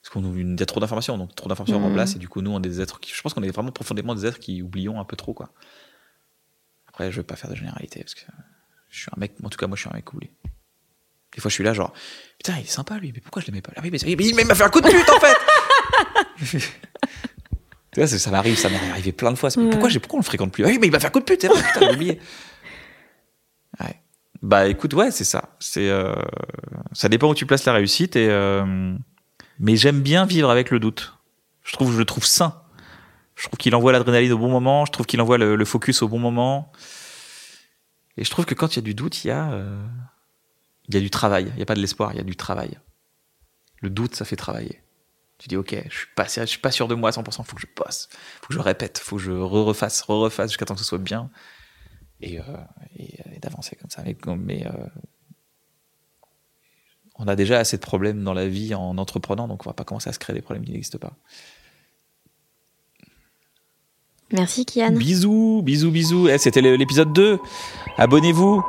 Parce 0.01 0.13
qu'on 0.13 0.35
il 0.35 0.59
y 0.59 0.63
a 0.63 0.65
trop 0.65 0.79
d'informations, 0.79 1.17
donc 1.17 1.33
trop 1.33 1.47
d'informations 1.49 1.79
Mhm. 1.79 1.85
remplace, 1.85 2.15
et 2.15 2.19
du 2.19 2.27
coup, 2.27 2.41
nous, 2.41 2.51
on 2.51 2.57
est 2.59 2.67
des 2.67 2.81
êtres 2.81 2.99
qui, 2.99 3.11
je 3.13 3.21
pense 3.21 3.33
qu'on 3.33 3.43
est 3.43 3.51
vraiment 3.51 3.71
profondément 3.71 4.15
des 4.15 4.25
êtres 4.25 4.39
qui 4.39 4.61
oublions 4.61 4.99
un 4.99 5.05
peu 5.05 5.15
trop, 5.15 5.33
quoi. 5.33 5.51
Après, 6.99 7.13
je 7.13 7.17
veux 7.17 7.23
pas 7.23 7.37
faire 7.37 7.49
de 7.49 7.55
généralité, 7.55 8.01
parce 8.01 8.13
que 8.13 8.25
je 8.89 8.99
suis 8.99 9.09
un 9.15 9.17
mec, 9.17 9.31
en 9.41 9.47
tout 9.47 9.57
cas, 9.57 9.67
moi, 9.67 9.77
je 9.77 9.81
suis 9.83 9.89
un 9.89 9.95
mec 9.95 10.11
oubli. 10.13 10.29
Des 11.33 11.39
fois, 11.39 11.47
je 11.47 11.53
suis 11.53 11.63
là, 11.63 11.73
genre, 11.73 11.93
putain, 12.37 12.57
il 12.57 12.65
est 12.65 12.69
sympa, 12.69 12.97
lui, 12.97 13.13
mais 13.15 13.21
pourquoi 13.21 13.41
je 13.41 13.47
l'aimais 13.47 13.61
pas? 13.61 13.71
Ah 13.77 13.79
oui, 13.81 13.89
mais, 13.89 13.99
mais 14.03 14.25
il 14.25 14.35
m'a 14.45 14.53
fait 14.53 14.63
un 14.63 14.69
coup 14.69 14.81
de 14.81 14.89
pute, 14.89 15.09
en 15.09 15.19
fait 15.21 16.59
Tu 17.93 18.01
vois, 18.01 18.07
ça, 18.07 18.31
m'arrive, 18.31 18.57
ça 18.57 18.67
m'est 18.67 18.89
arrivé 18.89 19.13
plein 19.13 19.31
de 19.31 19.37
fois. 19.37 19.47
mais 19.55 19.69
Pourquoi, 19.69 19.87
pourquoi 19.89 20.17
on 20.17 20.19
le 20.19 20.25
fréquente 20.25 20.51
plus? 20.51 20.65
Ah 20.65 20.67
oui, 20.67 20.77
mais 20.77 20.87
il 20.87 20.91
m'a 20.91 20.99
fait 20.99 21.07
un 21.07 21.11
coup 21.11 21.21
de 21.21 21.23
pute, 21.23 21.45
vrai, 21.45 21.63
putain, 21.63 21.79
j'ai 21.87 21.95
oublié. 21.95 22.19
Ouais. 23.79 23.95
Bah 24.41 24.67
écoute, 24.67 24.93
ouais, 24.93 25.11
c'est 25.11 25.23
ça. 25.23 25.55
C'est, 25.59 25.87
euh, 25.89 26.13
ça 26.91 27.07
dépend 27.07 27.29
où 27.29 27.35
tu 27.35 27.45
places 27.45 27.63
la 27.63 27.71
réussite. 27.71 28.17
Et, 28.17 28.27
euh, 28.27 28.93
mais 29.59 29.77
j'aime 29.77 30.01
bien 30.01 30.25
vivre 30.25 30.49
avec 30.49 30.69
le 30.69 30.79
doute. 30.79 31.13
Je 31.63 31.71
trouve, 31.73 31.93
je 31.93 31.97
le 31.99 32.03
trouve 32.03 32.25
sain. 32.25 32.58
Je 33.39 33.45
trouve 33.45 33.57
qu'il 33.57 33.73
envoie 33.73 33.93
l'adrénaline 33.93 34.33
au 34.33 34.37
bon 34.37 34.49
moment. 34.49 34.85
Je 34.85 34.91
trouve 34.91 35.05
qu'il 35.05 35.21
envoie 35.21 35.37
le, 35.37 35.65
focus 35.65 36.01
au 36.01 36.09
bon 36.09 36.19
moment. 36.19 36.73
Et 38.17 38.25
je 38.25 38.29
trouve 38.29 38.45
que 38.45 38.53
quand 38.53 38.73
il 38.73 38.75
y 38.75 38.79
a 38.79 38.81
du 38.81 38.93
doute, 38.93 39.23
il 39.23 39.29
y 39.29 39.31
a, 39.31 39.53
euh, 39.53 39.81
il 40.89 40.95
y 40.95 40.97
a 40.97 40.99
du 40.99 41.09
travail. 41.09 41.45
Il 41.51 41.55
n'y 41.55 41.61
a 41.61 41.65
pas 41.65 41.75
de 41.75 41.79
l'espoir, 41.79 42.11
il 42.11 42.17
y 42.17 42.19
a 42.19 42.23
du 42.23 42.35
travail. 42.35 42.77
Le 43.77 43.89
doute, 43.89 44.13
ça 44.13 44.25
fait 44.25 44.35
travailler. 44.35 44.83
Tu 45.37 45.47
dis, 45.47 45.55
ok, 45.55 45.73
je 45.89 45.97
suis 45.97 46.07
pas, 46.15 46.27
suis 46.27 46.59
pas 46.59 46.71
sûr 46.71 46.89
de 46.89 46.95
moi 46.95 47.09
à 47.09 47.11
100%, 47.13 47.45
faut 47.45 47.55
que 47.55 47.61
je 47.61 47.67
bosse, 47.73 48.09
faut 48.41 48.47
que 48.49 48.53
je 48.55 48.59
répète, 48.59 48.99
faut 48.99 49.15
que 49.15 49.21
je 49.21 49.31
re-refasse, 49.31 50.01
re-refasse 50.01 50.49
jusqu'à 50.49 50.65
temps 50.65 50.73
que 50.73 50.81
ce 50.81 50.85
soit 50.85 50.97
bien. 50.97 51.31
Et, 52.19 52.41
euh, 52.41 52.43
et, 52.97 53.21
et 53.35 53.39
d'avancer 53.39 53.77
comme 53.77 53.89
ça. 53.89 54.03
Mais, 54.03 54.17
mais, 54.35 54.67
euh, 54.67 54.71
on 57.15 57.29
a 57.29 57.37
déjà 57.37 57.57
assez 57.57 57.77
de 57.77 57.81
problèmes 57.81 58.21
dans 58.21 58.33
la 58.33 58.49
vie 58.49 58.75
en 58.75 58.97
entreprenant, 58.97 59.47
donc 59.47 59.65
on 59.65 59.69
va 59.69 59.73
pas 59.73 59.85
commencer 59.85 60.09
à 60.09 60.13
se 60.13 60.19
créer 60.19 60.33
des 60.33 60.41
problèmes 60.41 60.65
qui 60.65 60.73
n'existent 60.73 60.99
pas. 60.99 61.15
Merci, 64.31 64.65
Kian. 64.65 64.91
Bisous, 64.91 65.61
bisous, 65.63 65.91
bisous. 65.91 66.27
Eh, 66.27 66.37
C'était 66.37 66.61
l'épisode 66.61 67.11
2. 67.13 67.39
Abonnez-vous. 67.97 68.63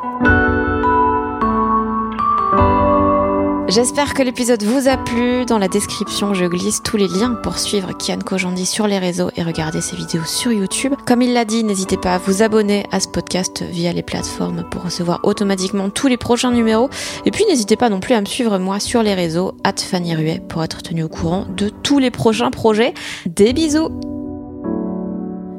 J'espère 3.68 4.14
que 4.14 4.22
l'épisode 4.24 4.64
vous 4.64 4.88
a 4.88 4.96
plu. 4.96 5.44
Dans 5.44 5.58
la 5.58 5.68
description, 5.68 6.34
je 6.34 6.44
glisse 6.46 6.82
tous 6.82 6.96
les 6.96 7.06
liens 7.06 7.34
pour 7.34 7.56
suivre 7.58 7.92
Kian 7.96 8.18
Kojandi 8.18 8.66
sur 8.66 8.88
les 8.88 8.98
réseaux 8.98 9.30
et 9.36 9.44
regarder 9.44 9.80
ses 9.80 9.94
vidéos 9.94 10.24
sur 10.24 10.50
YouTube. 10.50 10.94
Comme 11.06 11.22
il 11.22 11.32
l'a 11.34 11.44
dit, 11.44 11.62
n'hésitez 11.62 11.96
pas 11.96 12.14
à 12.14 12.18
vous 12.18 12.42
abonner 12.42 12.84
à 12.90 12.98
ce 12.98 13.06
podcast 13.06 13.62
via 13.70 13.92
les 13.92 14.02
plateformes 14.02 14.64
pour 14.72 14.82
recevoir 14.82 15.20
automatiquement 15.22 15.88
tous 15.88 16.08
les 16.08 16.16
prochains 16.16 16.50
numéros. 16.50 16.90
Et 17.26 17.30
puis 17.30 17.44
n'hésitez 17.48 17.76
pas 17.76 17.90
non 17.90 18.00
plus 18.00 18.14
à 18.14 18.20
me 18.20 18.26
suivre 18.26 18.58
moi 18.58 18.80
sur 18.80 19.04
les 19.04 19.14
réseaux 19.14 19.54
Fanny 19.78 20.16
Ruet 20.16 20.42
pour 20.48 20.64
être 20.64 20.82
tenu 20.82 21.04
au 21.04 21.08
courant 21.08 21.46
de 21.56 21.68
tous 21.68 22.00
les 22.00 22.10
prochains 22.10 22.50
projets. 22.50 22.92
Des 23.26 23.52
bisous 23.52 23.90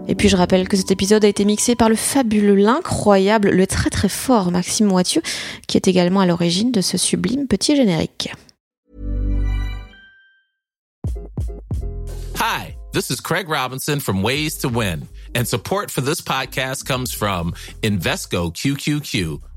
et 0.08 0.16
puis 0.16 0.30
je 0.30 0.36
rappelle 0.36 0.68
que 0.68 0.78
cet 0.78 0.92
épisode 0.92 1.24
a 1.24 1.28
été 1.28 1.46
mixé 1.46 1.76
par 1.76 1.90
le 1.90 1.96
fabuleux, 1.96 2.56
l'incroyable, 2.56 3.50
le 3.50 3.68
très 3.68 3.90
très 3.90 4.10
fort 4.10 4.52
Maxime 4.52 4.88
Moitieu, 4.88 5.22
qui 5.68 5.78
est 5.78 5.88
également 5.88 6.22
à 6.22 6.26
l'origine 6.26 6.72
de 6.72 6.82
ce 6.82 6.98
sublime 6.98 7.48
petit 7.48 7.76
générique. 7.76 8.32
Hi, 12.36 12.76
this 12.92 13.10
is 13.10 13.22
Craig 13.22 13.48
Robinson 13.48 14.00
from 14.00 14.24
Ways 14.24 14.58
to 14.62 14.70
Win, 14.70 15.08
and 15.36 15.46
support 15.46 15.92
for 15.92 16.02
this 16.02 16.22
podcast 16.22 16.86
comes 16.86 17.14
from 17.14 17.54
Invesco 17.84 18.52
QQQ, 18.52 19.40